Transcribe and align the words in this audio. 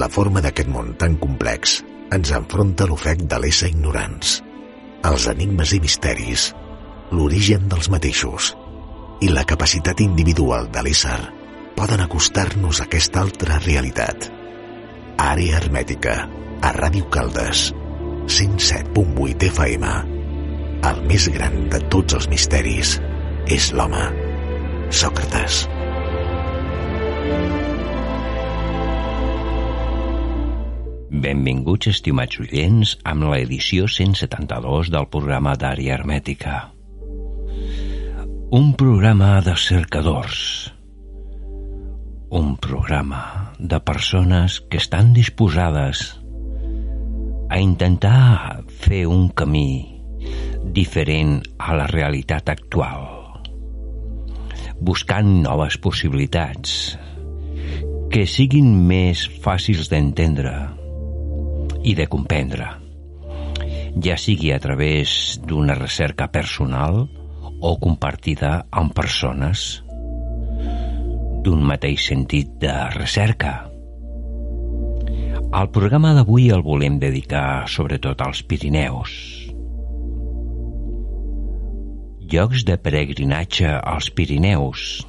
La 0.00 0.08
forma 0.08 0.40
d'aquest 0.40 0.70
món 0.72 0.94
tan 1.00 1.16
complex 1.20 1.80
ens 2.16 2.30
enfronta 2.36 2.86
l'ofec 2.88 3.26
de 3.30 3.38
l'ésser 3.42 3.68
ignorants, 3.72 4.38
els 5.10 5.26
enigmes 5.32 5.74
i 5.76 5.80
misteris, 5.82 6.46
l'origen 7.12 7.66
dels 7.68 7.90
mateixos 7.92 8.54
i 9.20 9.28
la 9.28 9.44
capacitat 9.50 10.00
individual 10.04 10.70
de 10.72 10.84
l'ésser 10.86 11.18
poden 11.76 12.00
acostar-nos 12.04 12.80
a 12.80 12.86
aquesta 12.86 13.20
altra 13.24 13.58
realitat. 13.64 14.30
Àrea 15.20 15.58
hermètica, 15.60 16.16
a 16.64 16.72
Ràdio 16.76 17.10
Caldes, 17.12 17.66
107.8 18.38 19.50
FM. 19.50 19.92
El 20.90 21.02
més 21.10 21.28
gran 21.34 21.66
de 21.72 21.82
tots 21.92 22.16
els 22.16 22.30
misteris 22.32 22.96
és 23.58 23.72
l'home. 23.76 24.06
Sòcrates. 25.02 25.66
Benvinguts, 31.20 31.90
estimats 31.90 32.38
oients, 32.40 32.94
amb 33.04 33.26
l'edició 33.28 33.84
172 33.92 34.88
del 34.88 35.04
programa 35.12 35.52
d'Àrea 35.52 35.98
Hermètica. 35.98 36.54
Un 38.56 38.70
programa 38.80 39.34
de 39.44 39.52
cercadors. 39.60 40.38
Un 42.32 42.54
programa 42.56 43.20
de 43.58 43.82
persones 43.84 44.62
que 44.72 44.80
estan 44.80 45.12
disposades 45.12 46.06
a 47.50 47.60
intentar 47.60 48.64
fer 48.80 49.04
un 49.04 49.28
camí 49.28 50.00
diferent 50.72 51.36
a 51.58 51.76
la 51.76 51.92
realitat 51.92 52.48
actual, 52.48 53.06
buscant 54.80 55.36
noves 55.44 55.76
possibilitats 55.84 56.96
que 58.10 58.24
siguin 58.24 58.72
més 58.88 59.28
fàcils 59.44 59.92
d'entendre 59.92 60.79
i 61.82 61.94
de 61.96 62.06
comprendre, 62.10 62.68
ja 64.04 64.16
sigui 64.20 64.52
a 64.52 64.58
través 64.62 65.40
d'una 65.44 65.74
recerca 65.78 66.28
personal 66.32 67.06
o 67.60 67.76
compartida 67.80 68.66
amb 68.70 68.94
persones 68.96 69.82
d'un 71.44 71.64
mateix 71.64 72.06
sentit 72.10 72.52
de 72.60 72.72
recerca. 72.94 73.54
El 75.50 75.70
programa 75.74 76.12
d'avui 76.14 76.50
el 76.54 76.62
volem 76.62 77.00
dedicar 77.02 77.66
sobretot 77.66 78.20
als 78.22 78.42
Pirineus. 78.46 79.14
Llocs 82.30 82.62
de 82.68 82.76
peregrinatge 82.78 83.72
als 83.74 84.12
Pirineus, 84.14 85.00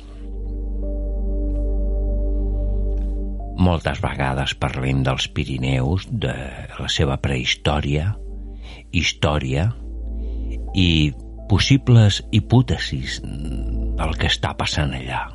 Moltes 3.61 3.99
vegades 4.01 4.55
parlem 4.57 5.03
dels 5.05 5.27
Pirineus, 5.29 6.07
de 6.09 6.33
la 6.79 6.87
seva 6.89 7.19
prehistòria, 7.21 8.07
història 8.89 9.67
i 10.73 11.11
possibles 11.51 12.21
hipòtesis 12.33 13.19
del 13.21 14.15
que 14.17 14.31
està 14.31 14.55
passant 14.57 14.95
allà. 14.97 15.27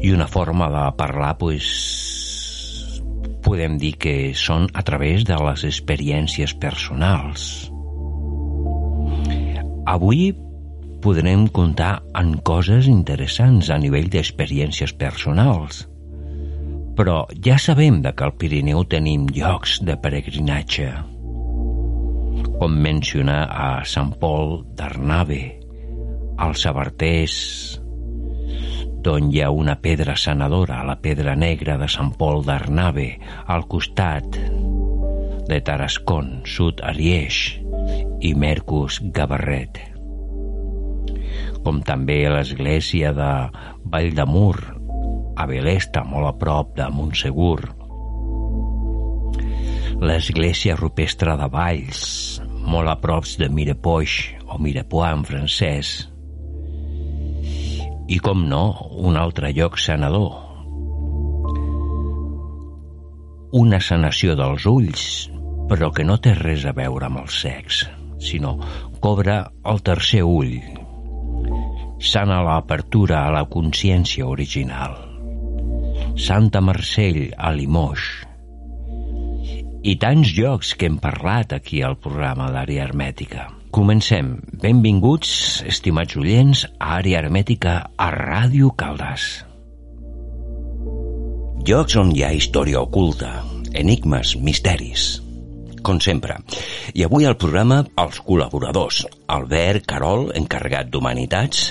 I 0.00 0.12
una 0.14 0.28
forma 0.30 0.68
de 0.70 0.84
parlar, 1.00 1.32
pues, 1.40 1.66
podem 3.42 3.74
dir 3.82 3.96
que 3.98 4.14
són 4.38 4.68
a 4.72 4.84
través 4.86 5.26
de 5.26 5.40
les 5.42 5.64
experiències 5.66 6.54
personals. 6.54 7.48
Avui 9.90 10.30
podrem 11.00 11.46
comptar 11.48 12.02
en 12.16 12.34
coses 12.44 12.88
interessants 12.90 13.70
a 13.72 13.78
nivell 13.80 14.10
d'experiències 14.12 14.92
personals. 15.00 15.86
Però 16.98 17.24
ja 17.44 17.56
sabem 17.58 18.00
de 18.04 18.12
que 18.12 18.26
al 18.26 18.34
Pirineu 18.36 18.84
tenim 18.84 19.24
llocs 19.32 19.78
de 19.86 19.96
peregrinatge, 19.96 20.90
com 22.60 22.76
mencionar 22.84 23.42
a 23.48 23.68
Sant 23.88 24.12
Pol 24.20 24.60
d'Arnave, 24.76 25.42
als 26.40 26.66
Sabarters, 26.66 27.36
d'on 29.00 29.30
hi 29.32 29.40
ha 29.40 29.48
una 29.50 29.78
pedra 29.80 30.16
sanadora, 30.20 30.82
la 30.84 30.98
pedra 31.00 31.36
negra 31.36 31.78
de 31.80 31.88
Sant 31.88 32.12
Pol 32.20 32.44
d'Arnave, 32.44 33.14
al 33.48 33.64
costat 33.68 34.36
de 35.48 35.60
Tarascon, 35.64 36.42
Sud 36.44 36.84
Arieix 36.84 37.40
i 38.20 38.34
Mercus 38.36 39.00
Gavarret 39.16 39.89
com 41.64 41.80
també 41.84 42.22
l'església 42.32 43.12
de 43.16 43.30
Valldemur, 43.92 44.56
a 45.36 45.46
Belesta, 45.48 46.04
molt 46.04 46.28
a 46.28 46.34
prop 46.36 46.74
de 46.76 46.88
Montsegur. 46.92 47.60
L'església 50.00 50.76
rupestre 50.76 51.36
de 51.36 51.48
Valls, 51.52 52.02
molt 52.64 52.88
a 52.88 52.96
prop 53.00 53.26
de 53.40 53.48
Mirepoix 53.52 54.16
o 54.48 54.58
Mirepoix 54.60 55.12
en 55.12 55.24
francès. 55.28 55.92
I 58.10 58.18
com 58.18 58.46
no, 58.48 58.64
un 58.98 59.16
altre 59.20 59.52
lloc 59.56 59.78
sanador. 59.78 60.32
Una 63.60 63.80
sanació 63.82 64.36
dels 64.38 64.66
ulls, 64.66 65.04
però 65.70 65.90
que 65.94 66.06
no 66.06 66.18
té 66.22 66.34
res 66.38 66.66
a 66.66 66.74
veure 66.74 67.06
amb 67.06 67.22
el 67.22 67.30
sex, 67.30 67.84
sinó 68.22 68.56
cobra 69.02 69.42
el 69.70 69.82
tercer 69.86 70.22
ull, 70.26 70.79
sana 72.00 72.40
l'apertura 72.40 73.26
a 73.26 73.30
la 73.34 73.44
consciència 73.44 74.26
original. 74.26 74.96
Santa 76.16 76.62
Marcell 76.64 77.28
a 77.36 77.52
Limoix. 77.52 78.00
I 79.84 79.94
tants 80.00 80.32
llocs 80.36 80.74
que 80.76 80.88
hem 80.88 80.98
parlat 81.00 81.54
aquí 81.56 81.84
al 81.84 81.96
programa 82.00 82.50
d'Àrea 82.52 82.88
Hermètica. 82.88 83.46
Comencem. 83.70 84.34
Benvinguts, 84.64 85.62
estimats 85.68 86.16
oients, 86.18 86.66
a 86.80 86.96
Àrea 86.98 87.22
Hermètica 87.22 87.78
a 87.96 88.10
Ràdio 88.16 88.74
Caldes. 88.76 89.30
Llocs 91.68 91.96
on 92.00 92.12
hi 92.16 92.24
ha 92.24 92.34
història 92.34 92.80
oculta, 92.82 93.36
enigmes, 93.76 94.34
misteris 94.40 95.20
com 95.82 96.00
sempre. 96.00 96.38
I 96.94 97.04
avui 97.06 97.26
al 97.28 97.38
programa 97.40 97.82
els 98.00 98.20
col·laboradors, 98.26 99.04
Albert 99.30 99.86
Carol, 99.90 100.30
encarregat 100.36 100.90
d'Humanitats, 100.90 101.70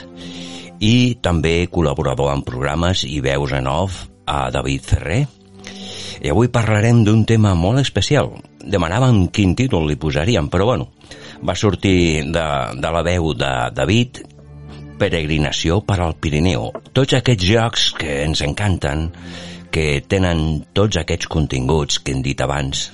i 0.80 1.20
també 1.22 1.68
col·laborador 1.72 2.32
en 2.34 2.46
programes 2.48 3.04
i 3.08 3.20
veus 3.24 3.54
en 3.56 3.68
off 3.68 4.06
a 4.30 4.48
David 4.54 4.88
Ferrer. 4.88 5.22
I 6.20 6.32
avui 6.32 6.50
parlarem 6.52 7.04
d'un 7.08 7.24
tema 7.28 7.54
molt 7.56 7.82
especial. 7.84 8.34
Demanàvem 8.60 9.28
quin 9.34 9.56
títol 9.56 9.88
li 9.88 9.96
posaríem, 10.00 10.50
però 10.52 10.68
bueno, 10.72 10.90
va 11.44 11.56
sortir 11.56 12.26
de, 12.28 12.46
de 12.76 12.92
la 12.92 13.04
veu 13.06 13.32
de 13.38 13.54
David 13.76 14.24
peregrinació 15.00 15.80
per 15.88 16.02
al 16.04 16.18
Pirineu. 16.20 16.70
Tots 16.92 17.16
aquests 17.20 17.48
jocs 17.48 17.90
que 18.00 18.22
ens 18.26 18.44
encanten, 18.44 19.08
que 19.72 20.02
tenen 20.12 20.66
tots 20.76 21.00
aquests 21.00 21.30
continguts 21.32 22.02
que 22.04 22.16
hem 22.16 22.24
dit 22.26 22.42
abans, 22.44 22.90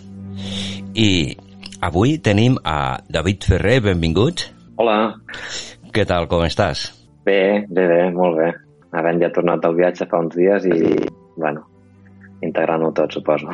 i 0.95 1.09
avui 1.85 2.17
tenim 2.23 2.57
a 2.63 2.97
David 3.11 3.47
Ferrer, 3.49 3.79
benvingut. 3.91 4.47
Hola. 4.81 5.15
Què 5.95 6.05
tal, 6.07 6.27
com 6.31 6.43
estàs? 6.45 6.89
Bé, 7.25 7.65
bé, 7.69 7.87
bé, 7.89 8.01
molt 8.15 8.37
bé. 8.39 8.51
Havent 8.95 9.21
ja 9.23 9.31
tornat 9.35 9.63
del 9.63 9.75
viatge 9.79 10.07
fa 10.11 10.21
uns 10.23 10.35
dies 10.37 10.67
i, 10.69 10.93
bueno, 11.35 11.65
integrant-ho 12.45 12.91
tot, 12.95 13.15
suposo. 13.15 13.51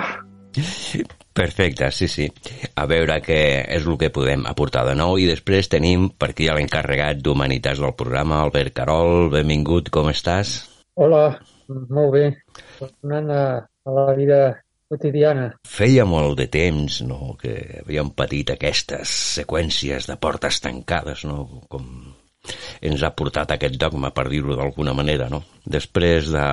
Perfecte, 1.31 1.87
sí, 1.95 2.09
sí. 2.11 2.27
A 2.75 2.83
veure 2.89 3.21
què 3.23 3.39
és 3.71 3.85
el 3.87 3.95
que 4.01 4.11
podem 4.11 4.43
aportar 4.49 4.83
de 4.89 4.97
nou 4.99 5.15
i 5.21 5.29
després 5.29 5.71
tenim 5.71 6.09
per 6.19 6.33
aquí 6.33 6.49
l'encarregat 6.51 7.21
d'Humanitats 7.23 7.79
del 7.79 7.95
programa, 7.97 8.41
Albert 8.43 8.75
Carol, 8.81 9.29
benvingut, 9.31 9.89
com 9.93 10.11
estàs? 10.11 10.57
Hola, 10.99 11.23
molt 11.71 12.11
bé. 12.17 12.25
Tornant 12.81 13.31
a, 13.31 13.45
a 13.63 13.95
la 13.95 14.05
vida 14.17 14.41
quotidiana. 14.91 15.47
Feia 15.67 16.05
molt 16.07 16.37
de 16.41 16.47
temps 16.51 17.01
no, 17.07 17.35
que 17.39 17.55
havíem 17.85 18.11
patit 18.17 18.53
aquestes 18.53 19.15
seqüències 19.39 20.09
de 20.11 20.19
portes 20.19 20.59
tancades, 20.63 21.23
no? 21.29 21.63
com 21.71 21.87
ens 22.81 23.03
ha 23.05 23.13
portat 23.15 23.53
aquest 23.55 23.77
dogma, 23.79 24.11
per 24.11 24.27
dir-ho 24.29 24.57
d'alguna 24.57 24.95
manera. 24.97 25.29
No? 25.31 25.43
Després 25.63 26.31
de 26.33 26.45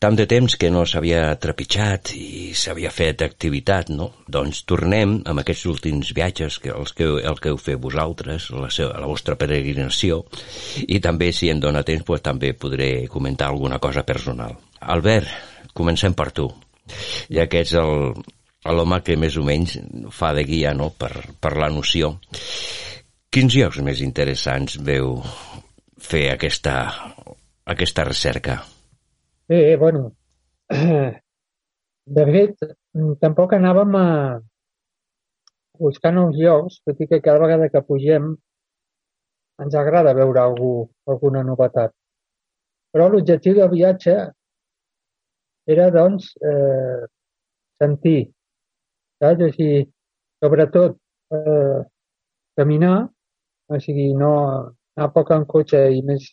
tant 0.00 0.16
de 0.16 0.24
temps 0.24 0.56
que 0.56 0.70
no 0.72 0.86
s'havia 0.88 1.26
trepitjat 1.40 2.14
i 2.16 2.54
s'havia 2.56 2.90
fet 2.90 3.20
activitat, 3.26 3.90
no? 3.92 4.08
Doncs 4.32 4.62
tornem 4.64 5.18
amb 5.28 5.42
aquests 5.42 5.66
últims 5.68 6.14
viatges 6.16 6.56
que 6.64 6.72
els 6.72 6.94
que, 6.96 7.04
el 7.04 7.36
que 7.36 7.52
heu 7.52 7.60
fet 7.60 7.76
vosaltres, 7.80 8.48
la, 8.56 8.70
seva, 8.72 8.96
la 8.96 9.10
vostra 9.10 9.36
peregrinació, 9.36 10.22
i 10.88 11.02
també, 11.04 11.30
si 11.36 11.52
em 11.52 11.60
dóna 11.60 11.84
temps, 11.84 12.06
pues, 12.08 12.24
també 12.24 12.54
podré 12.56 12.90
comentar 13.12 13.52
alguna 13.52 13.78
cosa 13.78 14.06
personal. 14.08 14.56
Albert, 14.80 15.28
comencem 15.76 16.14
per 16.16 16.30
tu, 16.36 16.48
ja 17.32 17.46
que 17.50 17.62
ets 17.64 17.74
l'home 17.76 19.00
que 19.06 19.16
més 19.16 19.36
o 19.40 19.44
menys 19.46 19.78
fa 20.14 20.32
de 20.36 20.44
guia 20.48 20.74
no? 20.76 20.90
per, 20.90 21.12
per 21.40 21.56
la 21.58 21.70
noció. 21.72 22.14
Quins 23.30 23.54
llocs 23.54 23.78
més 23.86 24.02
interessants 24.02 24.76
veu 24.82 25.20
fer 26.00 26.26
aquesta, 26.32 26.76
aquesta 27.70 28.04
recerca? 28.08 28.58
Bé, 29.50 29.76
bueno, 29.78 30.10
de 32.18 32.24
fet, 32.34 32.70
tampoc 33.22 33.54
anàvem 33.54 33.96
a 33.98 34.06
buscar 35.80 36.12
nous 36.12 36.36
llocs, 36.36 36.80
tot 36.84 37.00
i 37.00 37.08
que 37.08 37.22
cada 37.24 37.40
vegada 37.42 37.70
que 37.72 37.82
pugem 37.86 38.34
ens 39.60 39.76
agrada 39.76 40.16
veure 40.16 40.42
algú, 40.42 40.74
alguna 41.08 41.42
novetat. 41.46 41.94
Però 42.90 43.08
l'objectiu 43.08 43.56
del 43.56 43.70
viatge 43.72 44.16
era, 45.74 45.88
doncs, 45.94 46.32
eh, 46.50 47.06
sentir, 47.82 48.20
saps? 49.22 49.46
O 49.46 49.50
sigui, 49.54 49.80
sobretot, 50.42 50.98
eh, 51.36 51.80
caminar, 52.60 52.98
o 53.70 53.80
sigui, 53.80 54.10
no 54.22 54.32
anar 54.96 55.10
poc 55.16 55.32
en 55.36 55.46
cotxe 55.48 55.80
i 55.96 56.02
més 56.06 56.26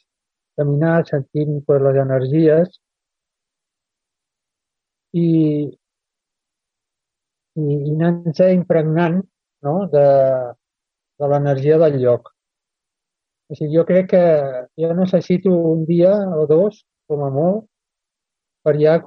caminar 0.58 1.06
sentint 1.10 1.60
pues, 1.66 1.82
les 1.86 2.00
energies 2.04 2.80
i, 5.14 5.28
i, 7.62 7.66
i 7.66 7.94
anar-se 7.94 8.50
impregnant 8.56 9.22
no? 9.68 9.76
de, 9.94 10.08
de 11.22 11.30
l'energia 11.32 11.78
del 11.84 12.00
lloc. 12.02 12.34
O 13.48 13.56
sigui, 13.56 13.78
jo 13.78 13.86
crec 13.88 14.12
que 14.12 14.26
jo 14.82 14.92
necessito 14.98 15.54
un 15.72 15.86
dia 15.88 16.14
o 16.36 16.46
dos, 16.50 16.84
com 17.08 17.24
a 17.24 17.32
molt, 17.32 17.68
per 18.66 18.76
ja 18.82 18.98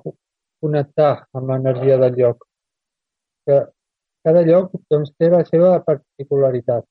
connectar 0.62 1.12
amb 1.36 1.50
l'energia 1.50 1.98
del 2.02 2.16
lloc. 2.20 2.46
Que 3.46 3.58
cada 4.26 4.42
lloc 4.46 4.72
doncs, 4.92 5.12
té 5.18 5.30
la 5.32 5.42
seva 5.48 5.72
particularitat 5.86 6.86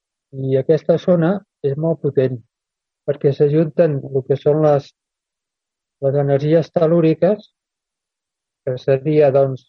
i 0.46 0.58
aquesta 0.60 0.98
zona 1.02 1.36
és 1.66 1.76
molt 1.78 2.02
potent 2.06 2.40
perquè 3.10 3.34
s'ajunten 3.34 3.98
el 4.10 4.24
que 4.28 4.38
són 4.38 4.62
les, 4.66 4.90
les 6.06 6.18
energies 6.24 6.70
telúriques, 6.76 7.48
que 8.66 8.76
seria 8.78 9.32
doncs, 9.34 9.66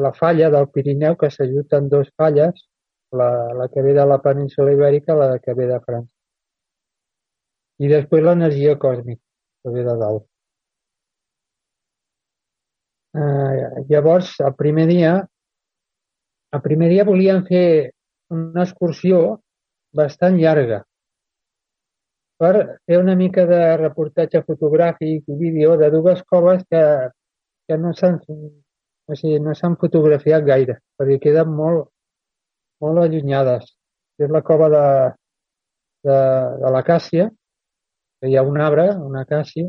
la 0.00 0.12
falla 0.16 0.48
del 0.52 0.68
Pirineu, 0.72 1.16
que 1.20 1.28
s'ajunten 1.32 1.90
dos 1.92 2.08
falles, 2.16 2.64
la, 3.12 3.30
la 3.60 3.68
que 3.72 3.84
ve 3.84 3.92
de 3.96 4.04
la 4.08 4.20
península 4.24 4.72
ibèrica 4.72 5.16
la 5.16 5.36
que 5.38 5.54
ve 5.56 5.68
de 5.68 5.80
França 5.84 6.16
i 7.78 7.88
després 7.92 8.24
l'energia 8.24 8.76
còsmica, 8.80 9.22
que 9.62 9.72
ve 9.74 9.84
de 9.84 9.94
dalt. 10.00 10.24
Eh, 13.16 13.84
llavors, 13.88 14.34
el 14.44 14.54
primer 14.58 14.86
dia, 14.90 15.12
el 16.52 16.62
primer 16.64 16.90
dia 16.92 17.06
volíem 17.08 17.44
fer 17.48 17.92
una 18.34 18.66
excursió 18.66 19.40
bastant 19.96 20.36
llarga 20.36 20.82
per 22.36 22.52
fer 22.84 22.98
una 23.00 23.14
mica 23.16 23.46
de 23.48 23.60
reportatge 23.80 24.42
fotogràfic 24.44 25.24
i 25.32 25.38
vídeo 25.40 25.76
de 25.80 25.88
dues 25.94 26.20
coves 26.28 26.64
que, 26.68 26.82
que 27.66 27.78
no 27.80 27.94
s'han 27.96 28.18
o 29.06 29.14
sigui, 29.14 29.38
no 29.40 29.54
s'han 29.54 29.78
fotografiat 29.80 30.44
gaire, 30.44 30.80
perquè 30.98 31.18
queden 31.22 31.52
molt, 31.54 31.88
molt 32.82 33.04
allunyades. 33.04 33.68
És 34.18 34.32
la 34.32 34.42
cova 34.42 34.68
de, 34.72 34.86
de, 36.08 36.16
de 36.62 36.72
la 36.74 36.82
Càssia, 36.86 37.28
que 38.20 38.30
hi 38.30 38.36
ha 38.36 38.44
un 38.46 38.58
arbre, 38.60 38.88
una 38.98 39.22
acàcia, 39.26 39.68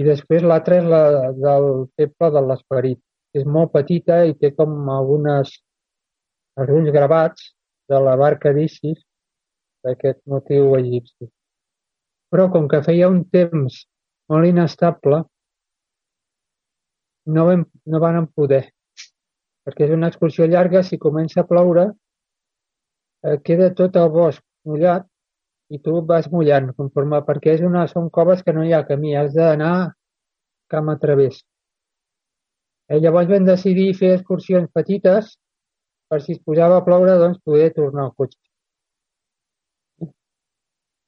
i 0.00 0.06
després 0.06 0.42
l'altra 0.42 0.78
és 0.80 0.86
la 0.90 1.02
del 1.38 1.68
Temple 1.98 2.30
de 2.34 2.42
l'Esperit. 2.48 3.00
És 3.34 3.46
molt 3.56 3.72
petita 3.74 4.20
i 4.28 4.34
té 4.38 4.52
com 4.54 4.90
algunes, 4.94 5.50
alguns 6.58 6.90
gravats 6.94 7.50
de 7.90 7.98
la 8.00 8.14
barca 8.18 8.52
d'Isis 8.54 9.00
d'aquest 9.84 10.20
motiu 10.30 10.74
egipci. 10.78 11.28
Però 12.30 12.46
com 12.50 12.68
que 12.70 12.82
feia 12.86 13.10
un 13.10 13.24
temps 13.30 13.80
molt 14.30 14.48
inestable, 14.48 15.24
no, 17.26 17.46
vam, 17.48 17.64
no 17.90 18.00
van 18.00 18.26
poder, 18.38 18.62
perquè 19.64 19.86
és 19.86 19.94
una 19.96 20.10
excursió 20.12 20.46
llarga, 20.46 20.82
si 20.82 20.98
comença 21.00 21.42
a 21.42 21.48
ploure, 21.48 21.88
eh, 23.24 23.36
queda 23.44 23.72
tot 23.76 23.96
el 24.00 24.10
bosc 24.14 24.42
mullat 24.68 25.06
i 25.72 25.80
tu 25.80 26.00
vas 26.08 26.26
mullant 26.32 26.70
conforme, 26.76 27.20
perquè 27.26 27.54
és 27.56 27.62
una, 27.64 27.86
són 27.88 28.10
coves 28.12 28.42
que 28.44 28.52
no 28.56 28.64
hi 28.64 28.72
ha 28.76 28.84
camí, 28.88 29.14
has 29.16 29.32
d'anar 29.36 29.94
camp 30.70 30.90
a 30.92 30.98
través. 31.00 31.40
Eh, 32.88 33.00
llavors 33.00 33.30
vam 33.30 33.46
decidir 33.48 33.92
fer 33.96 34.12
excursions 34.18 34.68
petites 34.76 35.30
per 36.08 36.20
si 36.22 36.36
es 36.36 36.42
posava 36.44 36.78
a 36.78 36.84
ploure, 36.84 37.16
doncs 37.20 37.40
poder 37.44 37.70
tornar 37.76 38.08
al 38.08 38.12
cotxe. 38.18 38.38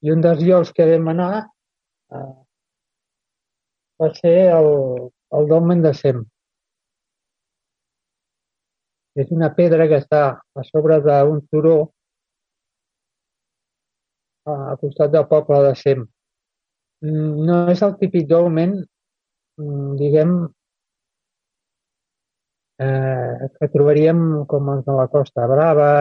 I 0.05 0.13
un 0.13 0.21
dels 0.21 0.41
llocs 0.45 0.73
que 0.77 0.87
vam 0.89 1.11
anar 1.13 1.31
eh, 1.41 2.33
va 4.01 4.09
ser 4.17 4.35
el, 4.55 4.71
el 5.37 5.47
dolmen 5.53 5.85
de 5.85 5.93
Sem. 5.99 6.25
És 9.17 9.31
una 9.33 9.49
pedra 9.57 9.87
que 9.89 9.97
està 10.03 10.23
a 10.37 10.65
sobre 10.67 10.99
d'un 11.05 11.39
turó 11.51 11.77
al 14.53 14.77
costat 14.81 15.11
del 15.13 15.25
poble 15.31 15.61
de 15.65 15.73
Sem. 15.79 16.05
Mm, 17.05 17.47
no 17.47 17.57
és 17.73 17.81
el 17.85 17.95
típic 18.01 18.27
dolmen, 18.29 18.77
mm, 19.59 19.97
diguem, 19.99 20.37
eh, 22.85 23.49
que 23.57 23.69
trobaríem 23.73 24.45
com 24.47 24.69
els 24.73 24.85
de 24.85 24.95
la 24.99 25.07
Costa 25.07 25.47
Brava, 25.47 25.91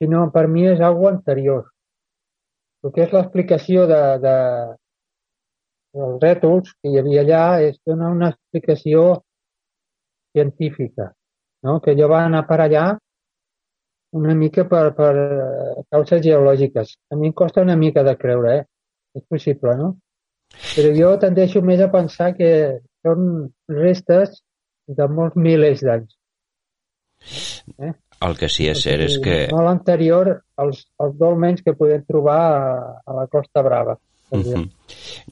sinó 0.00 0.30
per 0.32 0.46
mi 0.48 0.66
és 0.66 0.80
algo 0.80 1.08
anterior. 1.08 1.70
El 2.84 2.92
que 2.92 3.06
és 3.06 3.12
l'explicació 3.12 3.86
de, 3.90 4.02
de, 4.22 4.36
dels 5.96 6.18
rètols 6.22 6.74
que 6.80 6.92
hi 6.92 7.00
havia 7.00 7.24
allà 7.24 7.44
és 7.68 7.78
donar 7.86 8.12
una 8.14 8.30
explicació 8.34 9.22
científica, 10.36 11.12
no? 11.64 11.80
que 11.80 11.96
jo 11.98 12.08
va 12.12 12.24
anar 12.26 12.44
per 12.48 12.60
allà 12.60 12.86
una 14.16 14.34
mica 14.34 14.64
per, 14.70 14.90
per 14.96 15.12
eh, 15.16 15.84
causes 15.92 16.22
geològiques. 16.24 16.96
A 17.12 17.18
mi 17.20 17.30
em 17.30 17.36
costa 17.36 17.64
una 17.64 17.76
mica 17.76 18.04
de 18.06 18.16
creure, 18.20 18.56
eh? 18.60 18.64
És 19.16 19.24
possible, 19.28 19.76
no? 19.78 19.94
Però 20.74 20.92
jo 20.96 21.12
tendeixo 21.20 21.62
més 21.64 21.82
a 21.82 21.90
pensar 21.92 22.32
que 22.36 22.50
són 23.04 23.48
restes 23.72 24.40
de 24.86 25.06
molts 25.10 25.36
milers 25.36 25.82
d'anys. 25.84 26.16
Eh? 27.82 27.92
El 28.26 28.36
que 28.40 28.48
sí 28.48 28.68
és 28.70 28.80
cert 28.86 29.04
és 29.04 29.16
que... 29.22 29.38
Molt 29.52 29.70
anterior 29.70 30.32
als, 30.62 30.84
als 31.02 31.16
dolmens 31.20 31.62
que 31.64 31.76
podem 31.76 32.04
trobar 32.08 32.40
a, 32.40 32.68
a 33.04 33.16
la 33.20 33.26
Costa 33.32 33.62
Brava. 33.66 33.98
Uh 34.30 34.42
-huh. 34.42 34.64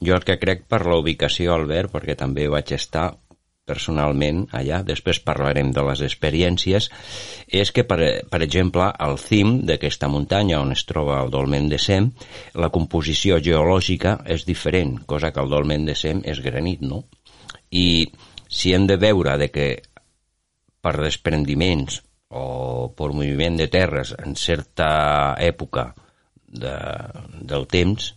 Jo 0.01 0.15
el 0.15 0.23
que 0.23 0.37
crec 0.39 0.67
per 0.67 0.85
la 0.85 0.99
ubicació, 0.99 1.53
Albert, 1.53 1.91
perquè 1.91 2.15
també 2.15 2.47
vaig 2.47 2.71
estar 2.71 3.17
personalment 3.65 4.45
allà, 4.53 4.81
després 4.85 5.19
parlarem 5.25 5.71
de 5.73 5.83
les 5.87 6.03
experiències, 6.05 6.87
és 7.49 7.71
que, 7.73 7.83
per, 7.89 7.99
per 8.29 8.41
exemple, 8.45 8.85
al 9.07 9.17
cim 9.21 9.57
d'aquesta 9.65 10.09
muntanya 10.11 10.61
on 10.61 10.75
es 10.75 10.85
troba 10.85 11.17
el 11.23 11.33
dolmen 11.33 11.67
de 11.71 11.79
Sem, 11.81 12.11
la 12.53 12.69
composició 12.73 13.41
geològica 13.41 14.19
és 14.37 14.45
diferent, 14.45 14.99
cosa 15.09 15.33
que 15.33 15.41
el 15.41 15.49
dolmen 15.49 15.89
de 15.89 15.97
Sem 15.97 16.21
és 16.23 16.41
granit, 16.45 16.85
no? 16.85 17.03
I 17.73 18.05
si 18.47 18.73
hem 18.73 18.85
de 18.87 18.99
veure 19.01 19.37
de 19.41 19.49
que 19.51 19.69
per 20.85 20.95
desprendiments 21.01 22.03
o 22.29 22.91
per 22.93 23.09
moviment 23.17 23.57
de 23.57 23.67
terres 23.71 24.13
en 24.21 24.37
certa 24.37 24.89
època 25.41 25.89
de, 26.45 26.75
del 27.41 27.65
temps, 27.65 28.13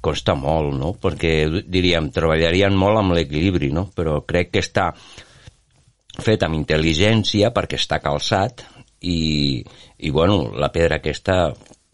costa 0.00 0.34
molt, 0.38 0.74
no? 0.78 0.92
Perquè, 1.00 1.32
diríem, 1.66 2.10
treballarien 2.14 2.76
molt 2.78 3.00
amb 3.00 3.16
l'equilibri, 3.16 3.72
no? 3.74 3.88
Però 3.94 4.20
crec 4.28 4.52
que 4.54 4.62
està 4.64 4.92
fet 6.18 6.42
amb 6.42 6.58
intel·ligència 6.58 7.52
perquè 7.54 7.78
està 7.78 8.00
calçat 8.02 8.64
i, 9.06 9.62
i 9.98 10.10
bueno, 10.10 10.48
la 10.58 10.70
pedra 10.74 10.98
aquesta, 10.98 11.38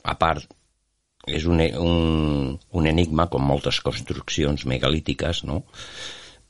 a 0.04 0.14
part, 0.20 0.46
és 1.24 1.46
un, 1.48 1.60
un, 1.60 2.58
un 2.76 2.88
enigma, 2.88 3.28
com 3.32 3.44
moltes 3.44 3.80
construccions 3.84 4.66
megalítiques, 4.68 5.44
no? 5.48 5.62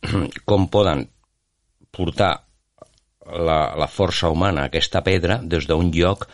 Com 0.48 0.66
poden 0.70 1.06
portar 1.94 2.32
la, 3.24 3.60
la 3.78 3.86
força 3.88 4.28
humana 4.28 4.64
a 4.64 4.70
aquesta 4.70 5.02
pedra 5.06 5.38
des 5.42 5.68
d'un 5.70 5.92
lloc 5.94 6.26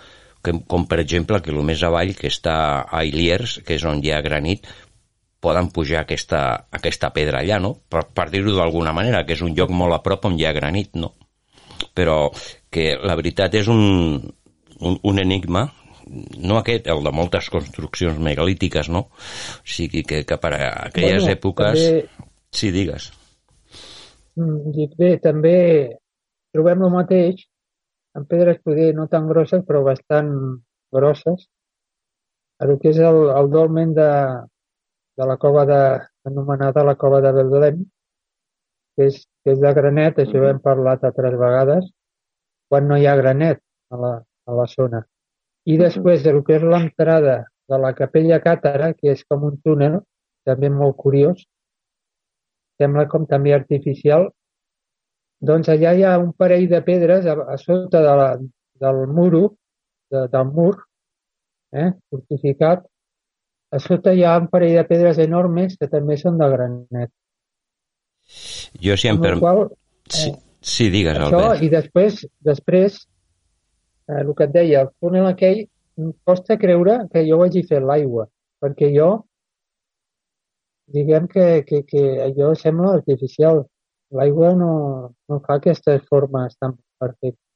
que, 0.42 0.54
com 0.66 0.86
per 0.88 1.00
exemple 1.02 1.40
que 1.44 1.52
el 1.52 1.60
més 1.66 1.84
avall 1.86 2.14
que 2.16 2.30
està 2.32 2.56
a 2.88 3.02
Iliers, 3.04 3.60
que 3.66 3.76
és 3.76 3.84
on 3.84 4.00
hi 4.02 4.12
ha 4.14 4.22
granit, 4.24 4.66
poden 5.40 5.70
pujar 5.72 6.04
aquesta, 6.04 6.42
aquesta 6.76 7.10
pedra 7.16 7.40
allà, 7.40 7.58
no? 7.62 7.74
Per, 7.88 8.04
per 8.14 8.28
dir-ho 8.32 8.54
d'alguna 8.56 8.92
manera, 8.96 9.24
que 9.26 9.34
és 9.36 9.42
un 9.44 9.54
lloc 9.56 9.72
molt 9.72 9.96
a 9.96 10.02
prop 10.04 10.28
on 10.28 10.38
hi 10.38 10.46
ha 10.46 10.54
granit, 10.56 10.94
no? 11.00 11.14
Però 11.96 12.28
que 12.70 12.92
la 13.00 13.16
veritat 13.18 13.56
és 13.58 13.70
un, 13.72 14.20
un, 14.80 14.98
un 15.00 15.22
enigma, 15.22 15.66
no 16.42 16.58
aquest, 16.58 16.88
el 16.90 17.04
de 17.06 17.12
moltes 17.14 17.48
construccions 17.52 18.18
megalítiques, 18.20 18.90
no? 18.92 19.06
O 19.08 19.64
sigui 19.76 20.04
que, 20.04 20.24
que 20.28 20.38
per 20.42 20.52
a 20.58 20.68
aquelles 20.90 21.24
bueno, 21.24 21.38
èpoques... 21.38 21.86
També... 21.86 22.28
Sí, 22.50 22.72
digues. 22.74 23.12
Mm, 24.34 24.72
dic 24.74 24.96
bé, 24.98 25.14
també 25.22 25.56
trobem 26.54 26.82
el 26.86 26.92
mateix 26.94 27.46
en 28.18 28.26
pedres 28.26 28.58
poder 28.64 28.90
no 28.96 29.06
tan 29.10 29.28
grosses 29.30 29.62
però 29.66 29.84
bastant 29.86 30.30
grosses 30.90 31.46
el 32.64 32.74
que 32.82 32.90
és 32.90 32.98
el, 32.98 33.20
el 33.30 33.50
dolmen 33.52 33.94
de, 33.94 34.08
de 35.20 35.26
la 35.28 35.36
cova 35.36 35.66
de, 35.68 35.80
anomenada 36.24 36.84
la 36.84 36.96
cova 36.96 37.20
de 37.20 37.32
Beldelem, 37.36 37.80
que 38.96 39.08
és, 39.10 39.18
que 39.44 39.52
és 39.52 39.60
de 39.60 39.72
granet, 39.76 40.18
això 40.22 40.40
ho 40.40 40.48
hem 40.48 40.60
parlat 40.64 41.04
altres 41.04 41.36
vegades, 41.42 41.90
quan 42.72 42.88
no 42.88 42.96
hi 42.96 43.04
ha 43.04 43.18
granet 43.20 43.60
a 43.92 44.00
la, 44.00 44.12
a 44.48 44.56
la 44.56 44.66
zona. 44.72 45.02
I 45.68 45.76
després 45.76 46.24
del 46.24 46.40
que 46.46 46.56
és 46.56 46.64
l'entrada 46.64 47.36
de 47.68 47.78
la 47.84 47.92
capella 47.98 48.40
càtara, 48.40 48.94
que 48.96 49.12
és 49.12 49.20
com 49.28 49.44
un 49.50 49.58
túnel, 49.64 49.98
també 50.48 50.70
molt 50.72 50.96
curiós, 51.04 51.44
sembla 52.80 53.04
com 53.12 53.26
també 53.28 53.52
artificial, 53.52 54.30
doncs 55.50 55.68
allà 55.72 55.92
hi 55.96 56.04
ha 56.04 56.16
un 56.20 56.32
parell 56.32 56.64
de 56.70 56.80
pedres 56.86 57.28
a, 57.28 57.36
a 57.44 57.58
sota 57.60 58.00
de 58.06 58.14
la, 58.22 58.30
del 58.80 59.02
muro, 59.18 59.42
de, 60.12 60.24
del 60.32 60.48
mur, 60.56 60.72
eh, 61.76 61.90
fortificat, 62.08 62.88
a 63.70 63.78
sota 63.78 64.12
hi 64.14 64.24
ha 64.26 64.36
un 64.40 64.48
parell 64.52 64.76
de 64.78 64.84
pedres 64.88 65.18
enormes 65.22 65.76
que 65.78 65.88
també 65.90 66.16
són 66.20 66.38
de 66.40 66.48
granet. 66.52 67.12
Jo 68.82 68.96
sempre... 68.98 69.36
Qual, 69.38 69.64
eh, 69.70 70.14
sí, 70.16 70.32
sí, 70.60 70.88
digues, 70.90 71.18
això, 71.18 71.40
Albert. 71.40 71.64
I 71.66 71.70
després, 71.74 72.20
després 72.50 72.98
eh, 73.00 74.20
el 74.22 74.32
que 74.34 74.46
et 74.48 74.54
deia, 74.54 74.84
el 74.86 74.92
túnel 75.02 75.30
aquell, 75.30 75.64
costa 76.24 76.56
creure 76.58 77.02
que 77.12 77.24
jo 77.28 77.38
ho 77.38 77.44
hagi 77.44 77.62
fet 77.68 77.84
l'aigua, 77.84 78.26
perquè 78.62 78.90
jo, 78.94 79.10
diguem 80.90 81.28
que, 81.30 81.62
que, 81.66 81.84
que 81.86 82.06
allò 82.26 82.54
sembla 82.58 82.96
artificial. 82.98 83.64
L'aigua 84.18 84.54
no, 84.58 84.72
no 85.30 85.36
fa 85.46 85.60
aquestes 85.60 86.02
formes 86.10 86.56
tan 86.58 86.74
perfectes. 86.98 87.49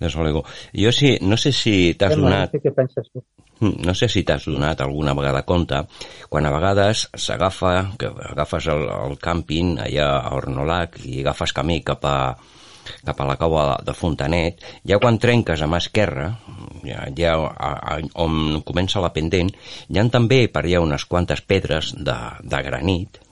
Desolego. 0.00 0.44
Jo 0.72 0.92
sí, 0.92 1.16
no 1.22 1.36
sé 1.36 1.52
si 1.52 1.94
t'has 1.98 2.16
donat... 2.18 2.54
Què 2.62 2.72
penses 2.74 3.08
tu. 3.10 3.22
Hmm, 3.60 3.78
no 3.86 3.94
sé 3.94 4.08
si 4.10 4.24
t'has 4.26 4.46
donat 4.50 4.80
alguna 4.82 5.14
vegada 5.14 5.44
compte, 5.46 5.84
quan 6.28 6.46
a 6.46 6.52
vegades 6.54 7.06
s'agafa, 7.14 7.74
que 7.98 8.10
agafes 8.32 8.66
el, 8.72 8.82
el 8.90 9.14
càmping 9.22 9.76
allà 9.84 10.08
a 10.18 10.34
Ornolac 10.34 10.98
i 11.06 11.20
agafes 11.22 11.54
camí 11.54 11.78
cap 11.86 12.02
a, 12.10 12.16
cap 13.06 13.20
a 13.20 13.28
la 13.28 13.36
cova 13.40 13.66
de 13.86 13.94
Fontanet, 13.94 14.64
ja 14.84 14.98
quan 15.02 15.20
trenques 15.22 15.62
a 15.62 15.70
mà 15.70 15.78
esquerra, 15.82 16.32
ja, 16.84 17.06
ja 17.16 17.36
a, 17.38 17.70
a, 17.94 18.00
on 18.26 18.64
comença 18.66 19.02
la 19.04 19.12
pendent, 19.14 19.54
hi 19.88 20.02
han 20.02 20.10
també 20.10 20.44
per 20.50 20.64
allà 20.64 20.82
unes 20.82 21.06
quantes 21.06 21.44
pedres 21.46 21.94
de, 21.94 22.18
de 22.42 22.62
granit, 22.66 23.22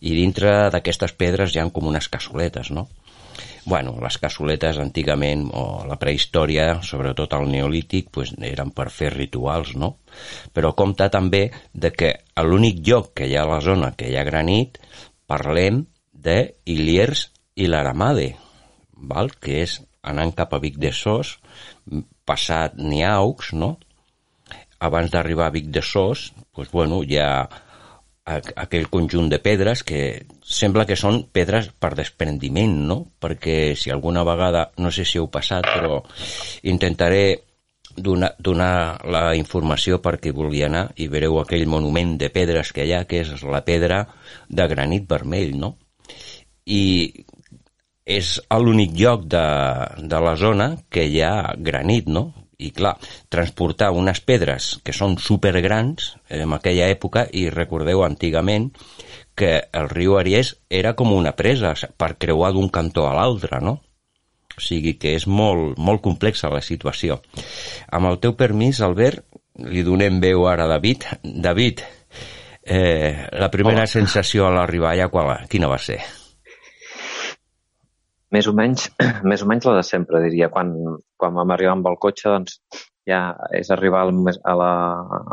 i 0.00 0.16
dintre 0.16 0.70
d'aquestes 0.72 1.12
pedres 1.20 1.52
hi 1.52 1.60
han 1.60 1.70
com 1.70 1.92
unes 1.92 2.08
cassoletes, 2.08 2.72
no? 2.72 2.88
Bueno, 3.64 3.94
les 4.02 4.18
cassoletes 4.18 4.78
antigament, 4.82 5.46
o 5.54 5.84
la 5.88 5.98
prehistòria, 6.00 6.80
sobretot 6.82 7.34
al 7.36 7.48
neolític, 7.50 8.10
pues, 8.14 8.34
eren 8.42 8.72
per 8.74 8.88
fer 8.90 9.12
rituals, 9.14 9.74
no? 9.78 9.96
Però 10.54 10.72
compta 10.78 11.08
també 11.12 11.48
de 11.72 11.92
que 11.94 12.12
a 12.34 12.44
l'únic 12.46 12.82
lloc 12.86 13.12
que 13.14 13.28
hi 13.28 13.36
ha 13.36 13.46
a 13.46 13.52
la 13.54 13.60
zona 13.64 13.92
que 13.96 14.10
hi 14.10 14.18
ha 14.18 14.26
granit, 14.28 14.80
parlem 15.26 15.86
de 16.12 16.54
Iliers 16.66 17.28
i 17.56 17.68
l'Aramade, 17.70 18.32
val? 18.96 19.32
que 19.40 19.62
és 19.62 19.80
anant 20.02 20.32
cap 20.34 20.54
a 20.54 20.60
Vic 20.62 20.78
de 20.82 20.92
Sos, 20.92 21.38
passat 22.26 22.74
Niaux, 22.78 23.52
no? 23.54 23.76
Abans 24.82 25.12
d'arribar 25.12 25.46
a 25.46 25.54
Vic 25.54 25.70
de 25.70 25.82
Sos, 25.82 26.32
pues, 26.52 26.70
bueno, 26.70 27.02
hi 27.06 27.18
ha 27.22 27.48
aquell 28.40 28.88
conjunt 28.92 29.28
de 29.32 29.38
pedres 29.42 29.82
que 29.86 30.02
sembla 30.42 30.86
que 30.88 30.98
són 30.98 31.22
pedres 31.32 31.70
per 31.78 31.92
desprendiment, 31.98 32.74
no? 32.88 32.98
Perquè 33.20 33.74
si 33.78 33.90
alguna 33.90 34.24
vegada, 34.28 34.70
no 34.78 34.90
sé 34.90 35.04
si 35.08 35.18
heu 35.20 35.28
passat, 35.32 35.66
però 35.68 36.00
intentaré 36.68 37.24
donar, 37.96 38.34
donar 38.38 39.00
la 39.04 39.24
informació 39.36 40.00
per 40.02 40.18
qui 40.20 40.32
vulgui 40.32 40.62
anar 40.64 40.88
i 40.96 41.08
veureu 41.12 41.40
aquell 41.40 41.66
monument 41.66 42.16
de 42.18 42.30
pedres 42.32 42.72
que 42.72 42.86
hi 42.86 42.94
ha, 42.96 43.04
que 43.04 43.22
és 43.22 43.44
la 43.44 43.62
pedra 43.64 44.06
de 44.48 44.68
granit 44.68 45.08
vermell, 45.08 45.56
no? 45.58 45.76
I 46.66 46.82
és 48.04 48.36
l'únic 48.58 48.94
lloc 48.98 49.26
de, 49.30 49.46
de 50.10 50.20
la 50.20 50.34
zona 50.36 50.72
que 50.90 51.04
hi 51.06 51.20
ha 51.22 51.54
granit, 51.58 52.08
no? 52.08 52.32
I 52.62 52.70
clar, 52.74 52.94
transportar 53.32 53.90
unes 53.96 54.20
pedres 54.24 54.76
que 54.84 54.94
són 54.96 55.18
supergrans 55.18 56.12
en 56.30 56.54
aquella 56.56 56.88
època 56.92 57.26
i 57.32 57.48
recordeu 57.50 58.04
antigament 58.06 58.70
que 59.34 59.54
el 59.72 59.88
riu 59.90 60.18
Aries 60.18 60.56
era 60.68 60.94
com 60.94 61.12
una 61.12 61.34
presa 61.36 61.74
per 61.96 62.14
creuar 62.20 62.52
d'un 62.52 62.68
cantó 62.68 63.08
a 63.08 63.16
l'altre, 63.16 63.60
no? 63.64 63.80
O 64.52 64.60
sigui 64.60 64.98
que 65.00 65.14
és 65.16 65.26
molt, 65.26 65.78
molt 65.80 66.02
complexa 66.04 66.52
la 66.52 66.60
situació. 66.60 67.22
Amb 67.88 68.10
el 68.10 68.20
teu 68.20 68.36
permís, 68.36 68.82
Albert, 68.84 69.24
li 69.72 69.84
donem 69.84 70.20
veu 70.20 70.46
ara 70.48 70.68
a 70.68 70.72
David. 70.74 71.06
David, 71.22 71.80
eh, 72.62 73.28
la 73.32 73.50
primera 73.50 73.86
Hola. 73.86 73.94
sensació 73.94 74.46
a 74.46 74.52
l'arribar 74.52 74.92
allà, 74.92 75.46
quina 75.48 75.68
va 75.72 75.78
ser? 75.78 76.02
Més 78.32 78.48
o 78.48 78.54
menys, 78.56 78.88
més 79.30 79.44
o 79.44 79.48
menys 79.50 79.68
la 79.68 79.76
de 79.78 79.84
sempre, 79.86 80.22
diria. 80.24 80.48
Quan, 80.52 80.72
quan 81.20 81.36
vam 81.36 81.52
arribar 81.54 81.76
amb 81.76 81.90
el 81.90 81.98
cotxe, 82.00 82.30
doncs, 82.30 82.58
ja 83.08 83.20
és 83.58 83.70
arribar 83.74 84.04
al, 84.06 84.14
a, 84.32 84.54
la, 84.58 84.72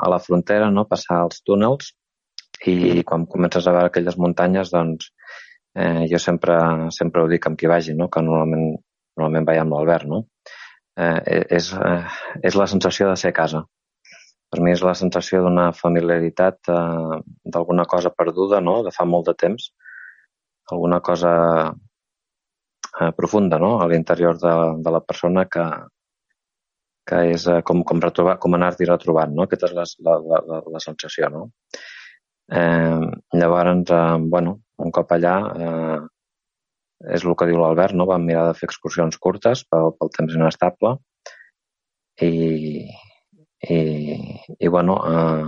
a 0.04 0.12
la 0.12 0.20
frontera, 0.24 0.70
no? 0.74 0.88
passar 0.90 1.24
els 1.28 1.44
túnels, 1.46 1.94
i 2.68 3.04
quan 3.08 3.28
comences 3.30 3.68
a 3.68 3.74
veure 3.76 3.92
aquelles 3.92 4.18
muntanyes, 4.20 4.72
doncs, 4.74 5.14
eh, 5.80 6.06
jo 6.12 6.20
sempre, 6.20 6.58
sempre 6.96 7.24
ho 7.24 7.30
dic 7.32 7.48
amb 7.48 7.60
qui 7.60 7.70
vagi, 7.72 7.96
no? 7.96 8.10
que 8.12 8.24
normalment, 8.26 8.74
normalment 9.16 9.48
vaig 9.48 9.62
amb 9.62 9.76
l'Albert, 9.76 10.10
no? 10.10 10.24
Eh, 11.00 11.46
és, 11.56 11.70
eh, 11.72 12.08
és 12.44 12.58
la 12.60 12.68
sensació 12.68 13.08
de 13.08 13.16
ser 13.22 13.32
a 13.32 13.38
casa. 13.38 13.64
Per 14.50 14.60
mi 14.66 14.74
és 14.74 14.82
la 14.84 14.96
sensació 14.98 15.44
d'una 15.46 15.70
familiaritat, 15.78 16.60
eh, 16.74 17.20
d'alguna 17.54 17.86
cosa 17.88 18.12
perduda, 18.12 18.60
no?, 18.60 18.82
de 18.84 18.92
fa 18.92 19.06
molt 19.08 19.30
de 19.30 19.38
temps, 19.46 19.70
alguna 20.74 21.00
cosa 21.06 21.32
eh, 23.00 23.12
profunda 23.16 23.60
no? 23.60 23.80
a 23.82 23.88
l'interior 23.88 24.38
de, 24.40 24.54
de 24.84 24.94
la 24.96 25.02
persona 25.02 25.46
que, 25.46 25.66
que 27.10 27.24
és 27.34 27.48
eh, 27.48 27.62
com, 27.66 27.84
com, 27.88 28.02
retrobar, 28.04 28.38
com 28.44 28.56
anar-t'hi 28.56 28.88
retrobant. 28.90 29.34
No? 29.36 29.48
Aquesta 29.48 29.72
és 29.72 29.76
la, 30.06 30.18
la, 30.28 30.42
la, 30.52 30.62
la 30.76 30.84
sensació. 30.84 31.32
No? 31.34 31.44
Eh, 32.52 33.10
llavors, 33.40 33.92
eh, 33.96 34.16
bueno, 34.36 34.60
un 34.86 34.96
cop 34.96 35.14
allà, 35.16 35.36
eh, 35.56 36.00
és 37.16 37.24
el 37.24 37.36
que 37.40 37.48
diu 37.48 37.62
l'Albert, 37.62 37.96
no? 37.96 38.08
vam 38.10 38.26
mirar 38.28 38.50
de 38.50 38.58
fer 38.58 38.68
excursions 38.68 39.20
curtes 39.22 39.64
pel, 39.72 39.94
pel 40.00 40.12
temps 40.18 40.36
inestable 40.36 40.98
i, 42.20 42.84
i, 43.64 43.80
i 44.60 44.68
bueno, 44.68 44.98
eh, 45.08 45.46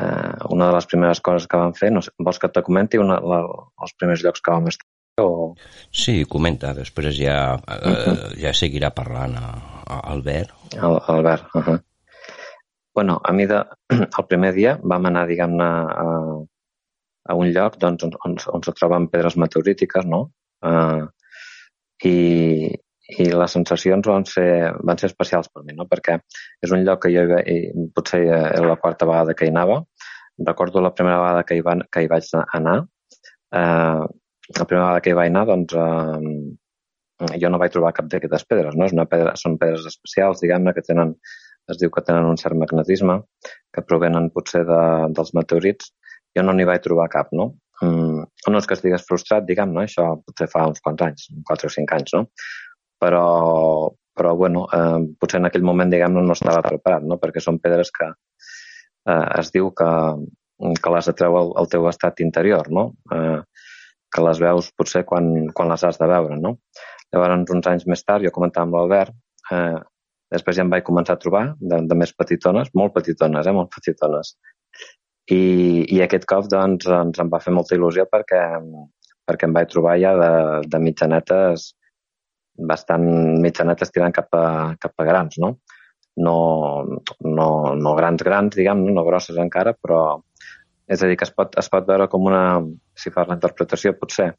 eh, 0.00 0.34
una 0.56 0.70
de 0.70 0.76
les 0.78 0.88
primeres 0.88 1.20
coses 1.20 1.48
que 1.50 1.60
vam 1.60 1.76
fer, 1.76 1.92
no 1.92 2.00
sé, 2.04 2.14
vols 2.18 2.40
que 2.40 2.48
et 2.48 2.62
comenti 2.64 3.00
una, 3.02 3.20
la, 3.20 3.42
els 3.84 3.96
primers 4.00 4.24
llocs 4.24 4.40
que 4.40 4.54
vam 4.54 4.72
estar 4.72 4.88
o... 5.22 5.54
Sí, 5.92 6.24
comenta, 6.28 6.72
després 6.76 7.16
ja, 7.16 7.56
eh, 7.56 7.76
uh 7.76 7.96
-huh. 7.96 8.32
ja 8.40 8.52
seguirà 8.52 8.90
parlant 8.90 9.36
a, 9.36 9.48
a 9.86 10.00
Albert. 10.12 10.50
El, 10.74 11.00
Albert, 11.08 11.54
uh 11.54 11.62
-huh. 11.62 11.82
Bueno, 12.94 13.20
a 13.24 13.32
mi 13.32 13.46
de, 13.46 13.64
el 14.18 14.26
primer 14.28 14.54
dia 14.54 14.78
vam 14.82 15.06
anar, 15.06 15.26
diguem-ne, 15.26 15.64
a, 15.64 16.06
a 17.28 17.34
un 17.34 17.52
lloc 17.52 17.78
doncs, 17.78 18.04
on, 18.04 18.10
on, 18.24 18.36
on 18.52 18.62
se 18.62 18.72
troben 18.72 19.08
pedres 19.08 19.36
meteorítiques, 19.36 20.04
no? 20.04 20.30
Uh, 20.62 21.06
i, 22.04 22.72
i 23.18 23.24
les 23.24 23.52
sensacions 23.52 24.06
van 24.06 24.24
ser, 24.24 24.72
van 24.82 24.98
ser 24.98 25.06
especials 25.06 25.48
per 25.48 25.62
mi, 25.64 25.72
no? 25.72 25.86
perquè 25.86 26.18
és 26.62 26.70
un 26.70 26.84
lloc 26.84 27.02
que 27.02 27.12
jo 27.14 27.38
hi, 27.38 27.72
potser 27.94 28.22
era 28.26 28.66
la 28.66 28.76
quarta 28.76 29.06
vegada 29.06 29.34
que 29.34 29.46
hi 29.46 29.48
anava. 29.48 29.82
Recordo 30.38 30.80
la 30.80 30.94
primera 30.94 31.18
vegada 31.18 31.44
que 31.44 31.56
hi, 31.56 31.60
van, 31.60 31.82
que 31.92 32.02
hi 32.02 32.08
vaig 32.08 32.24
anar, 32.52 32.86
eh, 33.52 34.06
la 34.54 34.64
primera 34.64 34.86
vegada 34.86 35.02
que 35.02 35.10
hi 35.10 35.18
vaig 35.18 35.32
anar, 35.32 35.44
doncs, 35.48 35.74
eh, 35.74 37.38
jo 37.42 37.50
no 37.50 37.60
vaig 37.62 37.72
trobar 37.74 37.94
cap 37.96 38.08
d'aquestes 38.12 38.46
pedres, 38.50 38.76
no? 38.76 38.86
És 38.86 38.94
una 38.94 39.06
pedra, 39.10 39.34
són 39.40 39.58
pedres 39.58 39.86
especials, 39.90 40.42
diguem-ne, 40.42 40.74
que 40.76 40.84
tenen, 40.86 41.14
es 41.72 41.80
diu 41.80 41.90
que 41.90 42.04
tenen 42.06 42.28
un 42.30 42.38
cert 42.40 42.58
magnetisme, 42.58 43.18
que 43.74 43.84
provenen 43.88 44.30
potser 44.34 44.64
de, 44.68 44.82
dels 45.16 45.32
meteorits. 45.34 45.92
Jo 46.36 46.44
no 46.44 46.52
n'hi 46.52 46.68
vaig 46.68 46.84
trobar 46.84 47.08
cap, 47.12 47.32
no? 47.32 47.54
Mm, 47.82 48.24
no 48.52 48.60
és 48.60 48.68
que 48.68 48.76
estigués 48.76 49.04
frustrat, 49.08 49.44
diguem-ne, 49.48 49.84
això 49.84 50.08
potser 50.24 50.48
fa 50.52 50.66
uns 50.68 50.82
quants 50.84 51.02
anys, 51.08 51.28
4 51.48 51.68
o 51.68 51.74
5 51.74 51.96
anys, 51.98 52.14
no? 52.16 52.22
Però, 53.02 53.26
però 54.16 54.32
bueno, 54.36 54.64
eh, 54.72 55.02
potser 55.20 55.40
en 55.40 55.50
aquell 55.50 55.66
moment, 55.66 55.90
diguem-ne, 55.92 56.22
no 56.24 56.36
estava 56.36 56.62
preparat, 56.64 57.04
no? 57.08 57.18
Perquè 57.20 57.42
són 57.42 57.60
pedres 57.64 57.92
que 57.96 58.12
eh, 58.12 59.26
es 59.40 59.52
diu 59.56 59.72
que, 59.76 59.90
que 60.82 60.94
les 60.94 61.10
atreu 61.12 61.36
al, 61.40 61.52
al 61.60 61.68
teu 61.72 61.88
estat 61.90 62.20
interior, 62.24 62.70
no? 62.72 62.90
Eh, 63.12 63.40
que 64.16 64.24
les 64.24 64.40
veus 64.42 64.72
potser 64.78 65.04
quan, 65.08 65.28
quan 65.56 65.70
les 65.72 65.84
has 65.84 66.00
de 66.00 66.08
veure, 66.10 66.40
no? 66.40 66.56
Llavors, 67.12 67.52
uns 67.54 67.70
anys 67.70 67.86
més 67.90 68.02
tard, 68.04 68.24
jo 68.24 68.32
comentava 68.34 68.66
amb 68.66 68.78
l'Albert, 68.78 69.14
eh, 69.52 69.78
després 70.32 70.58
ja 70.58 70.66
em 70.66 70.72
vaig 70.72 70.84
començar 70.86 71.16
a 71.16 71.22
trobar 71.22 71.44
de, 71.60 71.80
de 71.86 71.98
més 71.98 72.12
petitones, 72.16 72.72
molt 72.74 72.94
petitones, 72.96 73.46
eh, 73.46 73.54
molt 73.56 73.72
petitones. 73.76 74.34
I, 75.30 75.40
i 75.94 76.02
aquest 76.02 76.26
cop, 76.30 76.46
doncs, 76.50 76.86
ens 76.86 77.22
em 77.22 77.30
va 77.32 77.42
fer 77.42 77.54
molta 77.54 77.74
il·lusió 77.76 78.06
perquè, 78.10 78.42
perquè 79.26 79.48
em 79.48 79.54
vaig 79.56 79.70
trobar 79.72 79.96
ja 80.02 80.14
de, 80.18 80.32
de 80.70 80.82
mitjanetes 80.82 81.72
bastant 82.56 83.04
mitjanetes 83.42 83.92
tirant 83.92 84.14
cap 84.16 84.32
a, 84.34 84.46
cap 84.80 84.94
a 84.96 85.04
grans, 85.04 85.36
no? 85.42 85.58
No, 86.16 86.36
no, 87.20 87.48
no 87.76 87.94
grans 87.98 88.22
grans, 88.24 88.56
diguem, 88.56 88.86
no 88.96 89.04
grosses 89.04 89.36
encara, 89.42 89.74
però, 89.76 90.22
És 90.88 91.02
a 91.02 91.06
dir, 91.06 91.16
que 91.18 91.24
es 91.24 91.32
pot, 91.34 91.56
es 91.58 91.68
pot 91.68 91.86
veure 91.86 92.08
com 92.08 92.26
una, 92.28 92.62
si 92.94 93.10
fas 93.10 93.28
la 93.28 93.34
interpretació, 93.34 93.96
potser, 93.98 94.34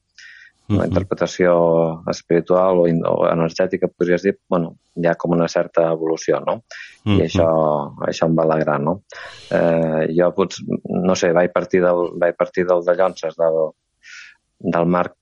una 0.70 0.84
Mhm. 0.84 0.88
interpretació 0.90 1.52
espiritual 2.12 2.80
o, 2.80 2.88
o 3.12 3.28
energètica, 3.30 3.88
podries 3.88 4.24
dir, 4.24 4.34
bueno, 4.50 4.74
hi 4.96 5.08
ha 5.08 5.16
com 5.16 5.32
una 5.32 5.48
certa 5.48 5.86
evolució, 5.92 6.42
no? 6.46 6.64
I 7.06 7.10
Mhm. 7.10 7.22
això, 7.24 7.48
això 8.08 8.28
em 8.28 8.36
va 8.36 8.44
alegrar, 8.44 8.80
no? 8.82 9.04
Eh, 9.50 10.08
jo, 10.18 10.32
pots, 10.36 10.62
no 10.90 11.16
sé, 11.16 11.32
vaig 11.32 11.54
partir 11.54 11.82
del, 11.82 12.12
vaig 12.20 12.36
partir 12.36 12.66
del 12.66 12.84
de 12.84 12.96
Llonses, 12.96 13.36
del, 13.38 13.72
del 14.60 14.86
marc 14.86 15.16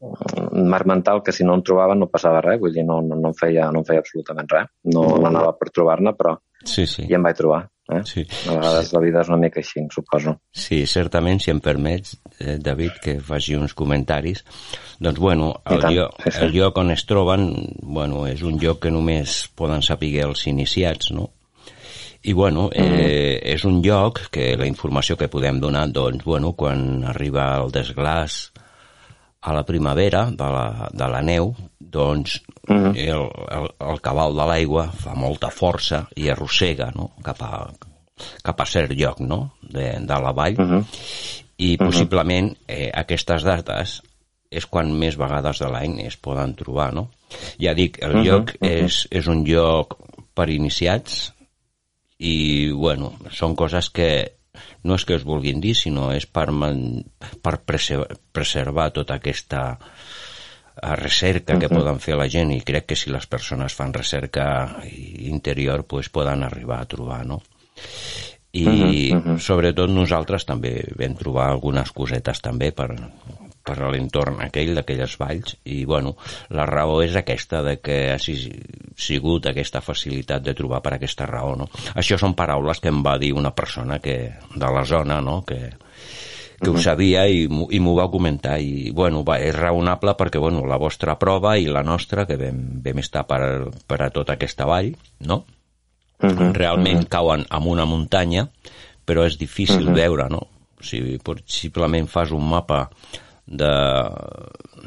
un 0.00 0.68
marc 0.68 0.86
mental 0.86 1.22
que 1.24 1.32
si 1.32 1.44
no 1.44 1.54
en 1.56 1.62
trobava 1.64 1.94
no 1.96 2.10
passava 2.12 2.42
res, 2.44 2.60
vull 2.60 2.74
dir, 2.74 2.84
no, 2.84 3.00
no, 3.02 3.16
no, 3.16 3.30
em, 3.32 3.38
feia, 3.38 3.70
no 3.72 3.80
em 3.80 3.88
feia 3.88 4.02
absolutament 4.04 4.50
res. 4.52 4.68
No, 4.92 5.06
no 5.16 5.30
anava 5.30 5.54
per 5.56 5.70
trobar-ne, 5.72 6.12
però 6.18 6.36
Sí, 6.66 6.86
sí. 6.90 7.06
i 7.08 7.14
em 7.14 7.22
vaig 7.22 7.38
trobar. 7.38 7.62
Eh? 7.86 8.00
Sí. 8.02 8.24
A 8.50 8.56
vegades 8.56 8.90
la 8.92 9.00
vida 9.04 9.20
és 9.22 9.28
una 9.30 9.38
mica 9.38 9.60
així, 9.62 9.84
suposo. 9.94 10.34
Sí, 10.50 10.80
certament, 10.90 11.38
si 11.42 11.52
em 11.52 11.60
permets, 11.62 12.16
eh, 12.40 12.56
David, 12.58 12.98
que 13.02 13.14
faci 13.22 13.54
uns 13.54 13.76
comentaris. 13.78 14.42
Doncs, 14.98 15.20
bueno, 15.22 15.52
el, 15.70 15.86
lloc, 15.94 16.18
sí, 16.24 16.32
sí. 16.32 16.42
el 16.42 16.52
lloc 16.56 16.80
on 16.82 16.90
es 16.90 17.06
troben, 17.06 17.46
bueno, 17.82 18.24
és 18.26 18.42
un 18.42 18.58
lloc 18.58 18.82
que 18.82 18.90
només 18.90 19.44
poden 19.54 19.86
saber 19.86 20.16
els 20.26 20.46
iniciats, 20.50 21.12
no? 21.14 21.30
I, 22.26 22.32
bueno, 22.34 22.66
eh, 22.74 23.38
és 23.54 23.62
un 23.68 23.78
lloc 23.84 24.24
que 24.34 24.56
la 24.58 24.66
informació 24.66 25.14
que 25.14 25.30
podem 25.30 25.60
donar, 25.62 25.86
doncs, 25.94 26.24
bueno, 26.26 26.56
quan 26.58 27.04
arriba 27.06 27.52
el 27.60 27.70
desglàs 27.70 28.48
a 29.46 29.52
la 29.54 29.62
primavera 29.62 30.24
de 30.34 30.46
la, 30.50 30.88
de 30.92 31.08
la 31.12 31.22
neu, 31.22 31.52
doncs 31.78 32.40
Mhm. 32.66 32.96
el, 32.98 33.20
el, 33.54 33.66
el 33.78 34.00
cabal 34.02 34.34
de 34.34 34.42
l'aigua 34.48 34.88
fa 34.90 35.12
molta 35.14 35.52
força 35.54 36.00
i 36.18 36.26
arrossega 36.32 36.88
no? 36.96 37.12
cap, 37.22 37.38
a, 37.46 37.60
cap 38.42 38.60
a 38.60 38.66
cert 38.66 38.90
lloc 38.98 39.20
no? 39.22 39.52
de, 39.62 39.92
de 40.02 40.16
la 40.24 40.32
vall 40.34 40.56
Mhm. 40.58 40.80
i 41.62 41.76
possiblement 41.78 42.50
eh, 42.66 42.90
aquestes 42.92 43.44
dates 43.46 44.02
és 44.50 44.66
quan 44.66 44.90
més 44.98 45.14
vegades 45.16 45.58
de 45.62 45.68
l'any 45.70 46.00
es 46.06 46.16
poden 46.16 46.54
trobar, 46.58 46.92
no? 46.94 47.08
Ja 47.62 47.72
dic, 47.74 47.98
el 48.02 48.16
Mhm, 48.16 48.24
lloc 48.26 48.52
mhm. 48.60 48.66
és, 48.84 49.06
és 49.10 49.26
un 49.28 49.44
lloc 49.46 49.94
per 50.34 50.50
iniciats 50.50 51.32
i, 52.18 52.70
bueno, 52.72 53.12
són 53.30 53.54
coses 53.54 53.90
que 53.90 54.35
no 54.86 54.94
és 54.98 55.04
que 55.04 55.16
es 55.18 55.24
vulguin 55.26 55.60
dir, 55.60 55.74
sinó 55.78 56.12
és 56.14 56.26
per, 56.30 56.46
man, 56.54 57.02
per 57.42 57.58
preservar, 57.66 58.90
tota 58.94 59.18
aquesta 59.18 59.64
eh, 59.76 60.94
recerca 61.00 61.58
que 61.58 61.68
Mhm. 61.68 61.74
poden 61.76 62.00
fer 62.00 62.16
la 62.16 62.28
gent 62.28 62.52
i 62.52 62.60
crec 62.60 62.86
que 62.86 62.96
si 62.96 63.10
les 63.10 63.26
persones 63.26 63.74
fan 63.74 63.92
recerca 63.92 64.76
interior 64.86 65.84
pues, 65.86 66.08
poden 66.08 66.42
arribar 66.44 66.80
a 66.82 66.86
trobar, 66.86 67.24
no? 67.26 67.42
I 68.52 69.12
Mhm, 69.12 69.16
mhm. 69.32 69.38
sobretot 69.40 69.90
nosaltres 69.90 70.46
també 70.48 70.78
vam 70.96 71.14
trobar 71.16 71.50
algunes 71.50 71.90
cosetes 71.92 72.40
també 72.40 72.72
per, 72.72 72.88
per 73.66 73.78
l'entorn 73.90 74.38
aquell 74.44 74.74
d'aquelles 74.76 75.16
valls 75.18 75.56
i 75.66 75.80
bueno, 75.84 76.14
la 76.54 76.66
raó 76.68 77.00
és 77.02 77.16
aquesta 77.18 77.62
de 77.66 77.76
que 77.82 77.96
ha 78.14 78.18
si- 78.22 78.52
sigut 78.96 79.48
aquesta 79.50 79.80
facilitat 79.82 80.44
de 80.46 80.54
trobar 80.54 80.78
per 80.84 80.94
aquesta 80.96 81.26
raó 81.26 81.56
no? 81.58 81.66
això 81.98 82.18
són 82.20 82.36
paraules 82.38 82.78
que 82.80 82.92
em 82.94 83.02
va 83.04 83.16
dir 83.18 83.32
una 83.34 83.50
persona 83.56 83.98
que, 83.98 84.32
de 84.54 84.70
la 84.78 84.84
zona 84.86 85.18
no? 85.20 85.40
que, 85.44 85.58
que 86.62 86.70
ho 86.70 86.78
sabia 86.80 87.26
i, 87.28 87.42
i 87.44 87.80
m'ho 87.82 87.96
va 87.98 88.06
comentar 88.12 88.60
i 88.62 88.92
bueno, 88.94 89.24
va, 89.26 89.40
és 89.42 89.52
raonable 89.58 90.14
perquè 90.16 90.38
bueno, 90.40 90.62
la 90.64 90.78
vostra 90.80 91.18
prova 91.18 91.56
i 91.58 91.66
la 91.66 91.82
nostra 91.82 92.24
que 92.24 92.38
vam, 92.40 92.62
vam 92.86 93.02
estar 93.02 93.26
per, 93.28 93.42
per 93.86 94.00
a 94.06 94.10
tota 94.14 94.38
aquesta 94.38 94.64
vall 94.70 94.94
no? 95.26 95.42
Mhm, 96.22 96.54
realment 96.56 97.02
cauen 97.12 97.42
en 97.52 97.66
una 97.68 97.84
muntanya, 97.84 98.46
però 99.04 99.26
és 99.28 99.34
difícil 99.36 99.84
Mhm. 99.90 99.94
veure, 99.98 100.30
no? 100.32 100.46
Si 100.80 101.18
possiblement 101.22 102.06
fas 102.08 102.30
un 102.32 102.48
mapa 102.48 102.86
de, 103.46 103.72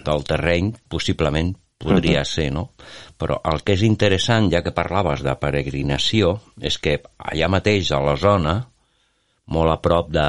del 0.06 0.26
terreny, 0.28 0.74
possiblement 0.92 1.54
podria 1.80 2.26
ser, 2.28 2.50
no? 2.52 2.74
Però 3.20 3.40
el 3.48 3.64
que 3.64 3.78
és 3.78 3.86
interessant, 3.88 4.50
ja 4.52 4.62
que 4.66 4.76
parlaves 4.76 5.24
de 5.24 5.36
peregrinació, 5.40 6.36
és 6.60 6.78
que 6.78 7.00
allà 7.18 7.48
mateix 7.52 7.94
a 7.96 8.02
la 8.04 8.18
zona, 8.20 8.58
molt 9.50 9.72
a 9.72 9.80
prop 9.82 10.12
de 10.14 10.28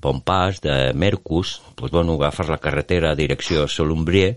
Bonpas, 0.00 0.62
de 0.64 0.78
Mercus, 0.94 1.58
doncs, 1.76 1.92
bueno, 1.92 2.16
agafes 2.16 2.48
la 2.48 2.58
carretera 2.58 3.12
a 3.12 3.18
direcció 3.18 3.66
a 3.66 3.70
Solumbrier, 3.70 4.34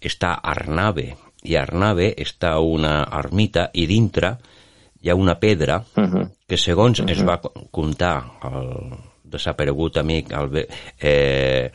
està 0.00 0.34
Arnave, 0.42 1.12
i 1.46 1.54
a 1.54 1.62
Arnave 1.62 2.10
està 2.18 2.56
una 2.58 3.02
ermita 3.20 3.70
i 3.74 3.86
dintre 3.86 4.34
hi 5.02 5.10
ha 5.10 5.14
una 5.14 5.36
pedra 5.38 5.78
mhm. 5.94 6.30
que 6.48 6.58
segons 6.58 7.04
es 7.06 7.22
va 7.26 7.38
contar 7.70 8.16
el 8.48 8.72
desaparegut 9.26 9.98
amic 10.00 10.32
Albe, 10.34 10.66
eh, 10.98 11.70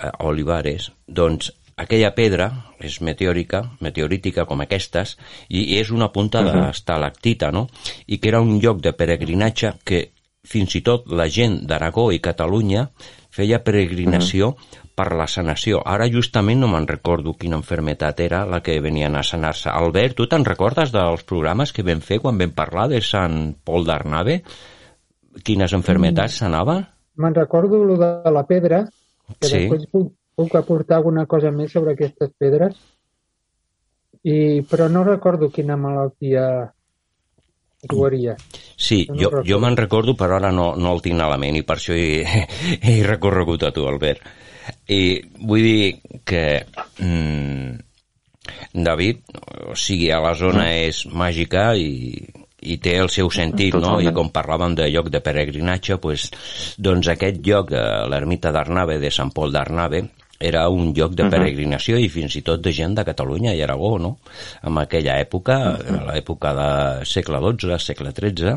eh, 0.00 0.10
Olivares, 0.26 0.90
doncs 1.06 1.52
aquella 1.80 2.12
pedra 2.16 2.50
és 2.80 3.00
meteòrica, 3.04 3.62
meteorítica 3.80 4.46
com 4.48 4.60
aquestes, 4.64 5.16
i, 5.48 5.62
i 5.62 5.80
és 5.80 5.90
una 5.90 6.10
punta 6.12 6.42
d'estalactita, 6.44 7.50
no? 7.52 7.68
I 8.06 8.18
que 8.18 8.32
era 8.32 8.40
un 8.44 8.58
lloc 8.60 8.82
de 8.84 8.92
peregrinatge 8.96 9.74
que 9.84 10.08
fins 10.50 10.74
i 10.76 10.82
tot 10.84 11.08
la 11.12 11.28
gent 11.28 11.60
d'Aragó 11.68 12.10
i 12.12 12.20
Catalunya 12.24 12.86
feia 13.30 13.60
peregrinació 13.62 14.54
per 14.96 15.12
la 15.16 15.26
sanació. 15.30 15.80
Ara 15.86 16.08
justament 16.12 16.60
no 16.60 16.68
me'n 16.68 16.88
recordo 16.88 17.36
quina 17.38 17.58
enfermetat 17.60 18.20
era 18.24 18.42
la 18.48 18.60
que 18.64 18.80
venien 18.84 19.16
a 19.16 19.24
sanar-se. 19.24 19.70
Albert, 19.70 20.16
tu 20.18 20.26
te'n 20.28 20.44
recordes 20.44 20.92
dels 20.92 21.24
programes 21.28 21.72
que 21.72 21.86
vam 21.86 22.02
fer 22.04 22.20
quan 22.24 22.40
vam 22.40 22.52
parlar 22.56 22.88
de 22.90 23.00
Sant 23.04 23.54
Pol 23.64 23.86
d'Arnave? 23.88 24.40
Quines 25.46 25.76
enfermetats 25.76 26.40
s'anaven? 26.40 26.82
Me'n 27.20 27.36
recordo 27.36 27.84
lo 27.84 27.96
de 28.00 28.32
la 28.32 28.44
pedra, 28.48 28.82
que 29.38 29.46
Sí. 29.48 29.58
després 29.58 29.86
puc, 29.92 30.12
puc 30.36 30.54
aportar 30.56 30.96
alguna 30.98 31.26
cosa 31.26 31.50
més 31.50 31.72
sobre 31.72 31.92
aquestes 31.94 32.30
pedres, 32.38 32.76
i, 34.24 34.60
però 34.68 34.88
no 34.92 35.04
recordo 35.04 35.50
quina 35.50 35.76
malaltia 35.80 36.72
trobaria. 37.88 38.36
Sí, 38.76 39.06
No 39.08 39.14
jo, 39.16 39.28
recordo. 39.30 39.44
jo 39.48 39.60
me'n 39.60 39.76
recordo, 39.76 40.14
però 40.16 40.36
ara 40.36 40.50
no, 40.52 40.74
no 40.76 40.92
el 40.92 41.00
tinc 41.04 41.20
a 41.20 41.28
la 41.30 41.38
ment 41.40 41.56
i 41.56 41.62
per 41.64 41.76
això 41.78 41.94
he, 41.96 42.24
he 42.82 43.02
recorregut 43.06 43.62
a 43.64 43.72
tu, 43.72 43.86
Albert. 43.88 44.20
I 44.92 45.20
vull 45.40 45.62
dir 45.64 46.20
que 46.24 46.42
mm, 47.00 47.78
David, 48.74 49.22
o 49.72 49.74
sigui, 49.78 50.10
a 50.12 50.20
la 50.20 50.34
zona 50.38 50.68
és 50.84 51.06
màgica 51.06 51.70
i, 51.76 52.20
i 52.62 52.76
té 52.82 52.96
el 53.00 53.08
seu 53.12 53.30
sentit, 53.32 53.74
no? 53.80 53.98
I 54.00 54.12
com 54.16 54.30
parlàvem 54.32 54.74
de 54.78 54.88
lloc 54.92 55.10
de 55.12 55.20
peregrinatge, 55.24 55.98
pues, 56.02 56.28
doncs 56.78 57.08
aquest 57.12 57.40
lloc, 57.46 57.70
de 57.72 57.84
l'ermita 58.10 58.52
d'Arnave, 58.52 58.98
de 59.00 59.10
Sant 59.14 59.32
Pol 59.32 59.52
d'Arnave, 59.52 60.04
era 60.40 60.64
un 60.72 60.94
lloc 60.96 61.12
de 61.12 61.26
peregrinació 61.28 61.98
i 62.00 62.08
fins 62.08 62.38
i 62.38 62.42
tot 62.42 62.62
de 62.64 62.72
gent 62.72 62.94
de 62.96 63.04
Catalunya 63.04 63.52
i 63.52 63.60
Aragó, 63.60 63.98
no? 64.00 64.16
En 64.64 64.78
aquella 64.80 65.18
època, 65.20 65.58
a 65.76 66.02
l'època 66.08 66.54
de 66.56 66.68
segle 67.04 67.42
XII, 67.44 67.76
segle 67.84 68.14
XIII, 68.16 68.56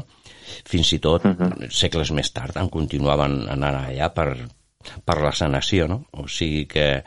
fins 0.63 0.93
i 0.95 0.99
tot 1.03 1.27
segles 1.71 2.11
més 2.15 2.31
tard 2.31 2.55
en 2.61 2.71
continuaven 2.71 3.41
anant 3.51 3.81
allà 3.83 4.09
per, 4.15 4.29
per 5.05 5.21
la 5.21 5.31
sanació, 5.31 5.87
no? 5.87 6.05
O 6.11 6.27
sigui 6.27 6.65
que 6.67 7.03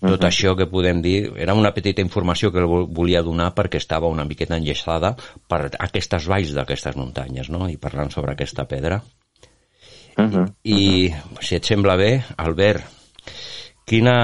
tot 0.00 0.24
això 0.24 0.56
que 0.56 0.66
podem 0.66 1.00
dir 1.02 1.32
era 1.36 1.54
una 1.54 1.72
petita 1.74 2.00
informació 2.02 2.50
que 2.52 2.60
vol- 2.60 2.86
volia 2.88 3.22
donar 3.22 3.52
perquè 3.54 3.76
estava 3.76 4.06
una 4.08 4.24
miqueta 4.24 4.56
enllaçada 4.56 5.14
per 5.48 5.70
aquestes 5.78 6.26
valls 6.28 6.52
d'aquestes 6.54 6.96
muntanyes, 6.96 7.50
no? 7.50 7.68
I 7.68 7.76
parlant 7.76 8.10
sobre 8.10 8.32
aquesta 8.32 8.66
pedra. 8.68 9.02
Mhm. 10.16 10.44
I, 10.64 11.10
si 11.40 11.56
et 11.56 11.64
sembla 11.64 11.96
bé, 11.96 12.22
Albert, 12.36 12.84
quina 13.84 14.14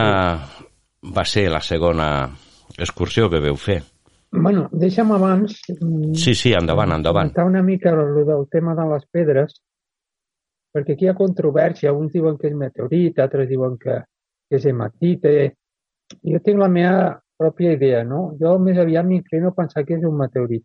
va 1.03 1.25
ser 1.25 1.49
la 1.51 1.61
segona 1.61 2.31
excursió 2.79 3.29
que 3.31 3.41
veu 3.43 3.57
fer? 3.57 3.81
Bueno, 4.31 4.69
deixa'm 4.71 5.11
abans 5.17 5.57
Sí, 6.15 6.35
sí, 6.39 6.53
endavant, 6.55 6.93
endavant. 6.95 7.33
comentar 7.33 7.45
una 7.47 7.63
mica 7.63 7.91
el 7.91 8.25
del 8.25 8.47
tema 8.49 8.77
de 8.79 8.85
les 8.93 9.05
pedres, 9.11 9.57
perquè 10.75 10.95
aquí 10.95 11.07
hi 11.07 11.11
ha 11.13 11.19
controvèrsia. 11.19 11.95
Uns 11.97 12.13
diuen 12.15 12.39
que 12.39 12.51
és 12.51 12.57
meteorit, 12.57 13.19
altres 13.19 13.49
diuen 13.51 13.77
que, 13.81 13.97
que 14.49 14.61
és 14.61 14.67
hematita. 14.71 15.33
Jo 16.27 16.43
tinc 16.45 16.61
la 16.61 16.71
meva 16.73 17.03
pròpia 17.41 17.75
idea, 17.77 18.05
no? 18.05 18.35
Jo 18.41 18.57
més 18.63 18.79
aviat 18.79 19.07
m'inclino 19.09 19.51
a 19.51 19.57
pensar 19.57 19.85
que 19.89 19.97
és 19.97 20.05
un 20.07 20.19
meteorit, 20.19 20.65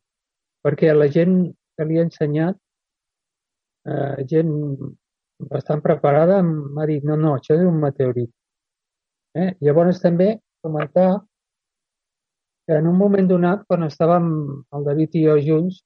perquè 0.65 0.91
la 0.93 1.07
gent 1.11 1.37
que 1.77 1.87
li 1.87 1.99
ha 1.99 2.05
ensenyat, 2.07 2.57
eh, 3.87 4.25
gent 4.31 4.51
bastant 5.51 5.83
preparada, 5.83 6.41
m'ha 6.43 6.87
dit, 6.89 7.03
no, 7.07 7.15
no, 7.19 7.35
això 7.37 7.55
és 7.55 7.63
un 7.67 7.79
meteorit. 7.79 8.31
Eh? 9.35 9.49
Llavors 9.63 10.01
també 10.03 10.35
comentar 10.63 11.09
que 12.67 12.79
en 12.79 12.87
un 12.89 12.97
moment 12.97 13.27
donat, 13.29 13.63
quan 13.67 13.85
estàvem 13.85 14.29
el 14.75 14.87
David 14.87 15.19
i 15.19 15.25
jo 15.27 15.35
junts, 15.47 15.83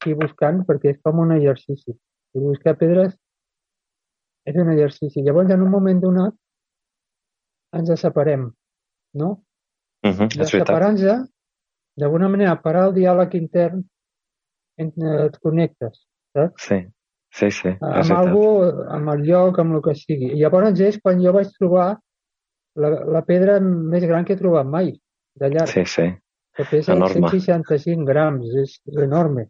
aquí 0.00 0.14
buscant, 0.18 0.62
perquè 0.68 0.94
és 0.94 1.00
com 1.04 1.20
un 1.22 1.34
exercici. 1.36 1.94
I 2.34 2.42
buscar 2.42 2.74
pedres 2.80 3.14
és 4.46 4.56
un 4.60 4.70
exercici. 4.72 5.22
Llavors, 5.24 5.50
en 5.50 5.62
un 5.62 5.70
moment 5.72 6.00
donat, 6.02 6.34
ens 7.74 7.90
separem, 8.00 8.48
no? 9.14 9.30
Mhm, 10.04 10.28
I 10.36 10.40
És 10.44 10.52
veritat. 10.52 10.66
separant-nos, 10.68 11.28
d'alguna 11.96 12.28
manera, 12.28 12.60
parar 12.62 12.88
el 12.88 12.94
diàleg 12.94 13.34
intern, 13.40 13.84
en- 14.78 14.92
eh, 15.02 15.26
et 15.26 15.38
connectes, 15.40 16.04
saps? 16.34 16.62
Sí, 16.68 16.84
Sí, 17.34 17.48
sí. 17.50 17.68
Amb 17.82 18.12
algú, 18.14 18.62
amb 18.94 19.08
el 19.10 19.22
lloc, 19.26 19.56
amb 19.58 19.74
el 19.74 19.80
que 19.82 19.94
sigui. 19.98 20.28
I 20.36 20.38
llavors 20.38 20.78
és 20.78 21.00
quan 21.02 21.18
jo 21.20 21.32
vaig 21.34 21.48
trobar 21.58 21.98
la, 22.76 22.88
la 23.10 23.22
pedra 23.26 23.56
més 23.58 24.04
gran 24.06 24.24
que 24.24 24.34
he 24.34 24.38
trobat 24.38 24.64
mai, 24.70 24.92
de 25.34 25.48
llarg. 25.50 25.66
Sí, 25.66 25.82
sí. 25.84 26.04
Que 26.54 26.62
pesa 26.70 26.92
enorme. 26.94 27.26
165 27.32 28.04
grams, 28.06 28.46
és, 28.54 28.76
és 28.86 29.02
enorme. 29.02 29.48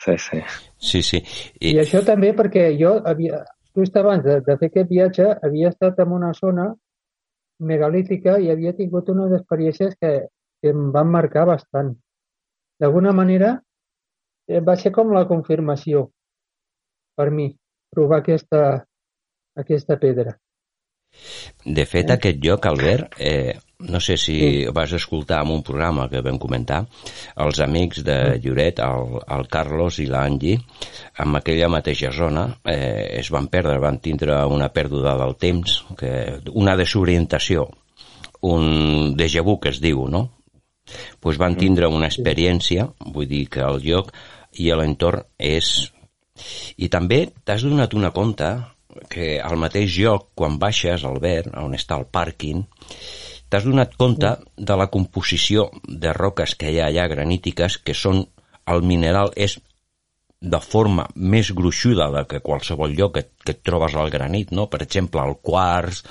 Sí, 0.00 0.16
sí. 0.16 0.40
Sí, 0.78 1.02
sí. 1.02 1.18
I... 1.60 1.74
I 1.74 1.78
això 1.82 2.00
també 2.02 2.32
perquè 2.32 2.70
jo 2.80 2.94
havia, 3.04 3.42
just 3.76 3.96
abans 3.96 4.24
de, 4.24 4.40
de 4.44 4.56
fer 4.60 4.70
aquest 4.70 4.90
viatge, 4.90 5.28
havia 5.42 5.72
estat 5.72 5.98
en 6.04 6.12
una 6.16 6.32
zona 6.34 6.68
megalítica 7.58 8.38
i 8.38 8.50
havia 8.52 8.74
tingut 8.76 9.08
unes 9.12 9.34
experiències 9.38 9.96
que, 10.00 10.12
que 10.62 10.72
em 10.74 10.90
van 10.94 11.10
marcar 11.10 11.46
bastant. 11.48 11.94
D'alguna 12.78 13.12
manera, 13.12 13.56
eh, 14.48 14.60
va 14.60 14.76
ser 14.76 14.92
com 14.94 15.10
la 15.14 15.26
confirmació 15.30 16.08
per 17.18 17.30
mi, 17.34 17.48
provar 17.94 18.22
aquesta, 18.22 18.62
aquesta 19.58 19.98
pedra. 19.98 20.36
De 21.64 21.84
fet, 21.88 22.10
eh? 22.10 22.14
aquest 22.14 22.38
lloc, 22.44 22.66
Albert, 22.70 23.18
eh, 23.18 23.58
no 23.78 24.00
sé 24.00 24.16
si 24.16 24.38
sí. 24.40 24.66
vas 24.74 24.92
escoltar 24.92 25.42
en 25.44 25.52
un 25.54 25.62
programa 25.62 26.08
que 26.10 26.22
vam 26.24 26.38
comentar, 26.38 26.80
els 27.38 27.60
amics 27.62 28.02
de 28.06 28.38
Lloret, 28.42 28.80
el, 28.82 29.18
el 29.22 29.46
Carlos 29.50 30.00
i 30.02 30.08
l'Angi, 30.10 30.56
en 31.22 31.36
aquella 31.38 31.68
mateixa 31.70 32.10
zona 32.14 32.48
eh, 32.64 33.18
es 33.20 33.30
van 33.30 33.46
perdre, 33.52 33.78
van 33.78 34.00
tindre 34.02 34.40
una 34.50 34.72
pèrdua 34.74 35.14
del 35.20 35.36
temps, 35.38 35.82
que, 35.98 36.40
una 36.58 36.74
desorientació, 36.76 37.68
un 38.42 39.14
déjà 39.18 39.46
vu 39.46 39.58
que 39.62 39.70
es 39.70 39.80
diu, 39.82 40.08
no? 40.10 40.26
pues 41.20 41.38
van 41.38 41.56
tindre 41.60 41.88
una 41.92 42.08
experiència, 42.08 42.88
vull 43.12 43.28
dir 43.28 43.46
que 43.52 43.62
el 43.64 43.82
lloc 43.84 44.10
i 44.58 44.70
l'entorn 44.72 45.26
és... 45.38 45.92
I 46.78 46.86
també 46.86 47.24
t'has 47.44 47.64
donat 47.66 47.94
una 47.98 48.12
compte 48.14 48.48
que 49.10 49.36
al 49.42 49.58
mateix 49.58 49.96
lloc, 49.98 50.30
quan 50.38 50.58
baixes, 50.58 51.04
Albert, 51.04 51.50
on 51.58 51.74
està 51.74 51.98
el 51.98 52.06
pàrquing, 52.14 52.62
t'has 53.48 53.64
donat 53.64 53.94
compte 53.96 54.34
de 54.56 54.76
la 54.76 54.88
composició 54.92 55.68
de 55.88 56.12
roques 56.12 56.54
que 56.58 56.72
hi 56.72 56.80
ha 56.80 56.88
allà 56.90 57.08
granítiques 57.08 57.78
que 57.84 57.96
són 57.96 58.24
el 58.68 58.84
mineral 58.84 59.32
és 59.36 59.58
de 60.40 60.60
forma 60.62 61.08
més 61.16 61.50
gruixuda 61.50 62.10
de 62.14 62.24
que 62.30 62.42
qualsevol 62.44 62.94
lloc 62.94 63.16
que, 63.16 63.24
que 63.44 63.56
et 63.56 63.62
trobes 63.66 63.96
al 63.98 64.10
granit, 64.10 64.52
no? 64.54 64.68
per 64.70 64.82
exemple 64.84 65.22
el 65.24 65.34
quars 65.42 66.04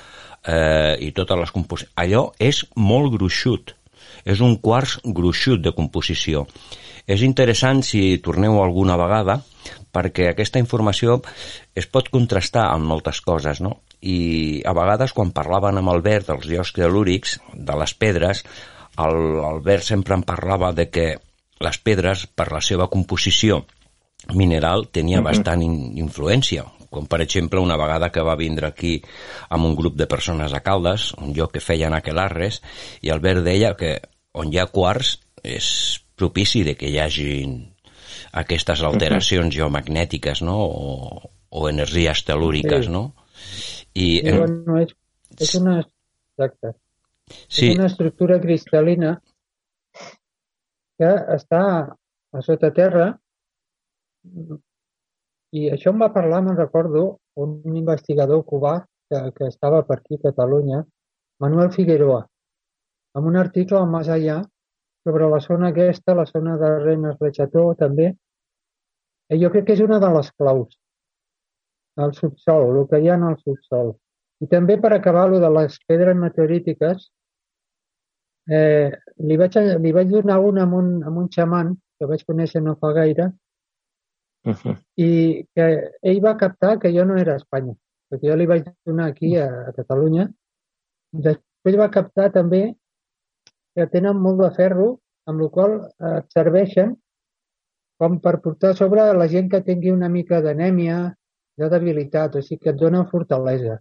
eh, 0.44 0.96
i 1.00 1.12
totes 1.16 1.40
les 1.40 1.54
composicions 1.54 1.94
allò 1.96 2.24
és 2.38 2.64
molt 2.76 3.14
gruixut 3.14 3.74
és 4.28 4.42
un 4.44 4.58
quars 4.60 4.98
gruixut 5.04 5.62
de 5.64 5.72
composició 5.72 6.46
és 7.08 7.24
interessant 7.24 7.80
si 7.86 8.18
torneu 8.24 8.60
alguna 8.60 8.98
vegada 9.00 9.40
perquè 9.94 10.28
aquesta 10.28 10.60
informació 10.60 11.22
es 11.74 11.88
pot 11.88 12.10
contrastar 12.12 12.68
amb 12.68 12.84
moltes 12.84 13.22
coses 13.24 13.62
no? 13.64 13.78
I 14.00 14.62
a 14.66 14.74
vegades 14.76 15.12
quan 15.12 15.32
parlaven 15.34 15.80
amb 15.80 15.90
Albert 15.90 16.30
dels 16.30 16.46
llocs 16.46 16.72
telúrics, 16.76 17.38
de 17.54 17.78
les 17.80 17.94
pedres, 17.94 18.44
el, 18.98 19.18
Albert 19.44 19.86
sempre 19.86 20.14
em 20.14 20.22
parlava 20.26 20.72
de 20.72 20.88
que 20.90 21.08
les 21.58 21.78
pedres, 21.82 22.26
per 22.26 22.52
la 22.52 22.62
seva 22.62 22.86
composició 22.90 23.64
mineral, 24.34 24.88
tenia 24.92 25.20
mm 25.20 25.24
-hmm. 25.24 25.30
bastant 25.30 25.62
in 25.62 25.74
influència. 25.98 26.64
Com 26.90 27.06
per 27.06 27.20
exemple 27.20 27.60
una 27.60 27.76
vegada 27.76 28.10
que 28.10 28.22
va 28.22 28.36
vindre 28.36 28.66
aquí 28.66 29.02
amb 29.48 29.64
un 29.64 29.74
grup 29.76 29.94
de 29.96 30.06
persones 30.06 30.54
a 30.54 30.60
Caldes, 30.60 31.12
un 31.18 31.34
lloc 31.34 31.52
que 31.52 31.60
feien 31.60 31.92
aquelarres, 31.92 32.62
i 33.02 33.10
Albert 33.10 33.44
deia 33.44 33.76
que 33.76 34.00
on 34.32 34.52
hi 34.52 34.58
ha 34.58 34.66
quarts 34.66 35.18
és 35.42 36.00
propici 36.16 36.64
de 36.64 36.74
que 36.74 36.88
hi 36.88 36.98
hagin 36.98 37.74
aquestes 38.32 38.82
alteracions 38.82 39.54
geomagnètiques 39.54 40.42
no? 40.42 40.58
o, 40.64 41.30
o 41.50 41.68
energies 41.68 42.24
telúriques, 42.24 42.86
sí. 42.86 42.90
no? 42.90 43.14
I, 43.94 44.06
I 44.18 44.34
bueno, 44.36 44.80
és, 44.82 44.94
és 45.38 45.54
una... 45.60 45.78
Exacte. 45.80 46.74
Sí. 47.28 47.70
És 47.70 47.76
una 47.76 47.88
estructura 47.88 48.38
cristal·lina 48.42 49.16
que 50.98 51.10
està 51.34 51.62
a 51.88 52.42
sota 52.44 52.70
terra 52.74 53.08
i 55.58 55.68
això 55.72 55.92
em 55.92 56.00
va 56.02 56.12
parlar, 56.12 56.40
me'n 56.44 56.58
recordo, 56.58 57.04
un 57.40 57.76
investigador 57.80 58.42
cubà 58.48 58.74
que, 59.08 59.20
que 59.36 59.48
estava 59.48 59.82
per 59.88 60.00
aquí 60.00 60.18
a 60.18 60.24
Catalunya, 60.28 60.82
Manuel 61.40 61.70
Figueroa, 61.72 62.24
amb 63.16 63.30
un 63.30 63.38
article 63.40 63.78
al 63.78 63.88
Más 63.92 64.10
Allà 64.12 64.40
sobre 65.06 65.28
la 65.32 65.38
zona 65.40 65.70
aquesta, 65.72 66.16
la 66.18 66.26
zona 66.28 66.56
de 66.60 66.74
Renes 66.82 67.16
Recható 67.22 67.70
també. 67.78 68.10
I 69.32 69.38
jo 69.40 69.50
crec 69.52 69.68
que 69.68 69.76
és 69.78 69.84
una 69.84 70.00
de 70.02 70.10
les 70.12 70.28
claus 70.40 70.76
al 72.04 72.14
subsol, 72.14 72.76
el 72.80 72.86
que 72.90 73.00
hi 73.02 73.08
ha 73.10 73.16
en 73.18 73.26
el 73.28 73.36
subsol. 73.42 73.94
I 74.42 74.46
també 74.50 74.78
per 74.78 74.92
acabar 74.94 75.26
lo 75.30 75.40
de 75.42 75.50
les 75.50 75.78
pedres 75.88 76.16
meteorítiques, 76.16 77.08
eh, 78.48 78.90
li, 79.28 79.36
vaig, 79.40 79.58
li 79.82 79.92
vaig 79.92 80.12
donar 80.12 80.38
una 80.44 80.64
amb 80.66 80.78
un, 80.78 80.92
amb 81.04 81.24
un 81.24 81.28
xaman 81.34 81.74
que 81.98 82.08
vaig 82.10 82.22
conèixer 82.28 82.62
no 82.62 82.76
fa 82.80 82.92
gaire 82.96 83.32
uh 84.46 84.54
-huh. 84.54 84.76
i 84.96 85.44
que 85.54 85.66
ell 86.02 86.20
va 86.24 86.36
captar 86.36 86.78
que 86.78 86.92
jo 86.94 87.04
no 87.04 87.16
era 87.16 87.32
a 87.34 87.36
Espanya, 87.42 87.74
perquè 88.10 88.30
jo 88.30 88.36
li 88.36 88.46
vaig 88.46 88.64
donar 88.86 89.08
aquí 89.08 89.36
a, 89.36 89.48
a 89.68 89.72
Catalunya. 89.72 90.30
Després 91.12 91.76
va 91.76 91.90
captar 91.90 92.30
també 92.32 92.76
que 93.74 93.86
tenen 93.86 94.16
molt 94.16 94.40
de 94.40 94.50
ferro, 94.54 95.00
amb 95.26 95.40
el 95.40 95.50
qual 95.50 95.72
eh, 96.00 96.22
serveixen 96.28 96.96
com 97.98 98.20
per 98.20 98.40
portar 98.40 98.74
sobre 98.78 99.12
la 99.12 99.26
gent 99.26 99.50
que 99.50 99.60
tingui 99.66 99.90
una 99.90 100.08
mica 100.08 100.40
d'anèmia, 100.40 101.14
de 101.58 101.68
debilitat, 101.72 102.36
o 102.38 102.42
sigui 102.42 102.62
que 102.64 102.72
et 102.74 102.80
dona 102.80 103.04
fortalesa. 103.10 103.78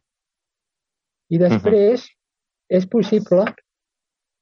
I 1.30 1.38
després 1.38 2.04
uh 2.04 2.08
-huh. 2.08 2.78
és 2.78 2.88
possible 2.88 3.46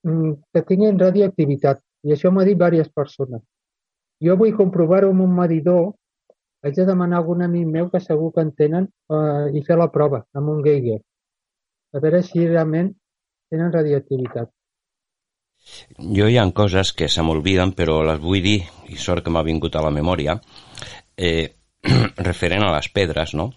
mm, 0.04 0.32
que 0.54 0.62
tinguin 0.62 1.00
radioactivitat, 1.00 1.82
i 2.04 2.14
això 2.14 2.32
m'ha 2.32 2.46
dit 2.46 2.58
diverses 2.58 2.92
persones. 2.94 3.42
Jo 4.22 4.38
vull 4.38 4.56
comprovar-ho 4.56 5.10
amb 5.10 5.22
un 5.22 5.36
medidor, 5.36 5.94
haig 6.64 6.76
de 6.76 6.86
demanar 6.86 7.18
a 7.18 7.20
algun 7.20 7.42
amic 7.42 7.68
meu 7.68 7.90
que 7.90 8.00
segur 8.00 8.32
que 8.34 8.42
en 8.42 8.52
tenen 8.52 8.88
eh, 9.10 9.58
i 9.58 9.64
fer 9.64 9.78
la 9.78 9.92
prova 9.92 10.26
amb 10.34 10.50
un 10.50 10.64
Geiger, 10.64 11.02
a 11.94 12.00
veure 12.00 12.22
si 12.24 12.48
realment 12.48 12.94
tenen 13.50 13.72
radioactivitat. 13.72 14.50
Jo 15.98 16.28
hi 16.30 16.38
ha 16.38 16.52
coses 16.54 16.94
que 16.94 17.08
se 17.10 17.22
m'olviden, 17.26 17.74
però 17.74 18.04
les 18.06 18.20
vull 18.22 18.42
dir, 18.42 18.62
i 18.90 18.96
sort 18.96 19.24
que 19.24 19.32
m'ha 19.34 19.44
vingut 19.44 19.76
a 19.76 19.82
la 19.82 19.92
memòria. 19.92 20.40
Eh, 21.18 21.50
referent 22.18 22.64
a 22.66 22.72
les 22.76 22.90
pedres, 22.90 23.34
no? 23.34 23.54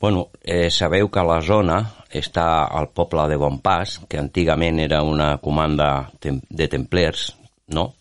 Bueno, 0.00 0.28
eh, 0.42 0.70
sabeu 0.70 1.10
que 1.10 1.24
la 1.26 1.40
zona 1.42 1.78
està 2.12 2.68
el 2.78 2.90
poble 2.94 3.26
de 3.30 3.38
Bonpas, 3.40 4.00
que 4.08 4.20
antigament 4.20 4.80
era 4.82 5.02
una 5.02 5.36
comanda 5.42 6.10
de 6.20 6.68
templers, 6.68 7.32
no? 7.68 7.94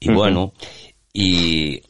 I, 0.00 0.08
mm 0.08 0.12
-hmm. 0.12 0.14
bueno, 0.14 0.52
i 1.14 1.82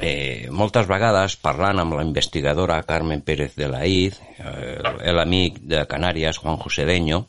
eh, 0.00 0.48
moltes 0.50 0.86
vegades 0.86 1.36
parlant 1.36 1.78
amb 1.78 1.94
la 1.94 2.04
investigadora 2.04 2.82
Carmen 2.82 3.22
Pérez 3.22 3.54
de 3.56 3.68
la 3.68 3.84
Iz, 3.86 4.20
eh, 4.38 5.12
l'amic 5.12 5.60
de 5.60 5.86
Canàries, 5.86 6.38
Juan 6.38 6.56
José 6.56 6.84
Deño, 6.84 7.26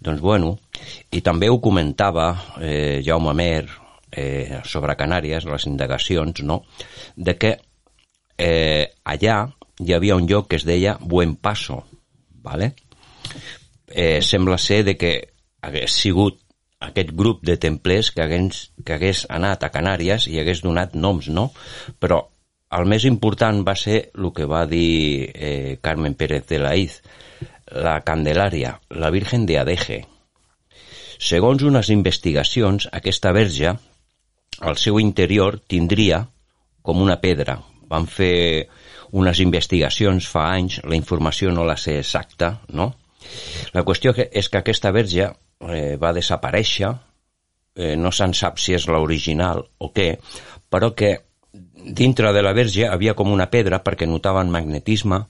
doncs 0.00 0.20
bueno, 0.20 0.58
i 1.10 1.20
també 1.20 1.48
ho 1.48 1.60
comentava 1.60 2.56
eh, 2.60 3.02
Jaume 3.04 3.34
Mer 3.34 3.66
eh, 4.10 4.60
sobre 4.64 4.96
Canàries, 4.96 5.44
les 5.44 5.66
indagacions, 5.66 6.42
no?, 6.42 6.62
de 7.16 7.36
que 7.38 7.58
eh, 8.38 8.92
allà 9.04 9.46
hi 9.82 9.92
havia 9.94 10.16
un 10.16 10.28
lloc 10.28 10.48
que 10.50 10.56
es 10.60 10.66
deia 10.68 10.96
Buen 11.00 11.36
Paso, 11.36 11.82
¿vale? 12.42 12.74
Eh, 13.88 14.22
sembla 14.22 14.58
ser 14.58 14.84
de 14.84 14.96
que 14.96 15.12
hagués 15.62 15.92
sigut 15.92 16.38
aquest 16.82 17.12
grup 17.14 17.42
de 17.46 17.56
templers 17.56 18.10
que 18.10 18.22
hagués, 18.22 18.70
que 18.84 18.96
hagués 18.96 19.26
anat 19.30 19.62
a 19.62 19.70
Canàries 19.74 20.26
i 20.28 20.38
hagués 20.40 20.62
donat 20.64 20.94
noms, 20.98 21.28
no? 21.28 21.50
Però 21.98 22.22
el 22.72 22.88
més 22.88 23.04
important 23.04 23.62
va 23.66 23.76
ser 23.76 23.98
el 24.16 24.30
que 24.34 24.48
va 24.48 24.64
dir 24.66 25.30
eh, 25.34 25.78
Carmen 25.80 26.14
Pérez 26.18 26.46
de 26.48 26.58
la 26.62 26.74
Iz, 26.76 27.00
la 27.72 28.00
Candelària, 28.04 28.78
la 28.90 29.10
Virgen 29.14 29.46
de 29.46 29.58
Adeje. 29.60 30.02
Segons 31.22 31.62
unes 31.62 31.92
investigacions, 31.94 32.88
aquesta 32.92 33.32
verge, 33.32 33.76
al 34.60 34.78
seu 34.80 34.98
interior, 35.00 35.60
tindria 35.68 36.24
com 36.82 37.00
una 37.02 37.20
pedra, 37.22 37.60
van 37.92 38.08
fer 38.08 38.66
unes 39.12 39.40
investigacions 39.44 40.26
fa 40.32 40.48
anys, 40.56 40.80
la 40.88 40.96
informació 40.96 41.52
no 41.52 41.66
la 41.68 41.76
sé 41.76 41.98
exacta, 42.00 42.54
no? 42.72 42.92
La 43.76 43.84
qüestió 43.84 44.14
és 44.16 44.48
que 44.48 44.62
aquesta 44.62 44.92
verge 44.94 45.28
eh, 45.28 45.96
va 46.00 46.14
desaparèixer, 46.16 46.92
eh, 47.76 47.94
no 47.96 48.12
se'n 48.12 48.32
sap 48.36 48.58
si 48.58 48.74
és 48.76 48.88
l'original 48.88 49.62
o 49.78 49.92
què, 49.92 50.14
però 50.72 50.92
que 50.96 51.12
dintre 51.92 52.32
de 52.32 52.42
la 52.42 52.54
verge 52.56 52.88
havia 52.88 53.14
com 53.18 53.32
una 53.32 53.50
pedra 53.52 53.82
perquè 53.84 54.08
notaven 54.08 54.50
magnetisme 54.50 55.20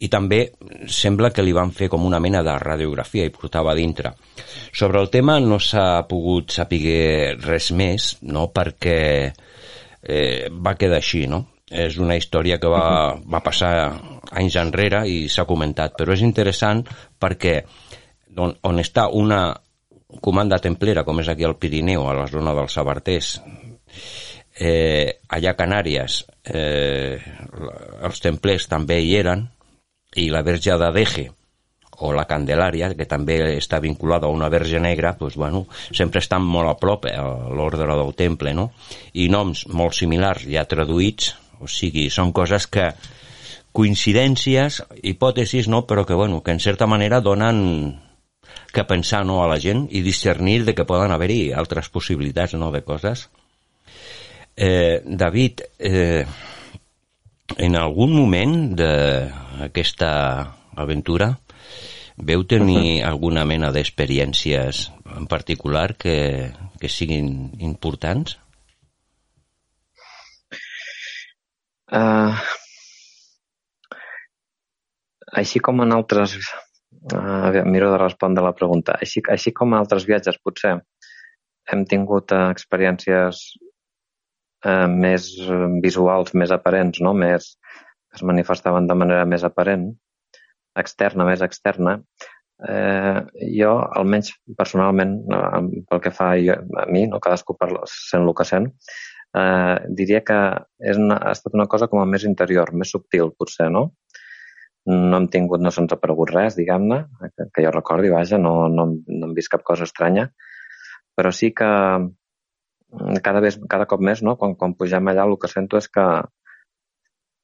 i 0.00 0.08
també 0.08 0.40
sembla 0.88 1.28
que 1.34 1.44
li 1.44 1.52
van 1.52 1.74
fer 1.76 1.90
com 1.92 2.06
una 2.08 2.20
mena 2.24 2.40
de 2.42 2.54
radiografia 2.56 3.26
i 3.28 3.32
portava 3.34 3.74
dintre. 3.76 4.14
Sobre 4.72 5.00
el 5.02 5.10
tema 5.12 5.36
no 5.44 5.58
s'ha 5.60 6.06
pogut 6.08 6.54
saber 6.56 7.36
res 7.44 7.68
més, 7.76 8.14
no?, 8.22 8.48
perquè 8.54 9.00
eh, 9.28 9.49
va 10.00 10.76
quedar 10.80 10.96
així, 11.02 11.26
no? 11.28 11.44
és 11.70 11.96
una 12.02 12.16
història 12.18 12.58
que 12.58 12.68
va, 12.68 13.14
va 13.30 13.40
passar 13.46 13.70
anys 14.34 14.56
enrere 14.58 15.04
i 15.06 15.28
s'ha 15.30 15.46
comentat, 15.46 15.94
però 15.96 16.12
és 16.16 16.24
interessant 16.26 16.82
perquè 17.22 17.60
on, 18.36 18.56
on 18.66 18.82
està 18.82 19.06
una 19.14 19.54
comanda 20.20 20.58
templera, 20.58 21.04
com 21.06 21.22
és 21.22 21.30
aquí 21.30 21.46
al 21.46 21.56
Pirineu, 21.62 22.08
a 22.10 22.16
la 22.18 22.26
zona 22.26 22.54
dels 22.58 22.74
Sabarters, 22.74 23.36
eh, 24.58 25.20
allà 25.30 25.54
a 25.54 25.58
Canàries, 25.58 26.24
eh, 26.50 27.20
els 28.02 28.22
templers 28.24 28.66
també 28.70 28.98
hi 29.04 29.14
eren, 29.20 29.46
i 30.18 30.26
la 30.34 30.42
Verge 30.42 30.74
de 30.74 30.90
Deje, 30.96 31.28
o 32.00 32.12
la 32.16 32.26
Candelària, 32.28 32.90
que 32.96 33.06
també 33.08 33.38
està 33.56 33.80
vinculada 33.80 34.28
a 34.28 34.34
una 34.34 34.48
verge 34.52 34.80
negra, 34.80 35.14
doncs, 35.18 35.36
bueno, 35.36 35.66
sempre 35.92 36.22
estan 36.24 36.42
molt 36.42 36.72
a 36.72 36.76
prop 36.80 37.06
a 37.10 37.22
l'ordre 37.52 37.88
del 37.88 38.14
temple, 38.16 38.54
no? 38.56 38.70
I 39.14 39.28
noms 39.32 39.66
molt 39.68 39.96
similars 39.98 40.46
ja 40.48 40.64
traduïts, 40.68 41.34
o 41.60 41.68
sigui, 41.68 42.08
són 42.10 42.32
coses 42.32 42.66
que 42.66 42.90
coincidències, 43.72 44.80
hipòtesis, 45.02 45.68
no? 45.68 45.84
però 45.86 46.04
que, 46.06 46.14
bueno, 46.14 46.42
que 46.42 46.50
en 46.50 46.60
certa 46.60 46.86
manera 46.90 47.20
donen 47.20 48.00
que 48.72 48.84
pensar 48.84 49.24
no, 49.26 49.42
a 49.42 49.48
la 49.50 49.58
gent 49.62 49.86
i 49.90 50.02
discernir 50.02 50.64
de 50.64 50.74
que 50.74 50.86
poden 50.86 51.12
haver-hi 51.14 51.52
altres 51.52 51.90
possibilitats 51.90 52.54
no, 52.58 52.70
de 52.74 52.82
coses. 52.82 53.28
Eh, 54.56 55.02
David, 55.04 55.62
eh, 55.78 56.24
en 57.58 57.76
algun 57.76 58.14
moment 58.14 58.74
d'aquesta 58.78 60.10
aventura 60.76 61.32
veu 62.26 62.44
tenir 62.44 63.02
alguna 63.06 63.44
mena 63.48 63.70
d'experiències 63.74 64.86
en 65.16 65.26
particular 65.30 65.94
que, 65.98 66.16
que 66.80 66.88
siguin 66.88 67.50
importants? 67.58 68.36
Uh, 71.90 72.36
així 75.42 75.62
com 75.62 75.82
en 75.86 75.96
altres... 75.96 76.36
Uh, 77.00 77.62
miro 77.64 77.88
de 77.88 77.98
respondre 77.98 78.42
la 78.44 78.52
pregunta. 78.52 78.92
Així, 79.00 79.22
així 79.32 79.54
com 79.56 79.72
en 79.72 79.78
altres 79.78 80.04
viatges, 80.04 80.36
potser, 80.44 80.74
hem 81.72 81.84
tingut 81.88 82.34
uh, 82.36 82.50
experiències 82.52 83.40
uh, 84.66 84.86
més 84.90 85.30
visuals, 85.80 86.34
més 86.34 86.52
aparents, 86.52 87.00
no? 87.00 87.14
més, 87.16 87.54
que 88.10 88.20
es 88.20 88.26
manifestaven 88.26 88.90
de 88.90 88.98
manera 89.02 89.24
més 89.32 89.46
aparent, 89.48 89.88
externa, 90.78 91.26
més 91.26 91.42
externa, 91.42 91.96
eh, 92.68 93.20
jo, 93.56 93.72
almenys 93.96 94.32
personalment, 94.58 95.16
pel 95.88 96.02
que 96.04 96.12
fa 96.14 96.32
jo, 96.40 96.56
a 96.82 96.86
mi, 96.90 97.06
no 97.10 97.20
cadascú 97.22 97.56
parla, 97.58 97.82
sent 97.90 98.26
el 98.26 98.34
que 98.36 98.46
sent, 98.48 98.68
eh, 99.36 99.76
diria 100.00 100.22
que 100.26 100.40
és 100.92 101.00
una, 101.00 101.18
ha 101.18 101.34
estat 101.36 101.56
una 101.56 101.68
cosa 101.70 101.88
com 101.88 102.02
a 102.02 102.08
més 102.08 102.26
interior, 102.28 102.74
més 102.74 102.92
subtil, 102.96 103.34
potser, 103.38 103.70
no? 103.72 103.90
No 104.90 105.18
hem 105.18 105.26
tingut, 105.32 105.60
no 105.60 105.70
se'ns 105.74 105.92
ha 105.92 105.98
aparegut 105.98 106.32
res, 106.32 106.56
diguem-ne, 106.56 107.02
que, 107.36 107.50
que 107.54 107.66
jo 107.66 107.74
recordi, 107.74 108.12
vaja, 108.12 108.38
no, 108.40 108.54
no, 108.72 108.86
no 108.94 109.28
hem 109.28 109.36
vist 109.36 109.52
cap 109.52 109.64
cosa 109.66 109.84
estranya, 109.88 110.30
però 111.16 111.32
sí 111.36 111.52
que 111.52 111.68
cada, 113.22 113.40
vez, 113.44 113.58
cada 113.70 113.86
cop 113.86 114.00
més, 114.02 114.22
no? 114.24 114.36
quan, 114.40 114.56
quan 114.58 114.74
pugem 114.74 115.10
allà, 115.10 115.26
el 115.28 115.36
que 115.38 115.50
sento 115.52 115.78
és 115.78 115.88
que 115.92 116.06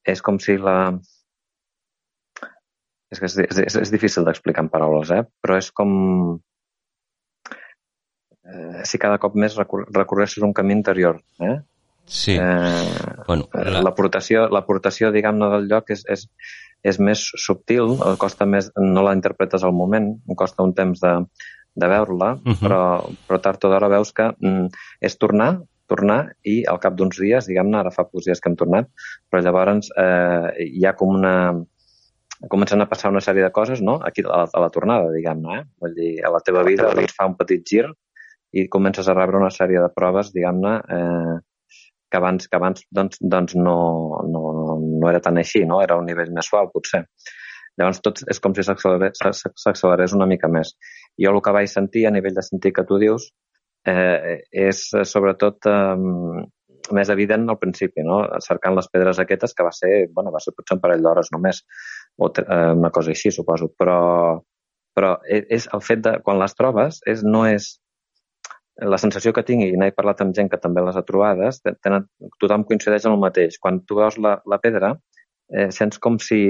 és 0.06 0.22
com 0.22 0.38
si 0.42 0.56
la, 0.58 0.96
és 3.12 3.22
que 3.22 3.28
és, 3.28 3.38
és, 3.38 3.78
és 3.82 3.92
difícil 3.92 4.26
d'explicar 4.26 4.64
en 4.66 4.70
paraules, 4.72 5.12
eh? 5.14 5.22
però 5.42 5.56
és 5.60 5.70
com 5.70 5.90
eh, 8.46 8.82
si 8.84 9.00
cada 9.02 9.20
cop 9.22 9.36
més 9.38 9.56
recor 9.58 9.86
recorressis 9.94 10.44
un 10.46 10.54
camí 10.56 10.74
interior. 10.74 11.20
Eh? 11.40 11.56
Sí. 12.06 12.36
Eh, 12.38 13.24
bueno, 13.26 13.48
la... 13.52 13.82
L'aportació, 13.82 15.10
diguem-ne, 15.14 15.50
del 15.54 15.68
lloc 15.70 15.90
és, 15.94 16.04
és, 16.10 16.26
és 16.86 16.98
més 17.02 17.22
subtil, 17.42 17.96
costa 18.22 18.46
més, 18.46 18.70
no 18.78 19.06
la 19.06 19.14
interpretes 19.16 19.66
al 19.66 19.74
moment, 19.74 20.12
costa 20.38 20.66
un 20.66 20.74
temps 20.74 21.02
de, 21.02 21.14
de 21.76 21.88
veure-la, 21.90 22.34
uh 22.34 22.52
-huh. 22.52 22.58
però, 22.62 22.82
però 23.28 23.40
tard 23.42 23.64
o 23.64 23.70
d'hora 23.70 23.90
veus 23.92 24.12
que 24.12 24.30
mm, 24.38 24.66
és 25.00 25.18
tornar, 25.18 25.60
tornar 25.86 26.32
i 26.42 26.64
al 26.66 26.78
cap 26.82 26.94
d'uns 26.94 27.18
dies, 27.18 27.46
diguem-ne, 27.46 27.78
ara 27.78 27.90
fa 27.94 28.04
pocs 28.04 28.26
dies 28.26 28.40
que 28.40 28.50
hem 28.50 28.56
tornat, 28.56 28.88
però 29.30 29.42
llavors 29.42 29.90
eh, 29.96 30.66
hi 30.66 30.86
ha 30.86 30.94
com 30.94 31.14
una, 31.14 31.34
comencen 32.52 32.82
a 32.82 32.88
passar 32.90 33.10
una 33.12 33.22
sèrie 33.24 33.44
de 33.44 33.52
coses, 33.52 33.82
no? 33.82 33.98
Aquí 34.04 34.24
a 34.24 34.28
la, 34.28 34.46
a 34.52 34.62
la 34.66 34.70
tornada, 34.74 35.12
diguem-ne, 35.14 35.60
eh? 35.60 35.64
Vull 35.82 35.94
dir, 35.96 36.10
a 36.24 36.32
la 36.34 36.42
teva 36.44 36.64
vida 36.66 36.90
doncs, 36.92 37.14
fa 37.16 37.28
un 37.30 37.36
petit 37.38 37.64
gir 37.66 37.86
i 38.56 38.66
comences 38.72 39.08
a 39.08 39.14
rebre 39.16 39.40
una 39.40 39.52
sèrie 39.52 39.80
de 39.82 39.88
proves, 39.94 40.30
diguem-ne, 40.34 40.74
eh, 40.96 41.36
que 42.10 42.20
abans, 42.20 42.46
que 42.48 42.56
abans 42.56 42.84
doncs, 42.94 43.18
doncs 43.20 43.56
no, 43.58 43.78
no, 44.30 44.44
no 44.80 45.10
era 45.10 45.20
tan 45.24 45.40
així, 45.42 45.64
no? 45.68 45.80
Era 45.84 45.98
un 46.00 46.06
nivell 46.08 46.32
més 46.34 46.48
suau, 46.48 46.70
potser. 46.72 47.04
Llavors 47.76 48.00
tot 48.04 48.22
és 48.32 48.40
com 48.40 48.54
si 48.56 48.64
s'accelerés 48.64 50.14
una 50.16 50.28
mica 50.28 50.48
més. 50.48 50.72
Jo 51.20 51.34
el 51.34 51.42
que 51.44 51.52
vaig 51.52 51.68
sentir 51.68 52.06
a 52.08 52.14
nivell 52.14 52.36
de 52.36 52.44
sentir 52.44 52.72
que 52.72 52.86
tu 52.88 52.96
dius 53.02 53.26
eh, 53.90 54.38
és 54.66 54.80
sobretot 55.04 55.68
eh, 55.68 56.46
més 56.96 57.10
evident 57.12 57.48
al 57.50 57.58
principi, 57.60 58.04
no? 58.06 58.22
cercant 58.44 58.76
les 58.76 58.88
pedres 58.92 59.20
aquestes, 59.22 59.54
que 59.56 59.66
va 59.66 59.72
ser, 59.74 60.06
bueno, 60.14 60.32
va 60.34 60.40
ser 60.42 60.54
potser 60.56 60.76
un 60.76 60.82
parell 60.82 61.02
d'hores 61.02 61.32
només, 61.34 61.62
o 62.16 62.30
eh, 62.30 62.72
una 62.76 62.90
cosa 62.90 63.12
així, 63.12 63.32
suposo, 63.32 63.70
però, 63.78 63.98
però 64.96 65.16
e, 65.28 65.42
és 65.56 65.68
el 65.76 65.82
fet 65.84 66.04
de, 66.04 66.14
quan 66.24 66.40
les 66.40 66.56
trobes, 66.56 67.02
és, 67.06 67.24
no 67.26 67.44
és 67.48 67.74
la 68.84 68.98
sensació 69.00 69.32
que 69.32 69.44
tinc, 69.46 69.64
i 69.64 69.76
n'he 69.80 69.92
parlat 69.96 70.20
amb 70.20 70.34
gent 70.36 70.50
que 70.52 70.60
també 70.60 70.84
les 70.84 70.96
ha 70.96 71.04
trobades, 71.08 71.62
tenen, 71.64 72.08
tothom 72.42 72.66
coincideix 72.68 73.06
en 73.06 73.14
el 73.16 73.22
mateix. 73.22 73.56
Quan 73.60 73.80
tu 73.88 73.96
veus 74.00 74.18
la, 74.20 74.36
la 74.44 74.58
pedra, 74.60 74.96
eh, 75.52 75.70
sents 75.72 76.00
com 76.02 76.20
si... 76.20 76.42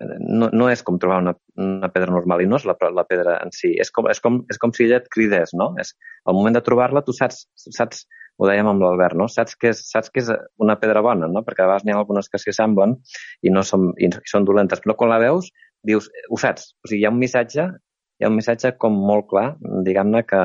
No, 0.00 0.46
no 0.54 0.68
és 0.70 0.84
com 0.86 1.00
trobar 1.02 1.16
una, 1.18 1.32
una 1.58 1.88
pedra 1.90 2.12
normal 2.14 2.44
i 2.44 2.46
no 2.46 2.60
és 2.60 2.66
la, 2.68 2.76
la 2.94 3.02
pedra 3.08 3.40
en 3.42 3.50
si. 3.56 3.72
És 3.82 3.90
com, 3.90 4.06
és, 4.12 4.20
com, 4.22 4.36
és 4.52 4.60
com 4.62 4.70
si 4.76 4.84
ella 4.84 5.00
et 5.00 5.08
cridés, 5.10 5.50
no? 5.56 5.72
És, 5.82 5.96
al 6.30 6.36
moment 6.36 6.54
de 6.54 6.62
trobar-la, 6.62 7.02
tu 7.02 7.16
saps, 7.16 7.42
saps 7.58 8.04
ho 8.40 8.48
dèiem 8.48 8.70
amb 8.70 8.80
l'Albert, 8.80 9.18
no? 9.20 9.26
Saps 9.28 9.58
que, 9.60 9.74
és, 9.74 9.82
saps 9.90 10.08
que 10.12 10.22
és 10.22 10.30
una 10.64 10.78
pedra 10.80 11.02
bona, 11.04 11.28
no? 11.28 11.42
Perquè 11.44 11.62
a 11.62 11.68
vegades 11.68 11.84
n'hi 11.84 11.92
ha 11.92 11.98
algunes 12.00 12.30
que 12.32 12.40
s'hi 12.40 12.54
semblen 12.56 12.96
i 13.44 13.52
no 13.52 13.64
són, 13.66 13.90
i 14.00 14.08
són 14.30 14.48
dolentes, 14.48 14.80
però 14.80 14.96
quan 14.96 15.12
la 15.12 15.20
veus 15.20 15.50
dius, 15.86 16.10
ho 16.28 16.38
saps, 16.40 16.72
o 16.84 16.88
sigui, 16.88 17.02
hi 17.02 17.08
ha 17.08 17.12
un 17.12 17.20
missatge, 17.20 17.66
hi 18.20 18.26
ha 18.26 18.30
un 18.32 18.36
missatge 18.36 18.74
com 18.80 18.96
molt 19.10 19.28
clar, 19.30 19.46
diguem-ne, 19.86 20.24
que, 20.28 20.42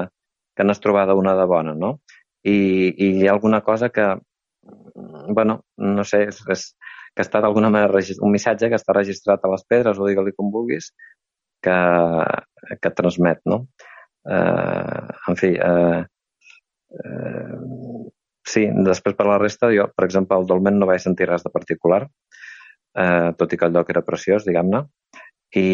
que 0.55 0.67
n'has 0.67 0.81
trobada 0.84 1.15
una 1.19 1.36
de 1.39 1.47
bona, 1.49 1.75
no? 1.75 1.97
I, 2.45 2.55
I 2.91 3.10
hi 3.19 3.27
ha 3.27 3.34
alguna 3.34 3.62
cosa 3.65 3.89
que, 3.89 4.05
bueno, 5.36 5.62
no 5.77 6.05
sé, 6.08 6.25
és, 6.29 6.41
és 6.51 6.67
que 7.15 7.23
està 7.23 7.41
d'alguna 7.43 7.71
manera 7.71 8.03
un 8.27 8.34
missatge 8.34 8.69
que 8.71 8.79
està 8.79 8.95
registrat 8.95 9.43
a 9.43 9.51
les 9.51 9.63
pedres, 9.67 9.99
o 9.99 10.08
digue-li 10.08 10.36
com 10.36 10.51
vulguis, 10.53 10.91
que, 11.63 11.77
que 12.81 12.95
transmet, 12.95 13.41
no? 13.49 13.63
Eh, 14.25 15.05
en 15.31 15.39
fi, 15.39 15.53
eh, 15.55 16.03
Eh, 16.91 17.58
sí, 18.45 18.67
després 18.86 19.17
per 19.17 19.28
la 19.30 19.39
resta, 19.41 19.71
jo, 19.74 19.88
per 19.95 20.06
exemple, 20.08 20.38
al 20.38 20.45
Dolmen 20.50 20.80
no 20.80 20.89
vaig 20.89 21.02
sentir 21.04 21.30
res 21.30 21.45
de 21.45 21.54
particular, 21.54 22.04
eh, 22.98 23.32
tot 23.39 23.54
i 23.54 23.58
que 23.58 23.67
el 23.69 23.76
lloc 23.76 23.89
era 23.93 24.06
preciós, 24.06 24.45
diguem-ne, 24.45 24.86
i, 25.56 25.67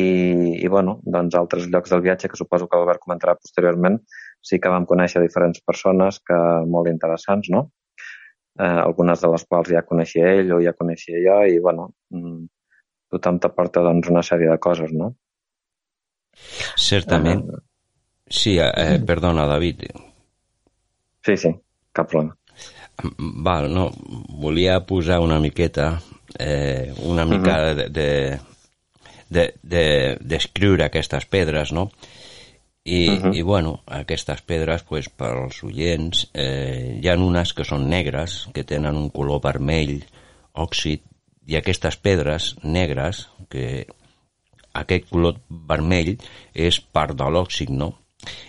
i 0.61 0.67
bueno, 0.69 0.99
doncs 1.03 1.35
altres 1.39 1.67
llocs 1.71 1.93
del 1.93 2.03
viatge 2.05 2.29
que 2.29 2.37
suposo 2.37 2.67
que 2.69 2.77
l'Albert 2.77 3.01
comentarà 3.01 3.33
posteriorment 3.39 3.97
sí 4.41 4.59
que 4.61 4.69
vam 4.73 4.85
conèixer 4.89 5.21
diferents 5.23 5.61
persones 5.65 6.19
que 6.25 6.37
molt 6.69 6.89
interessants, 6.91 7.49
no? 7.53 7.67
Eh, 8.59 8.67
algunes 8.83 9.21
de 9.23 9.31
les 9.31 9.45
quals 9.47 9.71
ja 9.73 9.85
coneixia 9.87 10.33
ell 10.37 10.53
o 10.57 10.59
ja 10.61 10.75
coneixia 10.77 11.21
jo 11.23 11.39
i 11.47 11.59
bueno, 11.63 11.89
mm, 12.13 12.43
tothom 13.13 13.39
t'aporta 13.41 13.83
doncs 13.85 14.11
una 14.11 14.23
sèrie 14.27 14.51
de 14.51 14.59
coses, 14.61 14.93
no? 14.93 15.13
Certament. 16.77 17.45
Eh, 17.47 17.61
sí, 18.29 18.57
eh, 18.59 18.99
perdona, 19.07 19.47
David, 19.49 19.87
Sí, 21.25 21.37
sí, 21.37 21.51
cap 21.93 22.09
problema. 22.09 22.35
Val, 23.17 23.69
no, 23.73 23.89
volia 24.41 24.79
posar 24.85 25.19
una 25.21 25.39
miqueta, 25.39 26.01
eh, 26.37 26.93
una 27.03 27.25
mica 27.25 27.55
uh 27.57 27.77
-huh. 27.77 27.89
de, 27.89 28.39
de, 29.29 29.53
de, 29.61 30.17
descriure 30.21 30.85
aquestes 30.85 31.25
pedres, 31.25 31.71
no? 31.71 31.91
I, 32.83 33.09
uh 33.09 33.15
-huh. 33.15 33.35
i 33.35 33.41
bueno, 33.41 33.81
aquestes 33.85 34.41
pedres, 34.41 34.83
pues, 34.83 35.09
pels 35.09 35.63
oients, 35.63 36.29
eh, 36.33 36.99
hi 37.01 37.07
ha 37.07 37.15
unes 37.15 37.53
que 37.53 37.63
són 37.63 37.89
negres, 37.89 38.47
que 38.53 38.63
tenen 38.63 38.95
un 38.95 39.09
color 39.09 39.41
vermell, 39.41 40.03
òxid, 40.53 41.01
i 41.45 41.55
aquestes 41.55 41.97
pedres 41.97 42.55
negres, 42.63 43.29
que 43.49 43.85
aquest 44.73 45.09
color 45.09 45.39
vermell 45.49 46.17
és 46.53 46.79
part 46.79 47.15
de 47.17 47.23
l'òxid, 47.23 47.69
no? 47.69 47.93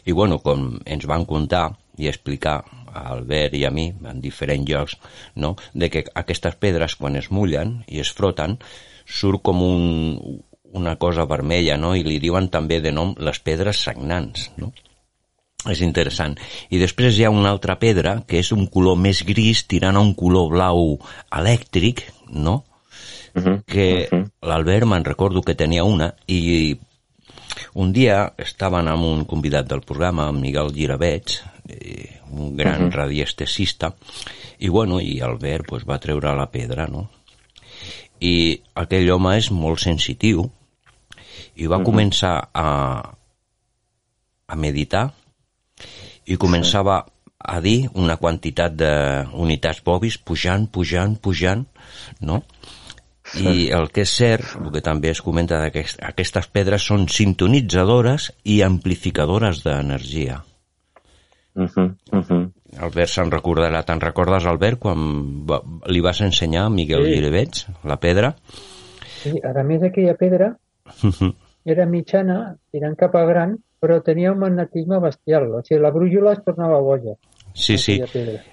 I 0.05 0.13
bueno, 0.13 0.39
com 0.39 0.81
ens 0.85 1.07
van 1.07 1.25
contar, 1.25 1.73
i 1.99 2.09
explicar 2.09 2.63
a 2.93 3.09
Albert 3.13 3.57
i 3.57 3.65
a 3.65 3.71
mi 3.71 3.89
en 4.09 4.21
diferents 4.21 4.69
llocs 4.69 4.97
no? 5.35 5.57
de 5.73 5.91
que 5.91 6.05
aquestes 6.15 6.57
pedres 6.61 6.97
quan 6.97 7.17
es 7.17 7.31
mullen 7.31 7.83
i 7.89 8.01
es 8.01 8.13
froten 8.13 8.59
surt 9.07 9.43
com 9.43 9.63
un, 9.65 10.41
una 10.73 10.97
cosa 10.97 11.27
vermella 11.29 11.77
no? 11.77 11.95
i 11.97 12.05
li 12.07 12.19
diuen 12.23 12.49
també 12.49 12.81
de 12.81 12.93
nom 12.93 13.15
les 13.19 13.41
pedres 13.41 13.85
sagnants 13.85 14.51
no? 14.57 14.73
és 15.71 15.83
interessant. 15.85 16.35
I 16.75 16.81
després 16.81 17.15
hi 17.15 17.27
ha 17.27 17.31
una 17.31 17.53
altra 17.55 17.77
pedra 17.79 18.17
que 18.27 18.41
és 18.43 18.51
un 18.55 18.67
color 18.67 18.97
més 18.99 19.23
gris 19.27 19.65
tirant 19.71 19.95
a 19.97 20.03
un 20.03 20.15
color 20.19 20.51
blau 20.51 20.97
elèctric, 21.31 22.03
no? 22.29 22.65
Uh 23.35 23.43
-huh. 23.43 23.63
que 23.65 24.09
uh 24.11 24.19
-huh. 24.19 24.31
l'Albert 24.43 24.87
me'n 24.87 25.05
recordo 25.05 25.41
que 25.41 25.55
tenia 25.55 25.85
una 25.85 26.15
i 26.27 26.77
un 27.75 27.93
dia 27.93 28.35
estaven 28.37 28.89
amb 28.89 29.05
un 29.05 29.25
convidat 29.25 29.67
del 29.67 29.81
programa, 29.81 30.27
amb 30.29 30.41
Miguel 30.41 30.73
Giravets, 30.75 31.43
eh, 31.81 32.21
un 32.31 32.57
gran 32.57 32.85
uh 32.85 32.89
-huh. 32.89 32.95
radiestesista, 32.95 33.95
i 34.59 34.69
bueno, 34.69 35.01
i 35.01 35.21
Albert 35.21 35.67
pues, 35.67 35.85
va 35.85 35.99
treure 35.99 36.35
la 36.35 36.51
pedra, 36.51 36.87
no? 36.87 37.11
I 38.21 38.63
aquell 38.75 39.11
home 39.11 39.37
és 39.37 39.51
molt 39.51 39.81
sensitiu 39.81 40.51
i 41.57 41.67
va 41.67 41.77
uh 41.77 41.83
-huh. 41.83 41.85
començar 41.85 42.49
a, 42.53 42.69
a 44.47 44.57
meditar 44.57 45.13
i 46.25 46.37
començava 46.37 47.05
a 47.39 47.61
dir 47.61 47.89
una 47.95 48.17
quantitat 48.17 48.75
d'unitats 48.79 49.83
bobis 49.85 50.19
pujant, 50.19 50.69
pujant, 50.71 51.17
pujant, 51.19 51.67
no? 52.21 52.43
I 53.39 53.71
el 53.71 53.89
que 53.95 54.03
és 54.03 54.13
cert, 54.13 54.57
el 54.61 54.71
que 54.75 54.83
també 54.85 55.11
es 55.11 55.23
comenta 55.23 55.59
d'aquestes 55.63 56.03
aquestes 56.05 56.49
pedres 56.53 56.83
són 56.83 57.09
sintonitzadores 57.09 58.33
i 58.45 58.61
amplificadores 58.63 59.63
d'energia. 59.65 60.43
Uh 61.55 61.69
-huh, 61.69 61.95
uh 62.13 62.23
-huh. 62.23 62.51
Albert 62.79 63.11
se'n 63.11 63.31
recordarà. 63.31 63.83
Te'n 63.85 64.01
recordes, 64.01 64.47
Albert, 64.47 64.79
quan 64.79 65.47
va, 65.47 65.61
li 65.87 66.01
vas 66.01 66.21
ensenyar 66.21 66.65
a 66.67 66.71
Miguel 66.71 67.05
sí. 67.05 67.15
Girevets 67.15 67.67
la 67.85 67.97
pedra? 67.97 68.35
Sí, 69.23 69.35
a 69.45 69.63
més 69.63 69.83
aquella 69.83 70.15
pedra 70.15 70.57
uh 71.03 71.11
-huh. 71.11 71.35
era 71.65 71.87
mitjana, 71.87 72.57
tirant 72.71 72.97
cap 72.97 73.15
a 73.15 73.25
gran, 73.25 73.59
però 73.81 74.01
tenia 74.03 74.33
un 74.33 74.39
magnetisme 74.39 74.99
bestial. 75.01 75.55
O 75.55 75.63
sigui, 75.63 75.81
la 75.81 75.91
brújula 75.91 76.33
es 76.33 76.45
tornava 76.45 76.81
boja. 76.81 77.15
Sí, 77.55 77.77
sí. 77.79 78.01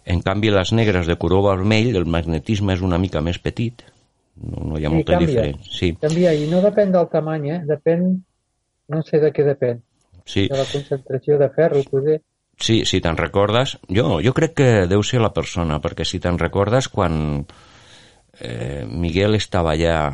En 0.06 0.22
canvi, 0.22 0.50
les 0.50 0.74
negres 0.74 1.08
de 1.08 1.16
color 1.16 1.44
vermell, 1.58 1.96
el 1.96 2.06
magnetisme 2.06 2.74
és 2.74 2.82
una 2.82 2.98
mica 2.98 3.22
més 3.22 3.40
petit. 3.40 3.84
No, 4.36 4.64
no 4.72 4.80
hi 4.80 4.86
ha 4.86 4.90
sí, 4.90 4.96
molta 4.96 5.14
canvia, 5.14 5.28
diferència. 5.28 5.72
Sí. 5.72 5.92
Canvia, 6.02 6.34
i 6.34 6.50
no 6.52 6.62
depèn 6.64 6.92
del 6.92 7.08
tamany, 7.12 7.50
eh? 7.52 7.60
Depèn, 7.68 8.10
no 8.90 9.02
sé 9.04 9.20
de 9.20 9.32
què 9.36 9.46
depèn. 9.48 9.82
Sí. 10.26 10.48
De 10.52 10.60
la 10.60 10.68
concentració 10.72 11.38
de 11.40 11.50
ferro, 11.56 11.84
poder. 11.92 12.20
Sí, 12.60 12.84
si 12.86 13.00
te'n 13.00 13.16
recordes, 13.16 13.78
jo, 13.88 14.20
jo 14.20 14.34
crec 14.36 14.56
que 14.58 14.70
deu 14.92 15.04
ser 15.08 15.22
la 15.24 15.32
persona, 15.32 15.80
perquè 15.80 16.04
si 16.04 16.20
te'n 16.20 16.38
recordes, 16.40 16.90
quan 16.92 17.14
eh, 18.40 18.84
Miguel 18.84 19.38
estava 19.38 19.78
allà 19.78 20.12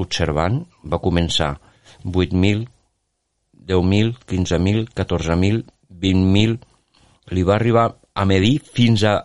observant, 0.00 0.62
va 0.88 1.02
començar 1.04 1.52
8.000, 2.06 2.64
10.000, 3.68 4.16
15.000, 4.24 4.88
14.000, 4.96 5.62
20.000, 6.00 6.56
li 7.36 7.44
va 7.44 7.56
arribar 7.58 7.86
a 8.14 8.24
medir 8.24 8.56
fins 8.64 9.04
a 9.04 9.18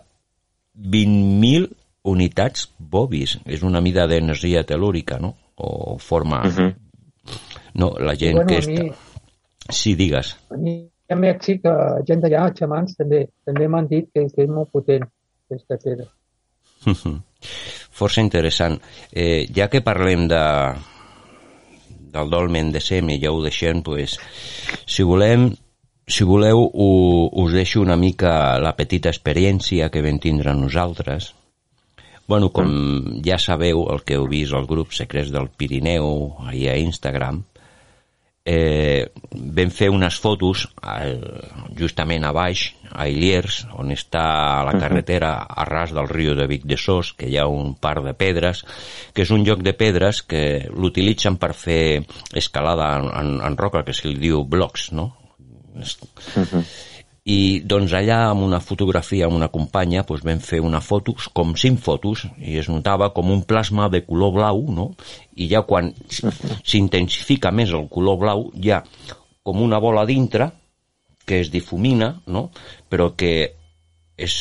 20.000 0.76 1.70
unitats 2.12 2.68
bobis. 2.76 3.38
És 3.46 3.64
una 3.64 3.80
mida 3.80 4.04
d'energia 4.10 4.66
telúrica, 4.68 5.20
no? 5.22 5.36
O 5.56 5.96
forma... 5.98 6.42
Uh 6.42 6.48
mhm. 6.48 6.68
-huh. 6.68 6.74
No, 7.74 7.94
la 7.98 8.16
gent 8.16 8.34
bueno, 8.34 8.48
que 8.48 8.58
està... 8.58 8.82
Mi... 8.82 8.92
Sí, 9.70 9.94
digues. 9.94 10.36
A 10.50 10.56
mi 10.56 10.91
a 11.12 11.18
Mèxic, 11.18 11.66
eh, 11.68 12.02
gent 12.08 12.24
d'allà, 12.24 12.46
xamans, 12.58 12.96
també 12.98 13.26
també 13.46 13.68
m'han 13.68 13.88
dit 13.90 14.08
que, 14.12 14.26
que 14.32 14.46
és 14.46 14.50
molt 14.50 14.72
potent, 14.72 15.06
aquesta 15.50 15.78
pedra. 15.82 16.08
Força 17.98 18.24
interessant. 18.24 18.78
Eh, 19.12 19.46
ja 19.54 19.68
que 19.70 19.84
parlem 19.84 20.26
de, 20.30 20.44
del 22.14 22.32
dolmen 22.32 22.72
de 22.72 22.80
Semi, 22.80 23.20
ja 23.22 23.32
ho 23.32 23.42
deixem, 23.44 23.82
pues, 23.86 24.18
si 24.86 25.06
volem 25.06 25.52
si 26.12 26.24
voleu, 26.24 26.66
us 26.74 27.52
deixo 27.54 27.80
una 27.80 27.96
mica 27.96 28.58
la 28.58 28.74
petita 28.76 29.08
experiència 29.12 29.88
que 29.88 30.02
vam 30.02 30.18
tindre 30.20 30.52
nosaltres. 30.54 31.30
Bueno, 32.26 32.50
com 32.54 33.22
ja 33.24 33.38
sabeu, 33.38 33.86
el 33.92 34.02
que 34.06 34.18
heu 34.18 34.26
vist 34.30 34.54
al 34.54 34.66
grup 34.66 34.92
Secrets 34.92 35.32
del 35.32 35.48
Pirineu, 35.56 36.34
ahir 36.48 36.68
a 36.72 36.76
Instagram, 36.78 37.42
eh, 38.44 39.08
vam 39.32 39.70
fer 39.70 39.88
unes 39.94 40.18
fotos 40.20 40.66
al, 40.82 41.20
justament 41.78 42.24
a 42.26 42.32
baix, 42.34 42.64
a 42.92 43.06
Iliers, 43.08 43.62
on 43.78 43.92
està 43.94 44.24
la 44.66 44.74
carretera 44.80 45.32
a 45.46 45.66
ras 45.68 45.94
del 45.94 46.10
riu 46.10 46.34
de 46.38 46.46
Vic 46.50 46.66
de 46.68 46.76
Sos, 46.76 47.14
que 47.16 47.30
hi 47.30 47.38
ha 47.38 47.46
un 47.48 47.74
par 47.74 48.00
de 48.04 48.14
pedres, 48.18 48.64
que 49.14 49.24
és 49.24 49.32
un 49.34 49.46
lloc 49.46 49.62
de 49.64 49.74
pedres 49.78 50.22
que 50.22 50.68
l'utilitzen 50.74 51.38
per 51.40 51.54
fer 51.54 52.02
escalada 52.34 52.92
en, 52.98 53.10
en, 53.22 53.34
en 53.46 53.58
roca, 53.58 53.84
que 53.86 53.96
se 53.96 54.08
li 54.08 54.18
diu 54.28 54.44
blocs, 54.44 54.90
no? 54.92 55.12
Uh 55.72 56.44
-huh 56.44 56.64
i 57.22 57.62
doncs 57.62 57.92
allà 57.94 58.16
amb 58.32 58.42
una 58.42 58.58
fotografia 58.58 59.28
amb 59.28 59.36
una 59.38 59.48
companya 59.52 60.02
doncs 60.06 60.24
vam 60.26 60.40
fer 60.42 60.58
una 60.60 60.80
fotos, 60.82 61.28
com 61.30 61.54
cinc 61.54 61.78
fotos 61.78 62.24
i 62.42 62.56
es 62.58 62.68
notava 62.68 63.12
com 63.14 63.30
un 63.30 63.44
plasma 63.46 63.88
de 63.88 64.02
color 64.02 64.32
blau 64.34 64.64
no? 64.74 64.88
i 65.38 65.46
ja 65.52 65.62
quan 65.62 65.92
s'intensifica 66.70 67.54
més 67.54 67.70
el 67.70 67.86
color 67.92 68.18
blau 68.18 68.48
hi 68.58 68.74
ha 68.74 68.82
com 69.42 69.62
una 69.62 69.78
bola 69.78 70.04
dintre 70.06 70.50
que 71.24 71.38
es 71.44 71.52
difumina 71.54 72.16
no? 72.26 72.48
però 72.90 73.12
que 73.14 73.32
és, 74.18 74.34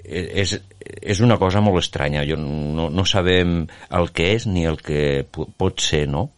és, 0.00 0.56
és 0.80 1.20
una 1.20 1.36
cosa 1.36 1.60
molt 1.60 1.84
estranya 1.84 2.24
jo 2.24 2.40
no, 2.40 2.88
no 2.88 3.04
sabem 3.04 3.66
el 3.92 4.12
que 4.16 4.32
és 4.38 4.48
ni 4.48 4.64
el 4.64 4.80
que 4.80 5.26
pot 5.28 5.84
ser 5.84 6.06
no? 6.08 6.30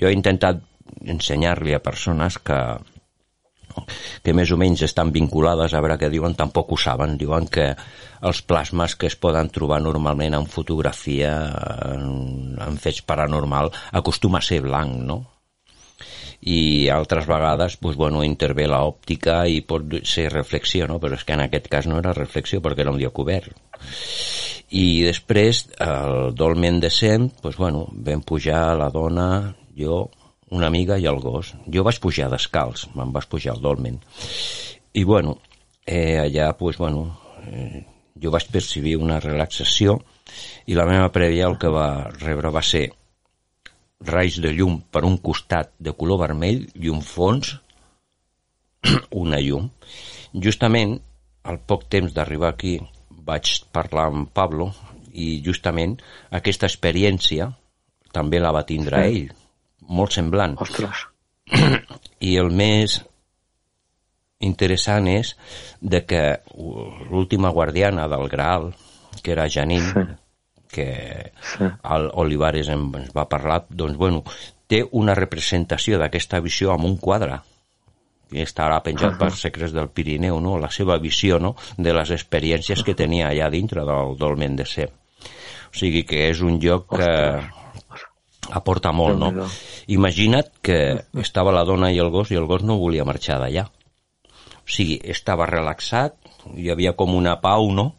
jo 0.00 0.08
he 0.08 0.16
intentat 0.16 0.64
ensenyar-li 1.04 1.76
a 1.76 1.84
persones 1.84 2.40
que 2.40 2.56
que 4.22 4.34
més 4.36 4.50
o 4.52 4.58
menys 4.60 4.84
estan 4.86 5.12
vinculades, 5.14 5.74
a 5.74 5.82
veure 5.84 5.98
què 6.00 6.10
diuen, 6.12 6.36
tampoc 6.38 6.72
ho 6.72 6.80
saben. 6.80 7.16
Diuen 7.20 7.48
que 7.52 7.70
els 8.26 8.42
plasmes 8.42 8.96
que 8.96 9.10
es 9.10 9.16
poden 9.20 9.52
trobar 9.52 9.80
normalment 9.84 10.36
en 10.38 10.50
fotografia, 10.50 11.36
en, 11.92 12.58
en 12.62 12.78
fets 12.82 13.02
paranormal, 13.06 13.72
acostuma 13.92 14.42
a 14.42 14.46
ser 14.46 14.62
blanc, 14.66 15.00
no? 15.06 15.22
i 16.46 16.88
altres 16.92 17.26
vegades 17.26 17.78
doncs, 17.80 17.96
bueno, 17.98 18.22
intervé 18.22 18.66
l'òptica 18.70 19.40
i 19.50 19.62
pot 19.66 19.96
ser 20.06 20.28
reflexió, 20.30 20.86
no? 20.86 21.00
però 21.02 21.16
és 21.16 21.24
que 21.24 21.34
en 21.34 21.42
aquest 21.46 21.70
cas 21.72 21.88
no 21.90 21.98
era 21.98 22.14
reflexió 22.14 22.60
perquè 22.62 22.84
era 22.84 22.92
un 22.92 23.00
dia 23.00 23.10
cobert. 23.10 23.56
I 24.76 25.06
després, 25.06 25.64
el 25.82 26.34
dolmen 26.34 26.80
de 26.82 26.90
Sem, 26.90 27.28
doncs, 27.42 27.58
bueno, 27.58 27.86
vam 27.90 28.22
pujar 28.26 28.76
la 28.78 28.90
dona, 28.94 29.28
jo, 29.78 30.06
una 30.50 30.66
amiga 30.66 30.98
i 30.98 31.06
el 31.06 31.18
gos. 31.20 31.54
Jo 31.72 31.84
vaig 31.86 31.98
pujar 32.02 32.30
descalç, 32.32 32.86
me'n 32.94 33.12
vaig 33.14 33.26
pujar 33.30 33.54
al 33.54 33.62
dolmen. 33.62 33.98
I, 34.94 35.04
bueno, 35.04 35.38
eh, 35.84 36.18
allà, 36.22 36.52
pues, 36.58 36.78
bueno, 36.78 37.18
eh, 37.46 37.84
jo 38.22 38.30
vaig 38.30 38.46
percibir 38.52 38.96
una 38.96 39.20
relaxació 39.20 39.98
i 40.66 40.74
la 40.74 40.86
meva 40.88 41.10
prèvia 41.12 41.50
el 41.50 41.58
que 41.60 41.70
va 41.70 42.08
rebre 42.16 42.50
va 42.54 42.62
ser 42.64 42.88
raigs 44.06 44.40
de 44.44 44.52
llum 44.52 44.80
per 44.92 45.04
un 45.08 45.16
costat 45.18 45.72
de 45.78 45.92
color 45.96 46.20
vermell 46.24 46.66
i 46.74 46.90
un 46.92 47.02
fons 47.04 47.56
una 49.22 49.40
llum. 49.40 49.70
Justament, 50.32 50.98
al 51.44 51.60
poc 51.64 51.86
temps 51.92 52.12
d'arribar 52.12 52.52
aquí, 52.54 52.76
vaig 53.26 53.52
parlar 53.72 54.10
amb 54.10 54.30
Pablo 54.34 54.70
i 55.12 55.40
justament 55.44 55.96
aquesta 56.38 56.68
experiència 56.68 57.48
també 58.12 58.40
la 58.40 58.52
va 58.52 58.66
tindre 58.68 59.02
sí. 59.02 59.08
ell 59.10 59.45
molt 59.88 60.16
semblant. 60.16 60.56
Ostres. 60.60 61.06
I 62.28 62.36
el 62.40 62.50
més 62.50 63.00
interessant 64.44 65.08
és 65.08 65.34
de 65.80 66.02
que 66.04 66.22
l'última 67.10 67.50
guardiana 67.54 68.06
del 68.08 68.28
Graal, 68.28 68.72
que 69.22 69.32
era 69.32 69.48
Janine, 69.48 69.92
sí. 69.92 70.06
que 70.72 70.88
sí. 71.40 71.64
el 71.96 72.10
Olivares 72.14 72.68
ens 72.72 73.12
va 73.16 73.28
parlar, 73.30 73.64
doncs, 73.70 73.96
bueno, 73.96 74.24
té 74.66 74.82
una 74.98 75.14
representació 75.14 75.98
d'aquesta 75.98 76.42
visió 76.44 76.74
amb 76.74 76.88
un 76.88 76.96
quadre 76.98 77.40
i 78.34 78.42
estarà 78.42 78.80
penjat 78.82 79.12
uh 79.12 79.14
-huh. 79.14 79.18
per 79.18 79.32
Secrets 79.32 79.72
del 79.72 79.88
Pirineu, 79.88 80.40
no? 80.40 80.58
la 80.58 80.70
seva 80.70 80.98
visió 80.98 81.38
no? 81.38 81.54
de 81.76 81.92
les 81.92 82.10
experiències 82.10 82.82
que 82.82 82.94
tenia 82.94 83.28
allà 83.30 83.50
dintre 83.50 83.84
del 83.84 84.16
dolmen 84.18 84.56
de 84.56 84.66
Ser. 84.66 84.90
O 85.70 85.78
sigui 85.78 86.04
que 86.04 86.30
és 86.30 86.40
un 86.40 86.58
lloc 86.58 86.96
que, 86.96 87.40
aporta 88.52 88.92
molt, 88.92 89.18
no? 89.18 89.48
Imagina't 89.92 90.50
que 90.62 90.78
estava 91.22 91.54
la 91.54 91.64
dona 91.64 91.92
i 91.92 92.00
el 92.02 92.10
gos 92.14 92.30
i 92.30 92.38
el 92.38 92.46
gos 92.46 92.64
no 92.66 92.78
volia 92.80 93.06
marxar 93.08 93.40
d'allà. 93.42 93.66
O 94.66 94.68
sigui, 94.70 94.98
estava 95.04 95.46
relaxat, 95.46 96.16
hi 96.54 96.70
havia 96.70 96.94
com 96.98 97.14
una 97.14 97.36
pau, 97.42 97.70
no? 97.72 97.92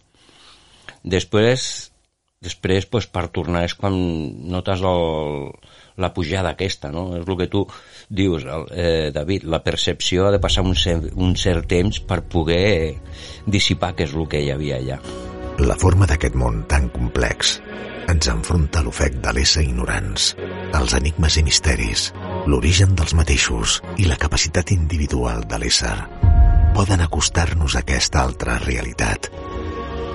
Després, 1.08 1.62
després 2.44 2.88
pues, 2.92 3.08
per 3.08 3.28
tornar 3.32 3.64
és 3.68 3.76
quan 3.78 3.96
notes 4.52 4.84
el, 4.84 5.48
la 5.98 6.12
pujada 6.14 6.54
aquesta, 6.56 6.92
no? 6.92 7.08
És 7.18 7.26
el 7.28 7.40
que 7.40 7.50
tu 7.52 7.64
dius, 8.10 8.46
eh, 8.72 9.10
David, 9.16 9.48
la 9.48 9.64
percepció 9.64 10.28
ha 10.28 10.36
de 10.36 10.44
passar 10.44 10.66
un 10.68 10.76
cert, 10.76 11.10
un 11.16 11.36
cert 11.40 11.68
temps 11.72 12.04
per 12.04 12.22
poder 12.28 13.00
dissipar 13.46 13.96
què 13.96 14.08
és 14.08 14.16
el 14.16 14.30
que 14.30 14.44
hi 14.44 14.54
havia 14.54 14.82
allà. 14.82 15.02
La 15.58 15.74
forma 15.74 16.06
d'aquest 16.06 16.36
món 16.38 16.60
tan 16.70 16.84
complex 16.94 17.56
ens 18.12 18.28
enfronta 18.30 18.78
a 18.78 18.86
l'ofec 18.86 19.16
de 19.26 19.32
l'ésser 19.34 19.64
ignorants, 19.66 20.28
els 20.78 20.94
enigmes 20.94 21.38
i 21.42 21.44
misteris, 21.48 22.04
l'origen 22.46 22.94
dels 23.00 23.16
mateixos 23.18 23.80
i 23.98 24.06
la 24.06 24.20
capacitat 24.22 24.70
individual 24.76 25.42
de 25.50 25.58
l'ésser. 25.58 25.98
poden 26.78 27.02
acostar-nos 27.02 27.74
a 27.74 27.80
aquesta 27.82 28.22
altra 28.22 28.60
realitat. 28.62 29.32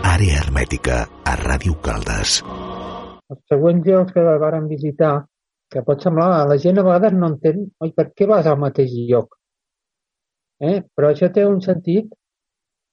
Àrea 0.07 0.38
hermètica 0.45 1.01
a 1.26 1.34
Ràdio 1.40 1.74
Caldes. 1.82 2.38
Els 3.34 3.43
següents 3.51 3.82
llocs 3.88 4.14
que 4.14 4.22
vàrem 4.22 4.68
visitar, 4.70 5.26
que 5.68 5.82
pot 5.82 6.07
semblar, 6.07 6.47
la 6.47 6.59
gent 6.62 6.78
a 6.78 6.86
vegades 6.86 7.18
no 7.18 7.32
entén 7.34 7.64
oi, 7.82 7.90
per 7.90 8.12
què 8.14 8.28
vas 8.30 8.47
al 8.47 8.61
mateix 8.62 8.95
lloc. 9.11 9.34
Eh? 10.62 10.84
Però 10.95 11.11
això 11.11 11.32
té 11.34 11.43
un 11.51 11.59
sentit 11.66 12.14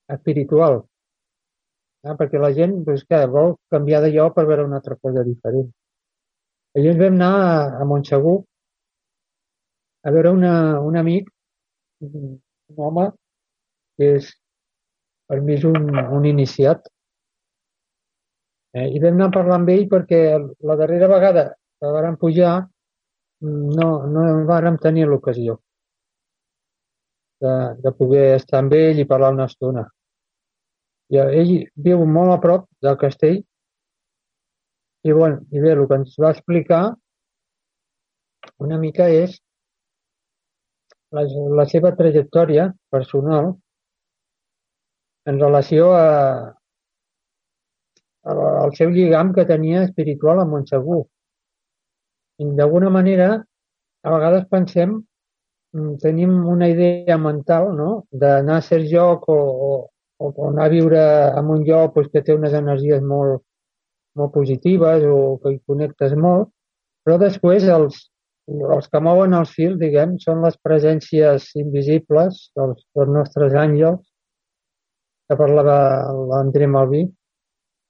espiritual. 0.10 0.89
Eh? 2.06 2.16
Perquè 2.20 2.42
la 2.42 2.52
gent 2.56 2.78
doncs, 2.86 3.06
que 3.10 3.20
vol 3.34 3.56
canviar 3.74 4.02
de 4.06 4.12
lloc 4.16 4.36
per 4.36 4.46
veure 4.50 4.68
una 4.68 4.80
altra 4.82 4.98
cosa 5.02 5.26
diferent. 5.28 5.70
Ens 6.80 7.00
vam 7.02 7.18
anar 7.18 7.32
a, 7.40 7.52
a 7.82 7.88
Montsegur 7.90 8.38
a 10.04 10.12
veure 10.16 10.32
una, 10.32 10.54
un 10.80 10.96
amic, 10.96 11.28
un 12.06 12.40
home, 12.78 13.10
que 13.98 14.14
és 14.20 14.30
per 15.30 15.42
mi 15.46 15.58
és 15.58 15.66
un, 15.68 15.90
un 16.18 16.28
iniciat. 16.30 16.88
Eh, 18.78 18.88
I 18.96 19.02
vam 19.04 19.18
anar 19.18 19.30
a 19.30 19.36
parlar 19.36 19.58
amb 19.60 19.72
ell 19.74 19.88
perquè 19.92 20.22
la 20.70 20.78
darrera 20.80 21.10
vegada 21.12 21.46
que 21.80 21.92
vàrem 21.96 22.16
pujar 22.22 22.54
no, 23.42 23.90
no 24.14 24.26
vàrem 24.48 24.78
tenir 24.84 25.08
l'ocasió 25.10 25.58
de, 27.42 27.54
de 27.84 27.94
poder 27.98 28.26
estar 28.36 28.60
amb 28.62 28.76
ell 28.78 29.00
i 29.00 29.08
parlar 29.10 29.34
una 29.36 29.48
estona. 29.50 29.86
I 31.10 31.20
ell 31.22 31.54
viu 31.88 32.06
molt 32.06 32.36
a 32.36 32.40
prop 32.44 32.68
del 32.86 32.98
castell 33.02 33.40
i, 35.04 35.12
bueno, 35.12 35.40
i 35.52 35.62
bé, 35.64 35.72
el 35.74 35.86
que 35.88 35.98
ens 36.02 36.18
va 36.22 36.34
explicar 36.36 36.82
una 38.66 38.78
mica 38.82 39.08
és 39.10 39.38
la, 41.16 41.24
la 41.60 41.66
seva 41.72 41.94
trajectòria 41.98 42.70
personal 42.94 43.54
en 45.30 45.40
relació 45.40 45.92
a, 45.96 46.08
a, 48.24 48.34
al 48.64 48.74
seu 48.80 48.92
lligam 48.96 49.34
que 49.36 49.48
tenia 49.50 49.86
espiritual 49.88 50.42
amb 50.44 50.56
Montsegur. 50.56 51.04
I 52.40 52.50
d'alguna 52.58 52.90
manera, 52.94 53.30
a 54.04 54.12
vegades 54.16 54.48
pensem, 54.52 54.98
mm, 55.76 55.96
tenim 56.04 56.36
una 56.56 56.70
idea 56.72 57.18
mental 57.18 57.72
no? 57.78 57.90
d'anar 58.12 58.60
a 58.60 58.68
cert 58.70 58.88
lloc 58.92 59.28
o, 59.30 59.40
o, 59.70 59.72
o 60.20 60.30
anar 60.50 60.68
a 60.68 60.74
viure 60.74 61.02
en 61.40 61.52
un 61.56 61.64
lloc 61.68 61.94
pues, 61.96 62.10
que 62.14 62.22
té 62.26 62.36
unes 62.36 62.54
energies 62.54 63.02
molt, 63.02 63.42
molt 64.20 64.34
positives 64.36 65.06
o 65.08 65.38
que 65.44 65.56
hi 65.56 65.60
connectes 65.68 66.16
molt, 66.20 66.50
però 67.06 67.18
després 67.22 67.68
els, 67.72 68.00
els 68.76 68.90
que 68.92 69.02
mouen 69.04 69.36
els 69.38 69.54
fils, 69.56 69.78
diguem, 69.80 70.18
són 70.20 70.44
les 70.46 70.58
presències 70.66 71.50
invisibles 71.62 72.42
dels, 72.58 72.84
dels 72.96 73.14
nostres 73.16 73.56
àngels, 73.56 74.04
que 75.30 75.38
parlava 75.40 75.78
l'André 76.32 76.68
Malví, 76.68 77.04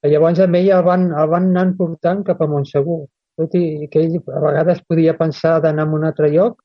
que 0.00 0.10
llavors 0.12 0.40
amb 0.44 0.58
ell 0.60 0.70
el 0.76 0.84
van, 0.84 1.08
el 1.12 1.30
van 1.32 1.48
anar 1.50 1.72
portant 1.78 2.22
cap 2.26 2.40
a 2.40 2.48
Montsegur, 2.48 3.02
tot 3.40 3.56
i 3.56 3.88
que 3.92 4.04
ell 4.04 4.18
a 4.20 4.42
vegades 4.44 4.82
podia 4.88 5.16
pensar 5.16 5.58
d'anar 5.64 5.88
a 5.88 5.96
un 5.96 6.04
altre 6.08 6.28
lloc 6.32 6.60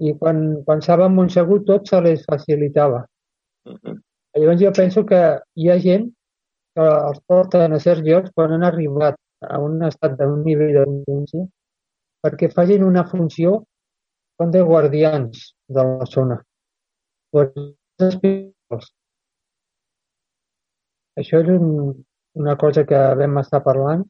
i 0.00 0.14
quan 0.18 0.40
pensava 0.66 1.06
en 1.06 1.14
Montsegur 1.18 1.60
tot 1.68 1.86
se 1.88 2.00
li 2.04 2.16
facilitava. 2.24 3.04
Uh 3.68 3.76
-huh. 3.76 3.96
Llavors 4.34 4.60
jo 4.60 4.72
penso 4.74 5.04
que 5.06 5.20
hi 5.54 5.68
ha 5.70 5.78
gent 5.82 6.08
que 6.74 6.86
els 7.10 7.20
porten 7.30 7.74
a 7.74 7.78
certs 7.82 8.02
llocs 8.06 8.32
quan 8.34 8.54
han 8.54 8.64
arribat 8.66 9.18
a 9.46 9.60
un 9.62 9.82
estat 9.86 10.16
d'un 10.18 10.42
nivell 10.46 10.72
de 10.74 10.84
consciència 10.88 11.44
perquè 12.24 12.48
facin 12.50 12.82
una 12.86 13.04
funció 13.06 13.60
com 14.40 14.50
de 14.50 14.62
guardians 14.66 15.44
de 15.76 15.84
la 15.90 16.08
zona. 16.10 16.40
Això 21.20 21.40
és 21.44 21.50
un, 21.54 21.66
una 22.42 22.56
cosa 22.58 22.84
que 22.88 23.00
vam 23.20 23.38
estar 23.42 23.62
parlant, 23.66 24.02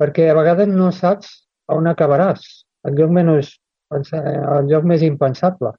perquè 0.00 0.28
a 0.28 0.36
vegades 0.36 0.68
no 0.72 0.90
saps 0.92 1.30
on 1.72 1.88
acabaràs, 1.88 2.42
el 2.88 2.98
lloc, 2.98 3.14
menys, 3.16 3.54
el 3.94 4.68
lloc 4.72 4.88
més 4.92 5.04
impensable. 5.06 5.72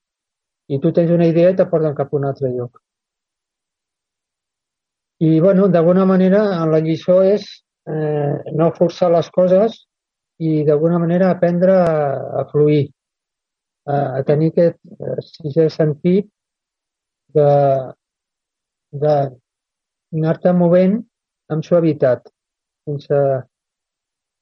I 0.71 0.79
tu 0.79 0.93
tens 0.95 1.11
una 1.11 1.27
idea 1.29 1.51
i 1.51 1.57
te 1.59 1.67
porten 1.69 1.97
cap 1.97 2.13
a 2.13 2.17
un 2.17 2.29
altre 2.29 2.49
lloc. 2.55 2.79
I, 5.21 5.39
bueno, 5.39 5.67
d'alguna 5.69 6.05
manera, 6.09 6.41
la 6.65 6.79
lliçó 6.81 7.19
és 7.21 7.45
eh, 7.85 8.41
no 8.57 8.71
forçar 8.77 9.11
les 9.13 9.29
coses 9.29 9.75
i 10.41 10.63
d'alguna 10.65 10.97
manera 11.01 11.29
aprendre 11.29 11.75
a, 11.77 11.93
a 12.41 12.45
fluir, 12.49 12.87
a, 13.85 14.17
a 14.17 14.23
tenir 14.25 14.49
aquest 14.49 14.79
eh, 14.97 15.19
sisè 15.27 15.67
sentit 15.69 16.31
de, 17.37 17.51
de 19.03 19.13
anar-te 20.17 20.55
movent 20.57 20.97
amb 21.53 21.65
suavitat, 21.67 22.25
sense, 22.89 23.21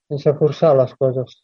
sense 0.10 0.36
forçar 0.40 0.74
les 0.80 0.96
coses. 0.96 1.36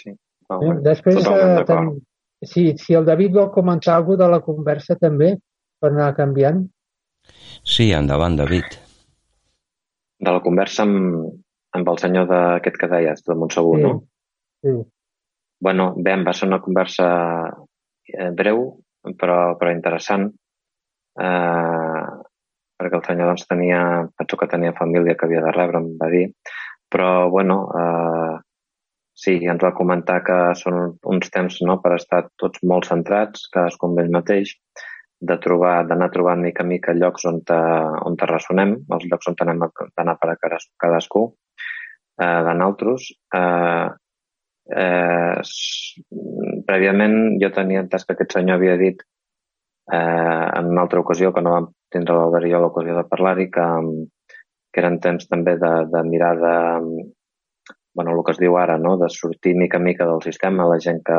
Sí. 0.00 0.14
Oh, 0.50 0.60
eh? 0.60 0.76
Després, 0.84 1.22
eh, 1.22 1.64
ten... 1.68 1.94
si, 2.42 2.72
si 2.80 2.98
el 2.98 3.06
David 3.06 3.38
vol 3.38 3.52
comentar 3.54 3.94
alguna 3.96 4.24
de 4.24 4.30
la 4.34 4.42
conversa 4.44 4.98
també, 5.00 5.36
per 5.78 5.92
anar 5.92 6.14
canviant. 6.18 6.64
Sí, 7.64 7.90
endavant, 7.96 8.36
David. 8.36 8.76
De 10.20 10.32
la 10.32 10.42
conversa 10.44 10.84
amb, 10.84 11.30
amb 11.76 11.88
el 11.90 12.00
senyor 12.00 12.28
d'aquest 12.30 12.76
que 12.80 12.90
deies, 12.92 13.24
de 13.26 13.36
Montsegur, 13.38 13.78
sí. 13.78 13.84
no? 13.86 13.94
Sí. 14.64 14.74
Bueno, 15.64 15.92
bé, 15.96 16.14
va 16.26 16.34
ser 16.36 16.48
una 16.50 16.60
conversa 16.60 17.08
eh, 17.48 18.30
breu, 18.36 18.66
però, 19.20 19.38
però 19.60 19.72
interessant, 19.72 20.28
eh, 21.20 22.04
perquè 22.80 22.98
el 22.98 23.04
senyor 23.06 23.32
doncs, 23.32 23.46
tenia, 23.48 23.80
penso 24.18 24.38
que 24.40 24.50
tenia 24.50 24.76
família 24.76 25.16
que 25.16 25.28
havia 25.28 25.44
de 25.44 25.52
rebre, 25.56 25.80
em 25.80 25.94
va 26.00 26.10
dir, 26.12 26.26
però, 26.92 27.30
bueno, 27.32 27.58
eh, 27.80 28.34
sí, 29.14 29.38
ens 29.50 29.62
va 29.64 29.74
comentar 29.76 30.20
que 30.26 30.38
són 30.58 30.98
uns 31.14 31.32
temps 31.34 31.60
no, 31.66 31.78
per 31.82 31.94
estar 31.96 32.26
tots 32.40 32.62
molt 32.66 32.90
centrats, 32.90 33.48
cadascú 33.54 33.88
amb 33.88 34.02
ell 34.02 34.12
mateix, 34.14 34.56
de 35.28 35.36
trobar, 35.40 35.74
d'anar 35.88 36.10
trobant 36.12 36.42
mica 36.44 36.64
a 36.64 36.68
mica 36.68 36.94
llocs 36.96 37.24
on 37.30 37.40
te, 37.48 37.56
on 38.08 38.16
te 38.20 38.28
ressonem, 38.28 38.76
els 38.96 39.06
llocs 39.10 39.30
on 39.30 39.36
anem 39.44 39.64
d'anar 39.96 40.16
per 40.20 40.30
a 40.32 40.38
cadascú, 40.40 41.24
eh, 42.20 42.40
de 42.48 42.54
naltros. 42.60 43.08
Eh, 43.40 43.88
eh, 44.82 45.40
prèviament 46.68 47.16
jo 47.42 47.50
tenia 47.56 47.84
entès 47.84 48.04
que 48.04 48.16
aquest 48.16 48.36
senyor 48.36 48.60
havia 48.60 48.76
dit 48.80 49.00
eh, 49.92 50.46
en 50.58 50.72
una 50.72 50.84
altra 50.84 51.00
ocasió, 51.00 51.32
que 51.32 51.44
no 51.44 51.56
vam 51.56 51.70
tindre 51.92 52.16
l'Albert 52.18 52.48
i 52.48 52.54
jo 52.54 52.60
l'ocasió 52.60 52.96
de 52.98 53.08
parlar-hi, 53.08 53.50
que, 53.54 53.68
que 54.72 54.82
eren 54.82 55.00
temps 55.00 55.28
també 55.30 55.56
de, 55.60 55.74
de 55.92 56.04
mirar 56.08 56.34
de, 56.40 56.56
bueno, 57.94 58.12
el 58.12 58.24
que 58.26 58.34
es 58.34 58.42
diu 58.42 58.58
ara, 58.58 58.76
no? 58.78 58.96
de 58.98 59.08
sortir 59.08 59.54
mica 59.56 59.78
mica 59.78 60.06
del 60.08 60.22
sistema, 60.22 60.68
la 60.68 60.80
gent 60.82 61.00
que, 61.06 61.18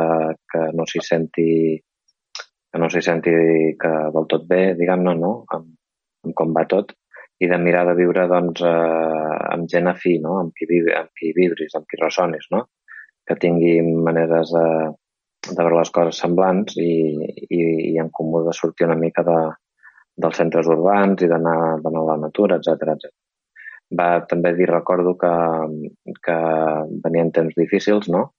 que 0.52 0.64
no 0.76 0.86
s'hi 0.86 1.02
senti 1.02 1.48
que 2.76 2.82
no 2.82 2.90
s'hi 2.92 3.00
senti 3.00 3.32
que 3.80 3.90
del 4.12 4.26
tot 4.28 4.42
bé, 4.44 4.74
diguem-ne, 4.76 5.14
no? 5.16 5.32
Amb, 5.56 5.68
amb 6.26 6.34
com 6.36 6.52
va 6.52 6.66
tot, 6.68 6.92
i 7.40 7.48
de 7.48 7.56
mirar 7.60 7.86
de 7.88 7.94
viure 7.96 8.26
doncs, 8.28 8.60
eh, 8.68 9.36
amb 9.54 9.64
gent 9.72 9.88
afí, 9.88 10.18
no? 10.20 10.36
amb, 10.42 10.52
qui 10.56 10.68
vivi, 10.68 10.92
amb 10.92 11.08
qui 11.16 11.32
vibris, 11.36 11.72
amb 11.76 11.88
qui 11.88 12.00
ressonis, 12.02 12.48
no? 12.52 12.66
que 13.26 13.38
tingui 13.40 13.80
maneres 13.80 14.52
de, 14.52 14.66
de 15.48 15.56
veure 15.56 15.80
les 15.80 15.92
coses 15.96 16.20
semblants 16.20 16.76
i, 16.78 16.92
i, 17.48 17.60
i 17.94 17.96
en 17.98 18.12
comú 18.14 18.44
de 18.44 18.54
sortir 18.56 18.86
una 18.86 19.00
mica 19.00 19.24
de, 19.26 19.40
dels 20.24 20.36
centres 20.44 20.68
urbans 20.70 21.24
i 21.24 21.32
d'anar 21.32 21.58
a 21.80 22.06
la 22.12 22.20
natura, 22.28 22.60
etc 22.60 22.92
etc. 22.92 23.12
Va 23.96 24.10
també 24.28 24.52
dir, 24.56 24.68
recordo 24.70 25.16
que, 25.16 25.34
que 26.28 26.40
venien 27.04 27.32
temps 27.32 27.56
difícils, 27.56 28.12
no? 28.12 28.32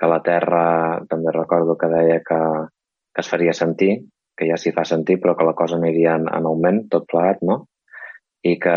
que 0.00 0.08
la 0.08 0.22
Terra 0.24 0.66
també 1.10 1.34
recordo 1.34 1.76
que 1.76 1.90
deia 1.92 2.22
que, 2.24 2.40
que 3.14 3.24
es 3.24 3.30
faria 3.30 3.54
sentir, 3.56 3.92
que 4.36 4.48
ja 4.48 4.56
s'hi 4.60 4.72
fa 4.76 4.86
sentir, 4.88 5.18
però 5.20 5.34
que 5.36 5.46
la 5.48 5.56
cosa 5.58 5.76
aniria 5.76 6.14
en, 6.20 6.28
en 6.30 6.48
augment, 6.48 6.86
tot 6.92 7.06
plegat, 7.10 7.42
no? 7.46 7.64
I 8.46 8.54
que, 8.62 8.76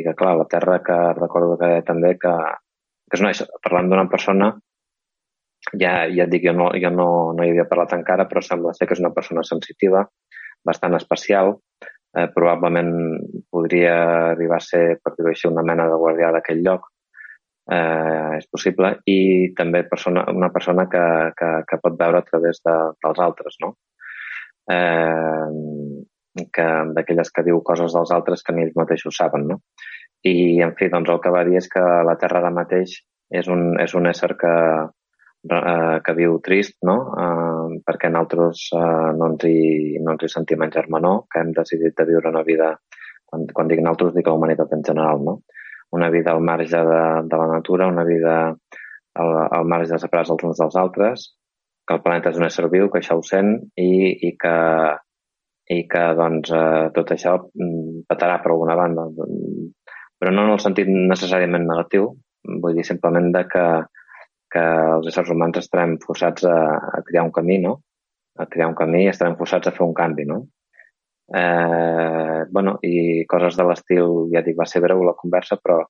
i 0.00 0.04
que 0.06 0.14
clar, 0.16 0.36
la 0.38 0.48
Terra 0.48 0.78
que 0.84 0.96
recordo 1.18 1.58
que 1.60 1.70
també 1.84 2.14
que, 2.20 2.32
que 3.10 3.18
és 3.18 3.24
una, 3.24 3.34
parlant 3.64 3.90
d'una 3.90 4.06
persona, 4.08 4.52
ja, 5.74 5.92
ja 6.08 6.24
et 6.24 6.32
dic, 6.32 6.46
jo, 6.48 6.54
no, 6.56 6.70
jo 6.80 6.90
no, 6.94 7.08
no 7.36 7.44
hi 7.44 7.52
havia 7.52 7.68
parlat 7.68 7.92
encara, 7.98 8.28
però 8.30 8.40
sembla 8.44 8.72
ser 8.76 8.88
que 8.88 8.96
és 8.96 9.02
una 9.04 9.12
persona 9.16 9.44
sensitiva, 9.44 10.06
bastant 10.64 10.96
especial, 10.96 11.56
eh, 12.16 12.28
probablement 12.34 12.92
podria 13.52 13.96
arribar 14.32 14.62
a 14.62 14.64
ser, 14.64 14.84
per 15.02 15.14
dir-ho 15.16 15.32
així, 15.34 15.50
una 15.50 15.66
mena 15.66 15.88
de 15.90 15.98
guardià 16.00 16.32
d'aquell 16.34 16.64
lloc, 16.64 16.88
eh, 17.72 18.38
és 18.38 18.48
possible, 18.50 18.94
i 19.06 19.18
també 19.58 19.84
persona, 19.88 20.24
una 20.32 20.50
persona 20.54 20.86
que, 20.90 21.04
que, 21.38 21.50
que 21.68 21.80
pot 21.82 21.98
veure 22.00 22.22
a 22.22 22.26
través 22.26 22.62
de, 22.64 22.76
dels 23.04 23.22
altres, 23.28 23.58
no? 23.64 23.74
Eh, 24.72 26.44
que 26.54 26.66
d'aquelles 26.94 27.32
que 27.34 27.44
diu 27.46 27.60
coses 27.66 27.94
dels 27.94 28.12
altres 28.14 28.44
que 28.46 28.54
ni 28.54 28.64
ells 28.66 28.76
mateixos 28.78 29.16
saben, 29.20 29.48
no? 29.52 29.60
I, 30.26 30.60
en 30.64 30.74
fi, 30.78 30.88
doncs 30.92 31.10
el 31.12 31.20
que 31.22 31.32
va 31.34 31.44
dir 31.46 31.58
és 31.60 31.68
que 31.70 31.82
la 32.06 32.16
Terra 32.20 32.42
ara 32.42 32.54
mateix 32.54 32.94
és 33.30 33.48
un, 33.52 33.74
és 33.82 33.94
un 33.94 34.08
ésser 34.10 34.32
que, 34.40 34.54
eh, 35.54 35.98
que 36.04 36.16
viu 36.18 36.38
trist, 36.44 36.76
no? 36.88 36.96
Eh, 37.24 37.78
perquè 37.86 38.10
nosaltres 38.10 38.64
eh, 38.74 39.10
no, 39.18 39.32
ens 39.32 39.46
hi, 39.46 39.98
no 40.02 40.16
ens 40.16 40.24
hi 40.24 40.32
sentim 40.32 40.64
en 40.64 40.74
germanor, 40.74 41.26
que 41.30 41.42
hem 41.42 41.52
decidit 41.56 41.96
de 41.98 42.08
viure 42.08 42.32
una 42.32 42.44
vida, 42.46 42.72
quan, 43.28 43.46
quan 43.54 43.70
dic 43.70 43.84
nosaltres 43.84 44.16
dic 44.16 44.30
la 44.30 44.36
humanitat 44.38 44.74
en 44.78 44.84
general, 44.90 45.24
no? 45.30 45.40
Una 45.96 46.10
vida 46.10 46.32
al 46.32 46.42
marge 46.44 46.84
de, 46.90 47.02
de 47.30 47.40
la 47.40 47.48
natura, 47.52 47.88
una 47.88 48.04
vida 48.04 48.36
al, 48.48 49.34
al 49.58 49.68
marge 49.68 49.98
separats 49.98 50.32
els 50.34 50.46
uns 50.48 50.62
dels 50.62 50.78
altres, 50.80 51.26
que 51.86 51.96
el 51.96 52.02
planeta 52.04 52.32
és 52.32 52.40
un 52.40 52.46
ésser 52.48 52.68
viu, 52.72 52.90
que 52.92 53.00
això 53.00 53.16
ho 53.18 53.24
sent 53.24 53.54
i, 53.80 53.90
i 54.28 54.34
que, 54.40 54.56
i 55.72 55.82
que 55.88 56.02
doncs, 56.18 56.52
eh, 56.52 56.88
tot 56.96 57.14
això 57.14 57.36
mm, 57.40 58.04
petarà 58.10 58.40
per 58.42 58.52
alguna 58.52 58.76
banda. 58.76 59.08
Però 60.18 60.34
no 60.34 60.44
en 60.44 60.56
el 60.56 60.60
sentit 60.60 60.90
necessàriament 60.90 61.64
negatiu, 61.64 62.10
vull 62.62 62.76
dir 62.76 62.84
simplement 62.86 63.32
de 63.32 63.46
que 63.48 63.68
que 64.52 64.64
els 64.94 65.08
éssers 65.10 65.30
humans 65.34 65.60
estarem 65.60 65.96
forçats 66.04 66.46
a, 66.48 66.56
a 66.98 67.02
crear 67.06 67.26
un 67.26 67.34
camí, 67.34 67.58
no? 67.64 67.74
A 68.40 68.46
crear 68.50 68.68
un 68.70 68.76
camí 68.78 69.04
i 69.04 69.10
estarem 69.12 69.36
forçats 69.40 69.68
a 69.68 69.74
fer 69.76 69.84
un 69.86 69.94
canvi, 69.96 70.24
no? 70.28 70.40
Eh, 71.28 72.44
bueno, 72.50 72.78
i 72.82 73.24
coses 73.28 73.56
de 73.56 73.66
l'estil, 73.68 74.28
ja 74.32 74.42
dic, 74.44 74.56
va 74.56 74.66
ser 74.66 74.80
breu 74.84 75.02
la 75.04 75.16
conversa, 75.18 75.58
però 75.60 75.82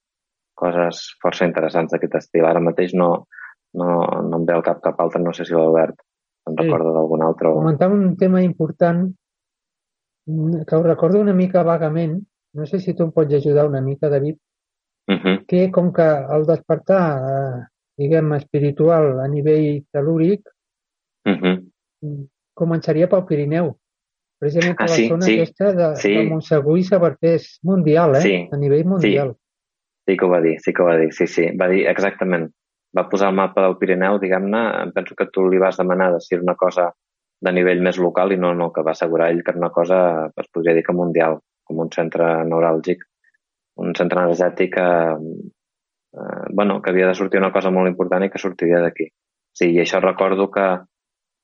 coses 0.59 1.05
força 1.23 1.47
interessants 1.47 1.95
d'aquest 1.95 2.19
estil. 2.19 2.47
Ara 2.49 2.63
mateix 2.65 2.95
no, 2.99 3.11
no, 3.79 3.89
no 4.27 4.41
em 4.41 4.47
ve 4.49 4.57
al 4.57 4.67
cap 4.67 4.83
cap 4.83 4.99
altre, 5.05 5.23
no 5.23 5.35
sé 5.37 5.47
si 5.47 5.55
l'Albert 5.55 6.01
em 6.49 6.57
sí. 6.57 6.65
recorda 6.65 6.95
d'algun 6.97 7.25
altre. 7.29 7.55
Comentar 7.55 7.91
un 7.95 8.17
tema 8.19 8.43
important 8.43 9.07
que 10.29 10.77
ho 10.77 10.83
recordo 10.83 11.21
una 11.21 11.33
mica 11.33 11.63
vagament, 11.65 12.19
no 12.59 12.67
sé 12.67 12.81
si 12.83 12.95
tu 12.95 13.07
em 13.07 13.13
pots 13.15 13.39
ajudar 13.39 13.69
una 13.69 13.81
mica, 13.81 14.11
David, 14.11 14.37
uh 15.09 15.15
-huh. 15.15 15.47
que 15.47 15.71
com 15.71 15.93
que 15.93 16.03
al 16.03 16.45
despertar 16.47 17.05
eh, 17.19 17.67
diguem, 17.97 18.35
espiritual 18.35 19.21
a 19.21 19.29
nivell 19.29 19.85
telúric, 19.93 20.43
uh. 21.27 21.33
-huh. 21.33 22.29
començaria 22.55 23.09
pel 23.09 23.25
Pirineu. 23.25 23.77
Precisament 24.39 24.77
per 24.79 24.87
ah, 24.87 24.95
sí, 24.95 25.09
la 25.09 25.17
zona 25.17 25.27
sí, 25.27 25.35
aquesta 25.41 25.73
de, 25.75 25.89
sí. 25.99 26.13
de 26.15 26.23
Montsegur 26.29 26.77
i 26.79 26.85
Sabartés 26.87 27.49
mundial, 27.67 28.15
eh? 28.21 28.23
Sí, 28.23 28.37
a 28.53 28.61
nivell 28.61 28.87
mundial. 28.87 29.35
Sí. 29.35 30.13
sí 30.13 30.17
que 30.17 30.25
ho 30.27 30.31
va 30.31 30.41
dir, 30.45 30.55
sí 30.63 30.73
que 30.73 30.85
ho 30.85 30.87
va 30.87 30.97
dir, 31.01 31.11
sí, 31.17 31.27
sí. 31.27 31.49
Va 31.59 31.69
dir 31.73 31.85
exactament. 31.91 32.47
Va 32.97 33.09
posar 33.11 33.33
el 33.33 33.37
mapa 33.37 33.67
del 33.67 33.77
Pirineu, 33.81 34.21
diguem-ne, 34.23 34.63
penso 34.95 35.19
que 35.19 35.27
tu 35.35 35.49
li 35.51 35.59
vas 35.61 35.77
demanar 35.77 36.13
de 36.15 36.23
si 36.25 36.37
era 36.37 36.47
una 36.47 36.57
cosa 36.57 36.89
de 37.45 37.53
nivell 37.55 37.83
més 37.85 37.99
local 38.03 38.33
i 38.35 38.39
no, 38.41 38.55
no, 38.55 38.71
que 38.75 38.83
va 38.87 38.95
assegurar 38.95 39.29
ell 39.33 39.43
que 39.45 39.53
era 39.53 39.61
una 39.61 39.75
cosa, 39.75 39.99
es 40.31 40.49
podria 40.55 40.75
dir 40.75 40.85
que 40.87 40.95
mundial, 40.97 41.39
com 41.67 41.83
un 41.85 41.91
centre 41.95 42.31
neuràlgic, 42.49 43.05
un 43.85 43.95
centre 43.99 44.25
energètic 44.25 44.79
eh, 44.81 45.19
eh, 46.15 46.45
bueno, 46.51 46.81
que 46.83 46.91
havia 46.91 47.11
de 47.11 47.19
sortir 47.19 47.43
una 47.43 47.53
cosa 47.55 47.71
molt 47.75 47.91
important 47.91 48.25
i 48.27 48.31
que 48.33 48.43
sortiria 48.43 48.81
d'aquí. 48.83 49.11
Sí, 49.55 49.71
i 49.75 49.83
això 49.83 50.01
recordo 50.03 50.49
que 50.55 50.67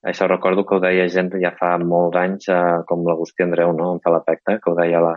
això 0.05 0.29
recordo 0.29 0.65
que 0.67 0.77
ho 0.77 0.83
deia 0.83 1.07
gent 1.13 1.33
ja 1.43 1.55
fa 1.59 1.75
molts 1.81 2.19
anys, 2.21 2.49
eh, 2.53 2.83
com 2.89 3.07
l'Agustí 3.09 3.45
Andreu, 3.45 3.73
no? 3.77 3.95
em 3.95 4.03
fa 4.05 4.13
l'efecte, 4.15 4.59
que 4.61 4.71
ho 4.71 4.77
deia 4.79 5.01
la, 5.05 5.15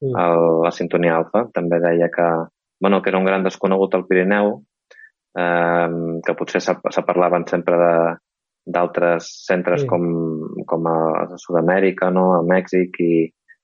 sí. 0.00 0.10
a 0.16 0.26
la 0.66 0.72
sintonia 0.74 1.18
alfa, 1.18 1.46
també 1.54 1.80
deia 1.82 2.08
que, 2.14 2.28
bueno, 2.80 3.02
que 3.02 3.12
era 3.12 3.20
un 3.20 3.28
gran 3.28 3.44
desconegut 3.44 3.94
al 3.94 4.06
Pirineu, 4.08 4.56
eh, 5.38 5.88
que 6.26 6.36
potser 6.38 6.62
se, 6.64 6.76
se 6.96 7.06
parlaven 7.06 7.46
sempre 7.50 7.78
de 7.80 7.94
d'altres 8.70 9.26
centres 9.46 9.82
sí. 9.82 9.86
com, 9.88 10.02
com 10.68 10.86
a 10.86 10.96
Sud-amèrica, 11.40 12.10
no? 12.12 12.26
a 12.36 12.42
Mèxic 12.46 12.98
i 13.02 13.14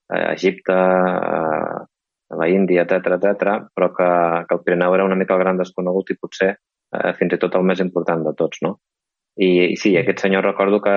a 0.09 0.33
Egipte, 0.33 0.73
eh, 0.73 1.85
a 2.27 2.39
la 2.41 2.49
Índia, 2.51 2.83
etc 2.83 3.19
etc, 3.19 3.53
però 3.77 3.93
que, 3.95 4.09
que 4.49 4.57
el 4.57 4.63
Pirineu 4.65 4.97
era 4.97 5.05
una 5.07 5.19
mica 5.19 5.37
el 5.37 5.45
gran 5.45 5.61
desconegut 5.61 6.11
i 6.11 6.19
potser 6.19 6.51
eh, 6.57 7.13
fins 7.19 7.37
i 7.37 7.41
tot 7.43 7.55
el 7.55 7.67
més 7.69 7.83
important 7.85 8.25
de 8.27 8.35
tots, 8.39 8.63
no? 8.67 8.77
I, 9.37 9.77
sí, 9.77 9.97
aquest 9.97 10.25
senyor 10.25 10.47
recordo 10.47 10.81
que 10.85 10.95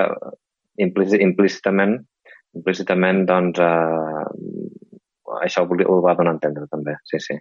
implícitament, 0.79 1.97
implícitament 2.55 3.25
doncs, 3.27 3.59
eh, 3.59 4.25
això 5.43 5.65
ho, 5.65 5.99
va 6.05 6.15
donar 6.15 6.33
a 6.33 6.37
entendre 6.37 6.67
també, 6.71 6.95
sí, 7.09 7.19
sí. 7.23 7.39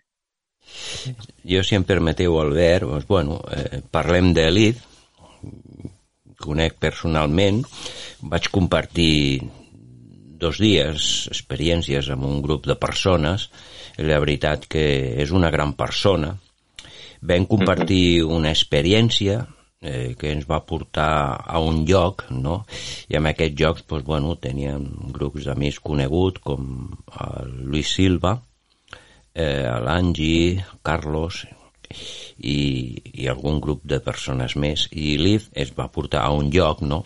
Jo, 1.48 1.62
si 1.64 1.78
em 1.78 1.86
permeteu, 1.86 2.34
Albert, 2.40 2.88
doncs, 2.90 3.06
bueno, 3.08 3.38
eh, 3.54 3.80
parlem 3.94 4.32
d'Elit, 4.36 4.82
conec 6.38 6.76
personalment, 6.82 7.62
vaig 8.30 8.50
compartir 8.54 9.42
dos 10.38 10.60
dies 10.62 11.26
experiències 11.32 12.10
amb 12.14 12.26
un 12.28 12.42
grup 12.42 12.66
de 12.70 12.76
persones. 12.78 13.48
La 13.98 14.20
veritat 14.22 14.68
que 14.70 14.84
és 15.18 15.32
una 15.34 15.50
gran 15.50 15.74
persona. 15.78 16.36
Vam 17.26 17.48
compartir 17.50 18.22
una 18.22 18.52
experiència 18.54 19.40
eh, 19.80 20.14
que 20.18 20.32
ens 20.32 20.46
va 20.48 20.64
portar 20.66 21.10
a 21.44 21.60
un 21.62 21.84
lloc, 21.86 22.26
no? 22.30 22.62
I 23.08 23.18
en 23.18 23.28
aquest 23.30 23.58
lloc, 23.60 23.82
doncs, 23.86 24.06
bueno, 24.06 24.34
teníem 24.40 24.86
grups 25.14 25.46
d'amics 25.48 25.80
coneguts 25.84 26.42
com 26.44 26.90
el 27.26 27.54
Luis 27.70 27.94
Silva, 27.94 28.38
eh, 29.34 29.68
l'Angi, 29.84 30.58
Carlos 30.82 31.44
i, 32.38 32.58
i 33.14 33.28
algun 33.30 33.60
grup 33.64 33.84
de 33.84 34.00
persones 34.04 34.56
més. 34.56 34.88
I 34.92 35.16
Liv 35.20 35.48
es 35.54 35.72
va 35.78 35.90
portar 35.92 36.24
a 36.24 36.34
un 36.34 36.50
lloc, 36.54 36.82
no?, 36.82 37.04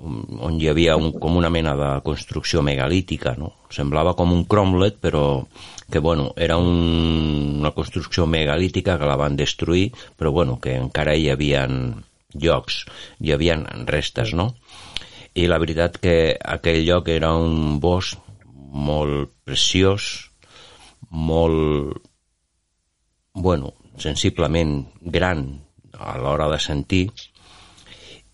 on 0.00 0.54
hi 0.56 0.68
havia 0.70 0.94
un, 0.96 1.10
com 1.20 1.34
una 1.36 1.50
mena 1.52 1.74
de 1.76 1.88
construcció 2.00 2.62
megalítica, 2.64 3.34
no? 3.36 3.50
Semblava 3.68 4.14
com 4.16 4.32
un 4.32 4.46
cromlet, 4.48 4.96
però 4.96 5.42
que, 5.90 5.98
bueno, 5.98 6.32
era 6.36 6.56
un, 6.56 7.56
una 7.60 7.72
construcció 7.72 8.26
megalítica 8.26 8.98
que 8.98 9.08
la 9.08 9.18
van 9.20 9.36
destruir, 9.36 9.90
però, 10.16 10.32
bueno, 10.32 10.58
que 10.60 10.76
encara 10.78 11.16
hi 11.16 11.28
havia 11.30 11.66
llocs, 12.34 12.84
hi 13.20 13.34
havia 13.34 13.58
restes, 13.86 14.34
no? 14.34 14.54
I 15.34 15.46
la 15.50 15.60
veritat 15.62 15.98
que 16.02 16.16
aquell 16.38 16.84
lloc 16.86 17.10
era 17.12 17.34
un 17.36 17.78
bosc 17.82 18.18
molt 18.54 19.34
preciós, 19.44 20.30
molt, 21.10 21.98
bueno, 23.34 23.74
sensiblement 23.98 24.86
gran 25.02 25.44
a 25.98 26.16
l'hora 26.18 26.48
de 26.48 26.58
sentir, 26.62 27.08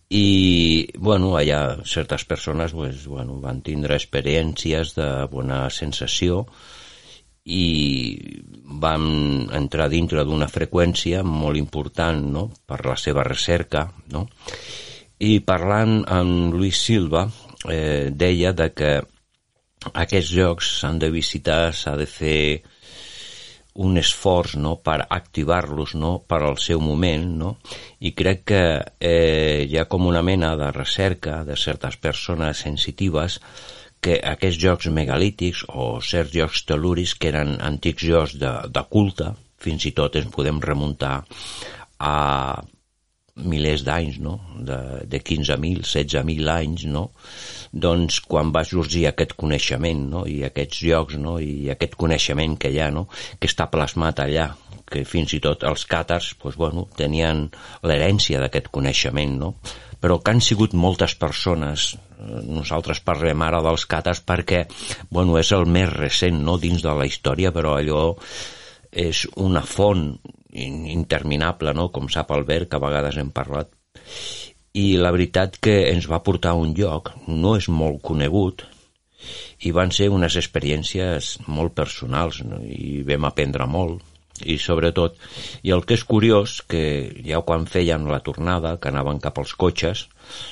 i 0.09 0.87
bueno, 0.99 1.35
allà 1.35 1.83
certes 1.85 2.25
persones 2.25 2.73
pues, 2.73 3.07
bueno, 3.11 3.41
van 3.43 3.61
tindre 3.67 3.97
experiències 3.97 4.95
de 4.95 5.09
bona 5.33 5.67
sensació 5.71 6.45
i 7.47 7.65
van 8.83 9.47
entrar 9.55 9.89
dintre 9.89 10.25
d'una 10.27 10.49
freqüència 10.51 11.23
molt 11.23 11.59
important 11.61 12.25
no? 12.35 12.47
per 12.67 12.83
la 12.85 12.97
seva 12.99 13.25
recerca 13.27 13.87
no? 14.13 14.27
i 15.23 15.39
parlant 15.47 16.01
amb 16.11 16.55
Luis 16.55 16.81
Silva 16.89 17.27
eh, 17.71 18.11
deia 18.11 18.53
de 18.53 18.73
que 18.75 18.97
aquests 19.95 20.33
llocs 20.35 20.73
s'han 20.81 20.99
de 20.99 21.13
visitar, 21.15 21.71
s'ha 21.73 21.95
de 21.97 22.09
fer 22.11 22.41
un 23.77 23.99
esforç 24.01 24.57
no, 24.57 24.77
per 24.81 25.03
activar-los 25.05 25.95
no, 26.01 26.17
per 26.27 26.41
al 26.43 26.57
seu 26.59 26.81
moment 26.81 27.27
no? 27.39 27.57
i 28.01 28.13
crec 28.17 28.45
que 28.51 28.63
eh, 28.99 29.67
hi 29.69 29.79
ha 29.79 29.87
com 29.87 30.07
una 30.09 30.25
mena 30.25 30.55
de 30.57 30.71
recerca 30.73 31.43
de 31.45 31.57
certes 31.61 31.99
persones 32.01 32.65
sensitives 32.65 33.41
que 34.07 34.21
aquests 34.23 34.61
jocs 34.63 34.87
megalítics 34.95 35.65
o 35.75 35.97
certs 35.99 36.31
jocs 36.37 36.63
tel·luris 36.69 37.17
que 37.19 37.33
eren 37.33 37.57
antics 37.67 38.07
jocs 38.07 38.37
de, 38.39 38.53
de 38.71 38.83
culte, 38.93 39.33
fins 39.59 39.89
i 39.89 39.93
tot 39.97 40.15
ens 40.21 40.31
podem 40.31 40.61
remuntar 40.63 41.17
a 41.99 42.15
milers 43.37 43.83
d'anys, 43.85 44.21
no? 44.23 44.37
de, 44.69 44.79
de 45.11 45.19
15.000, 45.21 45.83
16.000 45.83 46.53
anys, 46.55 46.87
no? 46.89 47.09
doncs 47.73 48.21
quan 48.25 48.53
va 48.55 48.63
sorgir 48.65 49.09
aquest 49.11 49.35
coneixement 49.37 50.07
no? 50.13 50.23
i 50.31 50.39
aquests 50.47 50.85
llocs 50.87 51.19
no? 51.21 51.37
i 51.43 51.67
aquest 51.75 51.99
coneixement 52.01 52.55
que 52.63 52.71
hi 52.73 52.79
ha, 52.81 52.93
no? 52.95 53.09
que 53.41 53.51
està 53.51 53.67
plasmat 53.73 54.23
allà, 54.23 54.53
que 54.87 55.03
fins 55.05 55.35
i 55.35 55.43
tot 55.43 55.67
els 55.67 55.85
càtars 55.91 56.31
doncs, 56.39 56.57
bueno, 56.63 56.87
tenien 56.97 57.49
l'herència 57.83 58.41
d'aquest 58.41 58.71
coneixement, 58.73 59.35
no? 59.43 59.53
Però 60.01 60.19
que 60.21 60.35
han 60.35 60.43
sigut 60.45 60.75
moltes 60.77 61.17
persones 61.19 61.95
nosaltres 62.47 63.03
parlem 63.05 63.43
ara 63.45 63.61
dels 63.65 63.85
càtars 63.89 64.23
perquè 64.25 64.65
bueno, 65.11 65.37
és 65.39 65.53
el 65.53 65.67
més 65.69 65.91
recent 65.93 66.39
no? 66.45 66.57
dins 66.59 66.85
de 66.85 66.95
la 66.97 67.07
història 67.09 67.53
però 67.53 67.77
allò 67.77 68.07
és 68.97 69.27
una 69.37 69.61
font 69.61 70.15
interminable, 70.57 71.75
no? 71.77 71.91
com 71.93 72.09
sap 72.09 72.31
Albert, 72.33 72.71
que 72.71 72.79
a 72.79 72.81
vegades 72.81 73.19
hem 73.21 73.29
parlat. 73.35 73.69
I 74.77 74.97
la 75.01 75.13
veritat 75.13 75.59
que 75.61 75.75
ens 75.91 76.09
va 76.09 76.23
portar 76.25 76.55
a 76.55 76.61
un 76.61 76.73
lloc, 76.77 77.13
no 77.29 77.57
és 77.61 77.69
molt 77.69 78.01
conegut, 78.05 78.65
i 79.69 79.73
van 79.77 79.93
ser 79.93 80.09
unes 80.13 80.37
experiències 80.41 81.37
molt 81.49 81.75
personals 81.77 82.43
no? 82.45 82.61
i 82.63 83.03
vam 83.09 83.25
aprendre 83.29 83.67
molt 83.69 84.16
i 84.45 84.59
sobretot, 84.61 85.17
i 85.63 85.73
el 85.75 85.85
que 85.87 85.97
és 85.97 86.05
curiós 86.05 86.61
que 86.69 86.83
ja 87.27 87.41
quan 87.47 87.67
feien 87.71 88.09
la 88.11 88.21
tornada 88.27 88.77
que 88.81 88.93
anaven 88.93 89.21
cap 89.23 89.39
als 89.41 89.55
cotxes 89.55 90.07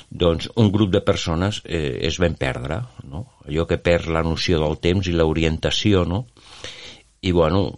doncs 0.09 0.49
un 0.55 0.71
grup 0.71 0.91
de 0.93 1.01
persones 1.05 1.61
eh, 1.65 1.99
es 2.07 2.19
van 2.21 2.37
perdre 2.39 2.81
no? 3.03 3.25
allò 3.47 3.65
que 3.69 3.81
perd 3.81 4.09
la 4.13 4.23
noció 4.23 4.61
del 4.63 4.79
temps 4.79 5.07
i 5.07 5.15
l'orientació 5.15 6.05
no? 6.07 6.25
i 7.25 7.33
bueno 7.35 7.71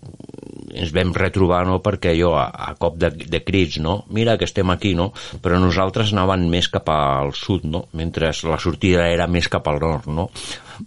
ens 0.78 0.92
vam 0.94 1.14
retrobar 1.16 1.64
no, 1.66 1.80
perquè 1.84 2.14
jo 2.20 2.34
a, 2.38 2.48
a 2.52 2.74
cop 2.80 2.98
de, 3.00 3.10
de 3.32 3.42
crits 3.46 3.80
no? 3.84 4.02
mira 4.14 4.38
que 4.38 4.46
estem 4.46 4.70
aquí 4.74 4.94
no? 4.96 5.12
però 5.42 5.60
nosaltres 5.62 6.14
anaven 6.14 6.48
més 6.52 6.70
cap 6.74 6.90
al 6.94 7.34
sud 7.38 7.66
no? 7.66 7.88
mentre 7.98 8.34
la 8.50 8.60
sortida 8.62 9.08
era 9.10 9.30
més 9.32 9.50
cap 9.50 9.68
al 9.72 9.82
nord 9.84 10.12
no? 10.12 10.30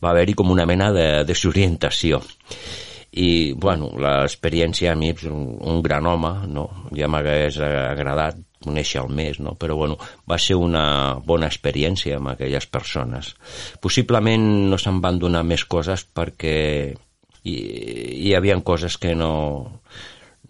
va 0.03 0.13
haver-hi 0.13 0.37
com 0.39 0.53
una 0.53 0.69
mena 0.69 0.93
de 0.95 1.09
desorientació 1.29 2.23
i 3.11 3.53
bueno, 3.59 3.91
l'experiència 3.99 4.93
a 4.93 4.99
mi 4.99 5.11
és 5.11 5.25
un, 5.27 5.57
un 5.59 5.81
gran 5.83 6.07
home 6.07 6.31
no? 6.47 6.69
ja 6.95 7.09
m'hagués 7.11 7.59
agradat 7.59 8.39
conèixer 8.61 9.01
el 9.03 9.11
més, 9.17 9.41
no? 9.41 9.55
però 9.59 9.77
bueno, 9.77 9.97
va 10.29 10.39
ser 10.39 10.59
una 10.61 11.17
bona 11.25 11.49
experiència 11.49 12.19
amb 12.19 12.35
aquelles 12.35 12.67
persones. 12.69 13.35
Possiblement 13.81 14.45
no 14.71 14.79
se'n 14.79 15.01
van 15.01 15.19
donar 15.19 15.43
més 15.49 15.65
coses 15.65 16.05
perquè 16.05 16.57
hi, 17.43 17.57
hi 18.29 18.35
havia 18.37 18.59
coses 18.63 18.99
que 19.01 19.15
no, 19.17 19.33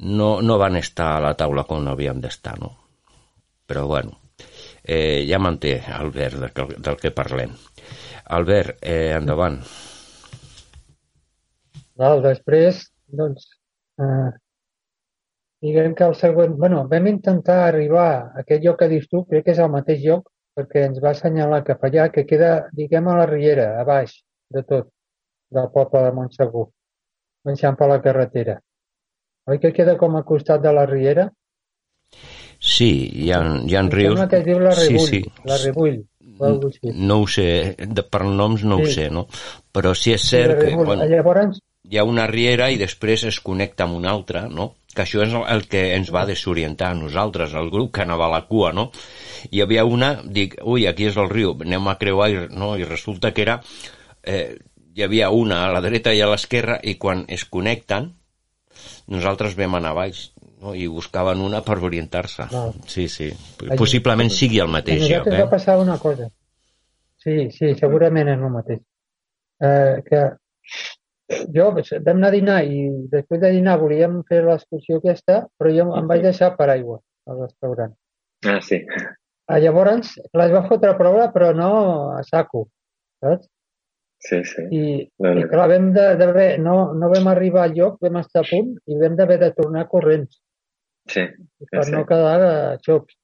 no, 0.00 0.30
no 0.42 0.58
van 0.58 0.76
estar 0.76 1.14
a 1.16 1.22
la 1.22 1.36
taula 1.38 1.64
com 1.68 1.86
havíem 1.88 2.20
d'estar, 2.20 2.58
no? 2.58 2.74
Però 3.70 3.86
bueno, 3.86 4.18
eh, 4.82 5.24
ja 5.28 5.38
manté, 5.38 5.78
Albert, 5.86 6.40
del, 6.42 6.74
del 6.82 6.98
que 6.98 7.14
parlem. 7.14 7.54
Albert, 8.26 8.78
eh, 8.82 9.14
endavant. 9.14 9.61
Val, 12.01 12.22
després, 12.24 12.84
doncs, 13.20 13.46
eh, 14.01 14.30
diguem 15.66 15.94
que 15.94 16.07
el 16.09 16.16
següent... 16.16 16.57
bueno, 16.57 16.86
vam 16.88 17.09
intentar 17.11 17.59
arribar 17.66 18.09
a 18.12 18.44
aquest 18.44 18.64
lloc 18.64 18.80
que 18.80 18.88
dius 18.92 19.09
tu, 19.11 19.24
crec 19.28 19.44
que 19.46 19.55
és 19.57 19.61
el 19.61 19.72
mateix 19.74 20.01
lloc, 20.07 20.30
perquè 20.57 20.86
ens 20.88 21.01
va 21.05 21.12
assenyalar 21.12 21.62
cap 21.66 21.84
allà, 21.84 22.09
que 22.14 22.24
queda, 22.28 22.53
diguem, 22.76 23.09
a 23.09 23.18
la 23.20 23.26
Riera, 23.28 23.68
a 23.80 23.84
baix 23.88 24.16
de 24.55 24.64
tot, 24.66 24.88
del 25.53 25.68
poble 25.74 26.07
de 26.07 26.14
Montsegur 26.16 26.68
per 27.42 27.88
la 27.88 28.01
carretera. 28.05 28.61
Oi 29.48 29.59
que 29.59 29.72
queda 29.72 29.96
com 29.98 30.16
a 30.16 30.22
costat 30.22 30.61
de 30.62 30.72
la 30.72 30.86
Riera? 30.86 31.30
Sí, 32.61 32.90
hi 33.24 33.30
ha, 33.32 33.40
hi 33.64 33.76
ha 33.76 33.82
rius... 33.88 34.20
Que 34.28 34.40
es 34.42 34.44
diu 34.44 34.61
la 34.61 34.74
sí, 34.76 34.98
sí. 34.98 35.22
la 35.48 35.57
Rebull. 35.57 36.03
No 36.94 37.16
ho 37.22 37.26
sé, 37.28 37.74
de, 37.78 38.03
per 38.05 38.22
noms 38.24 38.64
no 38.64 38.76
sí. 38.80 38.82
ho 38.82 38.92
sé, 38.94 39.09
no? 39.12 39.26
Però 39.72 39.94
sí 39.96 40.12
és 40.12 40.24
cert 40.28 40.61
sí, 40.61 40.68
que 40.68 40.76
bueno, 40.76 41.09
Llavors... 41.09 41.61
hi 41.91 41.99
ha 41.99 42.07
una 42.07 42.26
riera 42.30 42.70
i 42.70 42.78
després 42.78 43.24
es 43.26 43.41
connecta 43.43 43.84
amb 43.86 43.99
una 43.99 44.12
altra, 44.14 44.47
no? 44.49 44.74
que 44.95 45.05
això 45.05 45.22
és 45.22 45.34
el 45.38 45.64
que 45.70 45.82
ens 45.95 46.09
va 46.14 46.24
desorientar 46.26 46.88
a 46.91 46.99
nosaltres, 46.99 47.53
el 47.55 47.70
grup 47.70 47.93
que 47.95 48.03
anava 48.03 48.26
a 48.26 48.32
la 48.32 48.41
cua, 48.49 48.72
no? 48.74 48.88
Hi 49.55 49.61
havia 49.62 49.84
una, 49.86 50.16
dic, 50.24 50.57
ui, 50.66 50.88
aquí 50.91 51.07
és 51.07 51.18
el 51.20 51.30
riu, 51.30 51.53
anem 51.62 51.86
a 51.86 51.95
creuar, 52.01 52.49
no? 52.51 52.72
I 52.74 52.88
resulta 52.88 53.30
que 53.36 53.45
era 53.47 53.61
eh, 54.26 54.59
hi 54.95 55.05
havia 55.07 55.30
una 55.30 55.64
a 55.64 55.70
la 55.72 55.82
dreta 55.84 56.12
i 56.14 56.20
a 56.20 56.28
l'esquerra 56.30 56.80
i 56.82 56.97
quan 56.99 57.24
es 57.28 57.47
connecten 57.47 58.11
nosaltres 59.14 59.57
vam 59.59 59.78
anar 59.78 59.95
baix 59.97 60.26
no? 60.62 60.74
i 60.74 60.86
buscaven 60.91 61.41
una 61.45 61.62
per 61.66 61.78
orientar-se. 61.78 62.47
Sí, 62.91 63.09
sí. 63.09 63.30
Possiblement 63.78 64.30
sigui 64.34 64.61
el 64.62 64.70
mateix 64.72 65.07
lloc. 65.07 65.30
Eh? 65.30 65.41
va 65.43 65.51
passar 65.55 65.78
una 65.80 65.99
cosa. 65.99 66.28
Sí, 67.20 67.51
sí, 67.55 67.74
segurament 67.78 68.30
és 68.32 68.41
el 68.41 68.53
mateix. 68.53 68.82
Eh, 69.61 70.01
que 70.07 70.22
jo 71.54 71.70
vam 71.70 72.16
anar 72.16 72.28
a 72.28 72.34
dinar 72.34 72.58
i 72.64 72.82
després 73.12 73.40
de 73.42 73.52
dinar 73.54 73.78
volíem 73.80 74.20
fer 74.28 74.42
l'excursió 74.44 74.98
aquesta, 74.98 75.44
però 75.58 75.72
jo 75.74 75.86
em 75.98 76.10
vaig 76.10 76.26
deixar 76.26 76.54
per 76.58 76.68
aigua 76.72 76.98
al 77.30 77.44
restaurant. 77.44 77.94
Ah, 78.46 78.60
sí. 78.64 78.80
Ah, 79.50 79.58
llavors, 79.62 80.14
les 80.40 80.52
va 80.54 80.66
fotre 80.68 80.92
a 80.92 80.98
prova, 80.98 81.30
però 81.34 81.50
no 81.54 81.70
a 82.16 82.22
saco, 82.26 82.68
saps? 83.22 83.48
Sí, 84.20 84.42
sí. 84.44 84.66
I, 84.70 84.82
no, 85.22 85.32
no. 85.32 85.40
i 85.40 85.48
clar, 85.48 85.66
vam 85.70 85.88
de, 85.96 86.04
de, 86.20 86.46
no, 86.60 86.74
no 86.92 87.08
vam 87.12 87.30
arribar 87.32 87.64
al 87.64 87.74
lloc, 87.78 87.96
vam 88.04 88.20
estar 88.20 88.44
a 88.44 88.48
punt 88.50 88.74
i 88.86 88.98
vam 89.00 89.16
d'haver 89.16 89.38
de 89.40 89.48
tornar 89.56 89.86
corrents. 89.88 90.36
Sí. 91.08 91.24
Per 91.70 91.86
sí. 91.86 91.94
no 91.94 92.04
quedar 92.08 92.36
a 92.44 92.52
xocs. 92.84 93.16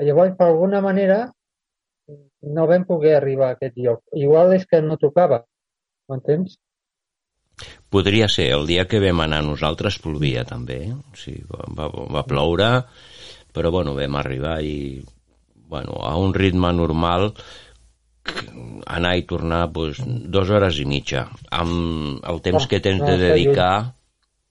Llavors, 0.00 0.32
per 0.38 0.48
alguna 0.48 0.80
manera, 0.80 1.20
no 2.56 2.66
vam 2.70 2.86
poder 2.88 3.14
arribar 3.18 3.50
a 3.50 3.58
aquest 3.58 3.76
lloc. 3.76 4.00
Igual 4.16 4.56
és 4.56 4.64
que 4.66 4.80
no 4.82 4.96
tocava, 5.00 5.42
m'entens? 6.08 6.56
Podria 7.90 8.28
ser. 8.30 8.50
El 8.56 8.68
dia 8.70 8.86
que 8.90 9.00
vam 9.02 9.24
anar 9.24 9.42
nosaltres 9.46 9.98
plovia 10.02 10.44
també. 10.48 10.78
Eh? 10.90 10.92
O 10.94 11.18
sigui, 11.18 11.42
va, 11.50 11.66
va, 11.76 11.88
va 12.18 12.26
ploure, 12.28 12.70
però 13.54 13.72
bueno, 13.74 13.96
vam 13.98 14.20
arribar 14.20 14.60
i 14.62 15.00
bueno, 15.70 16.00
a 16.02 16.16
un 16.18 16.34
ritme 16.34 16.72
normal 16.74 17.30
anar 18.90 19.14
i 19.16 19.24
tornar 19.26 19.64
doncs, 19.72 20.02
dues 20.04 20.50
hores 20.52 20.78
i 20.82 20.84
mitja 20.86 21.22
amb 21.56 22.20
el 22.28 22.42
temps 22.44 22.66
que 22.70 22.80
tens 22.84 23.00
de 23.00 23.14
dedicar 23.16 23.74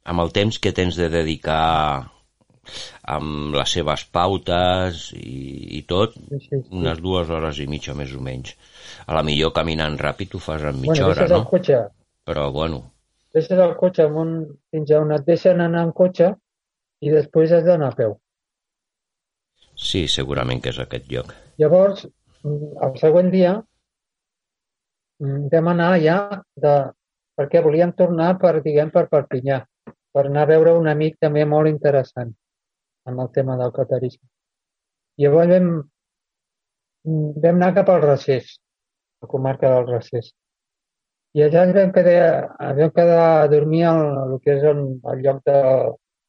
amb 0.10 0.24
el 0.24 0.32
temps 0.36 0.58
que 0.64 0.72
tens 0.76 0.98
de 0.98 1.10
dedicar 1.12 2.10
amb 3.16 3.56
les 3.56 3.74
seves 3.78 4.06
pautes 4.14 5.10
i, 5.18 5.80
i 5.80 5.82
tot, 5.90 6.16
unes 6.70 7.02
dues 7.04 7.32
hores 7.34 7.60
i 7.62 7.68
mitja 7.72 7.96
més 7.98 8.14
o 8.14 8.22
menys. 8.22 8.54
A 9.08 9.18
la 9.18 9.24
millor 9.26 9.54
caminant 9.56 9.98
ràpid 9.98 10.36
ho 10.36 10.42
fas 10.44 10.66
en 10.70 10.78
mitja 10.82 11.08
bueno, 11.08 11.10
hora, 11.16 11.28
no? 11.32 11.44
Cotxe. 11.50 11.82
Però 12.30 12.50
bueno. 12.54 12.84
Deixes 13.36 13.60
el 13.62 13.76
cotxe 13.78 14.06
amb 14.08 14.18
un, 14.24 14.32
fins 14.74 14.92
on 14.98 15.14
et 15.14 15.26
deixen 15.28 15.62
anar 15.62 15.84
en 15.88 15.92
cotxe 15.96 16.32
i 17.06 17.12
després 17.14 17.54
has 17.54 17.66
d'anar 17.68 17.92
a 17.94 17.98
peu. 17.98 18.16
Sí, 19.80 20.08
segurament 20.12 20.62
que 20.64 20.74
és 20.74 20.80
aquest 20.82 21.06
lloc. 21.12 21.32
Llavors, 21.62 22.06
el 22.44 22.98
següent 23.00 23.30
dia 23.32 23.54
mm, 25.22 25.46
vam 25.54 25.70
anar 25.74 25.92
ja 26.04 26.18
de, 26.66 26.74
perquè 27.40 27.62
volíem 27.64 27.94
tornar 27.96 28.34
per, 28.42 28.58
diguem, 28.66 28.92
per 28.92 29.06
Perpinyà, 29.12 29.62
per 30.16 30.26
anar 30.26 30.44
a 30.44 30.52
veure 30.52 30.76
un 30.76 30.90
amic 30.92 31.20
també 31.24 31.46
molt 31.46 31.72
interessant 31.72 32.34
amb 33.08 33.24
el 33.24 33.32
tema 33.36 33.56
del 33.62 33.72
catarisme. 33.76 34.26
Llavors 35.22 35.54
vam, 35.54 35.72
mm, 37.06 37.32
vam 37.46 37.56
anar 37.56 37.74
cap 37.78 37.94
al 37.94 38.04
Recés, 38.04 38.58
la 39.22 39.32
comarca 39.32 39.72
del 39.76 39.88
Recés. 39.94 40.34
I 41.38 41.44
allà 41.46 41.66
ens 41.68 41.76
vam 41.78 41.92
quedar, 41.94 42.24
vam 42.80 42.94
quedar 42.96 43.20
a 43.28 43.50
dormir 43.52 43.84
al, 43.90 44.02
el 44.24 44.40
que 44.44 44.56
és 44.58 44.66
el, 44.66 44.82
el 45.12 45.22
lloc 45.26 45.44
de, 45.50 45.60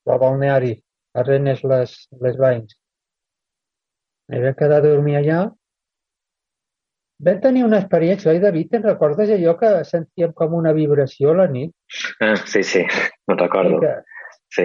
del 0.08 0.20
balneari, 0.24 0.74
a 1.16 1.24
Renes 1.24 1.64
les, 1.64 1.96
les 2.20 2.36
Bains. 2.40 2.76
I 4.30 4.42
vam 4.44 4.58
quedar 4.58 4.82
a 4.82 4.86
dormir 4.90 5.16
allà 5.20 5.40
Vam 7.20 7.40
tenir 7.44 7.66
una 7.66 7.82
experiència, 7.82 8.30
oi, 8.32 8.38
David? 8.40 8.70
Te'n 8.72 8.84
recordes 8.86 9.28
allò 9.34 9.52
que 9.60 9.70
sentíem 9.84 10.30
com 10.36 10.54
una 10.56 10.72
vibració 10.72 11.34
a 11.34 11.40
la 11.42 11.46
nit? 11.52 11.74
Ah, 12.24 12.32
sí, 12.48 12.62
sí, 12.64 12.80
me'n 13.28 13.40
recordo. 13.42 13.80
Que... 13.82 13.90
Sí. 14.56 14.64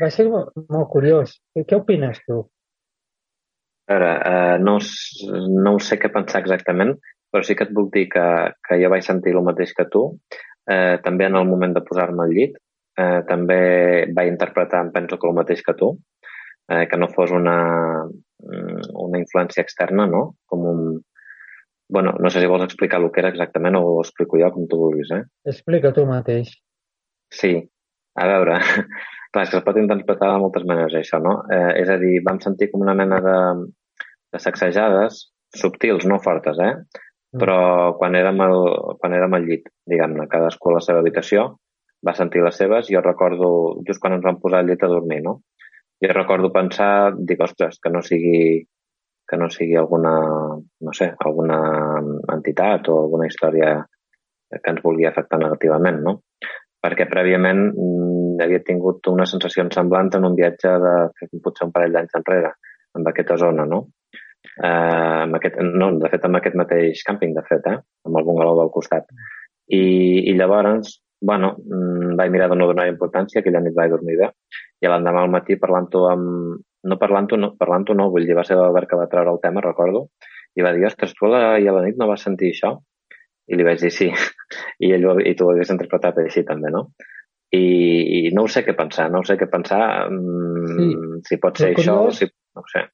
Va 0.00 0.08
ser 0.14 0.24
molt, 0.32 0.54
molt 0.72 0.88
curiós. 0.94 1.34
Què 1.58 1.76
opines 1.76 2.22
tu? 2.24 2.38
A 3.90 3.92
veure, 3.92 4.10
eh, 4.30 4.56
no, 4.64 4.78
no 5.66 5.74
sé 5.84 5.98
què 6.00 6.08
pensar 6.14 6.40
exactament, 6.40 6.94
però 7.30 7.46
sí 7.46 7.56
que 7.56 7.66
et 7.68 7.74
puc 7.74 7.92
dir 7.94 8.06
que, 8.12 8.26
que 8.66 8.78
jo 8.82 8.90
vaig 8.92 9.06
sentir 9.06 9.34
el 9.36 9.46
mateix 9.46 9.74
que 9.76 9.86
tu. 9.92 10.06
Eh, 10.70 10.98
també 11.04 11.26
en 11.26 11.38
el 11.38 11.46
moment 11.48 11.74
de 11.76 11.82
posar-me 11.86 12.24
al 12.24 12.34
llit, 12.34 12.56
eh, 13.00 13.20
també 13.28 13.60
vaig 14.16 14.32
interpretar, 14.32 14.82
em 14.84 14.90
penso 14.94 15.18
que 15.18 15.30
el 15.30 15.36
mateix 15.38 15.62
que 15.66 15.76
tu, 15.78 15.92
eh, 16.70 16.86
que 16.90 16.98
no 16.98 17.08
fos 17.14 17.32
una, 17.34 17.58
mm, 18.06 18.90
una 19.06 19.22
influència 19.22 19.64
externa, 19.64 20.06
no? 20.06 20.22
Com 20.46 20.66
un, 20.72 20.82
bueno, 21.90 22.14
no 22.20 22.30
sé 22.30 22.40
si 22.40 22.46
vols 22.46 22.64
explicar 22.64 23.00
el 23.00 23.10
que 23.10 23.20
era 23.24 23.32
exactament 23.34 23.76
o 23.76 23.82
ho 23.82 24.00
explico 24.02 24.38
jo, 24.38 24.50
com 24.54 24.68
tu 24.70 24.78
vulguis, 24.78 25.10
eh? 25.16 25.24
Explica 25.54 25.92
tu 25.92 26.06
mateix. 26.06 26.54
Sí. 27.30 27.56
A 28.20 28.26
veure, 28.26 28.58
clar, 29.32 29.44
és 29.44 29.50
que 29.50 29.58
es 29.58 29.66
pot 29.66 29.76
interpretar 29.78 30.32
de 30.32 30.38
moltes 30.42 30.64
maneres, 30.66 30.96
això, 30.98 31.20
no? 31.22 31.40
Eh, 31.50 31.82
és 31.82 31.90
a 31.90 31.98
dir, 32.00 32.18
vam 32.26 32.40
sentir 32.42 32.70
com 32.70 32.82
una 32.86 32.94
mena 32.98 33.20
de, 33.24 33.36
de 34.34 34.40
sacsejades, 34.42 35.22
subtils, 35.56 36.06
no 36.10 36.18
fortes, 36.22 36.58
eh? 36.62 36.74
Mm. 37.32 37.38
Però 37.38 37.58
quan 37.98 38.16
érem, 38.18 38.40
al, 38.42 38.58
quan 38.98 39.14
érem 39.14 39.36
al 39.36 39.46
llit, 39.46 39.68
diguem-ne, 39.86 40.26
cadascú 40.30 40.72
a 40.72 40.78
la 40.78 40.84
seva 40.84 41.02
habitació, 41.04 41.46
va 42.06 42.16
sentir 42.16 42.42
les 42.42 42.56
seves, 42.56 42.88
jo 42.90 43.02
recordo, 43.04 43.50
just 43.86 44.00
quan 44.02 44.16
ens 44.16 44.24
vam 44.24 44.40
posar 44.42 44.62
al 44.62 44.70
llit 44.70 44.82
a 44.82 44.90
dormir, 44.90 45.20
no? 45.26 45.40
Jo 46.00 46.12
recordo 46.16 46.50
pensar, 46.52 47.12
dic, 47.14 47.42
ostres, 47.44 47.78
que 47.82 47.92
no 47.92 48.00
sigui 48.02 48.66
que 49.30 49.36
no 49.38 49.46
sigui 49.48 49.76
alguna, 49.78 50.12
no 50.58 50.92
sé, 50.92 51.12
alguna 51.22 51.58
entitat 52.34 52.88
o 52.90 52.96
alguna 53.04 53.28
història 53.30 53.76
que 54.50 54.72
ens 54.72 54.82
vulgui 54.82 55.06
afectar 55.06 55.38
negativament, 55.38 56.00
no? 56.02 56.16
Perquè 56.82 57.06
prèviament 57.06 57.60
mm, 57.68 58.40
havia 58.42 58.62
tingut 58.66 59.06
una 59.12 59.28
sensació 59.30 59.68
semblant 59.70 60.10
en 60.18 60.26
un 60.26 60.34
viatge 60.34 60.72
de 60.82 60.94
potser 61.44 61.68
un 61.68 61.74
parell 61.76 61.94
d'anys 61.94 62.18
enrere, 62.18 62.50
en 62.98 63.06
aquesta 63.06 63.38
zona, 63.38 63.68
no? 63.70 63.84
Eh, 64.60 65.20
amb 65.24 65.36
aquest, 65.38 65.60
no, 65.64 65.90
de 66.00 66.10
fet, 66.12 66.24
amb 66.26 66.38
aquest 66.40 66.56
mateix 66.58 67.04
càmping, 67.06 67.34
de 67.36 67.44
fet, 67.48 67.68
eh? 67.70 67.76
amb 68.08 68.18
el 68.20 68.26
bungalow 68.26 68.58
del 68.60 68.72
costat. 68.74 69.06
I, 69.70 69.82
i 70.30 70.34
llavors, 70.38 70.96
bueno, 71.20 71.54
mm, 71.60 72.16
vaig 72.18 72.32
mirar 72.34 72.48
de 72.50 72.58
no 72.58 72.68
donar 72.70 72.88
importància, 72.90 73.40
aquella 73.40 73.62
nit 73.64 73.76
vaig 73.76 73.92
dormir 73.92 74.18
bé, 74.20 74.30
i 74.80 74.90
l'endemà 74.90 75.24
al 75.24 75.32
matí 75.32 75.56
parlant-ho 75.60 76.04
amb, 76.10 76.60
no 76.90 76.98
parlant-ho 77.00 77.38
no, 77.38 77.52
parlant 77.60 77.88
no, 77.94 78.08
vull 78.12 78.26
dir, 78.26 78.36
va 78.38 78.44
ser 78.48 78.58
l'Albert 78.58 78.90
que 78.90 78.98
va 79.00 79.08
treure 79.12 79.32
el 79.34 79.42
tema, 79.44 79.64
recordo, 79.64 80.08
i 80.56 80.64
va 80.66 80.72
dir, 80.76 80.86
ostres, 80.88 81.14
tu 81.16 81.28
a 81.28 81.32
la, 81.34 81.42
i 81.60 81.68
a 81.68 81.76
la 81.76 81.84
nit 81.86 82.00
no 82.00 82.08
vas 82.10 82.24
sentir 82.26 82.54
això? 82.54 82.74
I 83.50 83.58
li 83.58 83.66
vaig 83.66 83.80
dir 83.82 83.92
sí, 83.92 84.08
i, 84.84 84.92
ell, 84.92 85.08
i 85.26 85.34
tu 85.36 85.46
ho 85.46 85.54
hagués 85.54 85.72
interpretat 85.72 86.20
així 86.24 86.44
també, 86.48 86.72
no? 86.72 86.88
i, 87.50 88.28
i 88.28 88.30
no 88.34 88.44
ho 88.46 88.50
sé 88.50 88.62
què 88.66 88.76
pensar, 88.78 89.08
no 89.10 89.20
ho 89.20 89.26
sé 89.26 89.36
què 89.38 89.48
pensar, 89.50 89.82
mm, 90.10 90.70
sí. 90.70 90.88
si 91.26 91.38
pot 91.42 91.58
ser 91.58 91.72
això 91.74 91.96
si... 92.14 92.28
no 92.54 92.62
ho 92.62 92.70
sé. 92.70 92.84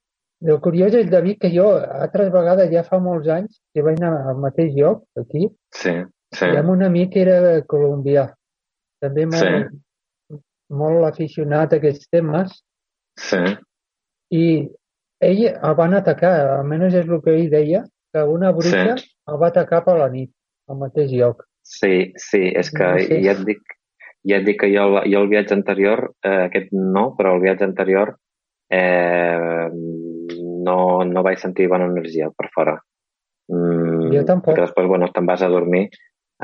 El 0.44 0.58
curiós 0.60 0.92
és, 0.94 1.08
David, 1.08 1.38
que 1.40 1.48
jo 1.52 1.70
altres 1.80 2.28
vegades, 2.32 2.68
ja 2.72 2.82
fa 2.84 2.98
molts 3.00 3.28
anys, 3.32 3.56
que 3.72 3.84
vaig 3.84 4.02
anar 4.02 4.32
al 4.32 4.40
mateix 4.42 4.74
lloc, 4.76 5.06
aquí, 5.16 5.48
sí, 5.72 5.94
sí. 6.36 6.48
i 6.52 6.58
amb 6.60 6.74
un 6.74 6.84
amic 6.84 7.14
que 7.14 7.22
era 7.24 7.62
colombià, 7.70 8.26
també 9.00 9.24
molt, 9.30 9.70
sí. 10.28 10.40
molt 10.76 11.08
aficionat 11.08 11.72
a 11.72 11.80
aquests 11.80 12.10
temes, 12.12 12.52
sí. 13.16 13.40
i 14.36 14.44
ell 15.24 15.42
el 15.48 15.78
van 15.78 15.96
atacar, 15.96 16.34
almenys 16.58 16.98
és 17.00 17.08
el 17.08 17.24
que 17.24 17.38
ell 17.38 17.48
deia, 17.56 17.86
que 18.12 18.26
una 18.28 18.52
bruixa 18.52 18.98
sí. 19.00 19.08
el 19.32 19.40
va 19.40 19.48
atacar 19.48 19.82
per 19.88 19.96
la 20.02 20.10
nit, 20.12 20.34
al 20.68 20.82
mateix 20.84 21.16
lloc. 21.16 21.46
Sí, 21.64 22.12
sí, 22.20 22.44
és 22.52 22.68
que 22.70 22.92
no 22.92 23.08
sé. 23.08 23.22
ja 23.24 23.32
et 23.32 23.42
dic, 23.48 23.64
ja 24.28 24.42
et 24.42 24.46
dic 24.46 24.60
que 24.60 24.68
jo, 24.70 24.86
jo 25.00 25.24
el 25.24 25.32
viatge 25.32 25.56
anterior, 25.56 26.10
eh, 26.20 26.44
aquest 26.50 26.76
no, 26.76 27.08
però 27.16 27.34
el 27.34 27.44
viatge 27.48 27.64
anterior 27.64 28.18
eh, 28.72 29.68
no, 30.66 30.78
no 31.06 31.24
vaig 31.26 31.40
sentir 31.42 31.68
bona 31.70 31.88
energia 31.90 32.30
per 32.34 32.50
fora. 32.54 32.76
Mm, 33.52 34.10
jo 34.14 34.26
tampoc. 34.26 34.52
Perquè 34.52 34.66
després, 34.66 34.90
bueno, 34.90 35.10
te'n 35.14 35.28
vas 35.28 35.42
a 35.42 35.50
dormir. 35.52 35.86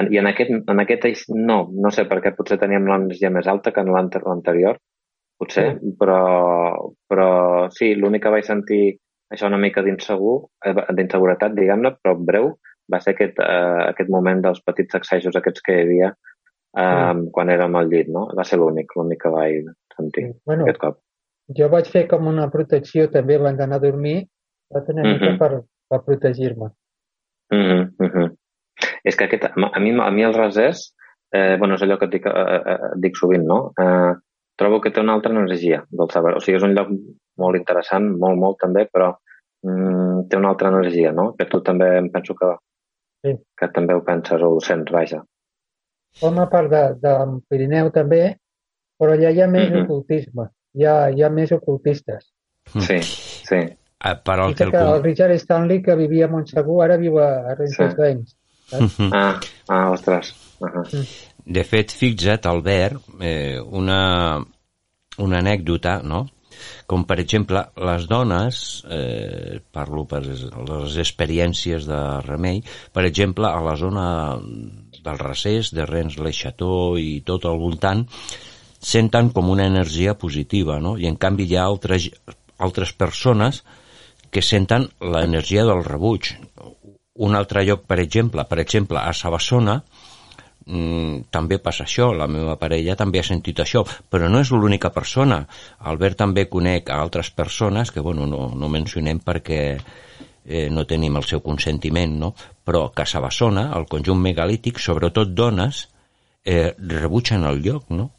I 0.01 0.19
en 0.23 0.31
aquest, 0.31 0.53
en 0.73 0.81
aquest 0.81 1.33
no, 1.37 1.67
no 1.69 1.91
sé, 1.93 2.07
perquè 2.09 2.33
potser 2.37 2.57
teníem 2.61 2.87
l'energia 2.89 3.31
més 3.31 3.49
alta 3.51 3.75
que 3.75 3.83
en 3.85 3.93
l'anterior, 3.93 4.79
potser, 5.37 5.67
sí. 5.77 5.95
però, 5.99 6.23
però 7.11 7.29
sí, 7.75 7.93
l'únic 7.99 8.25
que 8.25 8.33
vaig 8.33 8.47
sentir 8.49 8.85
això 9.33 9.49
una 9.49 9.61
mica 9.61 9.83
d'insegur, 9.85 10.37
eh, 10.65 10.75
d'inseguretat, 10.97 11.55
diguem-ne, 11.57 11.95
però 12.01 12.17
breu, 12.17 12.53
va 12.93 13.01
ser 13.01 13.15
aquest, 13.15 13.41
eh, 13.41 13.83
aquest 13.91 14.11
moment 14.13 14.43
dels 14.45 14.61
petits 14.65 14.97
sacsejos 14.97 15.37
aquests 15.39 15.65
que 15.65 15.77
hi 15.77 15.85
havia 15.87 16.11
eh, 16.13 16.83
mm. 16.83 17.31
quan 17.35 17.53
érem 17.53 17.77
al 17.79 17.89
llit, 17.93 18.11
no? 18.13 18.27
Va 18.37 18.45
ser 18.49 18.61
l'únic, 18.61 18.93
l'únic 18.97 19.23
que 19.25 19.33
vaig 19.33 19.73
sentir 19.97 20.29
bueno, 20.49 20.67
aquest 20.67 20.81
cop. 20.83 21.01
Jo 21.57 21.69
vaig 21.73 21.89
fer 21.91 22.07
com 22.11 22.27
una 22.31 22.49
protecció 22.51 23.09
també 23.11 23.37
abans 23.37 23.59
d'anar 23.59 23.77
a 23.81 23.85
dormir, 23.85 24.27
va 24.73 24.85
tenir 24.87 25.05
mm 25.05 25.19
-hmm. 25.19 25.39
per, 25.39 25.63
per 25.89 26.01
protegir-me. 26.05 26.69
Mm 27.53 27.65
-hmm, 27.65 27.83
mm 27.99 28.11
-hmm. 28.11 28.37
És 29.05 29.17
que 29.17 29.25
aquest, 29.25 29.45
a 29.45 29.81
mi, 29.81 29.91
a 29.91 30.11
mi 30.11 30.23
els 30.25 30.37
rasers, 30.37 30.95
eh, 31.33 31.57
bueno, 31.59 31.75
és 31.75 31.83
allò 31.83 31.99
que 31.99 32.05
et 32.05 32.13
dic, 32.13 32.27
eh, 32.27 32.61
eh, 32.73 32.79
dic 32.97 33.17
sovint, 33.17 33.45
no? 33.45 33.73
Eh, 33.79 34.15
trobo 34.57 34.81
que 34.81 34.91
té 34.91 35.01
una 35.01 35.15
altra 35.15 35.33
energia 35.33 35.85
del 35.91 36.11
saber. 36.11 36.35
O 36.37 36.41
sigui, 36.41 36.57
és 36.57 36.63
un 36.63 36.75
lloc 36.75 36.89
molt 37.39 37.57
interessant, 37.57 38.09
molt, 38.19 38.39
molt 38.39 38.59
també, 38.59 38.87
però 38.93 39.13
mm, 39.65 40.29
té 40.29 40.37
una 40.37 40.49
altra 40.49 40.69
energia, 40.69 41.13
no? 41.13 41.35
Que 41.39 41.47
tu 41.47 41.61
també 41.61 41.97
em 41.99 42.11
penso 42.11 42.35
que, 42.35 42.57
sí. 43.25 43.37
que 43.59 43.69
també 43.69 43.95
ho 43.95 44.05
penses 44.05 44.43
o 44.43 44.55
ho 44.55 44.61
sents, 44.61 44.93
vaja. 44.93 45.23
Forma 46.21 46.49
part 46.53 46.71
de, 46.71 46.83
del 47.01 47.39
Pirineu 47.49 47.91
també, 47.91 48.37
però 49.01 49.15
allà 49.15 49.31
hi 49.31 49.41
ha 49.41 49.49
més 49.49 49.71
mm 49.71 49.75
-hmm. 49.75 49.85
ocultisme, 49.85 50.49
hi 50.75 50.87
ha, 50.89 50.97
hi 51.11 51.23
ha 51.23 51.31
més 51.31 51.53
ocultistes. 51.55 52.29
Sí, 52.73 53.01
sí. 53.03 53.63
Uh, 54.03 54.17
però 54.27 54.49
el, 54.51 54.57
que 54.59 54.67
el, 54.67 54.75
el 54.75 55.03
Richard 55.03 55.35
Stanley, 55.39 55.83
que 55.83 55.95
vivia 55.99 56.27
a 56.27 56.33
Montsegur, 56.33 56.81
ara 56.85 56.99
viu 56.99 57.19
a, 57.23 57.55
Rentes 57.55 57.93
sí. 57.95 57.99
Veïns. 58.01 58.37
Ah, 59.13 59.39
ah, 59.69 59.91
ostres. 59.93 60.33
Uh 60.63 60.69
-huh. 60.69 61.03
De 61.45 61.65
fet, 61.65 61.93
fixa't, 61.93 62.47
Albert, 62.47 63.01
eh, 63.21 63.61
una, 63.61 64.39
una 65.19 65.39
anècdota, 65.39 66.01
no?, 66.03 66.27
com 66.87 67.05
per 67.09 67.19
exemple 67.23 67.65
les 67.89 68.07
dones, 68.11 68.85
eh, 68.91 69.61
parlo 69.73 70.05
per 70.05 70.23
les 70.27 70.97
experiències 71.03 71.89
de 71.89 72.01
remei, 72.27 72.63
per 72.93 73.05
exemple 73.09 73.49
a 73.49 73.61
la 73.61 73.75
zona 73.77 74.07
del 75.03 75.19
Recés, 75.19 75.73
de 75.75 75.87
Rens, 75.89 76.19
le 76.19 76.33
Chateau 76.33 76.99
i 77.01 77.23
tot 77.27 77.45
al 77.45 77.59
voltant, 77.59 78.07
senten 78.83 79.31
com 79.31 79.51
una 79.51 79.67
energia 79.67 80.17
positiva, 80.19 80.81
no? 80.83 80.97
i 80.99 81.07
en 81.07 81.17
canvi 81.17 81.47
hi 81.47 81.57
ha 81.57 81.65
altres, 81.65 82.11
altres 82.59 82.93
persones 82.93 83.63
que 84.33 84.43
senten 84.43 84.89
l'energia 85.01 85.65
del 85.69 85.85
rebuig. 85.87 86.33
Un 87.23 87.37
altre 87.39 87.63
lloc, 87.69 87.85
per 87.87 88.01
exemple, 88.03 88.45
per 88.49 88.59
exemple, 88.59 88.99
a 88.99 89.13
Sabassona, 89.13 89.77
mm, 90.67 91.29
també 91.31 91.59
passa 91.59 91.85
això, 91.85 92.11
la 92.17 92.27
meva 92.27 92.57
parella 92.57 92.97
també 92.97 93.21
ha 93.21 93.27
sentit 93.29 93.61
això, 93.61 93.85
però 94.11 94.29
no 94.29 94.41
és 94.41 94.51
l'única 94.51 94.91
persona. 94.91 95.45
Albert 95.79 96.19
també 96.25 96.49
conec 96.49 96.91
a 96.91 96.99
altres 97.01 97.31
persones 97.31 97.93
que, 97.93 98.01
bueno, 98.01 98.27
no, 98.27 98.49
no 98.57 98.69
mencionem 98.69 99.21
perquè 99.21 99.61
eh, 100.45 100.69
no 100.71 100.87
tenim 100.87 101.17
el 101.17 101.29
seu 101.29 101.41
consentiment, 101.41 102.19
no? 102.19 102.35
però 102.65 102.87
a 102.87 102.93
Casa 102.97 103.21
Bassona, 103.21 103.71
el 103.77 103.87
conjunt 103.87 104.19
megalític, 104.19 104.81
sobretot 104.81 105.37
dones, 105.37 105.89
eh, 106.45 106.75
rebutgen 106.79 107.45
el 107.45 107.63
lloc, 107.63 107.87
no? 107.91 108.11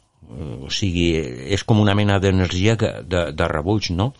O 0.64 0.70
sigui, 0.72 1.12
és 1.54 1.62
com 1.64 1.80
una 1.80 1.94
mena 1.94 2.16
d'energia 2.22 2.74
de, 2.76 3.22
de 3.36 3.48
rebuig, 3.50 3.90
no? 3.94 4.12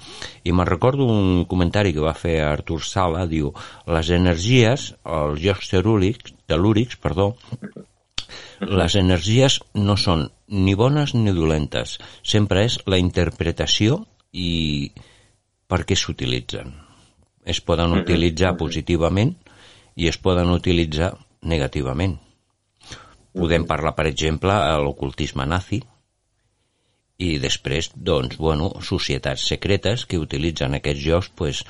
I 0.45 0.53
me'n 0.53 0.69
recordo 0.69 1.07
un 1.11 1.45
comentari 1.51 1.95
que 1.97 2.05
va 2.05 2.15
fer 2.15 2.37
Artur 2.45 2.83
Sala, 2.85 3.25
diu, 3.31 3.53
les 3.91 4.11
energies, 4.15 4.93
els 5.05 5.41
jocs 5.43 5.73
telúrics, 5.73 6.97
perdó, 7.03 7.33
les 8.61 8.95
energies 9.01 9.59
no 9.75 9.97
són 10.01 10.29
ni 10.49 10.75
bones 10.79 11.15
ni 11.15 11.33
dolentes. 11.35 11.99
Sempre 12.23 12.65
és 12.69 12.79
la 12.87 13.01
interpretació 13.01 14.05
i 14.33 14.93
per 15.67 15.83
què 15.89 15.97
s'utilitzen. 15.99 16.75
Es 17.45 17.61
poden 17.61 17.97
utilitzar 17.97 18.55
positivament 18.61 19.35
i 19.97 20.09
es 20.09 20.19
poden 20.19 20.53
utilitzar 20.53 21.15
negativament. 21.43 22.17
Podem 23.35 23.67
parlar, 23.67 23.97
per 23.99 24.07
exemple, 24.07 24.55
a 24.55 24.79
l'ocultisme 24.79 25.45
nazi 25.47 25.83
i 27.19 27.39
després, 27.39 27.91
doncs, 27.95 28.37
bueno, 28.39 28.73
societats 28.83 29.47
secretes 29.53 30.05
que 30.11 30.19
utilitzen 30.19 30.75
aquests 30.75 31.05
jocs 31.05 31.31
pues, 31.37 31.65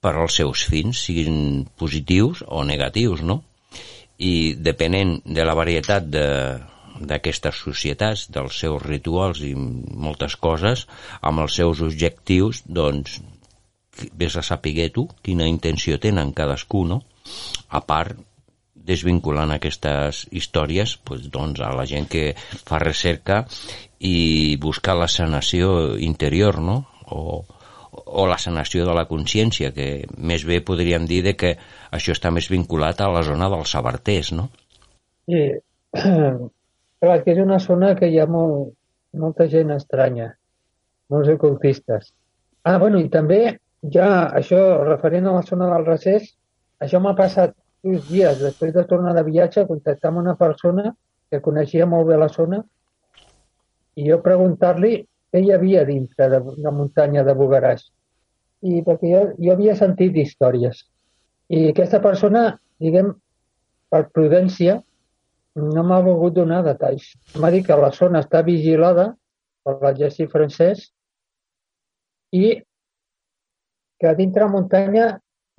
per 0.00 0.14
als 0.16 0.38
seus 0.40 0.64
fins, 0.70 1.02
siguin 1.06 1.66
positius 1.76 2.44
o 2.46 2.64
negatius, 2.64 3.22
no? 3.26 3.42
i 4.20 4.54
depenent 4.60 5.16
de 5.24 5.44
la 5.48 5.56
varietat 5.56 6.06
de, 6.12 6.26
d'aquestes 7.00 7.56
societats, 7.64 8.26
dels 8.32 8.58
seus 8.62 8.82
rituals 8.84 9.40
i 9.46 9.54
moltes 9.56 10.36
coses, 10.36 10.86
amb 11.22 11.44
els 11.44 11.56
seus 11.56 11.80
objectius, 11.86 12.62
doncs, 12.66 13.20
vés 14.16 14.36
a 14.36 14.44
saber 14.44 14.90
tu 14.94 15.06
quina 15.24 15.48
intenció 15.48 15.98
tenen 15.98 16.34
cadascú, 16.36 16.84
no? 16.88 17.02
A 17.68 17.80
part, 17.80 18.16
desvinculant 18.86 19.52
aquestes 19.54 20.24
històries 20.30 20.96
pues, 21.04 21.28
doncs, 21.32 21.60
a 21.60 21.72
la 21.76 21.86
gent 21.88 22.08
que 22.10 22.32
fa 22.36 22.80
recerca 22.82 23.44
i 24.00 24.56
buscar 24.60 24.96
la 24.96 25.08
sanació 25.08 25.96
interior, 26.00 26.60
no? 26.64 26.78
O, 27.10 27.42
o 27.92 28.26
la 28.30 28.38
sanació 28.38 28.86
de 28.86 28.94
la 28.96 29.06
consciència, 29.10 29.72
que 29.76 30.06
més 30.16 30.46
bé 30.46 30.60
podríem 30.64 31.06
dir 31.10 31.20
de 31.26 31.34
que 31.36 31.54
això 31.90 32.14
està 32.16 32.30
més 32.32 32.48
vinculat 32.50 33.00
a 33.00 33.10
la 33.12 33.22
zona 33.26 33.50
dels 33.52 33.74
sabarters, 33.76 34.32
no? 34.36 34.48
Sí, 35.28 35.42
clar, 37.02 37.18
que 37.24 37.34
és 37.34 37.42
una 37.42 37.58
zona 37.62 37.94
que 37.98 38.08
hi 38.08 38.20
ha 38.20 38.28
molt, 38.30 38.72
molta 39.20 39.48
gent 39.52 39.74
estranya, 39.74 40.30
molts 41.10 41.32
ocultistes. 41.34 42.12
Ah, 42.64 42.78
bueno, 42.78 43.00
i 43.00 43.08
també 43.12 43.58
ja 43.94 44.30
això 44.36 44.60
referent 44.84 45.26
a 45.26 45.36
la 45.38 45.44
zona 45.46 45.70
del 45.72 45.86
recés, 45.88 46.34
això 46.80 47.00
m'ha 47.00 47.16
passat 47.18 47.54
uns 47.86 48.08
dies 48.08 48.40
després 48.40 48.74
de 48.74 48.84
tornar 48.88 49.14
de 49.16 49.24
viatge, 49.24 49.66
contactar 49.68 50.10
amb 50.10 50.22
una 50.22 50.36
persona 50.36 50.92
que 51.30 51.40
coneixia 51.40 51.86
molt 51.86 52.08
bé 52.10 52.18
la 52.18 52.28
zona 52.28 52.60
i 53.96 54.08
jo 54.08 54.20
preguntar-li 54.24 54.92
què 55.30 55.42
hi 55.42 55.52
havia 55.54 55.84
dintre 55.88 56.28
de 56.32 56.40
la 56.58 56.72
muntanya 56.74 57.24
de 57.26 57.34
Bugaràs. 57.38 57.86
I 58.66 58.82
perquè 58.86 59.10
jo, 59.12 59.22
jo 59.38 59.52
havia 59.54 59.76
sentit 59.78 60.16
històries. 60.20 60.82
I 61.48 61.70
aquesta 61.70 62.00
persona, 62.02 62.58
diguem, 62.82 63.12
per 63.90 64.04
prudència, 64.14 64.78
no 65.56 65.84
m'ha 65.86 66.00
volgut 66.04 66.36
donar 66.36 66.62
detalls. 66.66 67.08
M'ha 67.38 67.50
dit 67.54 67.66
que 67.66 67.78
la 67.78 67.90
zona 67.94 68.22
està 68.24 68.42
vigilada 68.46 69.10
per 69.64 69.76
l'exèrcit 69.80 70.30
francès 70.30 70.90
i 72.36 72.60
que 74.00 74.14
dintre 74.16 74.46
la 74.46 74.52
muntanya 74.52 75.06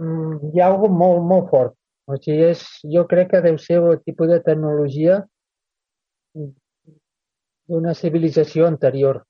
mm, 0.02 0.52
hi 0.54 0.62
ha 0.62 0.70
alguna 0.72 0.98
molt, 1.04 1.26
molt 1.32 1.50
fort. 1.52 1.76
O 2.12 2.18
sigui, 2.20 2.52
és, 2.52 2.64
jo 2.94 3.06
crec 3.08 3.32
que 3.32 3.44
deu 3.46 3.58
ser 3.62 3.80
el 3.80 4.00
tipus 4.04 4.28
de 4.32 4.40
tecnologia 4.44 5.22
d'una 7.72 7.94
civilització 7.96 8.68
anterior 8.68 9.22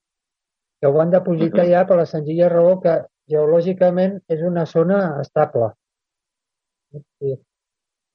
que 0.82 0.90
ho 0.90 1.00
han 1.02 1.14
depositat 1.14 1.70
ja 1.70 1.86
per 1.86 2.00
la 2.00 2.08
senzilla 2.10 2.50
raó 2.50 2.80
que 2.82 2.96
geològicament 3.30 4.18
és 4.34 4.42
una 4.48 4.66
zona 4.66 5.02
estable. 5.22 5.70
I, 6.98 7.36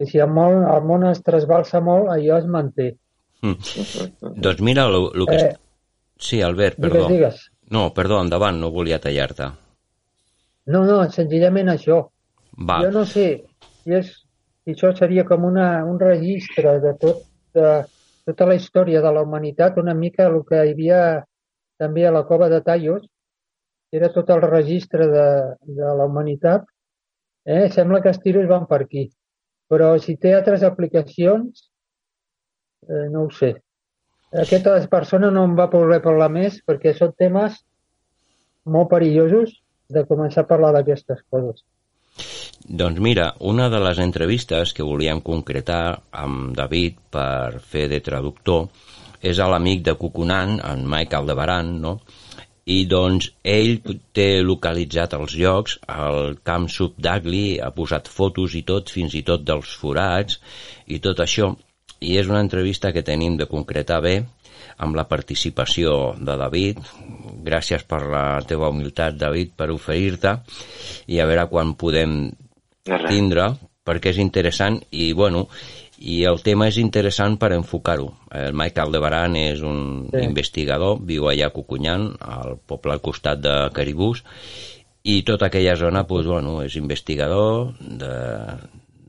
i 0.02 0.08
si 0.10 0.18
el 0.22 0.32
món, 0.34 0.64
el 0.66 0.82
món 0.88 1.06
es 1.08 1.22
trasbalsa 1.26 1.80
molt, 1.80 2.10
allò 2.12 2.40
es 2.40 2.48
manté. 2.56 2.88
Mm. 3.46 4.34
Doncs 4.42 4.64
mira, 4.66 4.88
el, 4.90 4.98
el 5.14 5.30
que... 5.30 5.38
Eh, 5.44 5.54
sí, 6.18 6.42
Albert, 6.42 6.80
perdó. 6.82 7.06
Digues, 7.06 7.14
digues. 7.14 7.46
No, 7.70 7.86
perdó, 7.94 8.18
endavant, 8.24 8.58
no 8.58 8.72
volia 8.74 8.98
tallar-te. 9.02 9.48
No, 10.74 10.82
no, 10.82 10.98
senzillament 11.14 11.70
això. 11.70 12.02
Va. 12.66 12.80
Jo 12.82 12.90
no 12.90 13.06
sé 13.06 13.26
si, 13.30 13.94
és, 13.94 14.10
si 14.66 14.74
això 14.74 14.90
seria 14.98 15.22
com 15.22 15.44
una, 15.46 15.84
un 15.86 16.00
registre 16.02 16.80
de 16.82 16.92
tot, 16.98 17.20
de, 17.54 17.68
tota 18.26 18.48
la 18.50 18.56
història 18.58 18.98
de 19.04 19.12
la 19.14 19.22
humanitat, 19.22 19.76
una 19.78 19.94
mica 19.94 20.24
el 20.26 20.40
que 20.48 20.58
hi 20.58 20.72
havia 20.74 21.02
també 21.78 22.02
a 22.06 22.10
la 22.10 22.24
cova 22.26 22.48
de 22.50 22.58
Tallos, 22.66 23.04
era 23.94 24.10
tot 24.10 24.32
el 24.34 24.42
registre 24.42 25.06
de, 25.12 25.28
de 25.78 25.92
la 26.00 26.08
humanitat, 26.10 26.66
eh? 27.46 27.68
sembla 27.70 28.00
que 28.02 28.10
els 28.10 28.18
tiros 28.24 28.48
van 28.50 28.66
per 28.66 28.80
aquí. 28.82 29.06
Però 29.70 29.92
si 30.02 30.16
té 30.18 30.34
altres 30.34 30.66
aplicacions, 30.66 31.68
eh, 32.90 33.06
no 33.14 33.28
ho 33.28 33.30
sé. 33.30 33.52
Aquesta 34.34 34.74
persona 34.90 35.30
no 35.30 35.46
em 35.46 35.54
va 35.54 35.70
voler 35.70 36.02
parlar 36.02 36.26
més 36.34 36.58
perquè 36.66 36.90
són 36.98 37.14
temes 37.14 37.62
molt 38.66 38.90
perillosos 38.90 39.54
de 39.94 40.02
començar 40.10 40.42
a 40.42 40.50
parlar 40.50 40.74
d'aquestes 40.74 41.22
coses. 41.30 41.62
Doncs 42.68 42.98
mira, 42.98 43.28
una 43.46 43.68
de 43.70 43.78
les 43.78 43.98
entrevistes 44.02 44.72
que 44.74 44.82
volíem 44.82 45.20
concretar 45.22 46.00
amb 46.10 46.50
David 46.58 46.96
per 47.14 47.60
fer 47.62 47.84
de 47.92 48.00
traductor 48.02 48.66
és 49.22 49.38
a 49.38 49.46
l'amic 49.46 49.84
de 49.86 49.94
Cucunan, 49.94 50.56
en 50.58 50.82
Mike 50.90 51.14
Aldebaran, 51.14 51.76
no? 51.80 52.00
i 52.66 52.80
doncs 52.90 53.28
ell 53.46 53.76
té 54.10 54.42
localitzat 54.42 55.14
els 55.14 55.36
llocs, 55.38 55.76
el 55.86 56.40
camp 56.42 56.66
sub 56.66 56.96
d'Agli 56.98 57.60
ha 57.62 57.70
posat 57.70 58.10
fotos 58.10 58.56
i 58.58 58.64
tot, 58.66 58.90
fins 58.90 59.14
i 59.14 59.22
tot 59.22 59.44
dels 59.46 59.76
forats 59.78 60.40
i 60.90 60.98
tot 60.98 61.22
això, 61.22 61.52
i 62.02 62.16
és 62.18 62.26
una 62.26 62.42
entrevista 62.42 62.90
que 62.90 63.06
tenim 63.06 63.36
de 63.38 63.46
concretar 63.46 64.00
bé 64.02 64.16
amb 64.82 64.98
la 64.98 65.06
participació 65.06 66.16
de 66.18 66.34
David. 66.36 66.82
Gràcies 67.46 67.86
per 67.86 68.02
la 68.10 68.24
teva 68.48 68.72
humilitat, 68.74 69.14
David, 69.14 69.54
per 69.54 69.70
oferir-te 69.70 70.34
i 71.14 71.22
a 71.22 71.28
veure 71.30 71.46
quan 71.52 71.76
podem 71.78 72.18
tindre, 72.86 73.50
perquè 73.86 74.12
és 74.14 74.20
interessant 74.22 74.78
i, 74.90 75.12
bueno, 75.14 75.46
i 75.98 76.22
el 76.28 76.42
tema 76.44 76.68
és 76.68 76.78
interessant 76.82 77.38
per 77.40 77.52
enfocar-ho. 77.56 78.08
El 78.36 78.56
Mike 78.56 78.82
Aldebaran 78.82 79.36
és 79.40 79.62
un 79.64 80.08
sí. 80.10 80.22
investigador, 80.26 81.00
viu 81.00 81.28
allà 81.30 81.50
a 81.50 81.54
Cucunyan, 81.54 82.10
al 82.20 82.56
poble 82.68 82.96
al 82.96 83.04
costat 83.04 83.40
de 83.40 83.54
Caribús, 83.76 84.24
i 85.06 85.20
tota 85.22 85.46
aquella 85.46 85.76
zona, 85.78 86.02
doncs, 86.02 86.26
bueno, 86.26 86.58
és 86.66 86.76
investigador 86.76 87.76
de, 87.78 88.12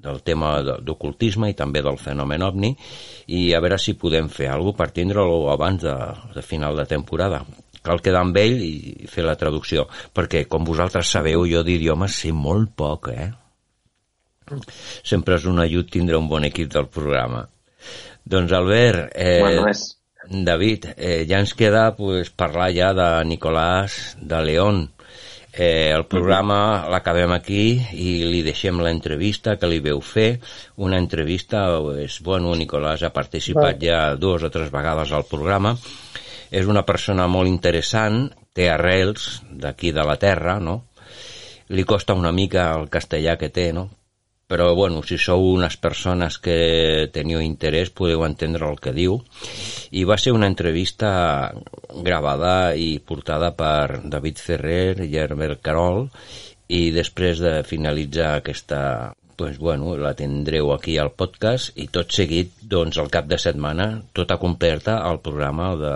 del 0.07 0.21
tema 0.23 0.57
d'ocultisme 0.61 1.49
i 1.51 1.57
també 1.57 1.81
del 1.85 1.97
fenomen 2.01 2.45
ovni 2.45 2.73
i 3.33 3.47
a 3.53 3.61
veure 3.63 3.79
si 3.81 3.97
podem 3.99 4.29
fer 4.29 4.51
alguna 4.51 4.75
cosa 4.75 4.83
per 4.83 4.93
tindre-lo 4.99 5.39
abans 5.51 5.83
de, 5.83 5.95
de 6.35 6.43
final 6.45 6.77
de 6.77 6.85
temporada 6.85 7.41
cal 7.83 8.01
quedar 8.03 8.21
amb 8.25 8.37
ell 8.37 8.61
i 8.61 9.07
fer 9.09 9.25
la 9.25 9.37
traducció 9.39 9.87
perquè 10.13 10.45
com 10.51 10.67
vosaltres 10.67 11.09
sabeu 11.17 11.47
jo 11.49 11.63
d'idiomes 11.65 12.21
sé 12.23 12.33
molt 12.35 12.75
poc 12.77 13.11
eh? 13.13 13.31
Sempre 15.03 15.37
és 15.37 15.45
un 15.49 15.61
ajut 15.63 15.89
tindre 15.91 16.17
un 16.19 16.27
bon 16.29 16.47
equip 16.47 16.71
del 16.73 16.89
programa. 16.91 17.45
Doncs 18.27 18.51
Albert, 18.51 19.13
eh, 19.15 19.39
bueno, 19.41 19.67
és... 19.71 19.85
David, 20.29 20.91
eh, 20.97 21.25
ja 21.29 21.39
ens 21.39 21.53
queda 21.55 21.95
pues, 21.95 22.29
parlar 22.29 22.71
ja 22.75 22.91
de 22.95 23.07
Nicolàs 23.27 24.17
de 24.19 24.41
León. 24.43 24.87
Eh, 25.57 25.89
el 25.89 26.03
programa 26.05 26.85
l'acabem 26.91 27.31
aquí 27.33 27.79
i 27.95 28.09
li 28.27 28.43
deixem 28.45 28.81
l'entrevista 28.83 29.55
que 29.57 29.69
li 29.71 29.79
veu 29.81 30.01
fer. 30.03 30.39
Una 30.83 30.99
entrevista, 30.99 31.63
pues, 31.81 32.19
bueno, 32.21 32.53
Nicolàs 32.55 33.05
ha 33.07 33.13
participat 33.15 33.79
ja 33.81 34.01
dues 34.19 34.43
o 34.43 34.51
tres 34.53 34.69
vegades 34.73 35.15
al 35.15 35.25
programa. 35.29 35.73
És 36.51 36.67
una 36.67 36.83
persona 36.87 37.25
molt 37.27 37.49
interessant, 37.49 38.27
té 38.53 38.69
arrels 38.71 39.41
d'aquí 39.49 39.91
de 39.95 40.03
la 40.05 40.17
terra, 40.19 40.59
no? 40.59 40.83
Li 41.69 41.83
costa 41.83 42.15
una 42.15 42.31
mica 42.31 42.69
el 42.77 42.87
castellà 42.89 43.35
que 43.39 43.49
té, 43.53 43.71
no? 43.75 43.89
Però 44.47 44.73
bueno, 44.75 45.03
si 45.03 45.17
sou 45.19 45.43
unes 45.51 45.75
persones 45.77 46.39
que 46.39 47.09
teniu 47.13 47.43
interès 47.43 47.91
podeu 47.91 48.23
entendre 48.23 48.69
el 48.71 48.79
que 48.79 48.95
diu 48.95 49.19
i 49.91 50.05
va 50.07 50.17
ser 50.17 50.31
una 50.35 50.47
entrevista 50.47 51.11
gravada 52.03 52.73
i 52.75 52.97
portada 53.03 53.51
per 53.59 54.01
David 54.07 54.39
Ferrer 54.39 55.03
i 55.03 55.11
Herbert 55.19 55.61
Carol 55.61 56.07
i 56.71 56.89
després 56.95 57.43
de 57.43 57.59
finalitzar 57.67 58.37
aquesta 58.37 58.81
pues, 59.37 59.59
bueno, 59.59 59.93
la 59.99 60.15
tindreu 60.17 60.71
aquí 60.73 60.97
al 60.97 61.11
podcast 61.13 61.75
i 61.77 61.85
tot 61.93 62.11
seguit, 62.15 62.55
doncs, 62.63 62.97
al 62.97 63.11
cap 63.13 63.27
de 63.29 63.37
setmana, 63.37 63.91
tota 64.11 64.39
completa 64.41 64.97
al 65.05 65.21
programa 65.21 65.75
de, 65.77 65.93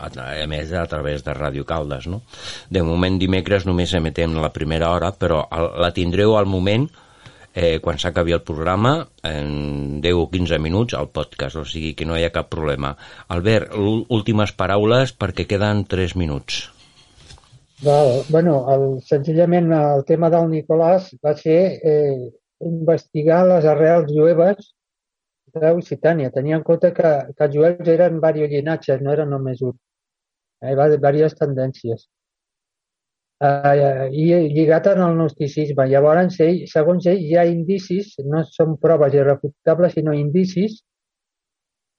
a 0.00 0.46
més 0.48 0.70
a 0.72 0.86
través 0.88 1.24
de 1.26 1.34
Ràdio 1.34 1.66
Caldes, 1.66 2.06
no? 2.06 2.22
De 2.70 2.84
moment 2.86 3.18
dimecres 3.18 3.66
només 3.66 3.92
emetem 3.98 4.38
la 4.38 4.52
primera 4.54 4.92
hora, 4.94 5.10
però 5.12 5.42
la 5.50 5.90
tindreu 5.96 6.38
al 6.38 6.46
moment 6.46 6.86
eh, 7.54 7.78
quan 7.82 7.98
s'acabi 7.98 8.34
el 8.36 8.42
programa, 8.46 9.08
en 9.26 10.00
10 10.00 10.18
o 10.18 10.26
15 10.30 10.58
minuts, 10.58 10.94
al 10.94 11.10
podcast, 11.10 11.56
o 11.56 11.64
sigui 11.64 11.94
que 11.94 12.06
no 12.06 12.18
hi 12.18 12.24
ha 12.24 12.34
cap 12.34 12.50
problema. 12.52 12.94
Albert, 13.28 13.74
últimes 14.08 14.52
paraules 14.52 15.14
perquè 15.16 15.46
queden 15.50 15.84
3 15.90 16.16
minuts. 16.16 16.68
Val. 17.82 18.22
bueno, 18.28 18.66
el, 18.68 19.00
senzillament 19.00 19.72
el 19.72 20.04
tema 20.04 20.28
del 20.28 20.50
Nicolàs 20.52 21.14
va 21.24 21.32
ser 21.36 21.60
eh, 21.80 22.28
investigar 22.60 23.46
les 23.48 23.64
arrels 23.64 24.12
jueves 24.12 24.74
d'Occitània. 25.54 26.30
Tenia 26.30 26.58
en 26.60 26.66
compte 26.66 26.92
que, 26.92 27.12
que 27.36 27.46
els 27.46 27.56
jueus 27.56 27.88
eren 27.88 28.20
diversos 28.20 28.52
llinatges, 28.52 29.00
no 29.00 29.14
eren 29.16 29.32
només 29.32 29.62
un. 29.64 29.78
Eh, 30.60 30.74
va 30.76 30.90
diverses 30.92 31.38
tendències 31.40 32.04
eh, 33.40 34.08
i 34.12 34.26
lligat 34.54 34.90
en 34.92 35.02
el 35.06 35.16
gnosticisme. 35.16 35.86
Llavors, 35.88 36.38
ell, 36.44 36.62
segons 36.70 37.06
ell, 37.10 37.20
hi 37.24 37.36
ha 37.38 37.46
indicis, 37.48 38.14
no 38.24 38.44
són 38.48 38.76
proves 38.82 39.16
irrefutables, 39.16 39.96
sinó 39.96 40.14
indicis, 40.16 40.80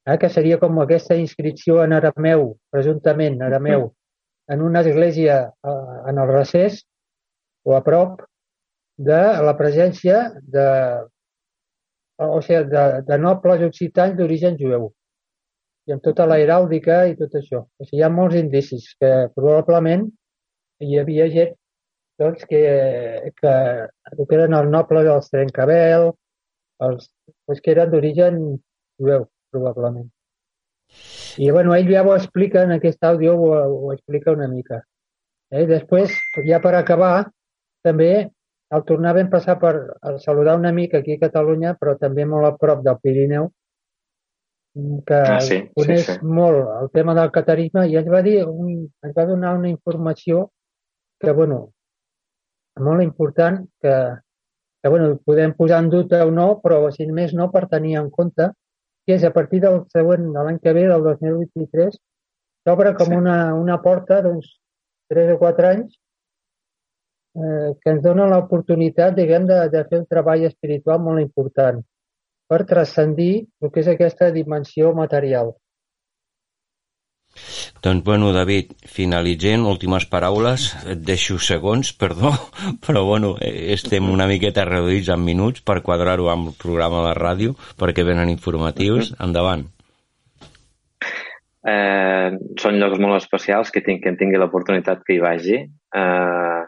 eh, 0.05 0.17
que 0.17 0.29
seria 0.29 0.59
com 0.61 0.79
aquesta 0.81 1.17
inscripció 1.17 1.81
en 1.83 1.97
arameu, 1.97 2.51
presumptament 2.73 3.41
arameu, 3.41 3.89
en 4.51 4.61
una 4.61 4.81
església 4.85 5.41
eh, 5.49 5.97
en 6.11 6.21
el 6.21 6.31
recés 6.33 6.83
o 7.65 7.75
a 7.77 7.83
prop 7.85 8.21
de 8.97 9.21
la 9.45 9.53
presència 9.57 10.29
de, 10.53 10.65
o 12.21 12.41
sigui, 12.41 12.65
de, 12.69 12.87
de 13.07 13.17
nobles 13.17 13.63
occitans 13.65 14.17
d'origen 14.17 14.57
jueu 14.59 14.91
i 15.89 15.93
amb 15.95 16.03
tota 16.05 16.27
la 16.29 16.37
heràldica 16.37 17.05
i 17.09 17.15
tot 17.17 17.33
això. 17.39 17.63
O 17.65 17.85
sigui, 17.85 18.01
hi 18.01 18.03
ha 18.05 18.11
molts 18.13 18.37
indicis 18.37 18.91
que 19.01 19.11
probablement 19.33 20.09
hi 20.81 20.97
havia 20.99 21.27
gent 21.33 21.57
doncs, 22.21 22.45
que, 22.45 22.61
que, 23.39 23.53
que 24.19 24.37
eren 24.37 24.57
els 24.57 24.69
nobles 24.69 25.07
dels 25.07 25.29
Trencabel, 25.33 26.11
els, 26.85 27.07
doncs, 27.47 27.61
que 27.61 27.73
eren 27.73 27.93
d'origen 27.93 28.41
jueu, 29.01 29.25
probablement. 29.53 30.09
I 31.41 31.49
bueno, 31.55 31.73
ell 31.73 31.89
ja 31.89 32.03
ho 32.03 32.13
explica 32.13 32.65
en 32.67 32.75
aquest 32.75 33.03
àudio, 33.07 33.37
ho, 33.39 33.55
ho 33.87 33.93
explica 33.95 34.35
una 34.35 34.49
mica. 34.51 34.81
Eh? 35.51 35.65
Després, 35.69 36.13
ja 36.47 36.59
per 36.63 36.75
acabar, 36.77 37.31
també 37.85 38.11
el 38.71 38.85
tornàvem 38.87 39.27
a 39.27 39.33
passar 39.33 39.57
per 39.59 39.73
a 40.01 40.17
saludar 40.23 40.57
un 40.59 40.67
amic 40.69 40.93
aquí 40.99 41.17
a 41.17 41.23
Catalunya, 41.25 41.73
però 41.79 41.97
també 41.99 42.27
molt 42.27 42.47
a 42.47 42.53
prop 42.59 42.83
del 42.85 42.99
Pirineu, 43.03 43.49
que 45.07 45.17
ah, 45.19 45.39
sí, 45.43 45.57
coneix 45.75 46.05
sí, 46.05 46.13
sí. 46.13 46.25
molt 46.25 46.69
el 46.77 46.89
tema 46.95 47.11
del 47.17 47.31
catarisme 47.35 47.83
i 47.91 47.97
ens 47.99 48.07
va 48.07 48.21
dir 48.23 48.37
un, 48.47 48.85
ens 49.03 49.15
va 49.17 49.25
donar 49.27 49.57
una 49.57 49.67
informació 49.67 50.45
que, 51.21 51.31
bueno, 51.37 51.61
molt 52.79 53.03
important 53.03 53.61
que, 53.81 53.95
que 54.81 54.89
bueno, 54.89 55.17
podem 55.25 55.53
posar 55.53 55.83
en 55.83 55.89
dubte 55.93 56.21
o 56.21 56.31
no, 56.31 56.47
però 56.63 56.81
si 56.91 57.07
més 57.07 57.35
no 57.37 57.51
per 57.53 57.67
tenir 57.69 57.97
en 58.01 58.09
compte 58.09 58.49
que 59.05 59.17
és 59.17 59.23
a 59.25 59.33
partir 59.33 59.61
del 59.63 59.81
següent, 59.93 60.29
de 60.33 60.45
l'any 60.45 60.59
que 60.61 60.73
ve, 60.77 60.85
del 60.89 61.03
2023, 61.03 61.97
s'obre 62.65 62.93
com 62.97 63.09
sí. 63.09 63.17
una, 63.17 63.37
una 63.57 63.79
porta 63.81 64.21
d'uns 64.21 64.47
3 65.11 65.33
o 65.35 65.39
4 65.41 65.69
anys 65.69 65.95
eh, 67.35 67.71
que 67.81 67.95
ens 67.95 68.03
dona 68.03 68.27
l'oportunitat, 68.29 69.15
diguem, 69.17 69.47
de, 69.49 69.63
de 69.73 69.83
fer 69.89 70.01
un 70.03 70.07
treball 70.09 70.45
espiritual 70.49 71.01
molt 71.01 71.23
important 71.23 71.81
per 72.51 72.63
transcendir 72.69 73.47
el 73.63 73.71
que 73.71 73.81
és 73.81 73.89
aquesta 73.91 74.29
dimensió 74.35 74.91
material. 74.93 75.53
Doncs, 77.81 78.03
bueno, 78.05 78.31
David, 78.35 78.73
finalitzem, 78.85 79.65
últimes 79.65 80.05
paraules, 80.11 80.67
et 80.91 81.01
deixo 81.07 81.39
segons, 81.41 81.93
perdó, 81.97 82.33
però, 82.85 83.03
bueno, 83.07 83.33
estem 83.41 84.09
una 84.11 84.27
miqueta 84.29 84.67
reduïts 84.67 85.09
en 85.13 85.23
minuts 85.25 85.63
per 85.65 85.81
quadrar-ho 85.85 86.29
amb 86.29 86.51
el 86.51 86.57
programa 86.61 87.05
de 87.07 87.15
ràdio, 87.17 87.55
perquè 87.79 88.05
venen 88.07 88.29
informatius. 88.33 89.15
Endavant. 89.19 89.65
Eh, 91.61 92.29
són 92.61 92.79
llocs 92.81 93.01
molt 93.01 93.19
especials 93.19 93.69
que, 93.73 93.83
tinc, 93.85 94.01
que 94.03 94.13
en 94.13 94.17
tingui 94.19 94.39
l'oportunitat 94.41 95.03
que 95.05 95.17
hi 95.17 95.23
vagi. 95.23 95.59
Eh, 95.61 96.61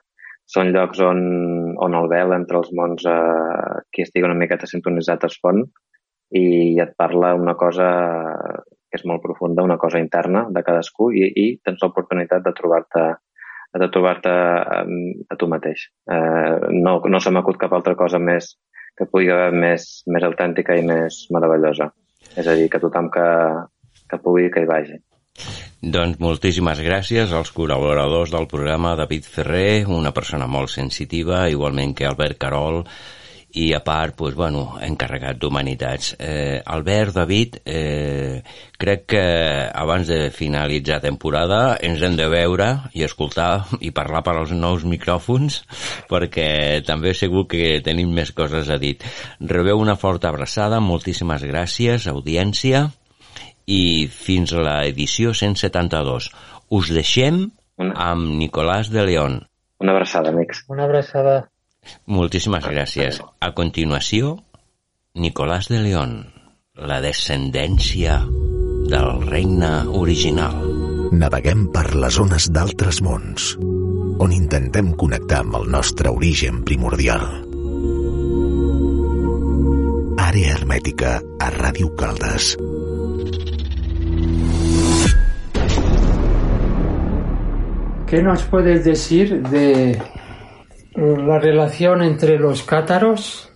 són 0.53 0.73
llocs 0.75 0.99
on, 1.01 1.21
on 1.81 1.95
el 1.97 2.09
vel 2.11 2.35
entre 2.35 2.59
els 2.59 2.73
mons 2.77 3.05
eh, 3.09 3.79
qui 3.93 4.03
estigui 4.05 4.27
una 4.27 4.37
miqueta 4.37 4.69
sintonitzat 4.69 5.25
es 5.29 5.37
fon 5.41 5.63
i 6.33 6.79
et 6.81 6.93
parla 6.97 7.33
una 7.37 7.53
cosa 7.55 7.87
que 8.65 8.72
és 8.93 9.05
molt 9.09 9.23
profunda, 9.23 9.65
una 9.65 9.79
cosa 9.81 10.01
interna 10.01 10.45
de 10.53 10.63
cadascú 10.65 11.09
i, 11.11 11.25
i 11.43 11.45
tens 11.65 11.81
l'oportunitat 11.81 12.43
de 12.45 12.53
trobar-te 12.57 13.05
de 13.73 13.87
trobar-te 13.89 14.29
a, 14.29 14.83
a 15.33 15.35
tu 15.39 15.47
mateix. 15.49 15.87
Eh, 16.05 16.69
no 16.77 16.99
no 17.09 17.21
se 17.23 17.31
m'acut 17.33 17.57
cap 17.57 17.73
altra 17.73 17.95
cosa 17.97 18.19
més 18.21 18.51
que 18.97 19.07
pugui 19.09 19.31
haver 19.33 19.49
més, 19.57 20.03
més 20.05 20.25
autèntica 20.27 20.77
i 20.77 20.83
més 20.85 21.23
meravellosa. 21.33 21.89
És 22.37 22.45
a 22.47 22.53
dir, 22.57 22.69
que 22.69 22.81
tothom 22.81 23.09
que, 23.13 23.25
que 24.09 24.21
pugui 24.21 24.51
que 24.53 24.61
hi 24.63 24.69
vagi. 24.69 24.99
Doncs 25.83 26.21
moltíssimes 26.21 26.79
gràcies 26.85 27.33
als 27.33 27.49
col·laboradors 27.51 28.31
del 28.31 28.45
programa, 28.51 28.93
David 28.95 29.25
Ferrer, 29.27 29.83
una 29.89 30.13
persona 30.15 30.45
molt 30.47 30.71
sensitiva, 30.71 31.47
igualment 31.51 31.97
que 31.97 32.05
Albert 32.07 32.37
Carol, 32.45 32.83
i 33.53 33.73
a 33.73 33.83
part, 33.85 34.15
pues, 34.17 34.33
bueno, 34.33 34.79
encarregat 34.81 35.37
d'Humanitats. 35.37 36.15
Eh, 36.17 36.61
Albert, 36.65 37.13
David, 37.13 37.59
eh, 37.65 38.41
crec 38.77 39.05
que 39.05 39.25
abans 39.69 40.07
de 40.09 40.31
finalitzar 40.33 40.99
temporada 41.01 41.77
ens 41.81 42.01
hem 42.01 42.17
de 42.17 42.27
veure 42.33 42.89
i 42.97 43.05
escoltar 43.05 43.67
i 43.79 43.93
parlar 43.93 44.23
per 44.25 44.35
als 44.39 44.55
nous 44.57 44.87
micròfons 44.89 45.61
perquè 46.09 46.81
també 46.85 47.13
segur 47.13 47.45
que 47.47 47.77
tenim 47.85 48.09
més 48.09 48.33
coses 48.33 48.73
a 48.73 48.79
dir. 48.81 48.97
Rebeu 49.39 49.77
una 49.77 49.95
forta 49.95 50.33
abraçada, 50.33 50.81
moltíssimes 50.81 51.45
gràcies, 51.45 52.09
audiència, 52.09 52.87
i 53.69 54.09
fins 54.09 54.51
a 54.53 54.65
l'edició 54.65 55.33
172. 55.33 56.29
Us 56.73 56.89
deixem 56.91 57.45
amb 57.77 58.35
Nicolás 58.41 58.89
de 58.89 59.05
León. 59.05 59.43
Una 59.79 59.93
abraçada, 59.93 60.29
amics. 60.29 60.65
Una 60.69 60.85
abraçada. 60.85 61.52
Moltíssimes 62.05 62.65
gràcies. 62.67 63.19
A 63.39 63.51
continuació, 63.55 64.37
Nicolás 65.13 65.69
de 65.69 65.79
León, 65.83 66.33
la 66.73 66.99
descendència 67.01 68.17
del 68.89 69.09
regne 69.27 69.71
original. 69.99 70.55
Naveguem 71.13 71.67
per 71.73 71.85
les 71.93 72.15
zones 72.17 72.49
d'altres 72.49 73.01
mons, 73.05 73.53
on 74.23 74.33
intentem 74.33 74.93
connectar 74.97 75.43
amb 75.43 75.59
el 75.59 75.69
nostre 75.75 76.09
origen 76.09 76.63
primordial. 76.65 77.27
Àrea 80.23 80.55
hermètica 80.57 81.19
a 81.39 81.51
Ràdio 81.53 81.93
Caldes. 81.99 82.55
¿Qué 88.07 88.21
nos 88.21 88.43
puedes 88.43 88.83
decir 88.85 89.41
de 89.49 90.01
la 90.95 91.39
relación 91.39 92.03
entre 92.03 92.37
los 92.37 92.63
cátaros, 92.63 93.49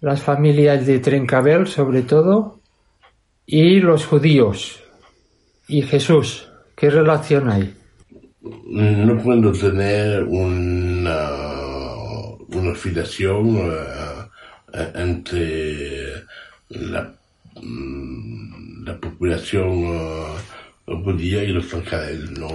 las 0.00 0.22
familias 0.22 0.86
de 0.86 1.00
Trencabel 1.00 1.66
sobre 1.66 2.02
todo, 2.02 2.60
y 3.44 3.80
los 3.80 4.06
judíos? 4.06 4.80
Y 5.66 5.82
Jesús, 5.82 6.48
¿qué 6.76 6.90
relación 6.90 7.50
hay? 7.50 7.74
No 8.40 9.18
puedo 9.22 9.52
tener 9.52 10.22
una, 10.24 11.30
una 12.48 12.74
filiación 12.74 13.56
uh, 13.56 14.28
entre 14.94 16.24
la, 16.68 17.12
la 18.84 19.00
población 19.00 19.86
uh, 19.86 21.04
judía 21.04 21.42
y 21.42 21.48
los 21.48 21.68
Trencabel. 21.68 22.32
No, 22.34 22.48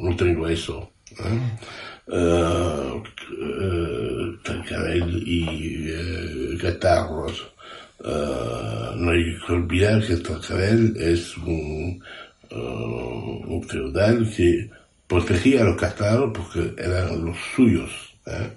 no 0.00 0.16
tengo 0.16 0.48
eso. 0.48 0.90
¿eh? 1.10 1.38
Y 5.28 5.90
uh, 5.90 6.58
Catarros. 6.58 7.46
Uh, 8.00 8.94
no 8.96 9.10
hay 9.10 9.36
que 9.44 9.52
olvidar 9.52 10.00
que 10.06 10.16
Trencabel 10.16 10.96
es 10.96 11.36
un, 11.38 12.00
uh, 12.52 13.54
un 13.54 13.62
feudal 13.64 14.32
que 14.34 14.70
protegía 15.06 15.62
a 15.62 15.64
los 15.64 15.76
catarros 15.76 16.32
porque 16.32 16.74
eran 16.80 17.24
los 17.24 17.36
suyos. 17.56 17.90
¿eh? 18.26 18.48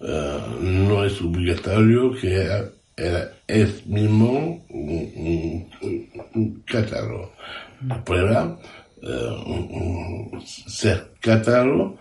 Uh, 0.00 0.62
no 0.62 1.04
es 1.04 1.20
obligatorio 1.22 2.12
que 2.20 2.34
era, 2.34 2.68
era 2.96 3.32
es 3.46 3.86
mismo 3.86 4.64
un, 4.68 5.68
un, 5.80 6.08
un 6.34 6.62
catarro. 6.66 7.32
La 7.86 8.04
prueba, 8.04 8.58
ser 10.66 11.12
catarro 11.20 11.96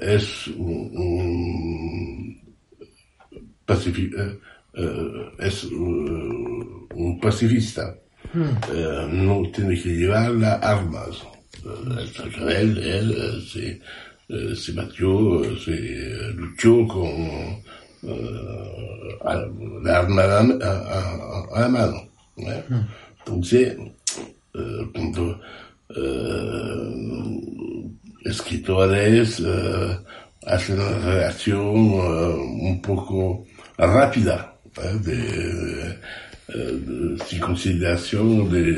es 0.00 0.48
un, 0.48 2.40
pacifi 3.66 4.10
uh, 4.14 5.42
es 5.42 5.64
un 5.64 7.18
pacifista. 7.20 7.94
Uh, 8.34 9.06
no 9.12 9.42
tiene 9.52 9.80
que 9.80 9.90
llevar 9.90 10.30
las 10.32 10.62
armas. 10.62 11.22
Él 12.48 13.42
se, 13.48 13.80
se 14.54 14.72
batió, 14.72 15.42
se 15.58 15.76
luchó 16.34 16.86
con 16.86 17.62
la 19.82 19.98
arma 19.98 20.22
a, 20.22 20.40
a, 20.40 21.44
a 21.54 21.60
la 21.60 21.68
mano. 21.68 22.08
¿eh? 22.36 22.62
Entonces, 23.18 23.76
cuando 24.92 25.40
escritores 28.24 29.42
hacen 30.46 30.78
una 30.80 31.26
un 32.28 32.80
poco 32.82 33.44
rápida, 33.78 34.58
¿eh? 34.78 34.98
de, 35.02 35.16
de, 35.16 35.98
de, 36.78 37.24
sin 37.24 37.40
consideración 37.40 38.50
de, 38.50 38.72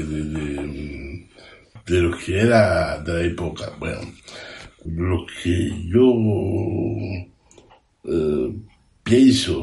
de, 1.87 2.01
lo 2.01 2.17
que 2.19 2.41
era 2.41 2.99
de 3.01 3.13
la 3.13 3.23
época. 3.23 3.73
Bueno, 3.79 4.01
lo 4.85 5.27
que 5.43 5.71
yo 5.89 6.05
uh, 8.05 8.63
pienso 9.03 9.63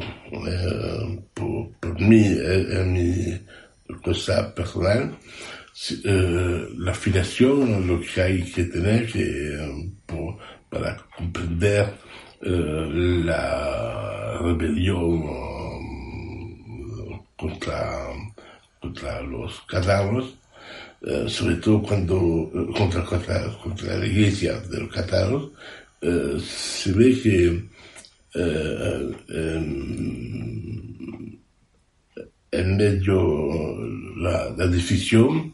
por, 1.34 1.70
por, 1.80 2.02
mí, 2.02 2.26
en 2.26 2.94
mi 2.94 3.40
cosa 4.04 4.54
personal, 4.54 5.18
la 6.78 6.94
filiación, 6.94 7.88
lo 7.88 8.00
que 8.02 8.22
hay 8.22 8.44
que 8.44 8.64
tener 8.66 9.12
que, 9.12 9.92
por, 10.06 10.38
para 10.70 10.98
comprender 11.16 12.05
uh, 12.46 13.24
la 13.26 14.40
rebelión 14.42 15.24
contra, 17.36 18.08
contra 18.80 19.22
los 19.22 19.62
catarros, 19.62 20.36
sobre 21.28 21.56
todo 21.56 21.82
cuando 21.82 22.50
contra, 22.76 23.04
contra, 23.04 23.48
contra, 23.64 23.98
la 23.98 24.06
iglesia 24.06 24.60
de 24.60 24.80
los 24.80 24.92
catarros, 24.92 25.52
se 26.42 26.92
ve 26.94 27.20
que 27.22 27.64
en, 29.30 29.76
en 32.52 32.78
medio 32.78 33.78
la, 34.18 34.50
la 34.58 34.68
decisión 34.68 35.54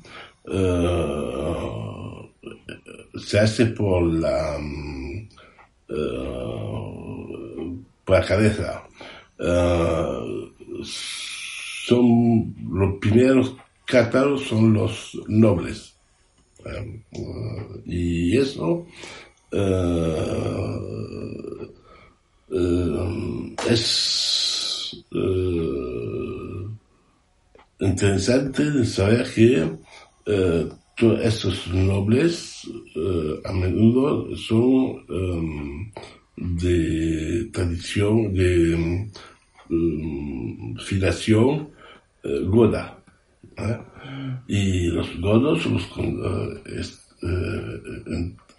se 3.16 3.40
hace 3.40 3.66
por 3.68 4.04
la 4.04 4.58
uh, 5.92 7.84
por 8.06 8.20
la 8.20 8.26
cabeza. 8.26 8.84
Uh, 9.40 10.84
son 10.84 12.56
los 12.70 13.00
primeros 13.00 13.56
cátaros 13.86 14.48
son 14.48 14.74
los 14.74 15.20
nobles. 15.28 15.96
y 17.86 18.38
eso 18.38 18.86
es 23.70 24.96
interesante 27.80 28.86
saber 28.86 29.34
que 29.34 29.70
eh, 30.28 30.70
todos 30.98 31.20
estos 31.26 31.68
nobles 31.68 32.68
eh, 32.96 33.42
a 33.46 33.52
menudo 33.54 34.36
son 34.36 35.04
um, 35.10 35.92
de 36.38 37.50
tradición, 37.52 38.34
de 38.34 38.76
um, 39.70 40.78
filiación 40.78 41.70
eh, 42.24 42.44
goda. 42.46 42.98
Y 44.48 44.88
los 44.88 45.20
godos 45.20 45.66
los 45.68 45.84
est, 46.66 47.00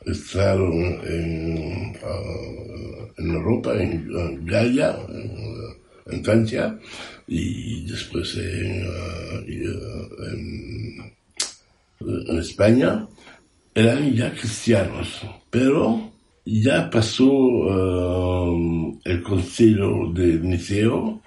entraron 0.07 0.73
en, 1.05 1.97
en 3.19 3.31
Europa, 3.31 3.75
en, 3.75 4.09
en 4.15 4.49
en, 4.49 6.15
en 6.15 6.25
Francia, 6.25 6.79
y 7.27 7.85
después 7.87 8.37
en, 8.37 8.85
en, 9.49 11.13
en, 12.07 12.39
España 12.39 13.07
eran 13.75 14.13
ya 14.15 14.33
cristianos, 14.33 15.21
pero 15.51 16.13
ya 16.45 16.91
pasó 16.91 17.31
uh, 17.33 19.01
el 19.05 19.23
concilio 19.23 20.13
de 20.13 20.39
Niceo 20.41 21.23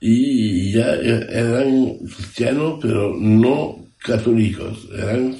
y 0.00 0.72
ya 0.72 0.94
eran 0.94 1.98
cristianos, 1.98 2.78
pero 2.80 3.14
no 3.16 3.86
católicos, 3.98 4.88
eran 4.96 5.36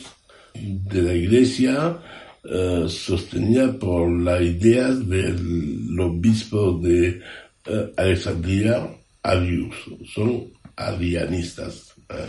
de 0.54 1.02
la 1.02 1.14
iglesia 1.14 1.98
uh, 2.44 2.88
sostenida 2.88 3.72
por 3.78 4.10
las 4.20 4.40
ideas 4.42 5.08
del 5.08 5.98
obispo 6.00 6.78
de 6.82 7.20
uh, 7.68 7.92
Alexandria 7.96 8.88
Arius, 9.22 9.76
son 10.14 10.50
arianistas. 10.76 11.94
¿eh? 12.08 12.26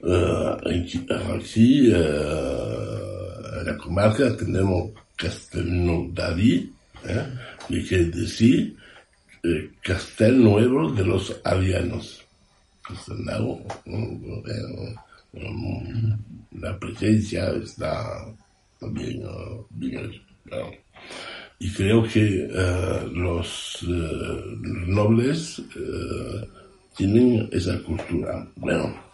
Aquí, 0.00 1.06
en 1.90 3.66
la 3.66 3.76
comarca, 3.76 4.36
tenemos 4.36 4.92
Castelnaudari, 5.16 6.72
¿eh? 7.04 7.26
y 7.68 7.82
quiere 7.84 8.04
decir 8.04 8.76
Castel 9.82 10.42
Nuevo 10.42 10.92
de 10.92 11.04
los 11.04 11.40
Arianos. 11.44 12.24
Castelnau, 12.82 13.66
la 16.52 16.78
presencia 16.78 17.50
está 17.50 18.24
también 18.80 19.22
bien. 19.70 20.12
Y 21.58 21.72
creo 21.72 22.04
que 22.04 22.48
los 23.12 23.84
nobles 24.86 25.62
tienen 26.96 27.48
esa 27.52 27.78
cultura. 27.82 28.48
Bueno, 28.56 29.07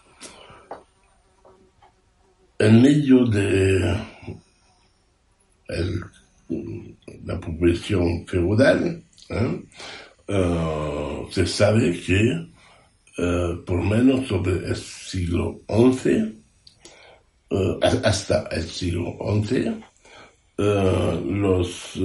en 2.65 2.81
medio 2.81 3.27
de 3.27 3.95
la 7.25 7.39
población 7.39 8.27
feudal, 8.27 9.03
¿eh? 9.29 9.63
uh, 10.29 11.31
se 11.31 11.47
sabe 11.47 11.93
que 12.01 12.49
uh, 13.19 13.65
por 13.65 13.83
menos 13.83 14.27
sobre 14.29 14.67
el 14.67 14.77
siglo 14.77 15.61
XI, 15.69 16.41
hasta 18.03 18.49
el 18.51 18.65
siglo 18.65 19.17
XI, 19.45 19.85
los 20.57 21.99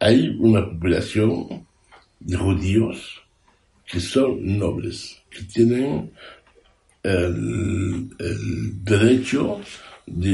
hay 0.00 0.36
una 0.40 0.66
población 0.66 1.66
de 2.20 2.36
judíos 2.36 3.22
que 3.86 4.00
son 4.00 4.58
nobles, 4.58 5.22
que 5.30 5.42
tienen 5.44 6.10
el, 7.04 8.08
el 8.18 8.84
derecho 8.84 9.60
de, 10.06 10.32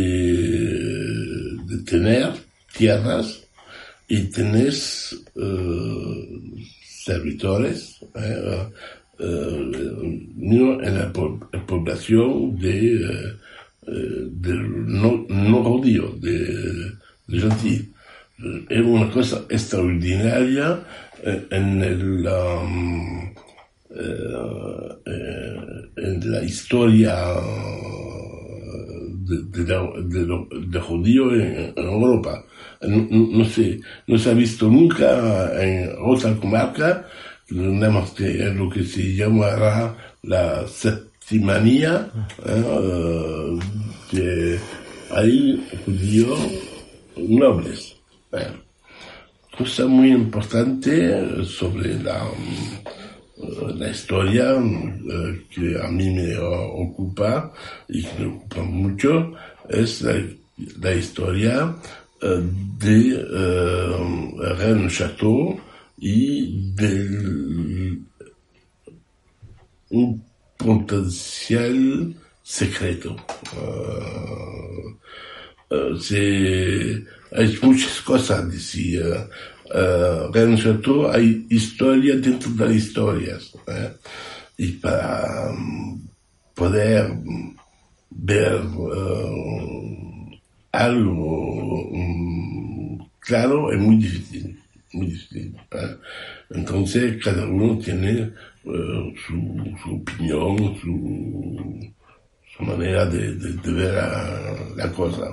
de, 1.66 1.78
tener 1.84 2.32
tierras 2.76 3.42
y 4.08 4.24
tener 4.30 4.72
servidores 7.02 7.98
eh, 8.14 8.68
uh, 9.18 10.80
en 10.82 10.94
la, 10.98 11.12
po 11.12 11.40
la, 11.52 11.66
población 11.66 12.56
de, 12.58 13.04
uh, 13.86 14.28
de 14.30 14.54
no, 14.54 15.26
no 15.28 15.64
judío, 15.64 16.16
de, 16.20 16.92
de 17.26 17.40
gentil. 17.40 17.94
Es 18.70 18.80
una 18.80 19.10
cosa 19.10 19.44
extraordinaria 19.50 20.82
en 21.22 21.82
el 21.82 22.26
um, 22.26 23.29
en 25.96 26.30
la 26.30 26.42
historia 26.44 27.16
de, 29.26 29.36
de, 29.50 29.64
de, 30.04 30.26
de 30.68 30.80
judío 30.80 31.34
en, 31.34 31.72
en 31.76 31.84
Europa. 31.84 32.44
No, 32.82 33.06
no, 33.10 33.44
se, 33.44 33.80
no 34.06 34.16
se 34.16 34.30
ha 34.30 34.34
visto 34.34 34.68
nunca 34.68 35.52
en 35.62 35.90
otra 36.02 36.34
comarca, 36.36 37.06
tenemos 37.46 38.10
que 38.12 38.42
es 38.42 38.54
lo 38.54 38.70
que 38.70 38.84
se 38.84 39.14
llamará 39.14 40.14
la 40.22 40.66
septimanía, 40.66 42.08
eh, 42.46 43.58
que 44.10 44.58
hay 45.10 45.62
judíos 45.84 46.38
nobles. 47.16 47.96
Bueno, 48.30 48.54
cosa 49.58 49.86
muy 49.86 50.12
importante 50.12 51.44
sobre 51.44 52.02
la 52.02 52.24
la 53.76 53.88
historia 53.90 54.54
uh, 54.56 55.36
que 55.50 55.80
a 55.80 55.88
mí 55.88 56.10
me 56.10 56.36
ocupa 56.38 57.52
y 57.88 58.02
que 58.02 58.18
me 58.18 58.26
ocupa 58.26 58.62
mucho 58.62 59.32
es 59.68 60.02
la, 60.02 60.14
la 60.80 60.94
historia 60.94 61.74
uh, 62.22 62.26
de 62.78 63.14
uh, 63.16 64.56
Rennes 64.58 64.92
Château 64.92 65.60
y 65.98 66.72
del 66.74 68.00
un 69.90 70.22
potencial 70.56 72.14
secreto. 72.42 73.16
Se, 76.00 77.04
hay 77.32 77.58
muchas 77.62 78.00
cosas 78.02 78.48
uh, 79.70 80.56
Chateau 80.56 81.10
hay 81.10 81.46
historia 81.48 82.16
dentro 82.16 82.50
de 82.52 82.64
las 82.66 82.74
historias. 82.74 83.52
¿eh? 83.66 83.92
Y 84.58 84.72
para 84.72 85.50
um, 85.50 86.06
poder 86.54 87.12
ver 88.10 88.60
uh, 88.76 90.30
algo 90.72 91.88
um, 91.90 93.08
claro 93.20 93.72
es 93.72 93.80
muy 93.80 93.96
difícil. 93.96 94.58
Muy 94.92 95.06
difícil 95.06 95.56
¿eh? 95.72 95.96
Entonces 96.50 97.22
cada 97.22 97.46
uno 97.46 97.78
tiene 97.78 98.32
su, 98.62 99.94
opinión, 99.94 100.76
su, 100.80 102.62
manera 102.62 103.06
de, 103.06 103.32
ver 103.72 103.94
la, 104.76 104.92
cosa. 104.92 105.32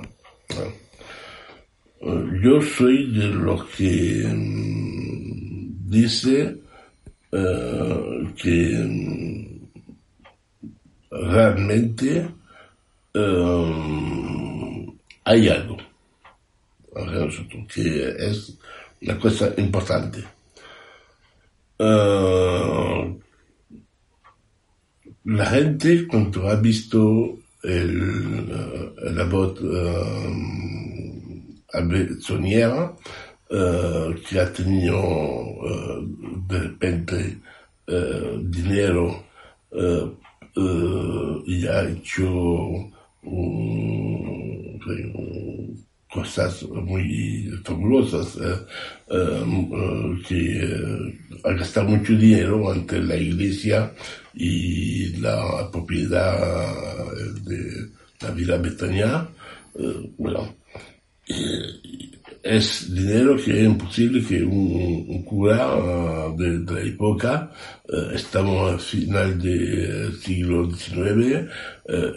¿eh? 0.50 0.87
Yo 2.02 2.62
soy 2.62 3.12
de 3.12 3.28
los 3.28 3.64
que 3.66 4.24
um, 4.26 5.90
dice 5.90 6.58
uh, 7.32 8.34
que 8.36 8.78
um, 8.78 9.68
realmente 11.10 12.28
um, 13.14 14.98
hay 15.24 15.50
algo 15.50 15.78
que 17.68 18.16
es 18.18 18.58
una 19.02 19.20
cosa 19.20 19.54
importante. 19.58 20.24
Uh, 21.80 23.20
la 25.26 25.46
gente 25.46 26.08
cuando 26.08 26.50
ha 26.50 26.56
visto 26.56 27.38
el, 27.62 28.48
la 29.16 29.24
voz 29.26 29.60
Soniera, 32.20 32.96
uh, 33.50 34.14
que 34.28 34.40
ha 34.40 34.52
tenido 34.52 35.00
uh, 35.00 36.02
de 36.48 36.60
repente 36.60 37.38
uh, 37.88 38.38
dinero 38.44 39.24
y 41.46 41.68
ha 41.68 41.84
hecho 41.84 42.90
cosas 46.10 46.64
muy 46.64 47.52
fabulosas, 47.64 48.40
que 50.28 50.68
ha 51.44 51.52
gastado 51.52 51.90
mucho 51.90 52.14
dinero 52.14 52.72
ante 52.72 53.00
la 53.04 53.18
iglesia 53.18 53.94
y 54.34 55.18
la 55.18 55.70
propiedad 55.72 57.14
de 57.44 57.90
la 58.22 58.32
Villa 58.32 58.58
Betania. 58.58 59.30
bueno, 60.18 60.56
es 62.44 62.94
dinero 62.94 63.36
que 63.36 63.60
es 63.60 63.66
imposible 63.66 64.26
que 64.26 64.44
un, 64.44 65.24
cura 65.24 65.76
uh, 65.76 66.38
de, 66.38 66.74
la 66.74 66.82
época, 66.82 67.52
uh, 67.90 68.16
estamos 68.16 68.74
al 68.74 68.80
final 68.80 69.40
del 69.40 70.14
siglo 70.20 70.70
XIX, 70.72 71.50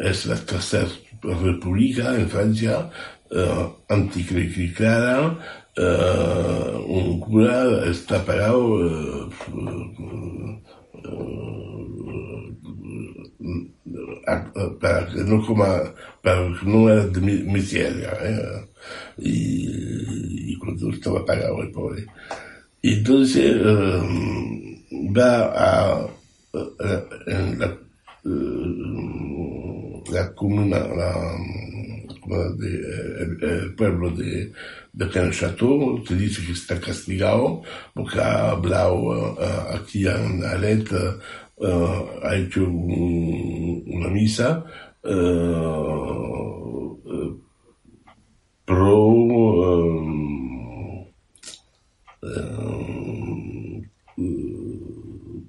es 0.00 0.26
la 0.26 0.36
tercera 0.36 0.86
república 1.22 2.14
en 2.16 2.28
Francia, 2.28 2.90
anticlericana, 3.88 5.38
un 6.86 7.20
cura 7.20 7.86
está 7.86 8.24
pagado 8.24 9.30
para 14.80 15.06
que 15.06 15.22
não 15.22 15.42
coma, 15.44 15.94
para 16.22 16.58
que 16.58 16.66
não 16.66 16.88
era 16.88 17.08
de 17.08 17.20
miséria, 17.20 18.10
né? 18.10 18.64
e, 19.18 20.52
e 20.52 20.56
quando 20.56 20.90
estava 20.90 21.20
a 21.20 21.24
pagar 21.24 21.52
o 21.52 21.62
e 21.62 22.06
Então, 22.82 23.22
uh, 23.22 23.22
dá 25.12 25.46
a, 25.46 26.04
a, 26.04 26.58
a, 26.80 26.94
a, 27.64 27.78
a, 30.16 30.20
a 30.20 30.28
comuna, 30.34 30.76
a, 30.78 31.36
de, 32.56 32.68
el, 33.22 33.38
el, 33.42 33.74
pueblo 33.74 34.10
de, 34.10 34.52
de 34.92 35.08
Canchateau, 35.08 36.04
se 36.06 36.14
dice 36.16 36.44
que 36.44 36.52
está 36.52 36.80
castigado 36.80 37.62
porque 37.94 38.20
ha 38.20 38.50
hablado 38.50 38.94
uh, 38.94 39.36
aquí 39.74 40.06
en 40.06 40.44
Alet, 40.44 40.88
ha 42.22 42.36
hecho 42.36 42.64
un, 42.64 43.84
una 43.86 44.08
misa 44.08 44.64
pro 48.64 49.10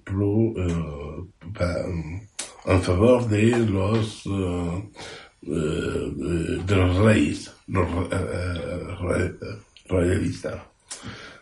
pro 0.03 0.28
uh, 0.28 0.91
favor 2.82 3.28
de 3.28 3.58
los, 3.58 4.24
de 5.41 6.76
los 6.76 6.97
reyes, 6.97 7.51
los 7.68 7.88
royalistas. 9.88 10.61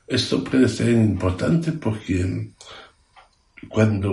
Esto 0.08 0.44
puede 0.44 0.68
ser 0.68 0.90
importante 0.90 1.72
porque 1.74 2.50
cuando 3.68 4.10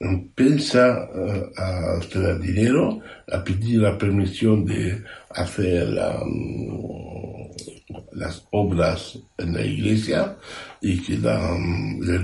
empieza 0.00 1.08
a 1.56 2.00
tener 2.12 2.40
dinero, 2.40 3.00
a 3.30 3.44
pedir 3.44 3.80
la 3.80 3.96
permisión 3.96 4.64
de 4.64 5.04
hacer 5.30 5.96
las 8.12 8.46
obras 8.50 9.18
en 9.38 9.54
la 9.54 9.64
iglesia 9.64 10.36
y 10.80 11.00
que 11.00 11.18
la, 11.18 11.56
la 12.00 12.18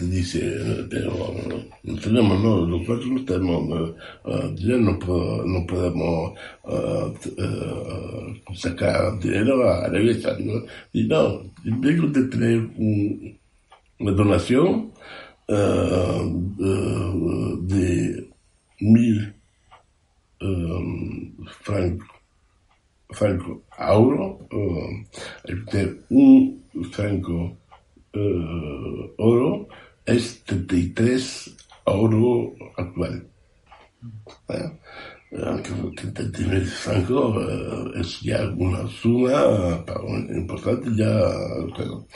dice, 0.00 0.86
pero 0.90 1.34
no 1.82 1.96
tenemos, 1.96 2.42
no, 2.42 2.66
nosotros 2.66 3.06
no 3.06 3.24
tenemos, 3.24 3.90
uh, 4.24 4.54
no, 4.60 4.98
no, 5.44 5.66
podemos 5.66 6.32
uh, 6.64 7.12
sacar 8.54 9.18
dinero 9.18 9.70
a 9.70 9.88
la 9.88 9.98
iglesia. 9.98 10.36
Y 10.92 11.04
no, 11.04 11.42
en 11.64 11.80
vez 11.80 12.12
de 12.12 12.22
tener 12.28 12.58
un, 12.58 13.38
una 14.00 14.12
donación 14.12 14.92
uh, 15.48 16.24
de 17.66 18.28
mil 18.80 19.34
francos 21.62 22.13
franco 23.10 23.64
euro, 23.78 24.46
uh, 24.50 25.04
un 26.10 26.64
franco 26.90 27.56
uh, 28.14 29.14
oro 29.18 29.68
es 30.04 30.42
33 30.44 31.56
euro 31.86 32.54
actual. 32.76 33.26
¿Eh? 34.48 34.70
Aunque 35.44 35.70
33 35.96 36.72
francos 36.72 37.36
uh, 37.36 37.98
es 37.98 38.20
ya 38.20 38.48
una 38.56 38.86
suma 38.88 39.84
importante, 40.34 40.90
ya, 40.96 41.12
claro. 41.74 42.06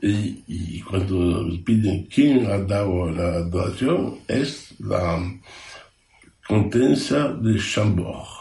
Y, 0.00 0.44
y, 0.46 0.80
cuando 0.82 1.44
piden 1.64 2.06
quién 2.06 2.46
ha 2.46 2.58
dado 2.58 3.10
la 3.10 3.40
donación, 3.40 4.20
es 4.28 4.72
la 4.78 5.18
Contensa 6.46 7.32
de 7.32 7.58
Chambord 7.58 8.37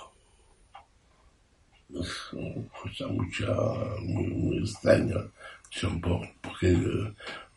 cosa 2.82 3.08
mucha, 3.08 3.54
muy, 4.02 4.28
muy 4.28 4.58
extraña, 4.60 5.16
Chambord, 5.70 6.28
porque 6.42 6.72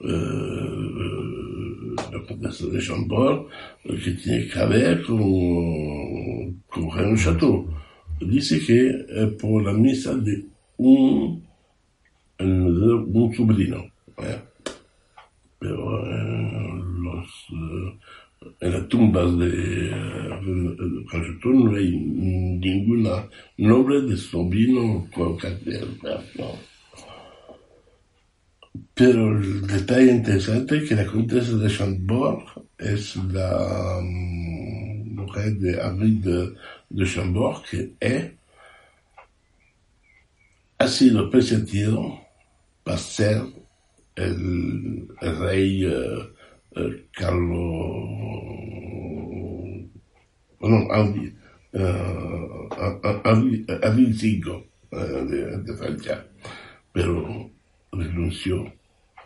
eh, 0.00 0.66
la 2.12 2.22
condesa 2.26 2.66
de 2.66 2.80
Chambord, 2.80 3.46
que 3.84 4.10
tiene 4.12 4.48
que 4.48 4.66
ver 4.66 5.02
con, 5.02 6.62
con 6.68 6.90
René 6.90 7.16
Chateau, 7.16 7.68
dice 8.20 8.60
que 8.64 9.06
es 9.08 9.32
por 9.34 9.62
la 9.62 9.72
misa 9.72 10.14
de 10.14 10.44
un, 10.78 11.46
un 12.38 13.34
sobrino. 13.34 13.84
¿eh? 14.18 14.40
Pero 15.58 16.06
eh, 16.06 16.82
los 17.02 17.28
en 18.60 18.72
las 18.72 18.88
tumbas 18.88 19.38
de 19.38 19.90
Cachetón 21.10 21.64
no 21.64 21.76
hay 21.76 21.90
ninguna 21.90 23.28
nombre 23.58 24.00
de 24.02 24.16
sobrino 24.16 25.06
con. 25.14 25.36
Pero 28.94 29.38
el 29.38 29.66
detalle 29.66 30.12
interesante 30.12 30.78
es 30.78 30.88
que 30.88 30.94
la 30.94 31.06
condesa 31.06 31.56
de 31.56 31.68
Chambord 31.68 32.44
es 32.78 33.16
la 33.16 33.98
um, 33.98 35.14
mujer 35.16 35.56
de 35.56 35.78
Henri 35.78 36.18
de, 36.20 36.54
de 36.88 37.04
Chambord, 37.04 37.62
que 37.70 37.92
es, 38.00 38.32
ha 40.78 40.88
sido 40.88 41.28
presentido 41.28 42.20
para 42.84 42.96
ser 42.96 43.42
el, 44.16 45.08
rey 45.20 45.84
uh, 45.84 46.39
Carlo 47.12 48.20
no, 50.68 50.92
Audi, 50.92 51.32
uh, 51.72 52.68
Audi 53.24 54.12
5 54.12 54.64
de, 54.90 55.56
de, 55.62 55.76
Francia, 55.76 56.26
pero 56.92 57.50
renunció, 57.92 58.72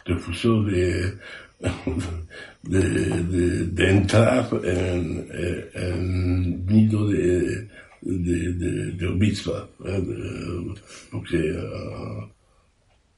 refusó 0.05 0.63
de, 0.63 1.15
de, 2.63 2.81
de, 2.81 3.67
de 3.67 3.91
entrar 3.91 4.49
en, 4.63 5.29
el 5.75 6.67
nido 6.67 7.09
de, 7.09 7.69
de, 8.03 8.93
de, 8.93 9.07
obispa, 9.07 9.69
eh, 9.87 10.75
porque 11.11 11.53
uh, 11.53 12.29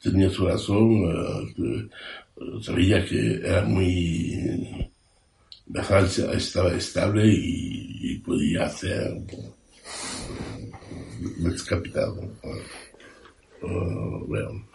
tenía 0.03 0.31
su 0.31 0.47
razón, 0.47 1.05
uh, 1.57 2.63
sabía 2.63 3.05
que 3.05 3.37
era 3.37 3.63
muy 3.63 4.91
la 5.73 5.83
estaba 6.37 6.73
estable 6.75 7.27
y, 7.27 8.19
podía 8.25 8.65
hacer 8.65 9.21
descapitado. 11.39 12.21
Uh, 13.63 14.27
bueno. 14.27 14.67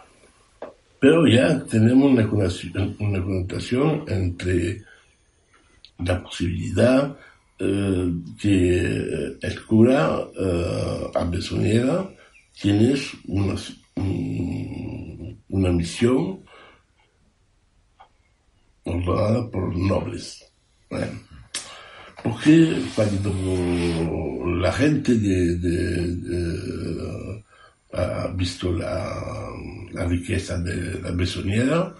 Pero 1.00 1.26
ya 1.26 1.64
tenemos 1.64 2.12
una 2.12 2.28
connotación, 2.28 2.96
una 3.00 3.22
connotación 3.22 4.04
entre 4.06 4.82
la 5.98 6.22
posibilidad 6.22 7.16
uh, 7.60 8.36
que 8.40 9.36
el 9.40 9.64
cura 9.66 10.20
uh, 10.20 11.10
a 11.14 11.30
tiene 12.60 12.94
una, 13.26 13.54
una 15.52 15.70
misión 15.70 16.42
ordenada 18.84 19.50
por 19.50 19.76
nobles. 19.76 20.50
Bueno, 20.90 21.12
porque 22.22 22.82
cuando 22.94 23.32
la 24.60 24.72
gente 24.72 25.14
de, 25.18 25.58
ha 27.92 28.28
visto 28.34 28.72
la, 28.72 29.50
riqueza 30.08 30.58
de 30.58 31.00
la 31.02 31.12
mesoniera, 31.12 31.94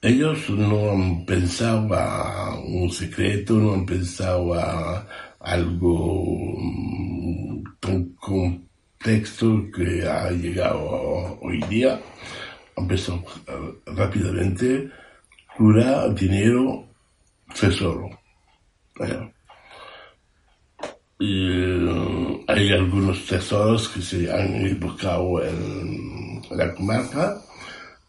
ellos 0.00 0.48
no 0.50 0.92
han 0.92 1.26
pensado 1.26 1.92
a 1.94 2.60
un 2.60 2.88
secreto, 2.90 3.54
no 3.54 3.74
han 3.74 3.84
pensado 3.84 4.54
a 4.54 5.06
algo 5.40 6.56
tan 7.80 8.10
complejo 8.14 9.70
que 9.74 10.06
ha 10.08 10.30
llegado 10.30 11.38
hoy 11.40 11.60
día. 11.68 12.00
Han 12.76 12.88
pensado 12.88 13.22
rápidamente 13.86 14.90
curar 15.56 16.14
dinero, 16.14 16.86
tesoro. 17.58 18.10
Y 21.18 21.48
hay 22.48 22.72
algunos 22.72 23.26
tesoros 23.26 23.88
que 23.88 24.02
se 24.02 24.32
han 24.32 24.78
buscado 24.80 25.42
en 25.44 26.42
la 26.50 26.74
comarca, 26.74 27.40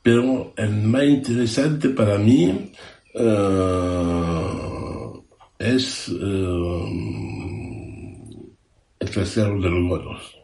pero 0.02 0.53
el 0.57 0.72
más 0.84 1.03
interesante 1.03 1.90
para 1.90 2.18
mí 2.18 2.72
uh, 3.15 5.23
es 5.60 6.07
el 8.99 9.11
tesoro 9.11 9.61
de 9.61 9.69
los 9.69 9.90
godos. 9.90 10.43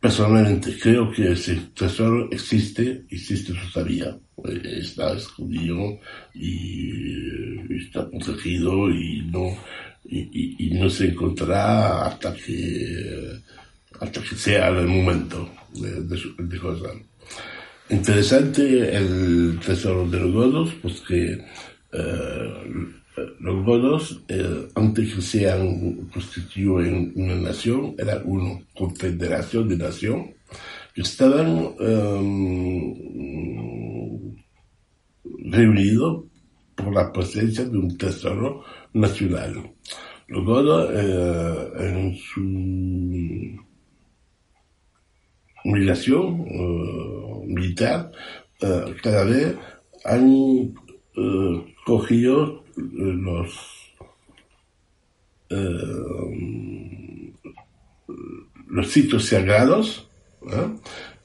Personalmente 0.00 0.78
creo 0.78 1.12
que 1.12 1.32
ese 1.32 1.56
tesoro 1.74 2.30
existe, 2.30 3.04
existe 3.10 3.52
todavía, 3.72 4.16
está 4.64 5.12
escondido 5.12 6.00
y 6.34 7.76
está 7.76 8.08
protegido 8.08 8.88
y 8.88 9.22
no, 9.30 9.54
y, 10.04 10.70
no 10.72 10.88
se 10.88 11.08
encontrará 11.08 12.06
hasta 12.06 12.34
que, 12.34 13.40
hasta 14.00 14.22
que 14.22 14.34
sea 14.36 14.68
el 14.68 14.86
momento 14.86 15.50
de, 15.74 16.02
de, 16.04 16.18
de 16.38 16.58
cosas. 16.58 16.92
Interesante 17.90 18.96
el 18.96 19.58
tesoro 19.64 20.08
de 20.08 20.18
los 20.20 20.32
godos, 20.32 20.74
porque 20.80 21.44
eh, 21.92 22.99
los 23.40 23.64
godos, 23.64 24.22
eh, 24.28 24.68
antes 24.74 25.14
que 25.14 25.22
sean 25.22 26.08
constituidos 26.12 26.86
en 26.86 27.12
una 27.16 27.36
nación, 27.36 27.94
era 27.98 28.20
una 28.24 28.60
confederación 28.74 29.68
de 29.68 29.76
nación, 29.76 30.34
que 30.94 31.02
estaban 31.02 31.74
um, 31.78 32.94
reunidos 35.50 36.24
por 36.74 36.92
la 36.94 37.12
presencia 37.12 37.64
de 37.64 37.78
un 37.78 37.96
tesoro 37.96 38.64
nacional. 38.92 39.72
Los 40.28 40.44
godos, 40.44 40.90
eh, 40.92 41.68
en 41.78 42.16
su 42.16 42.40
migración 45.64 46.40
uh, 46.40 47.44
militar, 47.46 48.10
uh, 48.62 48.92
cada 49.02 49.24
vez 49.24 49.56
han 50.04 50.72
cogió 51.84 52.59
los 52.80 53.52
los 58.68 58.88
sitios 58.88 59.24
sagrados 59.26 60.08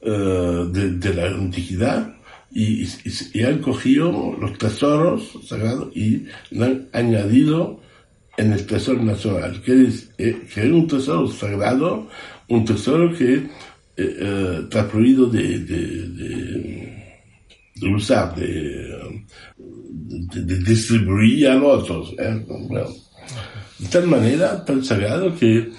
de, 0.02 0.90
de, 0.92 1.14
la 1.14 1.26
antigüedad 1.26 2.16
y, 2.50 3.42
han 3.42 3.58
cogido 3.58 4.36
los 4.40 4.56
tesoros 4.58 5.38
sagrados 5.46 5.94
y 5.94 6.24
lo 6.50 6.64
han 6.64 6.88
añadido 6.92 7.80
en 8.36 8.52
el 8.52 8.66
tesoro 8.66 9.02
nacional, 9.02 9.62
que 9.62 9.84
es, 9.84 10.10
eh, 10.18 10.42
que 10.52 10.66
es 10.66 10.70
un 10.70 10.86
tesoro 10.86 11.26
sagrado, 11.28 12.08
un 12.48 12.64
tesoro 12.64 13.16
que 13.16 13.34
eh, 13.34 13.48
eh, 13.96 14.60
está 14.64 14.88
prohibido 14.88 15.26
de, 15.26 16.95
usar, 17.82 18.34
de, 18.34 19.22
de, 19.56 20.58
distribuir 20.64 21.48
a 21.48 21.62
otros. 21.62 22.14
de 22.16 23.88
tal 23.90 24.06
manera, 24.06 24.64
tan 24.64 24.82
sagrado 24.84 25.34
que 25.36 25.70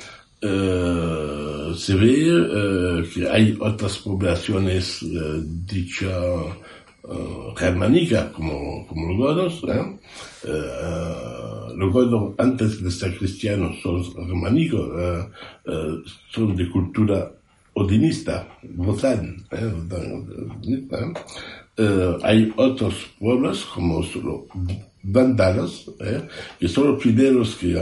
se 1.75 1.95
ve 1.95 3.07
que 3.13 3.27
hay 3.29 3.57
otras 3.59 3.97
poblaciones 3.97 4.99
dichas 5.65 6.13
germánicas 7.55 8.31
como, 8.33 8.85
como 8.87 9.07
los 9.07 9.17
godos, 9.17 9.63
los 11.75 11.93
godos 11.93 12.33
antes 12.37 12.83
de 12.83 12.91
ser 12.91 13.17
cristianos 13.17 13.77
son 13.81 14.03
germánicos, 14.27 14.89
son 16.29 16.55
de 16.55 16.69
cultura 16.69 17.31
odinista, 17.73 18.47
Bozán. 21.77 22.19
hay 22.23 22.53
otros 22.55 22.95
pueblos 23.19 23.65
como 23.73 24.03
solo 24.03 24.47
vándalos, 25.03 25.91
que 26.59 26.67
son 26.67 26.87
los 26.91 27.01
primeros 27.01 27.55
que, 27.55 27.73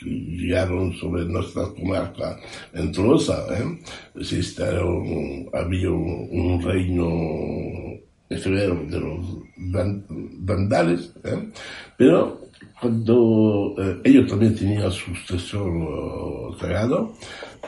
llegaron 0.00 0.92
sobre 0.94 1.24
nuestra 1.24 1.64
comarca 1.74 2.38
en 2.72 2.92
Tolosa. 2.92 3.46
¿eh? 3.50 3.80
había 5.52 5.90
un 5.90 6.62
reino 6.62 8.04
efemero 8.28 8.84
de 8.88 9.00
los 9.00 9.18
vandales, 10.38 11.12
¿eh? 11.24 11.50
pero 11.96 12.40
cuando 12.80 13.74
eh, 13.78 14.00
ellos 14.04 14.28
también 14.28 14.54
tenían 14.54 14.90
su 14.90 15.12
tesoro 15.26 16.56
sagrado, 16.58 17.14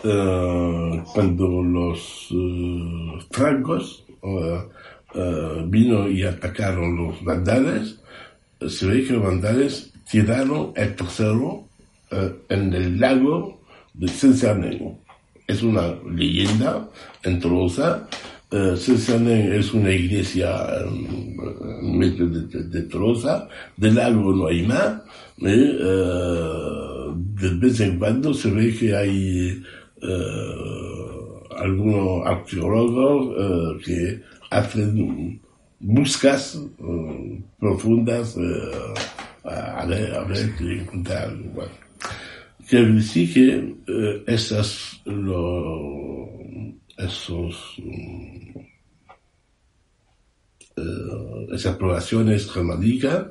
eh, 0.05 1.03
cuando 1.15 1.63
los 1.63 2.29
francos 3.31 4.05
vino 5.67 6.09
y 6.09 6.23
atacaron 6.25 6.97
los 6.97 7.25
vandales, 7.25 7.99
se 8.69 8.87
ve 8.87 9.05
que 9.05 9.13
los 9.15 9.23
vandales 9.23 9.93
tiraron 10.11 10.73
el 10.77 10.95
tesoro 10.95 11.69
en 12.49 12.75
el 12.75 13.01
lago 13.01 13.61
de 13.95 14.09
Saint-Cernin. 14.09 14.99
Es 15.47 15.63
una 15.63 15.95
leyenda 16.05 16.89
en 17.23 17.41
Tolosa 17.41 18.09
Uh, 18.53 18.75
es 18.75 19.75
una 19.75 19.91
iglesia 19.91 20.65
medio 21.83 22.29
de, 22.29 22.43
de, 22.47 22.63
de 22.69 22.83
Tolosa, 22.83 23.49
del 23.77 23.97
lago 23.97 24.33
no 24.33 24.47
hay 24.47 24.63
más, 24.63 25.03
de 25.37 25.65
vez 27.59 27.81
en 27.81 27.99
cuando 27.99 28.33
se 28.33 28.49
ve 28.53 28.73
que 28.73 28.95
hay 28.95 29.65
algunos 31.57 32.27
arqueólogos 32.27 33.83
que 33.85 34.21
hacen 34.51 35.41
buscas 35.79 36.59
profundas 37.59 38.37
a 39.45 39.87
ver, 39.87 40.15
a 40.15 40.25
ver 40.25 40.55
encontrar. 40.61 41.37
Bueno. 41.55 41.71
Quiero 42.69 42.95
decir 42.95 43.33
que 43.33 44.23
esas 44.27 45.01
lo 45.05 46.37
esos, 46.97 47.79
uh, 50.77 51.55
esas 51.55 51.77
poblaciones 51.77 52.51
germánicas 52.51 53.27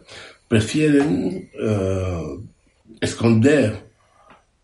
prefieren 0.48 1.50
esconder 3.02 3.84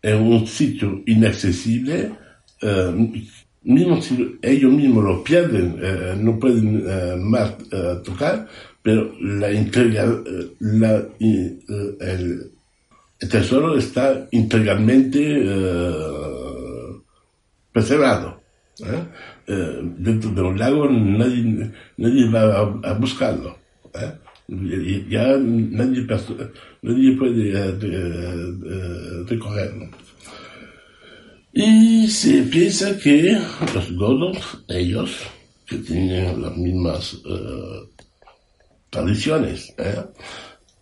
en 0.00 0.16
un 0.16 0.46
sitio 0.46 1.02
inaccesible, 1.06 2.12
uh, 2.62 3.12
mismo 3.64 4.00
si 4.00 4.38
ellos 4.42 4.72
mismos 4.72 5.04
lo 5.04 5.24
pierden, 5.24 5.76
no 6.24 6.38
pueden 6.38 6.84
más 7.30 7.54
tocar, 8.04 8.48
pero 8.82 9.12
la 9.20 9.52
integral, 9.52 10.24
la, 10.60 11.04
el, 11.20 12.50
el, 13.20 13.28
tesoro 13.28 13.78
está 13.78 14.26
integralmente 14.32 15.42
preservado. 17.72 18.40
¿eh? 18.80 19.04
Eh, 19.46 19.80
dentro 19.98 20.30
de 20.30 20.42
un 20.42 20.58
lago 20.58 20.88
nadie, 20.88 21.70
nadie 21.96 22.28
va 22.30 22.60
a, 22.82 22.92
buscarlo. 22.94 23.56
¿eh? 23.94 24.12
Ya 25.08 25.36
nadie, 25.38 26.06
nadie 26.82 27.16
puede 27.16 27.52
eh, 27.52 29.24
recogerlo. 29.26 29.88
Y 31.52 32.08
se 32.08 32.42
piensa 32.44 32.98
que 32.98 33.38
los 33.74 33.92
godos, 33.96 34.64
ellos, 34.68 35.10
que 35.66 35.76
tienen 35.78 36.40
las 36.40 36.56
mismas 36.56 37.18
tradiciones, 38.90 39.74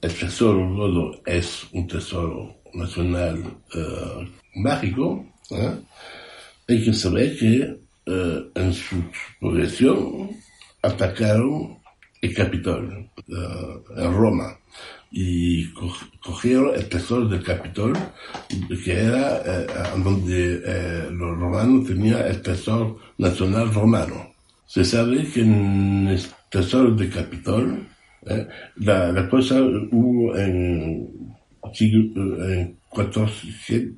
el 0.01 0.15
tesoro 0.15 0.75
godo 0.75 1.21
es 1.27 1.65
un 1.73 1.89
tesoro 1.89 2.63
nacional 2.73 3.43
mágico, 4.55 5.27
hay 6.69 6.85
que 6.85 6.95
saber 6.95 7.37
que 7.37 7.81
eh, 8.07 8.51
en 8.55 8.73
su 8.73 8.97
progresión 9.41 10.31
atacaron 10.83 11.79
el 12.23 12.35
Capitolio 12.35 13.11
eh, 13.29 13.83
en 13.97 14.15
Roma 14.15 14.60
y 15.11 15.73
cogieron 16.21 16.75
el 16.75 16.89
tesoro 16.89 17.27
del 17.27 17.43
Capitolio, 17.43 18.01
que 18.85 18.93
era 18.93 19.43
eh, 19.45 19.67
donde 20.05 21.11
los 21.11 21.39
romanos 21.39 21.89
tenían 21.89 22.27
el 22.27 22.41
tesoro 22.43 22.99
nacional 23.19 23.75
romano. 23.75 24.33
Se 24.67 24.85
sabe 24.85 25.25
que 25.25 25.41
en 25.41 26.07
el 26.09 26.21
tesoro 26.49 26.93
del 26.93 27.11
Capitolio 27.11 27.79
la, 28.77 29.13
la, 29.13 29.29
cosa 29.29 29.61
hubo 29.63 30.37
en, 30.37 31.09
en 31.81 32.77
400, 32.89 33.97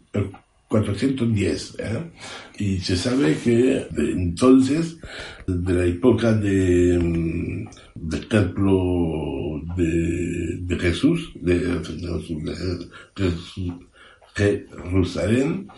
410. 0.73 1.77
¿eh? 1.79 2.11
Y 2.59 2.79
se 2.79 2.97
sabe 2.97 3.37
que 3.37 3.87
entonces, 3.97 4.99
de 5.47 5.75
la 5.75 5.85
época 5.85 6.33
de, 6.33 6.99
mm, 6.99 7.69
del 7.95 8.29
templo 8.29 9.61
de, 9.77 10.79
Jesús, 10.81 11.31
de, 11.35 11.59
de, 11.59 13.33
Jerusalén, 14.35 15.69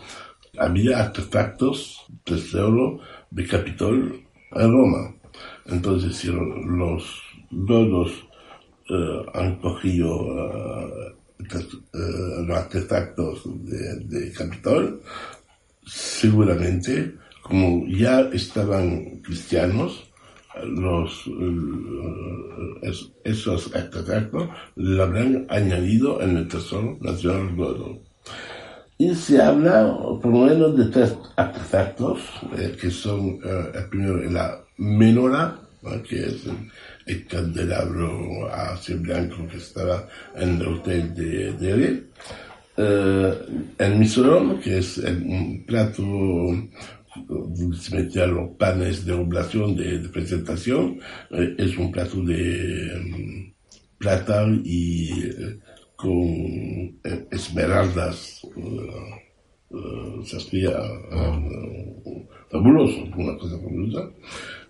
había 0.57 0.99
artefactos 0.99 2.05
tesoro 2.23 3.01
de 3.31 3.45
Capitol 3.45 4.21
en 4.53 4.71
Roma. 4.71 5.13
Entonces, 5.65 6.15
si 6.15 6.27
los 6.27 7.21
dos 7.51 8.11
uh, 8.89 9.25
han 9.33 9.57
cogido 9.57 10.21
uh, 10.21 11.14
los 11.39 12.57
artefactos 12.57 13.43
de, 13.65 13.95
de 14.05 14.31
Capitol, 14.31 15.01
seguramente, 15.85 17.15
como 17.41 17.85
ya 17.87 18.21
estaban 18.33 19.21
cristianos, 19.21 20.05
los, 20.63 21.27
eh, 21.27 22.91
esos 23.23 23.75
artefactos 23.75 24.49
lo 24.75 25.03
habrán 25.03 25.45
añadido 25.49 26.21
en 26.21 26.37
el 26.37 26.47
Tesoro 26.47 26.97
Nacional 27.01 27.55
Godo. 27.55 27.99
Y 28.97 29.13
se 29.13 29.41
habla 29.41 29.93
por 30.21 30.27
lo 30.27 30.45
menos 30.45 30.77
de 30.77 30.85
tres 30.85 31.15
artefactos, 31.35 32.21
eh, 32.57 32.77
que 32.79 32.89
son 32.89 33.39
eh, 33.43 33.71
el 33.75 33.89
primero 33.89 34.31
la 34.31 34.63
menorá, 34.77 35.59
que 36.07 36.25
es 36.25 36.47
el 37.05 37.25
candelabro 37.27 38.49
así 38.51 38.93
blanco 38.95 39.47
que 39.47 39.57
estaba 39.57 40.07
en 40.35 40.61
el 40.61 40.67
hotel 40.67 41.13
de, 41.13 41.53
de 41.53 42.03
eh, 42.77 43.33
el 43.77 43.95
misolón, 43.95 44.59
que 44.59 44.79
es 44.79 44.97
un 44.97 45.63
plato 45.65 46.03
se 47.79 47.95
metían 47.95 48.35
los 48.35 48.49
panes 48.57 49.05
de 49.05 49.13
oblación, 49.13 49.75
de, 49.77 49.99
presentación, 50.09 50.99
eh, 51.31 51.55
es 51.57 51.77
un 51.77 51.89
plato 51.89 52.21
de 52.21 52.91
um, 52.97 53.53
plata 53.97 54.45
y 54.63 55.11
eh, 55.23 55.59
con 55.95 56.99
esmeraldas. 57.31 58.41
se 60.25 60.37
hacía 60.37 60.71
fabuloso, 62.51 63.03
una 63.15 63.37
cosa 63.37 63.57
fabulosa. 63.57 64.09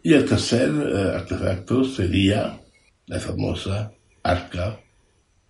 Y 0.05 0.13
el 0.13 0.23
tercer 0.23 0.69
artefacto 1.15 1.83
sería 1.83 2.59
la 3.07 3.19
famosa 3.19 3.91
arca 4.21 4.79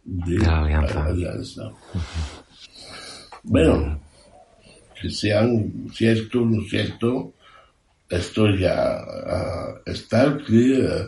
de, 0.06 0.38
la 0.38 0.61
alianza. 0.64 0.94
la 0.95 1.06
alianza. 1.07 1.72
Bueno, 3.44 3.99
que 5.02 5.10
sean 5.10 5.90
cierto 5.94 6.41
o 6.41 6.45
no 6.45 6.61
cierto, 6.69 7.34
la 8.10 8.18
historia 8.18 8.73
ah, 9.36 9.76
está 9.86 10.38
que 10.48 10.88
ah, 10.88 11.06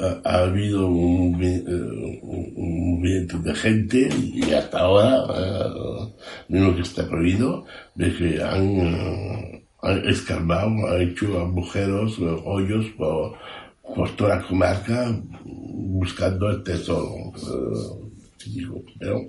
ah, 0.00 0.20
ha 0.24 0.38
habido 0.42 0.88
un, 0.88 1.40
eh, 1.40 1.62
un- 1.66 2.98
movimiento 2.98 3.38
de 3.38 3.54
gente 3.54 4.08
y 4.18 4.52
hasta 4.52 4.80
ahora, 4.80 5.22
ah, 5.28 6.08
mismo 6.48 6.74
que 6.74 6.82
está 6.82 7.08
prohibido, 7.08 7.64
de 7.94 8.12
que 8.16 8.42
han, 8.42 9.62
escarbado, 10.04 10.88
han 10.88 11.00
hecho 11.00 11.40
agujeros, 11.40 12.18
hoyos 12.44 12.86
por, 12.96 13.34
por 13.94 14.10
toda 14.16 14.36
la 14.36 14.42
comarca 14.42 15.20
buscando 15.44 16.50
el 16.50 16.62
tesoro. 16.62 17.32
eh, 17.36 18.66
pero 18.98 19.28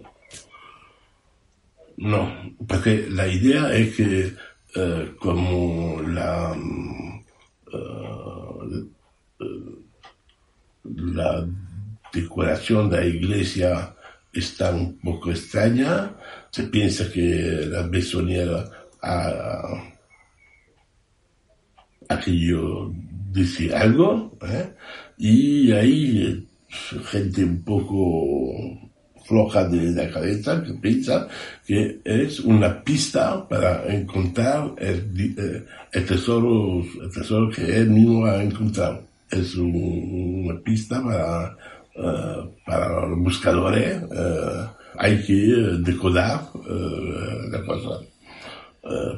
no, 1.97 2.31
porque 2.67 3.07
la 3.09 3.27
idea 3.27 3.73
es 3.73 3.95
que 3.95 4.34
eh, 4.76 5.11
como 5.19 6.01
la, 6.01 6.55
eh, 7.73 8.85
la 10.84 11.47
decoración 12.13 12.89
de 12.89 12.97
la 12.97 13.05
iglesia 13.05 13.95
está 14.31 14.71
un 14.71 14.97
poco 14.99 15.31
extraña, 15.31 16.13
se 16.51 16.63
piensa 16.63 17.11
que 17.11 17.65
la 17.67 17.81
besoniera 17.84 18.69
ha, 19.01 19.98
aquello 22.10 22.91
dice 23.31 23.73
algo, 23.73 24.38
¿eh? 24.41 24.73
y 25.18 25.72
hay 25.72 26.48
gente 27.06 27.44
un 27.44 27.64
poco 27.64 28.53
floja 29.26 29.68
de 29.69 29.91
la 29.91 30.10
cabeza 30.10 30.64
que 30.64 30.73
piensa 30.73 31.27
que 31.65 31.99
es 32.03 32.40
una 32.40 32.84
pista 32.84 33.48
para 33.48 33.86
encontrar 33.94 34.73
el, 34.80 35.36
eh, 35.94 36.02
tesoro, 36.02 36.84
tesoro 37.14 37.49
que 37.52 37.77
él 37.77 37.91
mismo 37.91 38.26
ha 38.26 38.44
encontrado. 38.44 39.03
Es 39.30 39.56
un- 39.56 40.45
una 40.49 40.60
pista 40.61 41.03
para, 41.03 41.56
eh, 41.95 42.49
para 42.65 43.07
los 43.07 43.19
buscadores. 43.19 44.02
eh, 44.11 44.65
hay 44.98 45.23
que 45.23 45.36
decodar 45.86 46.41
la 47.52 47.64
cosa. 47.64 48.02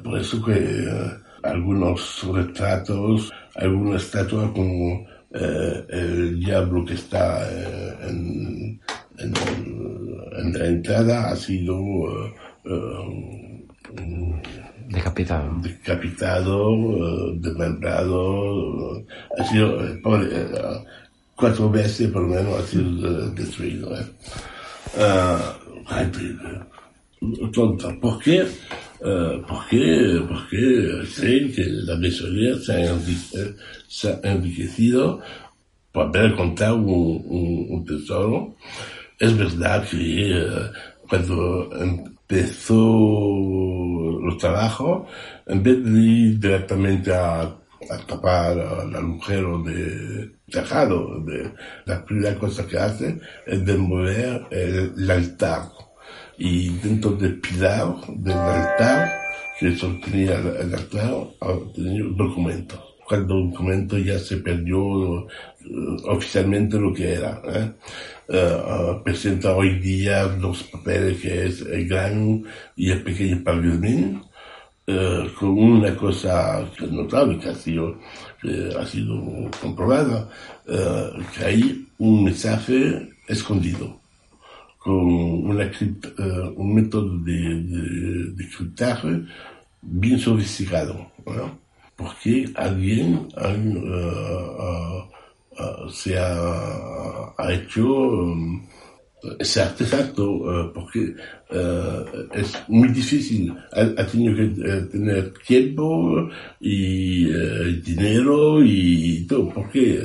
Por 0.04 0.20
eso 0.20 0.44
que 0.44 0.54
algunos 1.44 2.24
retratos, 2.34 3.32
algunas 3.56 4.04
estatuas 4.04 4.52
como 4.52 5.06
eh, 5.34 5.86
el 5.90 6.40
diablo 6.40 6.84
que 6.86 6.94
está 6.96 7.50
eh, 7.52 7.96
en, 8.10 8.82
en, 9.18 9.34
en 10.38 10.54
la 10.60 10.66
entrada 10.68 11.30
ha 11.32 11.36
sido 11.36 11.78
eh, 12.66 13.66
eh, 13.98 14.42
Decapitado. 14.90 15.50
decapitado, 15.62 17.34
desmembrado, 17.36 19.02
ha 19.38 19.44
sido 19.46 19.78
cuatro 21.36 21.70
veces 21.70 22.10
por 22.12 22.24
lo 22.24 22.28
menos 22.28 22.60
ha 22.60 22.68
sido 22.68 23.30
destruido. 23.32 23.98
eh. 23.98 24.06
Ah, 24.98 25.56
gente, 25.88 26.20
Eh, 29.04 29.42
porque, 29.48 30.22
porque 30.28 31.02
creen 31.16 31.52
que 31.54 31.64
la 31.88 31.96
masonería 31.98 32.56
se 32.60 32.74
ha, 32.74 32.94
enri- 32.96 33.36
eh, 33.40 33.56
se 33.88 34.10
ha 34.10 34.20
enriquecido 34.24 35.20
por 35.92 36.06
haber 36.08 36.32
encontrado 36.34 36.76
un, 36.78 37.24
un- 37.26 37.68
un 37.72 37.86
tesoro. 37.86 38.56
Es 39.20 39.36
verdad 39.38 39.88
que 39.90 39.98
eh, 40.32 40.72
cuando 41.10 41.70
empezó 41.82 42.76
los 44.24 44.38
trabajos, 44.38 45.08
en 45.48 45.64
vez 45.64 45.84
de 45.84 46.00
ir 46.00 46.40
directamente 46.40 47.14
a, 47.14 47.42
a 47.42 47.98
tapar 48.08 48.58
el 48.58 48.96
agujero 48.96 49.62
de 49.64 50.32
tejado, 50.50 51.20
de, 51.26 51.52
la 51.86 52.04
primera 52.06 52.38
cosa 52.38 52.68
que 52.68 52.78
hace 52.78 53.20
es 53.46 53.66
demoler 53.66 54.46
el, 54.52 54.94
el 54.98 55.12
altar. 55.12 55.64
Y 56.44 56.70
dentro 56.70 57.12
del 57.12 57.40
pilar 57.40 57.98
del 58.16 58.34
altar, 58.34 59.12
que 59.60 59.78
sostenía 59.78 60.40
el, 60.40 60.74
altar, 60.74 61.28
tenía 61.76 62.04
un 62.04 62.18
documento. 62.18 62.84
Cuando 63.08 63.38
el 63.38 63.52
documento 63.52 63.96
ya 64.00 64.18
se 64.18 64.38
perdió 64.38 65.28
eh, 65.28 65.28
oficialmente 66.08 66.80
lo 66.80 66.92
que 66.92 67.14
era. 67.14 67.40
¿eh? 67.46 67.72
Eh, 68.30 68.58
ah, 68.58 69.00
presenta 69.04 69.56
hoy 69.56 69.78
día 69.78 70.24
los 70.24 70.64
papeles 70.64 71.22
que 71.22 71.46
es 71.46 71.62
el 71.62 71.88
gran 71.88 72.44
y 72.76 72.90
el 72.90 73.04
pequeño 73.04 73.44
parviolín, 73.44 74.24
eh, 74.88 75.32
con 75.40 75.50
una 75.50 75.96
cosa 75.96 76.68
notable, 76.90 77.38
que 77.38 77.50
ha 77.50 77.56
sido, 77.56 78.00
que 78.42 78.74
ha 78.80 78.86
sido 78.88 79.14
comprobada, 79.62 80.28
que 80.66 81.46
hay 81.46 81.88
un 82.00 82.24
mensaje 82.24 83.12
escondido 83.28 84.01
con 84.84 85.46
una 85.46 85.66
eh, 85.66 86.54
un 86.56 86.74
método 86.74 87.18
de, 87.20 87.34
de, 87.34 88.34
bien 89.82 90.18
sofisticado, 90.20 91.12
¿no? 91.26 91.60
porque 91.96 92.50
alguien 92.56 93.28
han, 93.36 93.78
eh, 93.78 95.04
se 95.92 96.18
ha, 96.18 97.32
ha 97.38 97.54
hecho 97.54 97.86
um, 97.86 98.66
ese 99.38 99.62
artefacto 99.62 100.24
eh, 100.64 100.72
porque 100.74 101.14
es 102.34 102.54
muy 102.68 102.90
difícil. 102.90 103.54
Ha, 103.74 104.06
tenido 104.08 104.36
que 104.36 104.48
tener 104.90 105.32
tiempo 105.46 106.28
y 106.60 107.26
dinero 107.82 108.64
y 108.64 109.28
todo. 109.28 109.50
porque 109.50 110.02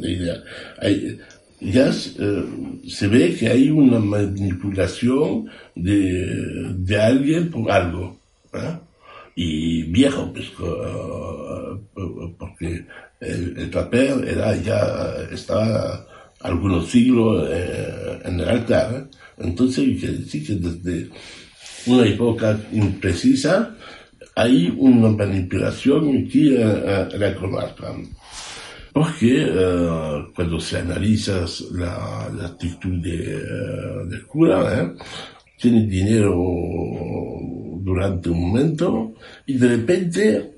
la. 0.00 0.42
Hay- 0.82 1.18
ya 1.60 1.90
eh, 1.90 2.44
se 2.88 3.08
ve 3.08 3.34
que 3.34 3.48
hay 3.48 3.70
una 3.70 3.98
manipulación 3.98 5.48
de, 5.74 6.74
de 6.76 7.00
alguien 7.00 7.50
por 7.50 7.70
algo. 7.70 8.18
¿eh? 8.52 8.78
Y 9.34 9.82
viejo, 9.84 10.32
pues, 10.32 10.46
eh, 10.46 12.32
porque 12.38 12.86
el, 13.20 13.54
el 13.58 13.70
papel 13.70 14.26
era 14.28 14.56
ya 14.56 15.14
estaba 15.30 16.06
algunos 16.40 16.88
siglos 16.88 17.48
eh, 17.50 18.18
en 18.24 18.40
el 18.40 18.48
altar. 18.48 18.94
¿eh? 18.94 19.16
Entonces, 19.38 19.98
quiere 19.98 20.18
decir 20.18 20.46
que 20.46 20.54
desde 20.54 21.10
una 21.86 22.06
época 22.06 22.58
imprecisa 22.72 23.76
hay 24.34 24.74
una 24.76 25.10
manipulación 25.10 26.26
aquí 26.26 26.54
en, 26.56 26.60
en 26.60 27.20
la 27.20 27.34
comarca. 27.34 27.94
Porque 28.96 29.44
eh, 29.46 30.24
cuando 30.34 30.58
se 30.58 30.78
analiza 30.78 31.44
la, 31.72 32.46
actitud 32.46 33.04
eh, 33.04 33.42
del 34.08 34.24
cura, 34.26 34.58
¿eh? 34.80 34.92
tiene 35.58 35.86
dinero 35.86 36.34
durante 37.82 38.30
un 38.30 38.40
momento 38.40 39.12
y 39.44 39.58
de 39.58 39.68
repente 39.68 40.50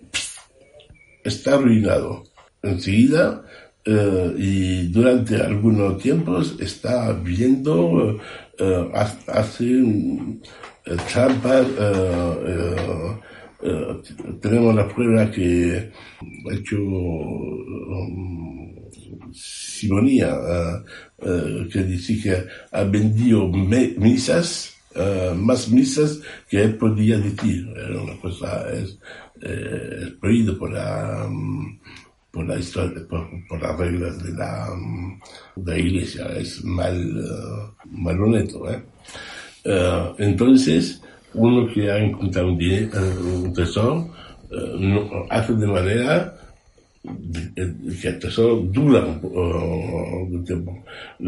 está 1.25 1.55
arruinado. 1.55 2.23
Enseguida 2.63 3.43
eh, 3.85 4.33
y 4.39 4.87
durante 4.87 5.35
algunos 5.43 5.99
tiempos 5.99 6.55
está 6.61 7.13
viendo, 7.15 8.21
eh, 8.57 8.91
ha- 8.95 9.19
hace 9.33 9.81
eh, 9.81 10.97
trampas, 11.13 11.67
eh, 11.77 12.77
eh, 13.63 14.03
tenemos 14.41 14.75
la 14.75 14.89
prueba 14.89 15.31
que 15.31 15.91
ha 16.21 16.55
hecho 16.55 16.77
um, 16.77 18.39
Simonía, 19.33 20.29
eh, 20.29 20.83
eh, 21.19 21.69
que 21.73 21.83
dice 21.83 22.21
que 22.21 22.47
ha 22.73 22.83
vendido 22.85 23.49
misas, 23.49 24.75
más 25.37 25.69
misas 25.69 26.21
que 26.49 26.63
él 26.63 26.77
podía 26.77 27.19
decir. 27.19 27.69
Era 27.77 28.01
una 28.01 28.17
cosa, 28.21 28.69
es, 28.73 28.99
eh, 29.43 29.99
es 30.03 30.11
prohibido 30.15 30.59
por 30.59 30.73
la, 30.73 31.27
mm, 31.29 31.81
por 32.31 32.47
la 32.47 32.59
historia, 32.59 33.07
por, 33.09 33.61
las 33.61 33.79
reglas 33.79 34.23
de 34.23 34.33
la, 34.33 34.71
mm, 34.75 35.21
de 35.57 35.73
la 35.73 35.79
iglesia, 35.79 36.27
es 36.37 36.65
mal, 36.65 37.23
malhonesto, 37.91 38.71
¿eh? 38.71 38.83
Eh, 39.65 40.13
entonces, 40.19 41.03
uno 41.35 41.67
que 41.73 41.91
ha 41.91 41.99
encontrado 41.99 42.49
un, 42.53 42.61
eh, 42.63 42.89
tesoro, 43.55 44.09
eh, 44.51 44.77
no- 44.79 45.09
hace 45.31 45.53
de 45.55 45.67
manera 45.67 46.35
de- 47.03 47.73
que 48.01 48.09
el 48.09 48.19
tesoro 48.19 48.57
dura 48.57 49.05
un, 49.05 49.21
po- 49.21 49.29
eh, 49.35 50.27
un 50.31 50.45
tiempo. 50.45 50.85
Eh, 51.21 51.25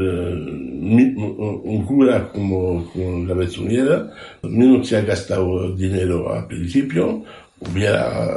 un 1.65 1.85
cura 1.87 2.29
como, 2.33 2.85
como 2.93 3.25
la 3.27 3.35
mesonera, 3.35 4.11
no 4.43 4.83
se 4.85 4.97
ha 4.97 5.03
gastado 5.03 5.75
dinero 5.77 6.33
al 6.35 6.47
principio, 6.47 7.23
hubiera, 7.61 8.37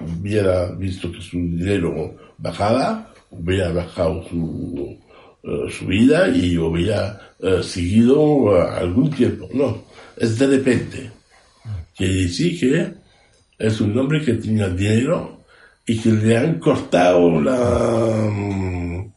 hubiera 0.00 0.72
visto 0.72 1.10
que 1.12 1.20
su 1.20 1.36
dinero 1.38 2.14
bajaba, 2.38 3.08
hubiera 3.30 3.72
bajado 3.72 4.22
su, 4.28 4.96
eh, 5.44 5.70
su 5.70 5.86
vida 5.86 6.28
y 6.28 6.56
hubiera 6.56 7.34
eh, 7.40 7.62
seguido 7.62 8.56
eh, 8.56 8.68
algún 8.78 9.10
tiempo. 9.10 9.48
No, 9.52 9.84
es 10.16 10.38
de 10.38 10.46
repente. 10.46 11.10
Quiere 11.96 12.14
decir 12.14 12.60
que 12.60 12.94
es 13.58 13.80
un 13.80 13.98
hombre 13.98 14.24
que 14.24 14.34
tenía 14.34 14.68
dinero 14.68 15.44
y 15.84 15.98
que 15.98 16.10
le 16.10 16.36
han 16.36 16.58
cortado 16.58 17.40
la, 17.40 18.30
mm, 18.30 19.12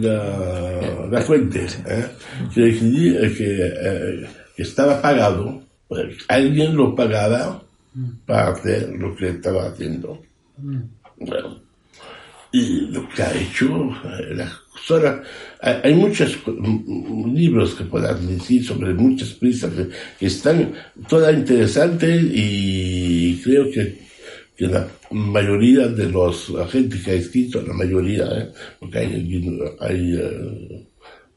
la, 0.00 1.08
la 1.10 1.20
fuente. 1.22 1.66
¿eh? 1.86 2.06
Quiere 2.52 2.72
decir 2.72 3.36
que, 3.36 4.26
que 4.56 4.62
estaba 4.62 5.00
pagado, 5.00 5.62
pues, 5.86 6.16
alguien 6.28 6.76
lo 6.76 6.94
pagaba 6.94 7.62
para 8.26 8.48
hacer 8.48 8.90
lo 8.96 9.14
que 9.14 9.28
estaba 9.28 9.66
haciendo. 9.68 10.20
Bueno, 11.16 11.62
y 12.52 12.88
lo 12.88 13.08
que 13.08 13.22
ha 13.22 13.32
hecho, 13.34 13.90
las 14.30 14.52
cosas, 14.86 15.20
hay, 15.62 15.94
muchos 15.94 16.38
libros 17.34 17.74
que 17.74 17.84
puedas 17.84 18.26
decir 18.26 18.64
sobre 18.64 18.94
muchas 18.94 19.30
prisas 19.34 19.72
que, 20.18 20.26
están 20.26 20.72
todas 21.08 21.34
interesantes 21.34 22.22
y 22.32 23.40
creo 23.42 23.70
que, 23.70 23.98
que 24.56 24.66
la 24.66 24.88
mayoría 25.10 25.88
de 25.88 26.08
los 26.08 26.50
agentes 26.58 27.02
que 27.04 27.10
ha 27.10 27.14
escrito, 27.14 27.62
la 27.62 27.74
mayoría, 27.74 28.24
¿eh? 28.38 28.50
porque 28.78 28.98
hay, 28.98 29.68
hay 29.80 30.88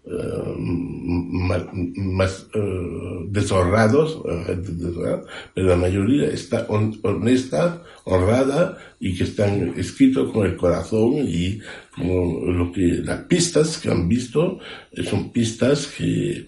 eh, 0.05 0.53
ma- 0.57 1.69
más 1.73 2.47
eh, 2.53 2.59
deshonrados, 3.29 4.21
eh, 4.29 4.57
pero 5.53 5.67
la 5.69 5.75
mayoría 5.77 6.27
está 6.27 6.65
hon- 6.67 6.99
honesta, 7.03 7.81
honrada 8.05 8.77
y 8.99 9.15
que 9.15 9.23
están 9.23 9.73
escritos 9.77 10.31
con 10.33 10.45
el 10.45 10.55
corazón 10.57 11.13
y 11.19 11.59
como 11.95 12.45
lo 12.51 12.71
que 12.71 13.01
las 13.03 13.21
pistas 13.21 13.77
que 13.77 13.89
han 13.91 14.07
visto 14.09 14.59
son 15.09 15.31
pistas 15.31 15.87
que 15.87 16.47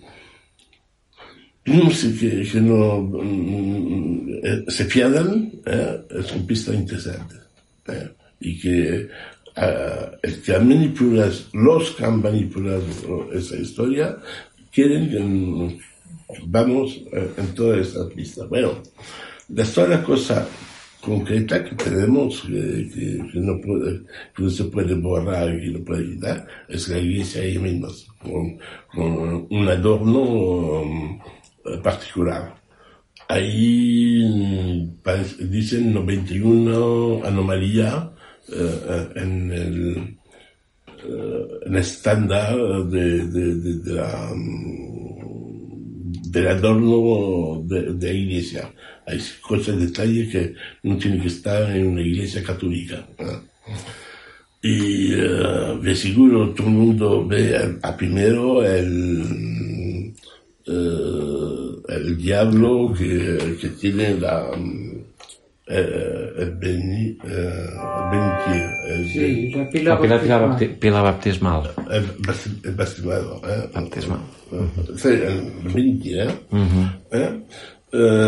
no 1.65 1.89
sé 1.91 2.13
que, 2.15 2.43
que 2.51 2.61
no 2.61 3.01
mm, 3.01 4.67
se 4.67 4.85
pierdan, 4.85 5.51
eh, 5.65 5.97
son 6.27 6.45
pistas 6.45 6.75
interesantes 6.75 7.39
eh, 7.87 8.09
y 8.39 8.59
que 8.59 9.07
ah, 9.55 10.11
el 10.21 10.41
que 10.41 11.43
los 11.53 11.91
que 11.91 12.05
han 12.05 12.21
manipulado 12.21 12.83
esa 13.33 13.55
historia 13.57 14.17
quieren 14.71 15.09
que 15.09 15.79
vamos 16.47 17.01
eh, 17.11 17.31
en 17.37 17.47
toda 17.53 17.79
esta 17.79 18.07
pista. 18.09 18.45
Bueno, 18.45 18.81
la 19.49 19.65
sola 19.65 20.03
cosa 20.03 20.47
concreta 21.05 21.63
que 21.63 21.75
tenemos, 21.75 22.41
que, 22.41 23.21
no, 23.35 23.61
puede, 23.61 24.01
que 24.35 24.43
no 24.43 24.49
se 24.49 24.63
puede 24.65 24.95
borrar 24.95 25.53
y 25.53 25.61
que 25.61 25.79
no 25.79 25.85
puede 25.85 26.05
quitar, 26.05 26.47
es 26.67 26.89
la 26.89 26.97
iglesia 26.97 27.43
ahí 27.43 27.59
mismo, 27.59 27.87
con, 28.19 29.47
un 29.49 29.67
adorno 29.67 30.81
eh, 31.65 31.77
particular. 31.83 32.55
Ahí 33.27 34.23
mm, 34.23 35.49
dicen 35.49 35.93
91 35.93 37.21
anomalías 37.23 38.09
en 38.47 39.51
el 39.51 40.17
eh, 41.07 41.47
en 41.65 41.75
estándar 41.75 42.55
de, 42.85 43.27
de, 43.27 43.55
de, 43.55 43.73
de 43.79 43.93
la, 43.93 44.31
mm, 44.33 46.21
del 46.31 46.47
adorno 46.47 47.61
de, 47.65 47.93
la 47.93 48.13
iglesia. 48.13 48.73
Hay 49.05 49.19
cosas, 49.41 49.79
detalles 49.79 50.31
que 50.31 50.53
no 50.83 50.97
tienen 50.97 51.21
que 51.21 51.27
estar 51.27 51.69
en 51.75 51.87
una 51.87 52.01
iglesia 52.01 52.43
católica. 52.43 53.07
¿eh? 53.19 53.39
Y 54.61 55.13
eh, 55.13 55.77
de 55.81 55.95
seguro 55.95 56.53
todo 56.53 56.67
el 56.67 56.73
mundo 56.73 57.27
ve 57.27 57.55
a, 57.55 57.89
a 57.89 57.97
primero 57.97 58.63
el, 58.65 60.13
eh, 60.65 61.69
el 61.89 62.17
diablo 62.17 62.93
que, 62.97 63.57
que 63.61 63.69
tiene 63.69 64.15
la, 64.19 64.49
mm, 64.57 64.94
eh, 65.67 66.51
beni, 66.59 67.17
eh, 67.23 67.69
beni, 68.11 68.59
eh, 68.87 69.09
sí, 69.11 69.51
la 69.51 69.69
pila, 69.69 69.89
la 69.89 69.99
pila, 69.99 70.37
baptismal. 70.37 70.79
pila 70.79 71.01
baptismal. 71.01 71.63
Baptismal, 72.75 73.25
eh? 73.49 73.69
Baptismal. 73.73 74.21
Sí. 74.95 75.09
Uh 77.91 78.25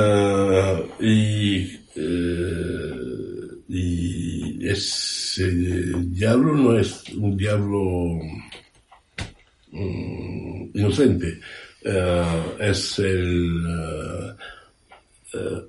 y, 1.00 1.68
uh, 1.98 3.64
y 3.68 4.70
ese 4.70 5.52
diablo 6.06 6.54
no 6.54 6.78
es 6.78 7.04
un 7.16 7.36
diablo 7.36 7.82
um, 9.74 10.72
inocente, 10.74 11.40
eh, 11.84 12.44
es 12.60 13.00
el 13.00 13.66
eh, 13.68 14.34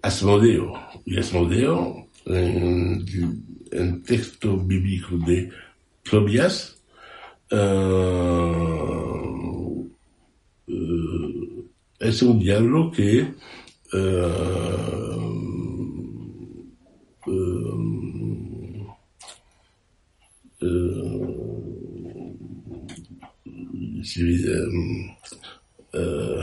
Asmodeo. 0.03 0.73
Y 1.05 1.19
Asmodeo, 1.19 2.09
en 2.27 3.05
el 3.71 4.03
texto 4.03 4.57
bíblico 4.57 5.17
de 5.19 5.51
Tobias, 6.09 6.83
eh, 7.51 7.57
eh, 10.69 11.65
es 12.01 12.23
un 12.23 12.39
diablo 12.39 12.91
que 12.91 13.21
eh, 13.21 14.33
eh, 20.61 20.89
si, 24.03 24.45
eh, 25.93 26.39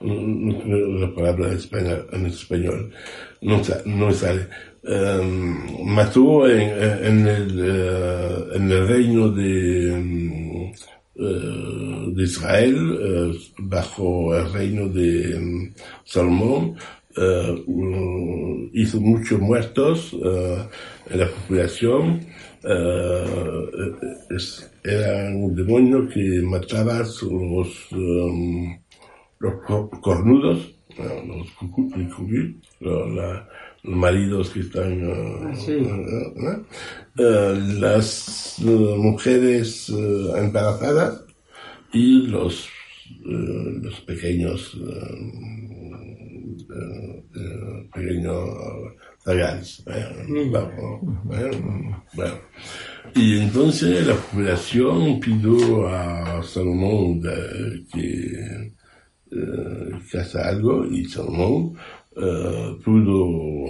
la 0.00 1.14
palabra 1.14 1.48
en 1.48 1.56
español, 1.56 2.06
en 2.12 2.26
español 2.26 2.90
no, 3.42 3.60
no 3.86 4.12
sale. 4.12 4.46
Eh, 4.84 5.20
mató 5.84 6.48
en, 6.48 6.60
en 7.04 7.26
el, 7.26 7.60
eh, 7.60 8.44
en 8.54 8.70
el 8.70 8.88
reino 8.88 9.28
de, 9.30 10.72
eh, 11.16 12.14
Israel, 12.16 12.76
eh, 13.00 13.38
bajo 13.58 14.36
el 14.36 14.52
reino 14.52 14.88
de 14.88 15.38
mm, 15.38 15.74
Salomón, 16.04 16.76
hizo 18.74 19.00
muchos 19.00 19.40
muertos 19.40 20.12
en 20.12 21.18
la 21.18 21.26
populación. 21.28 22.20
Eh, 22.62 23.92
es- 24.30 24.70
era 24.84 25.28
un 25.34 25.54
demonio 25.54 26.08
que 26.08 26.40
mataba 26.42 26.96
a 26.98 26.98
los, 27.00 27.92
um, 27.92 28.78
los 29.40 29.90
cornudos, 30.00 30.74
los 30.98 31.50
cucurri, 31.52 32.60
los, 32.80 33.10
los 33.10 33.44
maridos 33.82 34.50
que 34.50 34.60
están, 34.60 35.10
ah, 35.10 35.52
ah, 35.52 36.32
ah, 36.48 36.60
eh, 37.18 37.60
las 37.78 38.58
eh, 38.60 38.64
mujeres 38.64 39.88
eh, 39.90 40.32
embarazadas 40.36 41.24
y 41.92 42.26
los, 42.26 42.68
los 43.24 44.00
pequeños 44.00 44.76
pequeños 47.94 48.36
zagales. 49.24 49.84
Y 53.14 53.38
entonces 53.38 54.06
la 54.06 54.14
población 54.14 55.18
pidió 55.20 55.88
a 55.88 56.42
Salomón 56.42 57.20
de, 57.20 57.84
que 57.92 58.72
eh, 59.30 60.00
que 60.10 60.18
hace 60.18 60.40
algo 60.40 60.86
y 60.86 61.04
Salomón 61.04 61.76
eh, 62.16 62.78
pudo 62.82 63.66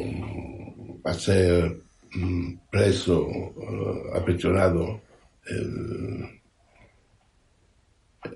hacer 1.05 1.80
mm, 2.14 2.55
preso, 2.70 3.26
eh, 3.28 4.02
apechonado 4.14 5.01
el, 5.47 6.40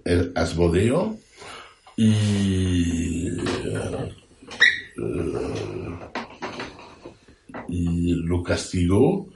el 0.04 0.32
Asmodeo 0.34 1.16
y, 1.96 3.30
lo 8.24 8.42
castigó 8.42 9.28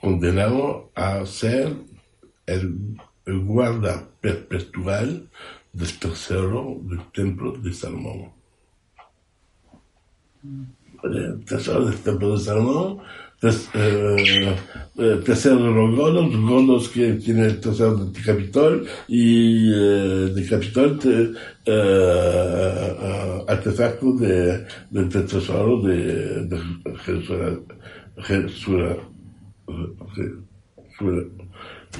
condenado 0.00 0.90
a 0.94 1.24
ser 1.26 1.76
el 2.46 2.74
guarda 3.26 4.08
perpetual 4.20 5.28
del 5.74 5.98
tesoro 5.98 6.78
del 6.82 7.00
templo 7.12 7.52
de 7.52 7.72
Salomón. 7.72 8.30
Tesoro 11.46 11.84
del 11.86 11.98
templo 11.98 12.32
de 12.38 12.44
Salomón, 12.44 12.98
tes- 13.40 13.68
eh, 13.74 14.56
eh, 14.96 15.20
de 15.26 15.70
los 15.70 15.94
godos, 15.96 16.34
los 16.66 16.88
que 16.88 17.12
tienen 17.14 17.44
el 17.44 17.60
tesoro 17.60 17.96
del 18.06 18.24
Capitol 18.24 18.86
y 19.08 19.70
eh, 19.70 20.30
del 20.34 20.48
Capitol 20.48 20.98
te, 20.98 21.32
eh, 21.66 23.44
artefacto 23.48 24.12
de, 24.14 24.64
del 24.90 25.08
tesoro 25.10 25.82
de, 25.82 26.46
de 26.46 26.58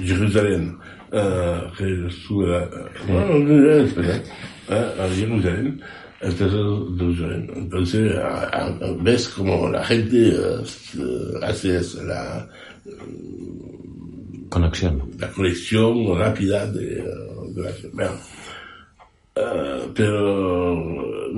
Jerusalén. 0.03 0.77
Jerusalén. 1.11 1.71
sobre 1.75 1.75
Jerusalén, 1.75 1.75
que 1.77 2.09
sube, 2.11 2.69
bueno, 3.07 3.33
a 4.69 5.09
Jerusalén, 5.09 5.81
entonces, 6.21 7.49
entonces 7.55 8.13
ves 9.01 9.29
como 9.29 9.69
la 9.69 9.83
gente 9.83 10.33
hace 11.43 11.81
la 12.03 12.47
conexión. 14.49 15.11
La 15.19 15.29
conexión 15.31 16.17
rápida 16.17 16.65
de, 16.71 17.03
de 17.53 17.63
la 17.63 17.71
bueno, 17.93 18.11
uh, 19.35 19.93
pero 19.93 21.31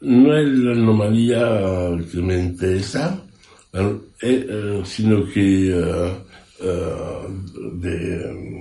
no 0.00 0.36
es 0.36 0.48
la 0.58 0.72
anomalía 0.72 1.98
que 2.10 2.18
me 2.18 2.38
interesa, 2.38 3.20
eh, 4.22 4.80
sino 4.84 5.24
que 5.28 5.74
uh, 6.60 7.28
de, 7.80 8.57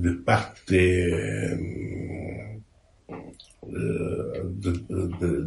de, 0.00 0.12
parte 0.24 0.76
de, 0.76 2.60
de, 4.42 4.72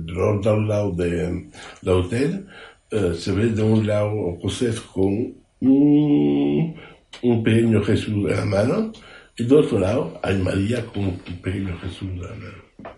de 0.04 0.68
lado 0.68 0.92
de, 0.92 1.50
del 1.82 1.94
hotel 1.94 2.48
se 2.90 3.32
ve 3.32 3.48
de 3.48 3.64
un 3.64 3.88
lado 3.88 4.38
José 4.42 4.74
con 4.94 5.36
un 5.62 6.76
un 7.22 7.44
pequeño 7.44 7.84
Jesús 7.84 8.30
en 8.30 8.38
la 8.38 8.46
mano 8.46 8.92
y 9.38 9.44
del 9.44 9.58
otro 9.58 9.80
lado 9.80 10.20
hay 10.24 10.38
María 10.38 10.86
con 10.86 11.06
un 11.06 11.18
pequeño 11.18 11.78
Jesús 11.80 12.10
en 12.10 12.22
la 12.22 12.30
mano. 12.30 12.98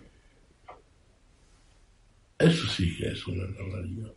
Eso 2.38 2.66
sí 2.66 2.96
que 2.96 3.08
es 3.08 3.26
una 3.26 3.46
normalidad. 3.46 4.12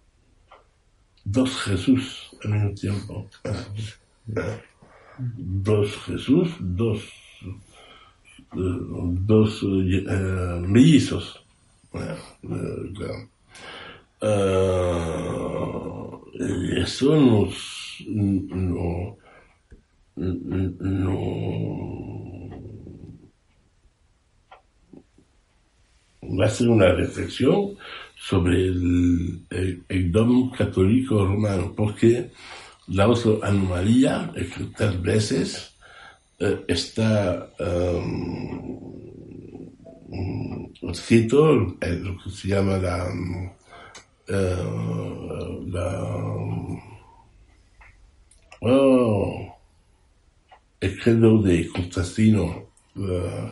Dos 1.24 1.56
Jesús 1.62 2.30
al 2.44 2.52
mismo 2.52 2.74
tiempo. 2.74 3.30
Dos 5.20 5.98
Jesús, 6.06 6.50
dos, 6.60 7.04
dos 8.52 9.64
uh, 9.64 10.60
mellizos. 10.68 11.44
Uh, 14.20 14.58
eso 16.76 17.16
nos, 17.16 18.04
no, 18.08 19.18
no 20.16 21.20
va 26.40 26.46
a 26.46 26.50
ser 26.50 26.70
una 26.70 26.92
reflexión 26.94 27.78
sobre 28.18 28.68
el, 28.68 29.46
el, 29.50 29.84
el 29.88 30.12
dom 30.12 30.52
católico 30.52 31.26
romano, 31.26 31.74
porque 31.76 32.32
la 32.88 33.08
otra 33.08 33.48
anomalía 33.48 34.32
es 34.36 34.54
que 34.54 34.64
veces 35.02 35.77
eh, 36.40 36.66
está 36.68 37.50
um, 37.60 39.08
escrito 40.92 41.78
en 41.82 42.04
lo 42.04 42.18
que 42.24 42.30
se 42.30 42.48
llama 42.50 42.78
la, 42.78 43.08
uh, 44.30 45.62
la 45.68 45.88
oh, 48.62 49.58
el 50.80 51.00
credo 51.00 51.42
de 51.42 51.68
Constantino, 51.70 52.70
uh, 52.96 53.52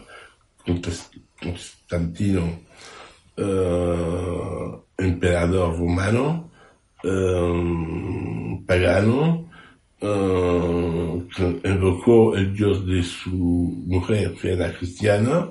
Constantino 1.42 2.60
uh, 3.38 4.84
emperador 4.98 5.78
romano, 5.78 6.52
um, 7.04 8.64
pagano, 8.66 9.45
uh, 10.02 11.28
que 11.36 11.62
invocó 11.64 12.36
el 12.36 12.54
dios 12.54 12.86
de 12.86 13.04
su 13.04 13.84
mujer, 13.88 14.34
que 14.42 14.54
era 14.54 14.74
cristiana, 14.74 15.50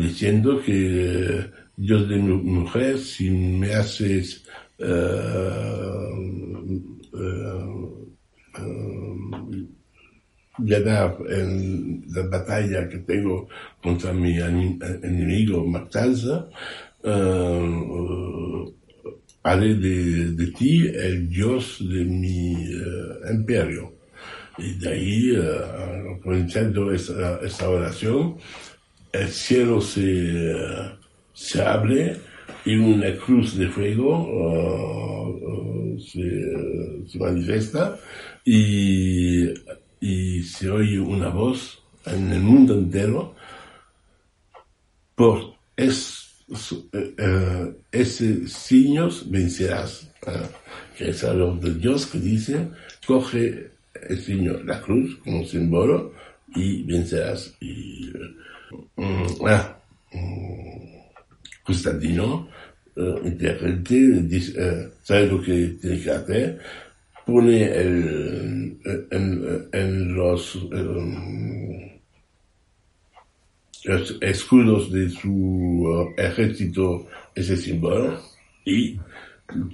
diciendo 0.00 0.60
que 0.60 1.46
Dios 1.76 2.08
de 2.08 2.16
mi 2.16 2.34
mujer, 2.34 2.98
si 2.98 3.30
me 3.30 3.72
haces 3.72 4.44
ganar 10.58 11.16
en 11.28 12.04
la 12.08 12.22
batalla 12.26 12.88
que 12.88 12.98
tengo 12.98 13.48
contra 13.82 14.12
mi 14.12 14.38
enemigo 14.38 15.64
Matanza, 15.64 16.48
uh, 17.04 18.79
haré 19.42 19.74
de, 19.74 20.46
ti 20.58 20.86
el 20.86 21.28
dios 21.28 21.78
de 21.80 22.04
mi 22.04 22.54
uh, 22.54 23.32
imperio. 23.32 23.92
Y 24.58 24.74
de 24.74 24.88
ahí, 24.88 25.32
uh, 25.32 26.20
comenzando 26.22 26.92
esa, 26.92 27.40
esa, 27.40 27.68
oración, 27.68 28.36
el 29.12 29.28
cielo 29.28 29.80
se, 29.80 30.54
se 31.32 31.62
abre 31.62 32.16
y 32.64 32.76
una 32.76 33.14
cruz 33.16 33.56
de 33.56 33.68
fuego 33.68 34.28
se, 35.98 37.08
se 37.08 37.18
manifiesta 37.18 37.98
y 38.44 39.48
y 40.00 40.42
se 40.42 40.70
oye 40.70 40.98
una 40.98 41.28
voz 41.28 41.82
en 42.06 42.32
el 42.32 42.40
mundo 42.40 42.74
entero 42.74 43.34
por 45.14 45.54
es, 45.76 46.19
uh, 46.50 47.74
ese 47.92 48.46
signos 48.48 49.30
vencerás, 49.30 50.10
uh, 50.26 50.46
que 50.96 51.10
es 51.10 51.24
algo 51.24 51.56
de 51.56 51.74
Dios 51.74 52.06
que 52.06 52.18
dice, 52.18 52.68
coge 53.06 53.70
el 54.08 54.20
signo, 54.20 54.62
la 54.64 54.80
cruz 54.80 55.16
como 55.24 55.44
símbolo 55.44 56.12
y 56.54 56.82
vencerás. 56.82 57.54
Y, 57.60 58.10
uh, 58.96 59.46
ah, 59.46 59.76
Constantino, 61.62 62.48
inteligente, 63.24 63.94
dice, 64.22 64.90
sabe 65.02 65.26
lo 65.26 65.40
que 65.40 65.76
tiene 65.80 66.02
que 66.02 66.10
hacer, 66.10 66.58
pone 67.24 67.64
el, 67.64 68.76
en, 69.10 69.68
en 69.72 70.14
los, 70.14 70.58
los, 73.84 74.16
escudos 74.20 74.92
de 74.92 75.10
su 75.10 75.30
uh, 75.30 76.14
ejército 76.16 77.06
ese 77.34 77.56
símbolo 77.56 78.20
y 78.64 78.98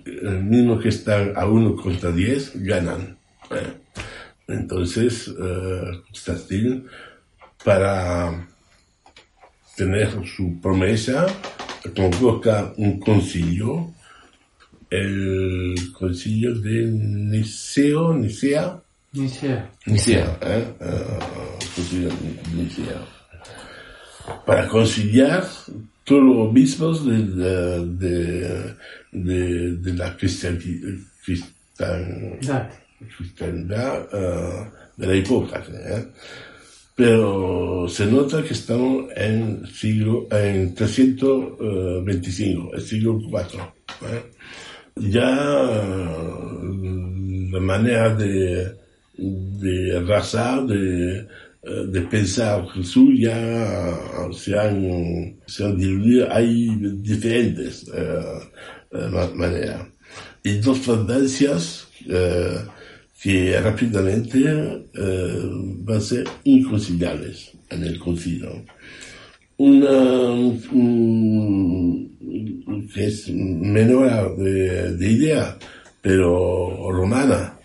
el 0.04 0.44
mismo 0.44 0.78
que 0.78 0.88
están 0.88 1.32
a 1.36 1.46
uno 1.46 1.76
contra 1.76 2.10
diez 2.12 2.52
ganan. 2.54 3.18
¿eh? 3.50 3.72
Entonces, 4.48 5.28
uh, 5.28 6.02
Constantino, 6.06 6.84
para 7.64 8.48
tener 9.76 10.08
su 10.26 10.60
promesa, 10.60 11.26
convoca 11.94 12.72
un 12.76 12.98
concilio 13.00 13.92
el 14.88 15.74
concilio 15.92 16.54
de 16.54 16.86
Niceo, 16.86 18.14
Nicea. 18.14 18.80
Nicea. 19.12 19.70
Nicea, 19.86 20.38
¿eh? 20.42 20.74
Uh, 20.80 21.74
concilio 21.74 22.08
de 22.08 22.62
Nicea. 22.62 23.15
Para 24.44 24.69
conciliar 24.69 25.47
todos 26.05 26.23
los 26.23 26.36
obispos 26.48 27.07
de, 27.07 27.23
de, 27.86 28.74
de, 29.12 29.77
de 29.77 29.94
la 29.94 30.15
cristianidad, 30.16 30.98
cristianidad 33.16 34.09
uh, 34.12 34.66
de 34.97 35.07
la 35.07 35.15
época. 35.15 35.62
¿eh? 35.69 36.09
Pero 36.94 37.86
se 37.89 38.07
nota 38.07 38.43
que 38.43 38.55
estamos 38.55 39.11
en 39.16 39.66
siglo, 39.66 40.27
en 40.31 40.74
325, 40.74 42.74
el 42.74 42.82
siglo 42.82 43.20
IV. 43.20 43.61
¿eh? 44.11 44.24
ya 44.97 45.31
la 47.51 47.61
manera 47.61 48.15
de, 48.15 48.74
de 49.16 50.01
raza, 50.01 50.61
de, 50.62 51.27
de 51.66 52.01
pensar 52.02 52.64
Jesús 52.68 53.18
ya 53.18 53.98
se 54.32 54.56
han, 54.56 55.36
se 55.47 55.64
han 55.64 55.76
diluido, 55.76 56.28
hay 56.30 56.68
diferentes 57.02 57.88
uh, 57.88 58.40
maneras. 59.34 59.88
Y 60.44 60.59
dos 60.59 60.80
tendencias 60.82 61.88
uh, 62.06 62.70
que 63.20 63.59
rápidamente 63.60 64.38
uh, 64.44 65.74
van 65.84 65.97
a 65.97 66.01
ser 66.01 66.24
inconciliables 66.44 67.51
en 67.70 67.82
el 67.82 67.98
concilio. 67.98 68.64
Una, 69.56 70.30
un, 70.30 72.16
que 72.94 73.06
es 73.06 73.28
menor 73.30 74.36
de 74.36 75.10
idea, 75.10 75.59
pero 76.01 76.93
romana, 76.93 77.55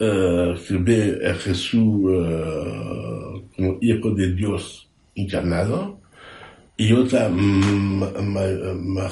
que 0.00 0.78
ve 0.78 1.20
a 1.28 1.34
Jesús 1.34 1.76
uh, 1.76 3.42
como 3.54 3.78
hijo 3.82 4.10
de 4.14 4.32
Dios 4.32 4.88
encarnado, 5.14 6.00
y 6.78 6.92
otra 6.94 7.28
ma, 7.28 8.10
ma, 8.22 8.40
ma, 8.74 9.10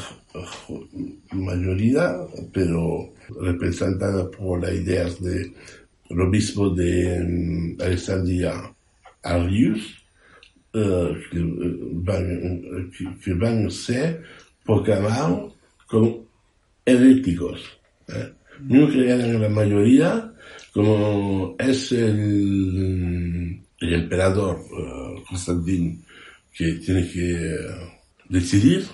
mayoría, 1.32 2.16
pero 2.54 3.12
representada 3.42 4.30
por 4.30 4.62
las 4.62 4.72
ideas 4.72 5.22
de 5.22 5.52
el 6.08 6.20
obispo 6.22 6.70
de 6.70 7.20
um, 7.20 7.76
Alexandria, 7.82 8.54
Arius, 9.22 10.02
uh, 10.72 11.12
que, 11.30 11.38
van, 11.92 12.90
que, 12.96 13.04
que, 13.22 13.34
van 13.34 13.70
ser 13.70 14.22
proclamados 14.64 15.52
como 15.86 16.24
heréticos. 16.86 17.60
¿eh? 18.08 18.32
No 18.62 18.88
creían 18.88 19.42
la 19.42 19.50
mayoría, 19.50 20.32
como 20.72 21.56
es 21.58 21.92
el, 21.92 23.60
el 23.80 23.94
emperador 23.94 24.60
uh, 24.72 25.22
que 26.52 26.72
tiene 26.74 27.08
que 27.10 27.56
decidir, 28.28 28.86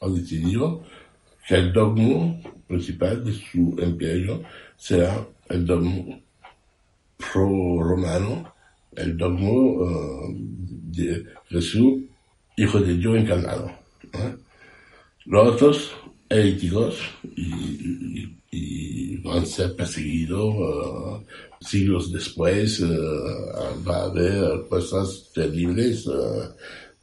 o 0.00 0.10
decidió, 0.10 0.82
que 1.48 1.54
el 1.54 1.72
dogma 1.72 2.36
principal 2.66 3.24
de 3.24 3.32
su 3.32 3.76
imperio 3.80 4.42
será 4.76 5.26
el 5.48 5.64
dogma 5.64 6.18
pro-romano, 7.16 8.52
el 8.96 9.16
dogma 9.16 9.50
uh, 9.50 10.36
de 10.92 11.24
Jesús, 11.48 12.02
hijo 12.56 12.80
de 12.80 12.96
Dios 12.96 13.16
encarnado. 13.16 13.70
¿eh? 14.12 14.34
Los 15.26 15.54
otros 15.54 15.92
heréticos 16.28 17.00
y, 17.36 17.42
y, 17.42 18.38
y, 18.50 19.05
van 19.22 19.42
a 19.42 19.46
ser 19.46 19.74
perseguidos 19.76 20.54
uh, 20.54 21.24
siglos 21.60 22.12
después, 22.12 22.80
uh, 22.80 23.84
va 23.86 23.96
a 23.96 24.04
haber 24.04 24.66
cosas 24.68 25.30
terribles 25.34 26.08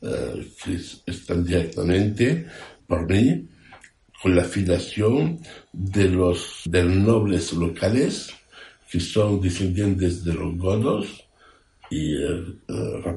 que 0.02 0.80
están 1.06 1.46
directamente 1.46 2.46
por 2.86 3.10
mí 3.10 3.48
con 4.22 4.36
la 4.36 4.44
filiación 4.44 5.40
de 5.72 6.10
los 6.10 6.64
de 6.66 6.84
nobles 6.84 7.54
locales 7.54 8.34
que 8.94 9.00
son 9.00 9.42
descendientes 9.42 10.24
de 10.24 10.34
los 10.34 10.56
godos 10.58 11.26
y 11.90 12.16
eh, 12.16 12.44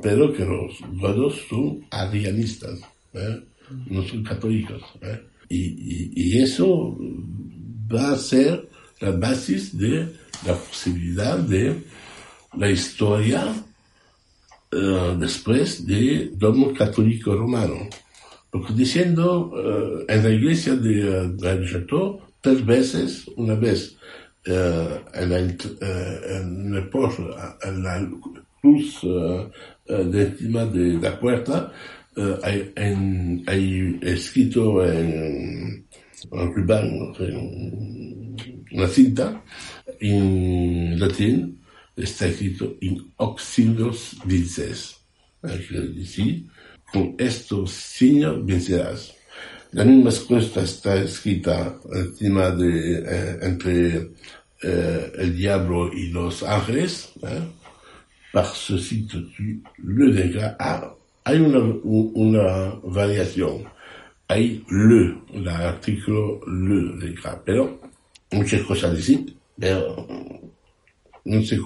que 0.01 0.44
los 0.44 0.81
godos 1.01 1.35
son 1.48 1.86
arianistas, 1.90 2.81
¿eh? 3.12 3.43
no 3.86 4.02
son 4.02 4.23
católicos. 4.23 4.82
¿eh? 5.02 5.20
Y, 5.48 5.62
y, 5.64 6.12
y, 6.14 6.39
eso 6.43 6.97
va 7.93 8.12
a 8.12 8.16
ser 8.16 8.68
la 9.01 9.10
base 9.12 9.70
de 9.73 10.09
la 10.47 10.55
posibilidad 10.55 11.39
de 11.39 11.82
la 12.56 12.70
historia 12.70 13.55
uh, 14.73 15.18
después 15.18 15.86
de 15.86 16.31
dogma 16.35 16.73
católico 16.73 17.35
romano. 17.35 17.89
Porque 18.51 18.73
diciendo 18.73 19.51
uh, 19.52 20.10
en 20.10 20.23
la 20.23 20.31
iglesia 20.31 20.74
de, 20.77 21.28
de 21.28 21.70
Chateau 21.70 22.20
tres 22.40 22.64
veces, 22.64 23.28
una 23.36 23.55
vez 23.55 23.97
uh, 24.47 25.01
en, 25.14 25.31
la, 25.31 25.39
en, 25.39 26.74
el 26.74 26.89
pozo, 26.89 27.36
en 27.62 27.82
la 27.82 28.09
cruz 28.60 29.01
de 29.02 30.23
encima 30.23 30.64
de 30.64 30.94
la 30.94 31.18
puerta, 31.20 31.73
hay, 32.43 32.73
en, 32.74 33.44
hay, 33.47 33.98
escrito 34.02 34.85
en 34.85 35.85
ruban, 36.31 37.12
una 38.73 38.89
cinta, 38.89 39.43
en 40.01 40.98
latín, 40.98 41.61
está 41.97 42.27
escrito 42.27 42.77
en 42.81 43.12
auxilios 43.16 44.16
dices. 44.24 44.97
Quiere 45.40 45.89
decir, 45.89 46.47
con 46.93 47.15
estos 47.19 47.70
signos 47.70 48.44
vencerás. 48.44 49.15
La 49.73 49.85
misma 49.85 50.11
respuesta 50.11 50.62
está 50.62 50.97
escrita 50.97 51.77
encima 51.93 52.51
de, 52.51 52.98
eh, 52.98 53.39
entre 53.43 54.11
eh, 54.62 55.12
el 55.19 55.36
diablo 55.36 55.93
y 55.93 56.09
los 56.09 56.43
ángeles. 56.43 57.11
¿eh? 57.23 57.43
Parce 58.32 58.78
si 58.78 59.07
tu 59.07 59.19
le 59.85 60.12
degrás. 60.12 60.57
Ah, 60.59 60.94
hay 61.24 61.39
una, 61.39 61.59
una 61.85 62.74
variación. 62.85 63.65
Hay 64.28 64.65
le, 64.69 65.23
el 65.35 65.48
artículo 65.48 66.40
le. 66.47 67.43
Pero 67.44 67.81
muchas 68.32 68.62
cosas 68.62 68.97
decir, 68.97 69.35
pero 69.59 70.07
no, 71.24 71.43
se, 71.43 71.59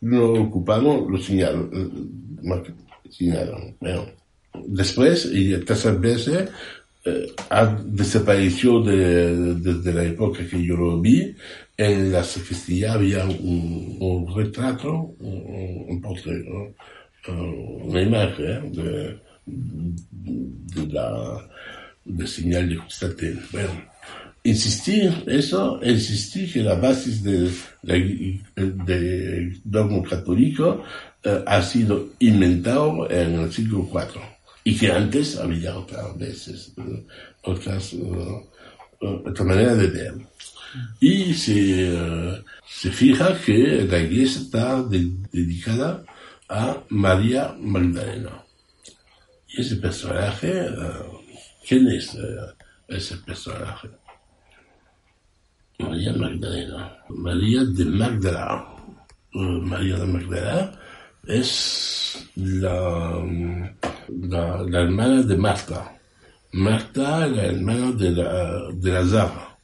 no 0.00 0.32
ocupamos 0.32 1.10
lo 1.10 1.18
señal, 1.18 1.70
señalan. 3.10 3.76
Bueno, 3.80 4.06
después, 4.66 5.30
y 5.32 5.56
tercera 5.58 5.96
veces, 5.96 6.50
eh, 7.06 7.26
ha 7.50 7.66
desaparecido 7.84 8.82
de, 8.82 9.54
desde 9.56 9.92
la 9.92 10.04
época 10.04 10.46
que 10.48 10.62
yo 10.64 10.76
lo 10.76 11.00
vi. 11.00 11.34
En 11.76 12.12
la 12.12 12.22
sacristía 12.22 12.92
había 12.92 13.24
un, 13.24 13.96
un 14.00 14.34
retrato, 14.34 15.14
un, 15.18 15.86
un 15.88 16.00
portrait, 16.00 16.46
uh, 16.46 17.88
una 17.88 18.00
imagen 18.02 18.72
de, 18.72 19.18
de 19.46 20.86
la 20.92 21.50
de 22.04 22.26
señal 22.26 22.68
de 22.68 22.76
Constantin. 22.76 23.40
Bueno, 23.52 23.82
insistir 24.42 25.24
eso, 25.26 25.80
insistir 25.82 26.52
que 26.52 26.62
la 26.62 26.74
base 26.74 27.10
de, 27.22 27.50
de, 27.82 28.40
de 28.56 29.60
dogma 29.64 30.08
católico 30.08 30.84
eh, 31.22 31.42
ha 31.46 31.62
sido 31.62 32.10
inventado 32.18 33.10
en 33.10 33.40
el 33.40 33.52
siglo 33.52 33.88
IV 33.90 34.20
y 34.64 34.76
que 34.76 34.90
antes 34.92 35.36
había 35.36 35.76
otras 35.76 36.18
veces, 36.18 36.72
eh, 36.76 37.06
otras, 37.42 37.92
uh, 37.94 38.42
otra 39.00 39.44
manera 39.44 39.74
de 39.74 39.86
ver. 39.86 40.14
Y 41.00 41.34
se, 41.34 41.92
uh, 41.92 42.42
se 42.66 42.90
fija 42.90 43.38
que 43.44 43.86
la 43.88 43.98
iglesia 43.98 44.40
está 44.42 44.82
de, 44.82 45.10
dedicada 45.32 46.04
a 46.48 46.82
María 46.88 47.54
Magdalena. 47.58 48.42
Y 49.48 49.60
ese 49.60 49.76
personaje, 49.76 50.66
¿quién 51.66 51.88
es 51.88 52.16
ese 52.88 53.16
personaje? 53.18 53.88
María 55.78 56.12
Magdalena. 56.12 56.96
María 57.08 57.64
de 57.64 57.84
Magdala. 57.84 58.66
María 59.32 59.96
de 59.96 60.06
Magdala 60.06 60.80
es 61.26 62.30
la, 62.36 63.24
la, 64.08 64.80
hermana 64.80 65.22
de 65.22 65.36
Marta. 65.36 65.98
Marta, 66.52 67.26
la 67.26 67.46
hermana 67.46 67.92
de, 67.92 68.10
la, 68.10 68.70
de 68.72 68.92
Lazara. 68.92 69.58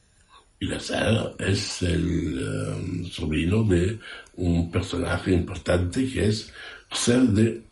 Y 0.59 0.65
Lazara 0.65 1.31
es 1.39 1.81
el 1.83 2.75
um, 2.77 3.05
sobrino 3.05 3.63
de 3.63 3.99
un 4.35 4.69
personaje 4.69 5.31
importante 5.31 6.07
que 6.11 6.27
es 6.27 6.53
ser 6.91 7.21
de 7.21 7.63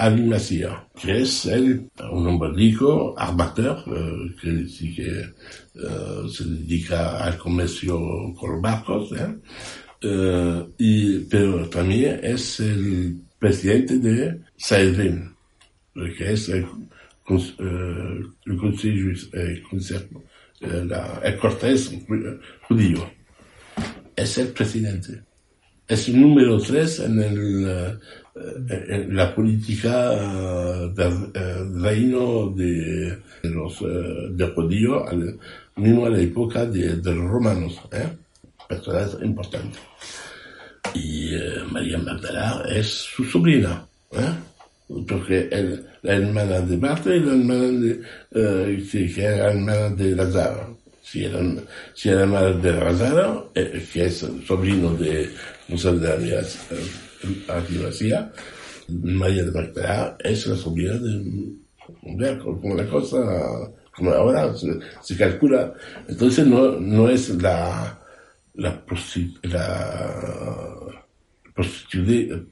Arimacia, 0.00 0.86
que 0.94 1.22
es 1.22 1.44
él, 1.46 1.90
un 2.12 2.24
hombre 2.28 2.52
rico, 2.54 3.14
armateur, 3.18 3.82
eh, 3.88 4.34
que, 4.40 4.64
que 4.94 5.20
eh, 5.74 6.28
se 6.32 6.44
dedica 6.44 7.24
al 7.24 7.36
comercio 7.36 7.98
con 8.38 8.62
barcos, 8.62 9.10
¿eh? 9.12 9.36
eh 10.02 10.64
y, 10.78 11.18
pero 11.24 11.68
también 11.68 12.20
es 12.22 12.60
el 12.60 13.22
presidente 13.40 13.98
de 13.98 14.40
Saedrin, 14.56 15.34
que 16.16 16.32
es 16.32 16.48
el, 16.48 16.64
consejo, 17.24 17.64
el, 18.44 19.62
consejo, 19.68 20.22
la, 20.60 21.20
el 21.24 21.36
cortés 21.38 21.92
judío. 22.68 23.10
Es 24.14 24.38
el 24.38 24.48
presidente. 24.48 25.24
Es 25.88 26.08
el 26.08 26.20
número 26.20 26.58
tres 26.58 27.00
en 27.00 27.20
el 27.20 27.98
la 29.08 29.34
política 29.34 30.12
eh, 30.12 30.92
del 30.94 31.30
eh, 31.34 31.64
reino 31.80 32.50
de, 32.50 33.18
los 33.44 33.84
de 34.30 34.46
judíos, 34.54 35.02
mismo 35.76 36.06
a 36.06 36.10
la 36.10 36.20
época 36.20 36.64
de, 36.66 36.96
de 36.96 37.14
los 37.14 37.30
romanos, 37.30 37.78
¿eh? 37.92 38.08
personas 38.68 39.16
importantes. 39.22 39.80
Y 40.94 41.32
María 41.70 41.98
Magdalena 41.98 42.62
es 42.74 42.88
su 42.88 43.24
sobrina, 43.24 43.86
¿eh? 44.12 45.04
porque 45.06 45.48
el, 45.50 45.86
la 46.02 46.14
hermana 46.14 46.60
de 46.60 46.76
Marta 46.76 47.14
y 47.14 47.20
la 47.20 47.32
hermana 47.32 47.68
de, 47.68 48.00
que, 48.90 49.12
que 49.14 49.22
era 49.22 49.52
hermana 49.52 49.90
de 49.90 50.16
Lázaro. 50.16 50.78
Si 51.02 51.24
era, 51.24 51.40
si 51.94 52.08
era 52.10 52.22
hermana 52.22 52.52
de 52.52 52.72
Lázaro, 52.72 53.50
que 53.54 54.04
es 54.06 54.26
sobrino 54.46 54.94
de, 54.94 55.30
sé, 55.76 55.92
de 55.92 56.08
la 56.08 56.16
aquí 57.48 57.78
vacía, 57.78 58.32
María 58.88 59.44
de 59.44 59.52
Magdalena 59.52 60.16
es 60.20 60.46
la 60.46 60.56
sobrina 60.56 60.94
de 60.94 61.56
Humberto, 62.02 62.60
como 62.60 62.74
la 62.74 62.86
cosa, 62.86 63.18
como 63.94 64.10
ahora 64.10 64.52
se, 65.02 65.16
calcula. 65.16 65.72
Entonces 66.08 66.46
no, 66.46 66.72
no 66.72 67.08
es 67.08 67.30
la, 67.42 67.98
la, 68.54 68.84
la 69.42 70.98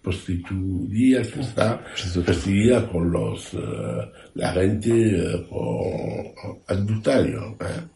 prostituía 0.03 1.23
que 1.23 1.41
está 1.41 1.85
perseguida 2.25 2.91
por 2.91 3.07
los, 3.07 3.55
uh, 3.55 4.03
la 4.35 4.53
gente 4.53 5.47
uh. 5.51 6.35
¿eh? 6.69 7.37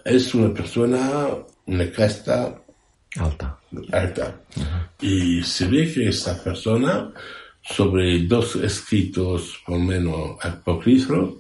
Es 0.04 0.34
una 0.34 0.54
persona, 0.54 1.28
una 1.66 1.90
casta 1.90 2.62
Alta. 3.16 3.58
Alta. 3.92 4.40
Y 5.00 5.42
se 5.42 5.66
ve 5.66 5.92
que 5.92 6.08
esta 6.08 6.42
persona, 6.42 7.12
sobre 7.62 8.20
dos 8.26 8.56
escritos 8.56 9.60
por 9.66 9.78
menos 9.78 10.36
apócrifos, 10.44 11.34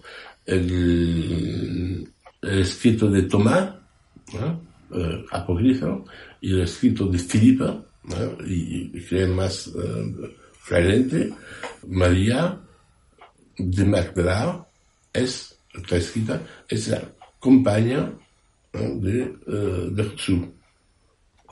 el, 0.46 2.08
escrito 2.42 3.08
de 3.10 3.22
Tomás, 3.22 3.70
eh, 4.34 5.24
apócrifo, 5.30 6.04
y 6.40 6.54
el 6.54 6.62
escrito 6.62 7.06
de 7.06 7.18
Filipe, 7.18 7.64
¿no? 7.64 8.46
y, 8.46 8.90
y 8.92 9.04
que 9.04 9.22
es 9.22 9.28
más 9.28 9.68
eh, 9.68 11.32
María 11.86 12.58
de 13.58 13.84
Magdala 13.84 14.66
es, 15.12 15.58
está 15.74 15.96
escrita, 15.96 16.42
es 16.68 16.88
la 16.88 17.02
compañera 17.38 18.12
¿no? 18.72 19.00
de, 19.00 19.22
eh, 19.22 19.88
de 19.90 20.04
Jesús. 20.10 20.40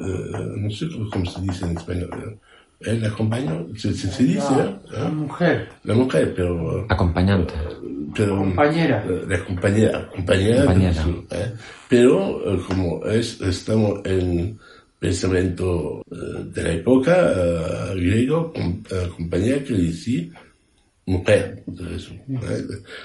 Eh, 0.01 0.55
no 0.57 0.71
sé 0.71 0.87
cómo 1.13 1.27
se 1.27 1.41
dice 1.43 1.65
en 1.67 1.77
español. 1.77 2.11
¿no? 2.11 2.49
Es 2.81 3.03
la 3.03 3.11
compañera, 3.11 3.65
se, 3.77 3.93
se, 3.93 4.09
se 4.09 4.23
dice, 4.25 4.55
La, 4.57 4.81
la 4.93 5.09
¿no? 5.09 5.15
mujer, 5.27 5.69
la 5.83 5.95
mujer, 5.95 6.33
pero 6.37 6.87
Acompanyante. 6.89 7.55
pero 8.15 8.37
compañera. 8.39 9.05
eh, 9.09 9.25
la 9.29 9.45
compañera, 9.45 10.09
compañera, 10.15 10.65
Compañera. 10.65 11.05
¿eh? 11.33 11.53
pero 11.89 12.55
eh, 12.55 12.61
como 12.69 13.05
es, 13.07 13.41
estamos 13.41 14.01
en 14.05 14.57
pensamiento 15.01 16.03
eh, 16.11 16.45
de 16.55 16.63
la 16.63 16.73
época 16.75 17.33
eh, 17.35 17.95
griego, 17.97 18.53
com- 18.53 18.83
eh, 18.91 19.09
compañera 19.17 19.59
quiere 19.65 19.83
decir 19.83 20.33
mujer. 21.07 21.65
¿eh? 21.67 22.65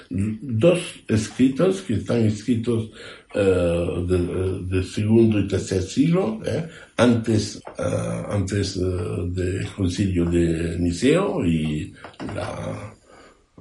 Dos 0.10 0.80
escritos 1.08 1.82
que 1.82 1.96
están 1.96 2.20
escritos 2.26 2.92
eh, 3.34 4.06
del 4.08 4.70
del 4.70 4.86
segundo 4.86 5.40
y 5.40 5.48
tercer 5.48 5.82
siglo, 5.82 6.40
¿eh? 6.46 6.68
antes, 6.98 7.62
eh, 7.78 8.24
antes 8.30 8.78
eh, 8.78 8.82
del 9.30 9.68
concilio 9.76 10.26
de 10.26 10.78
Niceo 10.80 11.44
y 11.46 11.94
la 12.36 12.94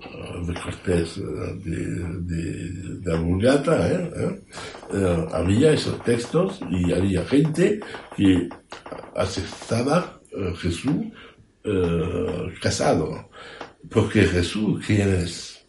eh, 0.00 0.46
de 0.46 0.54
Cortés 0.54 1.16
eh, 1.18 1.22
de, 1.64 1.76
de, 2.20 3.00
de 3.00 3.16
Vulgata, 3.18 3.88
¿eh? 3.90 4.10
¿eh? 4.94 5.26
Había 5.32 5.72
esos 5.72 6.02
textos 6.04 6.60
y 6.70 6.92
había 6.92 7.24
gente 7.24 7.80
que 8.16 8.48
aceptaba 9.16 10.20
eh, 10.32 10.52
Jesús 10.56 11.06
eh, 11.64 12.54
casado. 12.60 13.30
Porque 13.90 14.22
Jesús, 14.22 14.84
¿quién 14.86 15.08
es? 15.14 15.64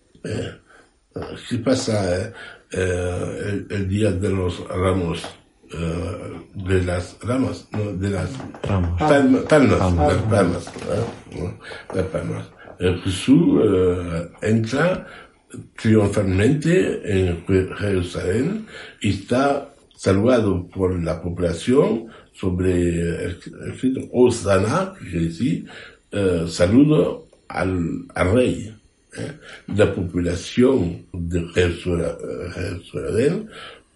¿Qué 1.49 1.57
pasa 1.57 2.31
eh, 2.73 3.39
el, 3.49 3.67
el 3.69 3.89
día 3.89 4.11
de 4.11 4.29
los 4.29 4.67
ramos? 4.67 5.23
eh, 5.75 6.39
de 6.53 6.83
las 6.83 7.17
ramas, 7.23 7.67
no, 7.71 7.93
de 7.93 8.09
las 8.11 8.29
palmas, 8.61 9.01
palmas, 9.49 9.79
Palmas. 10.29 10.65
palmas, 12.11 12.45
¿eh? 12.79 12.95
Jesús 13.03 13.59
entra 14.43 15.07
triunfalmente 15.81 17.01
en 17.05 17.45
Je- 17.45 17.75
Jerusalén 17.75 18.65
y 19.01 19.09
está 19.09 19.73
saludado 19.95 20.67
por 20.69 21.01
la 21.03 21.21
población 21.21 22.07
sobre 22.33 23.25
el 23.25 23.37
escrito 23.71 24.01
Osana, 24.11 24.93
que 24.99 25.19
decir 25.19 25.65
saludo 26.47 27.27
al, 27.47 28.05
al 28.13 28.31
rey. 28.33 28.72
¿Eh? 29.17 29.31
La 29.75 29.93
población 29.93 31.05
de 31.13 31.41
Jerusal- 31.53 32.17
Jerusalén 32.53 33.47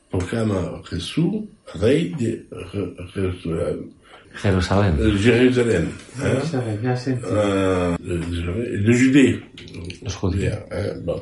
proclama 0.10 0.60
a 0.60 0.82
Jesús 0.90 1.44
rey 1.82 2.14
de 2.20 2.46
Je- 2.72 2.96
Jerusalén. 3.14 3.92
Jerusalén. 4.36 4.94
Euh, 5.00 5.18
Jérusalem, 5.18 5.90
hein, 6.84 6.96
sé, 6.96 7.18
euh, 7.26 7.98
de, 8.00 8.94
Judée. 8.94 9.40
Los 10.04 10.16
judíos. 10.16 10.58
Hein, 10.72 11.02
bon. 11.04 11.20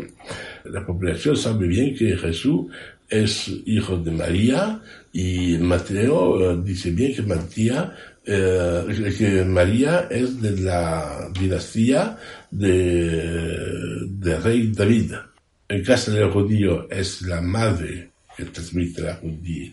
La 0.66 0.86
población 0.86 1.36
sabe 1.38 1.68
bien 1.68 1.96
que 1.96 2.18
Jesús 2.18 2.68
es 3.10 3.50
hijo 3.66 3.98
de 3.98 4.12
María 4.12 4.82
y 5.14 5.58
Mateo 5.60 6.52
eh, 6.54 6.58
dice 6.64 6.92
bien 6.92 7.16
que 7.16 7.22
María, 7.22 7.94
eh, 8.26 9.14
que 9.18 9.46
María 9.46 10.08
es 10.10 10.42
de 10.42 10.58
la 10.62 11.30
dinastía 11.40 12.18
de, 12.52 14.08
de 14.08 14.40
rey 14.40 14.72
David. 14.72 15.14
En 15.68 15.84
caso 15.84 16.12
del 16.12 16.30
judío 16.30 16.88
es 16.90 17.22
la 17.24 17.42
madre 17.42 18.10
que 18.38 18.46
transmite 18.46 19.02
la 19.02 19.16
judía. 19.16 19.72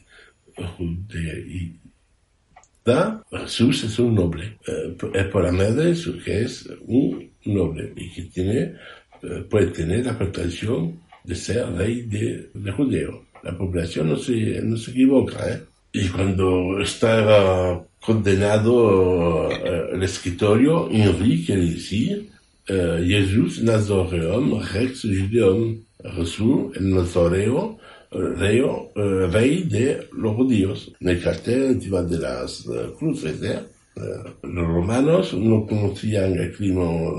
Da, 2.84 3.22
Jesús 3.30 3.84
es 3.84 3.98
un 3.98 4.14
noble. 4.14 4.58
Eh, 4.66 4.96
es 5.14 5.26
por 5.26 5.44
la 5.44 5.52
madre 5.52 5.94
que 6.24 6.42
es 6.42 6.68
un 6.86 7.30
noble 7.44 7.92
y 7.96 8.10
que 8.10 8.22
tiene, 8.22 8.74
eh, 9.22 9.44
puede 9.48 9.66
tener 9.68 10.04
la 10.06 10.18
pretensión 10.18 11.00
de 11.22 11.34
ser 11.34 11.72
rey 11.74 12.02
de, 12.02 12.50
de 12.52 12.72
judeo. 12.72 13.26
La 13.44 13.56
población 13.56 14.08
no 14.08 14.16
se, 14.16 14.60
no 14.62 14.76
se 14.76 14.90
equivoca. 14.90 15.48
¿eh? 15.48 15.62
Y 15.92 16.08
cuando 16.08 16.80
estaba 16.80 17.84
condenado 18.00 19.48
eh, 19.50 19.90
el 19.92 20.02
escritorio, 20.02 20.90
Henri 20.90 21.44
quiere 21.44 21.66
decir 21.66 22.31
eh, 22.68 23.04
Jesús 23.06 23.62
Nazareum 23.62 24.60
Rex 24.72 25.02
Judeum. 25.02 25.84
Jesús, 26.16 26.76
el 26.76 26.90
Nazareo, 26.94 27.78
reo, 28.10 28.90
eh, 28.96 29.28
rey 29.30 29.62
de 29.68 30.08
los 30.12 30.34
judíos. 30.34 30.92
En 30.98 31.10
el 31.10 31.22
cartel 31.22 31.62
encima 31.62 32.02
de 32.02 32.18
las 32.18 32.66
eh, 32.66 32.90
cruces, 32.98 33.40
¿eh? 33.40 33.60
Eh, 33.94 34.00
los 34.42 34.66
romanos 34.66 35.32
no 35.34 35.64
conocían 35.64 36.32
el 36.32 36.52
crimen 36.56 37.12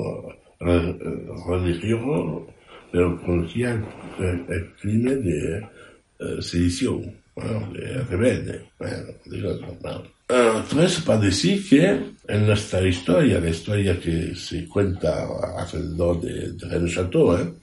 re- 0.60 0.90
eh, 0.90 1.28
religioso, 1.48 2.45
pero 2.91 3.22
conocían 3.22 3.86
el, 4.20 4.44
el 4.53 4.74
crimen 4.82 5.24
de 5.24 5.57
eh, 6.20 6.41
sedición, 6.41 7.15
bueno, 7.36 7.72
de 7.72 8.02
rebelde. 8.03 8.65
Bueno, 8.78 8.98
digo, 9.26 9.49
bueno. 9.82 10.03
Eh, 10.34 10.84
eso 10.88 11.04
para 11.06 11.20
decir 11.20 11.56
que 11.70 11.84
en 12.28 12.46
nuestra 12.48 12.82
historia, 12.88 13.40
la 13.40 13.50
historia 13.50 14.00
que 14.00 14.34
se 14.36 14.66
cuenta 14.68 15.28
alrededor 15.60 16.22
de, 16.22 16.54
de 16.54 16.68
René 16.70 16.90
Chateau, 16.90 17.36
¿eh? 17.38 17.54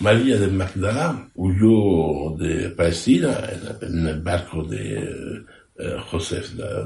María 0.00 0.36
de 0.38 0.48
Magdala 0.48 1.28
huyó 1.36 2.36
de 2.36 2.70
Palestina 2.70 3.30
en, 3.80 3.88
en 3.88 4.06
el 4.08 4.20
barco 4.20 4.62
de 4.64 5.44
eh, 5.78 5.96
José 6.10 6.40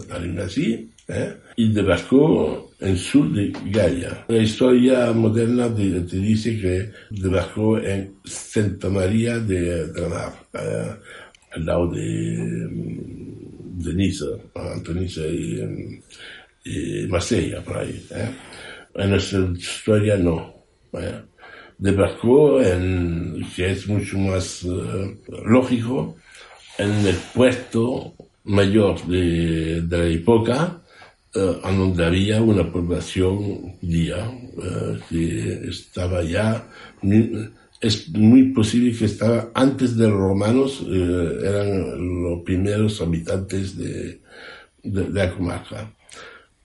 d'Arimathie 0.08 0.88
¿eh? 1.08 1.34
y 1.56 1.72
debarcó 1.72 2.70
en 2.80 2.96
sur 2.96 3.32
de 3.32 3.52
Gaia. 3.66 4.24
La 4.28 4.38
historia 4.38 5.12
moderna 5.12 5.68
de- 5.68 6.00
te 6.02 6.16
dice 6.18 6.58
que 6.60 6.90
debarcó 7.10 7.78
en 7.78 8.14
Santa 8.24 8.88
María 8.90 9.38
de, 9.38 9.86
de 9.88 10.00
la 10.02 10.08
Mar, 10.08 10.32
al 11.52 11.66
lado 11.66 11.88
de, 11.90 12.68
de 13.82 13.94
Niza, 13.94 14.26
entre 14.74 14.94
Niza 14.94 15.22
y, 15.26 16.00
y 16.64 17.06
Marsella, 17.08 17.62
por 17.62 17.78
ahí. 17.78 18.06
¿eh? 18.10 18.30
En 18.94 19.10
nuestra 19.10 19.40
historia 19.56 20.16
no. 20.16 20.54
¿eh? 20.92 21.20
Debarcó 21.78 22.60
en, 22.62 23.46
que 23.54 23.70
es 23.72 23.86
mucho 23.88 24.18
más 24.18 24.64
eh, 24.64 25.16
lógico, 25.46 26.16
en 26.78 27.06
el 27.06 27.16
puerto 27.34 28.14
mayor 28.44 29.02
de, 29.06 29.80
de 29.82 29.98
la 29.98 30.06
época, 30.06 30.82
eh, 31.34 31.56
en 31.64 31.78
donde 31.78 32.04
había 32.04 32.42
una 32.42 32.70
población 32.70 33.78
judía 33.80 34.30
eh, 34.62 34.98
que 35.08 35.68
estaba 35.68 36.22
ya, 36.22 36.68
es 37.80 38.10
muy 38.10 38.52
posible 38.52 38.96
que 38.96 39.06
estaba 39.06 39.50
antes 39.54 39.96
de 39.96 40.08
los 40.08 40.18
romanos, 40.18 40.84
eh, 40.86 41.38
eran 41.42 42.22
los 42.22 42.42
primeros 42.42 43.00
habitantes 43.00 43.76
de, 43.76 44.20
de, 44.82 45.02
de 45.04 45.10
la 45.10 45.34
comarca. 45.34 45.90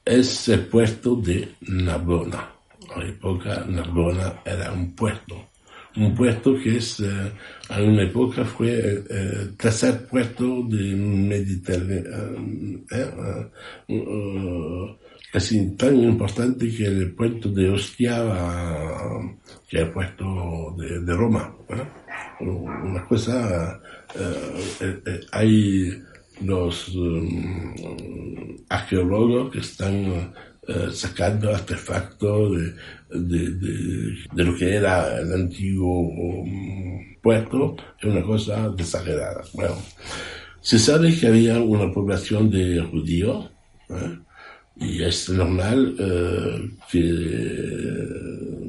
Es 0.04 0.48
el 0.50 0.66
puerto 0.68 1.16
de 1.16 1.48
Narbona. 1.62 2.52
En 2.96 3.02
la 3.02 3.10
época 3.10 3.66
Narbona 3.68 4.42
era 4.46 4.72
un 4.72 4.94
puerto. 4.94 5.50
Un 5.96 6.14
puerto 6.14 6.58
que 6.62 6.78
es, 6.78 7.00
eh, 7.00 7.32
en 7.70 7.90
una 7.90 8.04
época 8.04 8.44
fue 8.44 8.78
el, 8.78 9.06
el 9.10 9.56
tercer 9.56 10.06
puerto 10.08 10.64
del 10.68 10.98
Mediterráneo. 10.98 12.86
eh, 13.88 14.96
casi 15.36 15.76
tan 15.76 16.00
importante 16.00 16.74
que 16.74 16.86
el 16.86 17.14
puerto 17.14 17.50
de 17.50 17.70
Ostia, 17.70 18.24
que 19.68 19.76
es 19.80 19.84
el 19.84 19.92
puerto 19.92 20.78
de, 20.78 21.14
Roma. 21.14 21.54
¿eh? 21.68 21.84
Una 22.40 23.06
cosa, 23.06 23.82
eh, 24.18 25.02
eh, 25.06 25.20
hay 25.34 25.92
los 26.42 26.88
um, 26.96 27.76
arqueólogos 28.70 29.52
que 29.52 29.60
están 29.60 30.34
sacando 30.94 31.54
artefactos 31.54 32.58
de, 33.10 33.50
de, 33.50 34.44
lo 34.46 34.56
que 34.56 34.74
era 34.74 35.20
el 35.20 35.34
antiguo 35.34 36.00
um, 36.00 37.14
puerto, 37.22 37.76
es 38.00 38.06
una 38.06 38.24
cosa 38.24 38.70
desagrada. 38.70 39.44
Bueno, 39.54 39.76
se 40.62 40.80
sabe 40.80 41.14
que 41.14 41.28
había 41.28 41.60
una 41.60 41.92
población 41.92 42.50
de 42.50 42.80
judíos. 42.90 43.52
Y 44.78 45.04
es 45.04 45.30
normal 45.30 45.96
eh, 45.98 46.70
que 46.92 47.02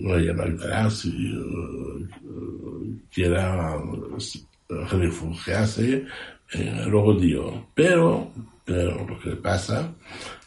María 0.00 0.32
Magdalena 0.34 0.90
si, 0.90 1.08
eh, 1.08 2.06
quiera 3.12 3.76
refugiarse 4.90 6.04
en 6.52 6.76
el 6.76 6.90
rodillo. 6.90 7.66
Pero, 7.74 8.30
pero 8.64 9.06
lo 9.06 9.18
que 9.18 9.36
pasa, 9.36 9.92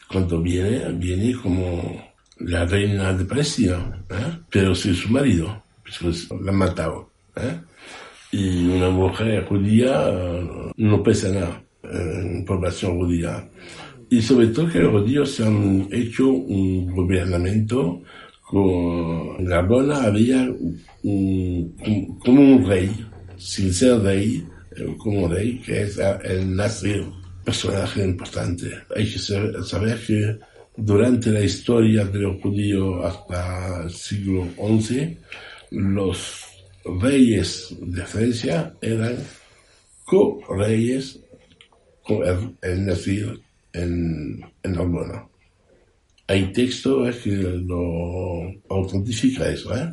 cuando 0.08 0.40
viene, 0.40 0.92
viene 0.92 1.34
como 1.34 2.10
la 2.38 2.64
reina 2.64 3.12
de 3.12 3.24
Palestina, 3.24 4.04
¿eh? 4.08 4.38
pero 4.50 4.74
sin 4.74 4.94
su 4.94 5.10
marido, 5.10 5.62
pues 5.82 6.28
la 6.30 6.50
han 6.50 6.56
matado. 6.56 7.10
¿eh? 7.36 7.60
Y 8.32 8.68
una 8.68 8.90
mujer 8.90 9.44
judía 9.46 10.08
eh, 10.08 10.72
no 10.76 11.02
pesa 11.02 11.28
nada 11.28 11.62
en 11.82 12.44
población 12.44 12.98
judía. 12.98 13.48
Y 14.10 14.20
sobre 14.20 14.48
todo 14.48 14.68
que 14.68 14.80
los 14.80 14.90
judíos 14.90 15.38
han 15.40 15.88
hecho 15.92 16.28
un 16.28 16.90
gobernamiento 16.94 18.02
con 18.42 19.36
en 19.38 19.44
Gabona 19.44 20.02
había 20.02 20.48
como 21.02 22.16
un 22.24 22.66
rey, 22.66 22.90
sin 23.36 23.72
ser 23.72 24.00
rey, 24.00 24.44
como 24.98 25.28
rey, 25.28 25.60
que 25.64 25.82
es 25.82 25.98
el 26.24 26.56
Nasir, 26.56 27.04
personaje 27.44 28.04
importante. 28.04 28.68
Hay 28.96 29.10
que 29.10 29.18
saber 29.18 30.00
que 30.04 30.38
durante 30.76 31.30
la 31.30 31.42
historia 31.42 32.04
de 32.04 32.18
los 32.18 32.42
judíos 32.42 33.04
hasta 33.04 33.84
el 33.84 33.90
siglo 33.90 34.48
XI, 34.56 35.16
los 35.70 36.44
reyes 37.00 37.76
de 37.80 38.02
Francia 38.02 38.74
eran 38.80 39.16
co-reyes 40.04 41.20
con 42.02 42.26
el, 42.26 42.56
el 42.62 42.84
en, 43.72 44.40
en 44.62 44.72
Narbona. 44.72 45.26
Hay 46.26 46.52
texto 46.52 47.04
que 47.22 47.30
lo 47.30 48.52
autentifica 48.68 49.48
eso. 49.48 49.76
¿eh? 49.76 49.92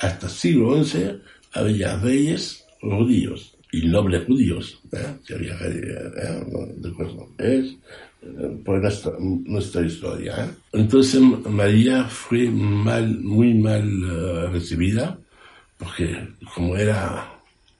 Hasta 0.00 0.26
el 0.26 0.32
siglo 0.32 0.84
XI 0.84 1.20
había 1.52 1.96
reyes 1.96 2.64
judíos 2.80 3.56
y 3.72 3.86
nobles 3.88 4.24
judíos 4.26 4.80
¿eh? 4.92 5.16
que 5.26 5.34
había 5.34 5.54
¿eh? 5.54 6.44
de 6.76 6.88
acuerdo. 6.88 7.28
Es 7.38 7.76
eh, 8.22 8.58
por 8.64 8.80
nuestra, 8.80 9.12
nuestra 9.20 9.82
historia. 9.82 10.44
¿eh? 10.44 10.50
Entonces 10.72 11.20
María 11.20 12.04
fue 12.04 12.50
mal, 12.50 13.18
muy 13.20 13.54
mal 13.54 13.86
uh, 13.86 14.50
recibida 14.50 15.18
porque 15.78 16.16
como 16.54 16.76
era 16.76 17.32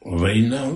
reina 0.04 0.70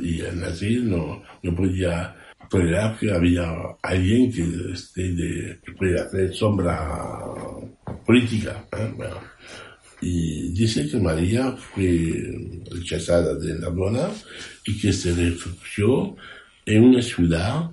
y 0.00 0.20
el 0.20 0.40
nazi 0.40 0.80
no, 0.82 1.22
no 1.42 1.54
podía 1.54 2.14
tolerar 2.48 2.98
que 2.98 3.10
había 3.10 3.50
alguien 3.82 4.32
que, 4.32 4.72
este, 4.72 5.12
de, 5.12 5.60
que 5.64 5.72
pudiera 5.72 6.02
hacer 6.04 6.34
sombra 6.34 6.78
política. 8.06 8.64
¿eh? 8.72 8.92
Bueno, 8.96 9.16
y 10.00 10.52
dice 10.52 10.88
que 10.88 10.98
María 10.98 11.52
fue 11.52 12.14
rechazada 12.70 13.34
de 13.34 13.58
la 13.58 13.68
Bona 13.68 14.08
y 14.64 14.78
que 14.78 14.92
se 14.92 15.14
refugió 15.14 16.16
en 16.64 16.84
una 16.84 17.02
ciudad 17.02 17.70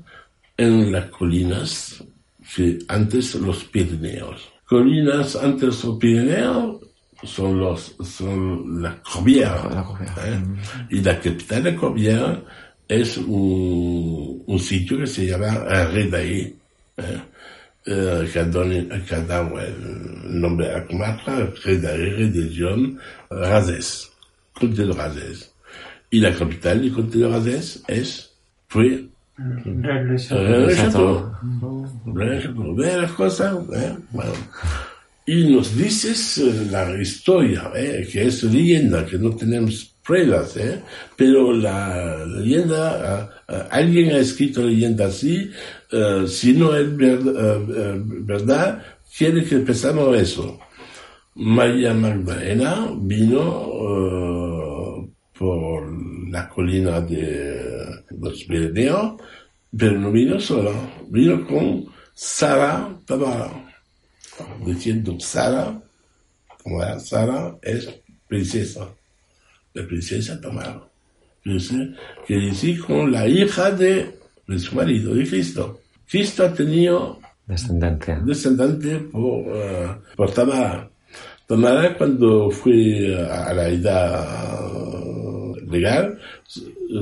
en 0.57 0.91
las 0.91 1.05
colinas 1.05 2.03
que 2.55 2.79
antes 2.87 3.35
los 3.35 3.63
Pirineos. 3.65 4.49
Colinas 4.65 5.35
antes 5.35 5.83
los 5.83 5.97
Pirineos 5.97 6.81
son 7.23 7.59
los 7.59 7.95
son 8.03 8.81
la 8.81 9.01
Corbière, 9.01 9.69
La 9.73 9.83
Corbière. 9.83 10.13
¿eh? 10.27 10.43
y 10.91 11.01
la 11.01 11.19
capital 11.19 11.63
de 11.63 11.75
Corbière 11.75 12.43
es 12.87 13.17
un, 13.17 14.43
un 14.45 14.59
sitio 14.59 14.97
que 14.99 15.07
se 15.07 15.25
llama 15.25 15.57
Redaí, 15.91 16.55
¿eh? 16.97 17.21
eh, 17.85 18.29
que 18.31 18.39
ha 18.39 18.45
dado, 18.45 18.69
que 18.69 19.15
ha 19.15 19.21
dado 19.21 19.59
el 19.59 20.39
nombre 20.39 20.69
a 20.69 20.77
la 20.79 20.85
comarca, 20.85 21.49
Redaí, 21.63 22.09
Redesión, 22.09 22.99
Razés, 23.29 24.11
Conte 24.53 24.85
de 24.85 24.93
Razés. 24.93 25.51
Y 26.09 26.19
la 26.19 26.33
capital 26.33 26.81
del 26.81 26.93
Conte 26.93 27.17
de 27.17 27.27
Razés 27.27 27.83
es, 27.87 28.31
fue 28.67 29.07
Chateau. 30.75 31.31
Ve 32.05 32.97
las 33.01 33.11
cosas, 33.11 33.57
¿eh? 33.73 33.95
Bueno. 34.11 34.33
Y 35.25 35.53
nos 35.53 35.75
dices 35.75 36.37
eh, 36.37 36.67
la 36.69 37.01
historia, 37.01 37.71
¿eh? 37.75 38.07
que 38.11 38.27
es 38.27 38.43
leyenda, 38.43 39.05
que 39.05 39.17
no 39.17 39.35
tenemos 39.35 39.94
pruebas, 40.05 40.55
¿eh? 40.57 40.81
pero 41.15 41.53
la 41.53 42.25
leyenda, 42.25 43.13
ah, 43.13 43.29
ah, 43.47 43.67
alguien 43.71 44.11
ha 44.11 44.17
escrito 44.19 44.63
leyenda 44.63 45.07
así, 45.07 45.49
eh, 45.91 46.25
si 46.27 46.53
no 46.53 46.75
es 46.75 46.95
ver- 46.95 47.19
eh, 47.19 47.65
eh, 47.75 48.01
verdad, 48.05 48.83
quiere 49.17 49.43
que 49.43 49.57
pensamos 49.59 50.15
eso. 50.17 50.59
María 51.35 51.93
Magdalena 51.93 52.87
vino 52.97 55.09
por 55.37 55.83
la 56.29 56.47
colina 56.49 57.01
de 57.01 57.59
los 58.17 58.43
Pirineos, 58.45 59.15
pero 59.77 59.99
no 59.99 60.11
vino 60.11 60.39
sola, 60.39 60.71
vino 61.09 61.45
con 61.45 61.85
Sara 62.13 62.97
Tamara, 63.05 63.51
diciendo 64.65 65.17
Sara, 65.19 65.81
como 66.63 66.81
era 66.81 66.97
Sara, 66.99 67.57
es 67.61 67.89
princesa, 68.29 68.87
la 69.75 69.85
princesa 69.87 70.39
Tamara. 70.41 70.81
Dice, 71.43 71.91
que 72.25 72.35
dice 72.37 72.79
con 72.79 73.11
la 73.11 73.27
hija 73.27 73.69
de, 73.69 74.15
de 74.47 74.59
su 74.59 74.75
marido, 74.75 75.13
de 75.13 75.27
Cristo. 75.27 75.79
Cristo 76.09 76.43
ha 76.43 76.53
tenido 76.53 77.19
Descendencia. 77.45 78.19
descendente 78.25 78.97
por, 79.11 79.43
eh, 79.55 79.87
por 80.15 80.31
Tamara. 80.31 80.89
Tamara 81.45 81.95
cuando 81.95 82.49
fue 82.49 83.15
a 83.15 83.53
la 83.53 83.69
edad 83.69 84.25
legal, 85.69 86.17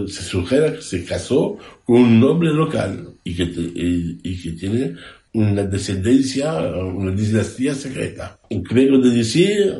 se 0.07 0.21
sugiere 0.23 0.75
que 0.75 0.81
se 0.81 1.05
casó 1.05 1.57
con 1.85 1.95
un 2.01 2.19
noble 2.19 2.51
local 2.51 3.07
y 3.23 3.35
que, 3.35 3.43
y, 3.43 4.19
y 4.23 4.41
que 4.41 4.51
tiene 4.51 4.95
una 5.33 5.63
descendencia, 5.63 6.53
una 6.59 7.11
dinastía 7.11 7.73
secreta. 7.73 8.37
Creo 8.67 8.99
de 8.99 9.09
decir, 9.11 9.73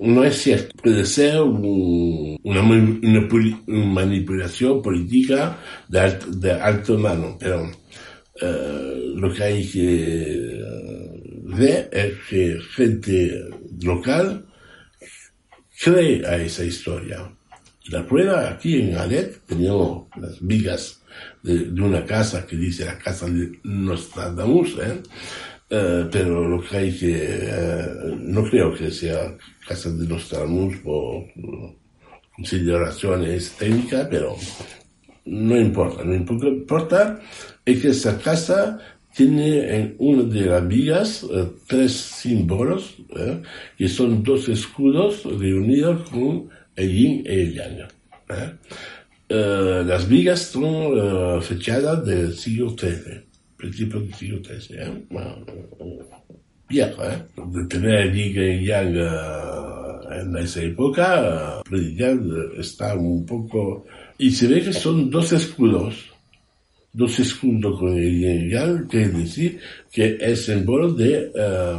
no 0.00 0.24
es 0.24 0.36
cierto. 0.42 0.70
Puede 0.82 1.04
ser 1.04 1.40
un- 1.42 2.38
una, 2.42 2.62
una 2.62 3.28
una 3.66 3.86
manipulación 3.86 4.82
política 4.82 5.58
de 5.88 6.52
alto, 6.52 6.98
mano, 6.98 7.36
pero 7.38 7.70
eh, 8.40 9.12
lo 9.14 9.32
que 9.32 9.42
hay 9.42 9.68
que 9.68 10.56
eh, 10.58 11.22
ver 11.44 11.90
es 11.92 12.12
que 12.28 12.58
gente 12.74 13.44
local 13.82 14.44
cree 15.82 16.24
a 16.26 16.36
esa 16.36 16.64
historia. 16.64 17.30
La 17.88 18.06
prueba 18.06 18.48
aquí 18.50 18.80
en 18.80 18.96
Alet 18.96 19.40
tenemos 19.46 20.06
las 20.20 20.38
vigas 20.40 21.02
de, 21.42 21.66
de 21.70 21.80
una 21.82 22.04
casa 22.04 22.46
que 22.46 22.56
dice 22.56 22.84
la 22.84 22.98
casa 22.98 23.26
de 23.26 23.58
Nostradamus, 23.64 24.76
¿eh? 24.78 25.00
Eh, 25.72 26.08
pero 26.10 26.48
lo 26.48 26.60
que 26.60 26.76
hay 26.76 26.92
que, 26.92 27.16
eh, 27.16 28.16
no 28.18 28.42
creo 28.42 28.74
que 28.74 28.90
sea 28.90 29.36
casa 29.68 29.88
de 29.90 30.04
Nostradamus 30.04 30.78
por 30.78 31.26
consideraciones 32.34 33.52
técnicas, 33.52 34.08
pero 34.10 34.36
no 35.26 35.56
importa, 35.56 36.02
no 36.02 36.12
importa, 36.12 37.20
es 37.64 37.80
que 37.80 37.88
esa 37.90 38.18
casa 38.18 38.80
tiene 39.14 39.76
en 39.76 39.94
una 39.98 40.24
de 40.24 40.46
las 40.46 40.66
vigas 40.66 41.24
eh, 41.30 41.46
tres 41.68 41.92
símbolos, 41.92 42.96
eh, 43.16 43.40
que 43.78 43.88
son 43.88 44.24
dos 44.24 44.48
escudos 44.48 45.22
reunidos 45.22 46.08
con 46.10 46.48
el 46.74 46.90
yin 46.90 47.22
y 47.24 47.28
el 47.28 47.54
yang. 47.54 47.88
las 49.86 50.08
vigas 50.08 50.40
son 50.40 51.40
fechadas 51.42 52.04
del 52.04 52.34
siglo 52.34 52.70
XIII, 52.70 53.29
principios 53.60 54.02
del 54.04 54.14
siglo 54.14 54.38
XIII. 54.42 54.76
eh. 54.78 55.06
Viejo, 56.68 57.02
¿eh? 57.02 57.18
De 57.52 57.66
tener 57.66 58.12
yin 58.14 58.62
y 58.62 58.64
yang 58.64 58.94
eh, 58.96 60.20
en 60.22 60.36
esa 60.36 60.62
época, 60.62 61.60
eh, 61.70 62.58
está 62.58 62.94
un 62.94 63.26
poco... 63.26 63.86
Y 64.18 64.30
se 64.30 64.46
ve 64.46 64.62
que 64.62 64.72
son 64.72 65.10
dos 65.10 65.32
escudos, 65.32 65.94
dos 66.92 67.18
escudos 67.18 67.78
con 67.78 67.96
el 67.98 68.20
yin 68.20 68.50
yang, 68.50 68.88
que 68.88 69.02
es 69.02 69.16
decir, 69.16 69.60
que 69.90 70.16
es 70.20 70.44
símbolo 70.44 70.92
de, 70.92 71.32
eh, 71.34 71.78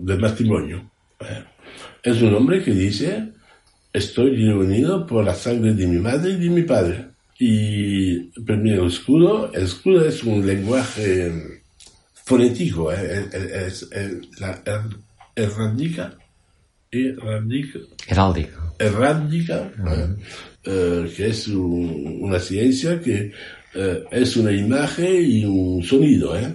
del 0.00 0.20
matrimonio. 0.20 0.90
¿eh? 1.20 1.44
Es 2.02 2.20
un 2.20 2.34
hombre 2.34 2.62
que 2.62 2.72
dice, 2.72 3.32
estoy 3.90 4.36
reunido 4.36 5.06
por 5.06 5.24
la 5.24 5.34
sangre 5.34 5.72
de 5.72 5.86
mi 5.86 5.98
madre 5.98 6.32
y 6.32 6.36
de 6.36 6.50
mi 6.50 6.62
padre. 6.62 7.06
Y 7.38 8.18
primero 8.42 8.82
el 8.84 8.88
escudo, 8.90 9.52
el 9.52 9.64
escudo 9.64 10.06
es 10.06 10.22
un 10.24 10.46
lenguaje 10.46 11.32
fonético, 12.24 12.92
¿eh? 12.92 13.26
es, 13.66 13.82
es- 13.92 14.40
la 14.40 14.62
her- 14.64 14.96
heráldica, 15.34 16.16
heráldica, 18.78 19.70
¿eh? 19.88 20.08
Eh, 20.66 21.12
que 21.16 21.26
es 21.28 21.48
un- 21.48 22.18
una 22.22 22.38
ciencia 22.40 23.00
que 23.00 23.32
eh, 23.74 24.04
es 24.12 24.36
una 24.36 24.52
imagen 24.52 25.30
y 25.30 25.44
un 25.44 25.82
sonido. 25.82 26.36
¿eh? 26.38 26.54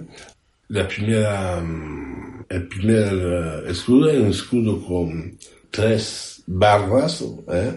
la 0.68 0.86
primera, 0.88 1.60
mm, 1.60 2.44
el 2.48 2.68
primer 2.68 3.64
escudo 3.68 4.08
es 4.08 4.18
un 4.20 4.28
escudo 4.30 4.84
con 4.86 5.36
tres 5.70 6.42
barras, 6.46 7.22
¿eh? 7.52 7.72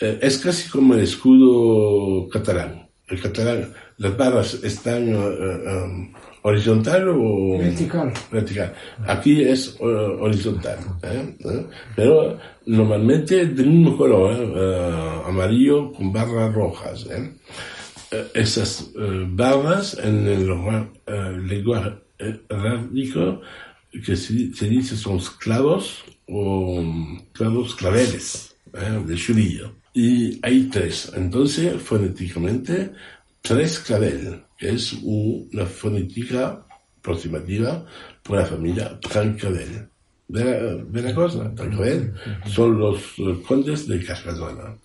Es 0.00 0.38
casi 0.38 0.68
como 0.68 0.94
el 0.94 1.00
escudo 1.00 2.28
catalán. 2.28 2.88
El 3.08 3.20
catalán, 3.20 3.72
las 3.98 4.16
barras 4.16 4.54
están 4.64 5.14
um, 5.14 6.12
horizontal 6.42 7.08
o 7.08 7.58
vertical. 7.58 8.12
vertical. 8.30 8.74
Aquí 9.06 9.42
es 9.42 9.78
uh, 9.80 10.22
horizontal, 10.22 10.78
¿eh? 11.02 11.36
¿Eh? 11.44 11.66
pero 11.96 12.38
normalmente 12.66 13.46
del 13.46 13.66
mismo 13.66 13.96
color, 13.96 14.32
uh, 14.40 15.28
amarillo 15.28 15.92
con 15.92 16.12
barras 16.12 16.54
rojas. 16.54 17.06
Esas 18.32 18.92
barras 19.28 19.98
en 19.98 20.28
el 20.28 21.48
lenguaje 21.48 21.94
radico 22.48 23.40
que 24.04 24.14
se, 24.14 24.54
se, 24.54 24.68
dice 24.68 24.96
son 24.96 25.18
clavos 25.40 26.04
o 26.28 26.84
clavos 27.32 27.74
claveles 27.74 28.56
de 28.72 29.14
chulillo. 29.16 29.72
Y 29.94 30.40
hay 30.42 30.64
tres. 30.64 31.12
Entonces, 31.14 31.80
fonéticamente, 31.80 32.92
tres 33.40 33.78
claveles 33.78 34.40
es 34.58 34.92
una 35.02 35.66
fonética 35.66 36.66
aproximativa 36.98 37.86
por 38.22 38.38
la 38.38 38.46
familia 38.46 38.98
Trancabel. 39.00 39.88
¿Ve 40.26 41.02
la, 41.02 41.14
cosa? 41.14 41.54
Trancabel 41.54 42.12
son 42.46 42.78
los 42.78 42.98
condes 43.46 43.86
de 43.86 44.02
Cascazona. 44.02 44.76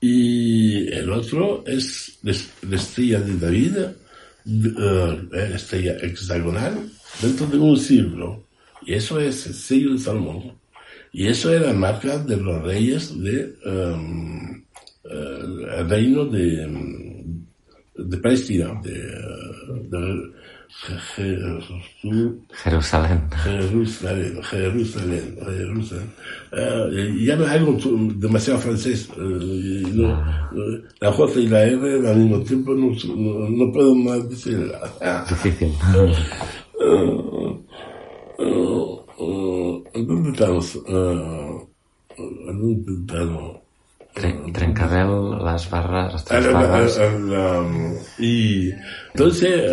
Y 0.00 0.92
el 0.92 1.10
otro 1.10 1.64
es 1.66 2.18
la 2.22 2.76
estrella 2.76 3.20
de 3.20 3.36
David, 3.38 3.76
uh, 4.46 5.28
la 5.30 5.56
estrella 5.56 5.96
hexagonal, 6.02 6.90
dentro 7.22 7.46
de 7.46 7.58
un 7.58 7.78
círculo. 7.78 8.44
Y 8.84 8.94
eso 8.94 9.18
es 9.20 9.46
el 9.46 9.54
sello 9.54 9.92
de 9.92 9.98
Salomón. 9.98 10.52
Y 11.12 11.26
eso 11.28 11.52
era 11.52 11.68
la 11.68 11.72
marca 11.72 12.18
de 12.18 12.36
los 12.36 12.62
reyes 12.62 13.18
del 13.20 13.56
um, 13.64 14.62
uh, 15.04 15.88
reino 15.88 16.26
de 16.26 16.66
de 17.98 18.16
Palestina, 18.18 18.80
de, 18.82 18.92
de 18.92 20.32
Jerusalén. 21.16 22.40
Jerusalén, 22.52 23.28
Jerusalén, 24.42 25.36
Jerusalén. 25.44 26.10
Uh, 26.52 26.88
llama 27.18 27.50
algo 27.50 27.76
demasiado 28.14 28.60
francés. 28.60 29.08
Uh, 29.16 29.88
no, 29.94 30.12
uh, 30.52 30.82
la 31.00 31.12
J 31.12 31.40
y 31.40 31.48
la 31.48 31.64
R 31.64 32.08
al 32.08 32.16
mismo 32.16 32.40
tiempo 32.42 32.74
no, 32.74 32.92
no, 33.16 33.48
no 33.48 33.72
puedo 33.72 33.94
más 33.94 34.28
decirla. 34.28 34.78
Difícil. 35.28 35.72
¿Dónde 39.18 40.30
estamos? 40.30 40.78
¿Dónde 42.16 42.92
estamos? 43.00 43.58
Trencadel, 44.52 45.44
las 45.44 45.70
barras, 45.70 46.12
las 46.12 46.24
tres 46.24 46.52
barras. 46.52 47.00
y 48.18 48.70
entonces 49.12 49.70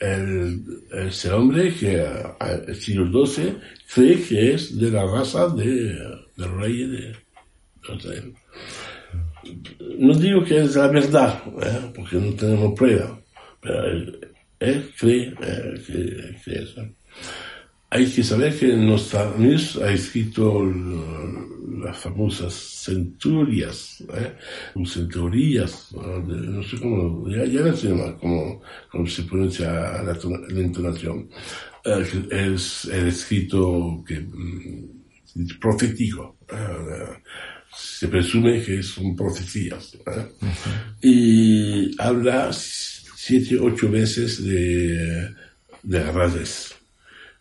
el, 0.00 0.62
ese 0.92 1.32
hombre 1.32 1.74
que 1.74 2.06
el 2.66 2.76
siglo 2.76 3.26
XII 3.26 3.56
cree 3.92 4.22
que 4.22 4.54
es 4.54 4.78
de 4.78 4.90
la 4.90 5.04
raza 5.06 5.48
de, 5.48 5.98
del 6.36 6.58
rey 6.58 6.86
de 6.86 7.16
Israel. 7.94 8.34
No 9.98 10.14
digo 10.14 10.44
que 10.44 10.60
es 10.60 10.76
la 10.76 10.88
verdad, 10.88 11.42
¿eh? 11.62 11.92
porque 11.94 12.16
no 12.16 12.32
tenemos 12.34 12.78
prueba, 12.78 13.18
pero 13.60 13.84
él, 13.86 14.28
él 14.60 14.90
cree 14.98 15.34
eh, 15.40 15.82
que, 15.86 16.36
que 16.44 16.58
es. 16.58 16.74
Hay 17.92 18.06
que 18.06 18.22
saber 18.22 18.56
que 18.56 18.68
Nostradamus 18.76 19.76
ha 19.78 19.92
escrito 19.92 20.64
las 21.82 21.98
famosas 21.98 22.54
centurias, 22.54 24.04
¿eh? 24.14 24.32
centurías, 24.86 25.92
no 25.92 26.62
sé 26.62 26.78
cómo, 26.78 27.28
ya, 27.28 27.44
ya 27.44 27.60
no 27.62 27.76
sé 27.76 27.88
cómo, 28.20 28.62
cómo 28.92 29.06
se 29.06 29.24
pronuncia 29.24 29.72
la, 30.02 30.16
la 30.50 30.60
entonación. 30.60 31.28
Es 32.30 32.84
el 32.84 33.08
escrito 33.08 34.04
que, 34.06 34.20
mm, 34.20 35.58
profético. 35.60 36.36
¿eh? 36.48 37.18
se 37.76 38.08
presume 38.08 38.62
que 38.62 38.82
son 38.82 39.16
profecías. 39.16 39.94
¿eh? 39.94 40.28
Y 41.02 42.00
habla 42.00 42.50
siete, 42.52 43.58
ocho 43.58 43.90
veces 43.90 44.44
de, 44.44 45.34
de 45.82 46.12
rayas 46.12 46.79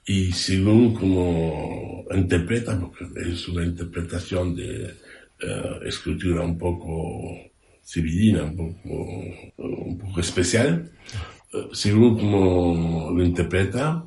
y 0.09 0.31
según 0.31 0.95
como 0.95 2.03
interpreta, 2.11 2.75
porque 2.79 3.29
es 3.29 3.47
una 3.47 3.63
interpretación 3.63 4.55
de 4.55 4.91
uh, 5.43 5.83
escritura 5.85 6.41
un 6.41 6.57
poco 6.57 7.37
civilina, 7.85 8.41
un 8.41 8.55
poco, 8.57 10.19
especial, 10.19 10.89
uh, 11.53 11.75
según 11.75 12.17
como 12.17 13.11
lo 13.11 13.23
interpreta, 13.23 14.03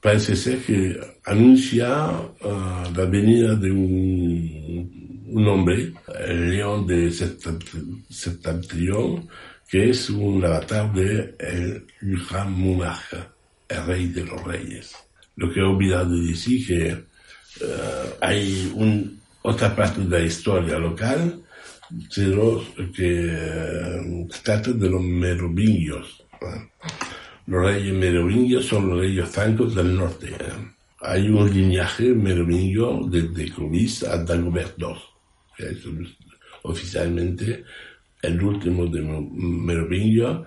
parece 0.00 0.36
ser 0.36 0.62
que 0.64 0.98
anuncia 1.26 2.10
uh, 2.10 2.90
la 2.96 3.04
venida 3.04 3.54
de 3.54 3.70
un, 3.70 5.46
hombre, 5.46 5.92
el 6.18 6.48
león 6.48 6.86
de 6.86 7.12
septentrión, 8.08 9.28
que 9.68 9.90
es 9.90 10.08
un 10.08 10.42
avatar 10.42 10.90
de 10.94 11.34
el 11.38 11.86
monarca, 12.48 13.34
el 13.68 13.84
rey 13.84 14.06
de 14.06 14.24
los 14.24 14.42
reyes. 14.44 14.96
Lo 15.36 15.52
que 15.52 15.60
he 15.60 15.62
olvidado 15.62 16.14
de 16.14 16.28
decir 16.28 16.66
que 16.66 16.92
uh, 16.92 18.14
hay 18.20 18.72
un, 18.74 19.20
otra 19.42 19.74
parte 19.74 20.02
de 20.02 20.08
la 20.08 20.24
historia 20.24 20.78
local 20.78 21.42
pero 22.14 22.64
que 22.94 23.26
uh, 24.00 24.28
trata 24.42 24.72
de 24.72 24.88
los 24.88 25.02
merovingios. 25.02 26.24
¿eh? 26.40 26.70
Los 27.46 27.64
reyes 27.66 27.94
merovingios 27.94 28.66
son 28.66 28.88
los 28.88 29.00
reyes 29.00 29.28
francos 29.28 29.74
del 29.74 29.96
norte. 29.96 30.28
¿eh? 30.28 30.72
Hay 31.00 31.28
un 31.28 31.52
linaje 31.52 32.14
merovingio 32.14 33.00
desde 33.10 33.50
Clovis 33.52 34.04
a 34.04 34.18
Dagobert 34.18 34.76
que 35.56 35.66
es 35.66 35.78
oficialmente 36.62 37.64
el 38.22 38.42
último 38.42 38.86
de 38.86 39.02
merovingio 39.02 40.46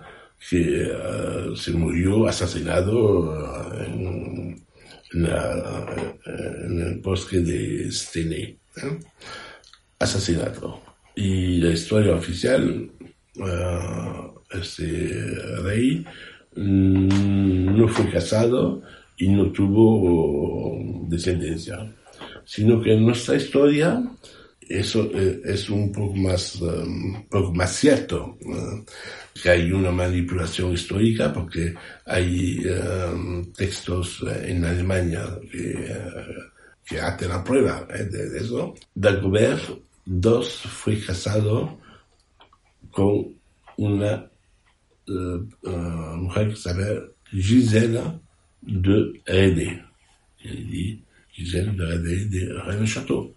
que 0.50 0.88
uh, 0.88 1.56
se 1.56 1.72
murió 1.72 2.28
asesinado 2.28 3.76
en, 3.86 4.65
la, 5.12 5.96
en 6.66 6.82
el 6.82 7.00
bosque 7.00 7.40
de 7.40 7.92
Stenay, 7.92 8.58
¿eh? 8.78 9.00
asesinato. 10.00 10.82
Y 11.16 11.58
la 11.58 11.70
historia 11.70 12.16
oficial, 12.16 12.90
uh, 13.38 14.58
este 14.58 14.86
rey 15.64 16.06
mm, 16.56 17.78
no 17.78 17.88
fue 17.88 18.10
casado 18.10 18.82
y 19.18 19.30
no 19.30 19.52
tuvo 19.52 20.78
descendencia, 21.08 21.94
sino 22.44 22.82
que 22.82 22.94
en 22.94 23.06
nuestra 23.06 23.36
historia 23.36 24.04
eso 24.68 25.10
eh, 25.14 25.42
es 25.46 25.70
un 25.70 25.92
poco 25.92 26.16
más, 26.16 26.60
um, 26.62 27.24
poco 27.30 27.54
más 27.54 27.76
cierto. 27.76 28.38
Que 29.42 29.50
hay 29.50 29.72
una 29.72 29.92
manipulación 29.92 30.74
histórica 30.74 31.32
porque 31.34 31.74
hay 32.06 32.66
um, 32.68 33.52
textos 33.52 34.24
en 34.44 34.64
Alemania 34.64 35.26
que, 35.52 35.74
uh, 35.92 36.56
que 36.86 37.02
hacen 37.02 37.30
la 37.30 37.44
prueba 37.44 37.86
eh, 37.94 38.04
de, 38.04 38.30
de, 38.30 38.40
eso. 38.40 38.74
Dagobert 38.94 39.62
II 40.08 40.42
fue 40.70 41.00
casado 41.02 41.80
con 42.92 43.36
una 43.78 44.26
uh, 45.08 45.14
uh, 45.14 46.18
mujer 46.18 46.50
que 46.50 46.56
se 46.56 46.70
llama 46.70 46.86
Gisela 47.30 48.20
de 48.62 49.22
Rede. 49.26 49.86
Gisela 51.32 51.74
de 51.74 51.86
Rede 51.86 52.26
de 52.26 52.54
René 52.54 52.88
Chateau. 52.88 53.36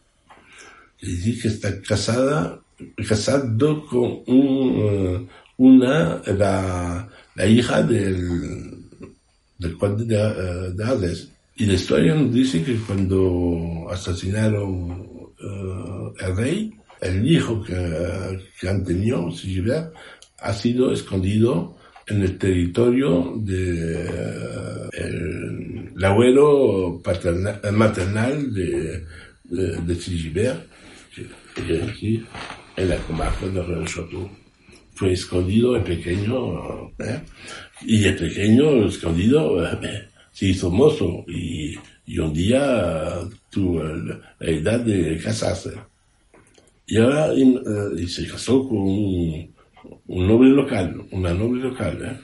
Es 1.00 1.08
decir, 1.08 1.42
que 1.42 1.48
está 1.48 1.80
casada, 1.82 2.60
casado 3.08 3.86
con 3.86 4.22
un, 4.26 5.28
una, 5.58 6.22
la, 6.26 7.08
la 7.34 7.46
hija 7.46 7.82
del, 7.82 8.78
del 9.58 9.76
conde 9.76 10.04
de, 10.04 10.72
de 10.72 10.84
Hades. 10.84 11.28
Y 11.56 11.66
la 11.66 11.74
historia 11.74 12.14
nos 12.14 12.32
dice 12.32 12.62
que 12.62 12.76
cuando 12.86 13.88
asesinaron 13.90 14.90
uh, 14.92 16.12
al 16.20 16.36
rey, 16.36 16.72
el 17.00 17.28
hijo 17.28 17.62
que, 17.62 17.74
que 18.60 18.68
han 18.68 18.84
tenido, 18.84 19.28
ha 20.38 20.52
sido 20.52 20.92
escondido 20.92 21.76
en 22.06 22.22
el 22.22 22.38
territorio 22.38 23.34
de 23.38 24.06
uh, 24.06 24.88
el, 24.92 25.92
el, 25.96 26.04
abuelo 26.04 27.02
maternal 27.72 28.54
de, 28.54 29.04
de, 29.44 29.76
de 29.80 29.94
Sigibert, 29.96 30.64
aquí 31.88 32.24
en 32.76 32.88
la 32.88 32.96
comarca 32.98 33.46
de 33.46 33.60
Rennes-Château 33.60 34.30
fue 34.98 35.12
escondido 35.12 35.76
el 35.76 35.84
pequeño, 35.84 36.88
¿eh? 36.98 37.20
y 37.82 38.04
el 38.04 38.16
pequeño 38.16 38.88
escondido, 38.88 39.64
eh, 39.64 40.08
se 40.32 40.46
hizo 40.46 40.72
mozo 40.72 41.24
y, 41.28 41.76
y 42.04 42.18
un 42.18 42.32
día 42.32 43.20
tuvo 43.48 43.84
la 43.84 44.34
edad 44.40 44.80
de 44.80 45.16
casarse. 45.18 45.70
Y 46.84 46.96
ahora 46.96 47.32
y 47.32 48.08
se 48.08 48.26
casó 48.26 48.68
con 48.68 48.78
un, 48.78 49.54
un 50.08 50.26
noble 50.26 50.50
local, 50.50 51.00
una 51.12 51.32
noble 51.32 51.62
local. 51.62 51.96
¿eh? 52.02 52.18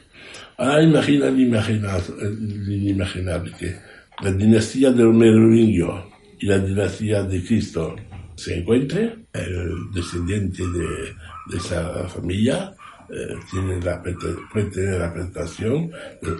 Ahora 0.56 0.82
imagina 0.82 1.28
inimaginable 1.28 3.52
que 3.56 3.76
la 4.20 4.32
dinastía 4.32 4.90
de 4.90 5.05
los 5.05 5.14
merovingios 5.14 6.06
y 6.40 6.46
la 6.46 6.59
dinastía 6.59 7.22
de 7.22 7.40
Cristo 7.44 7.94
se 8.34 8.59
encuentre, 8.59 9.14
el 9.32 9.92
descendiente 9.92 10.66
de, 10.66 10.78
de 10.78 11.14
esa 11.52 12.08
familia 12.08 12.74
eh, 13.10 13.36
tiene 13.50 13.80
la, 13.82 14.02
puede 14.02 14.70
tener 14.70 15.00
la 15.00 15.12
presentación 15.12 15.90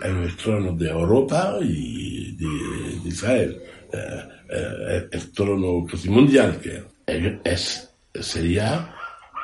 en 0.03 0.17
el 0.17 0.37
trono 0.37 0.73
de 0.73 0.89
Europa 0.89 1.59
y 1.61 2.35
de, 2.37 3.01
de 3.03 3.09
Israel, 3.09 3.63
eh, 3.93 4.23
eh, 4.49 5.09
el 5.13 5.33
trono 5.33 5.87
mundial 6.07 6.59
que 6.61 6.83
es, 7.45 7.95
sería 8.15 8.95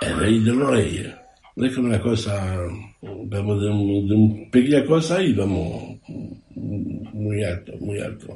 el 0.00 0.18
rey 0.18 0.38
de 0.38 0.52
los 0.52 0.70
reyes. 0.70 1.14
Es 1.56 1.74
como 1.74 1.88
una 1.88 2.00
cosa, 2.00 2.56
vamos 3.02 3.62
de, 3.62 3.68
un, 3.68 4.08
de 4.08 4.48
pequeña 4.50 4.86
cosa 4.86 5.22
y 5.22 5.34
vamos 5.34 5.98
muy 6.54 7.44
alto, 7.44 7.72
muy 7.80 8.00
alto. 8.00 8.34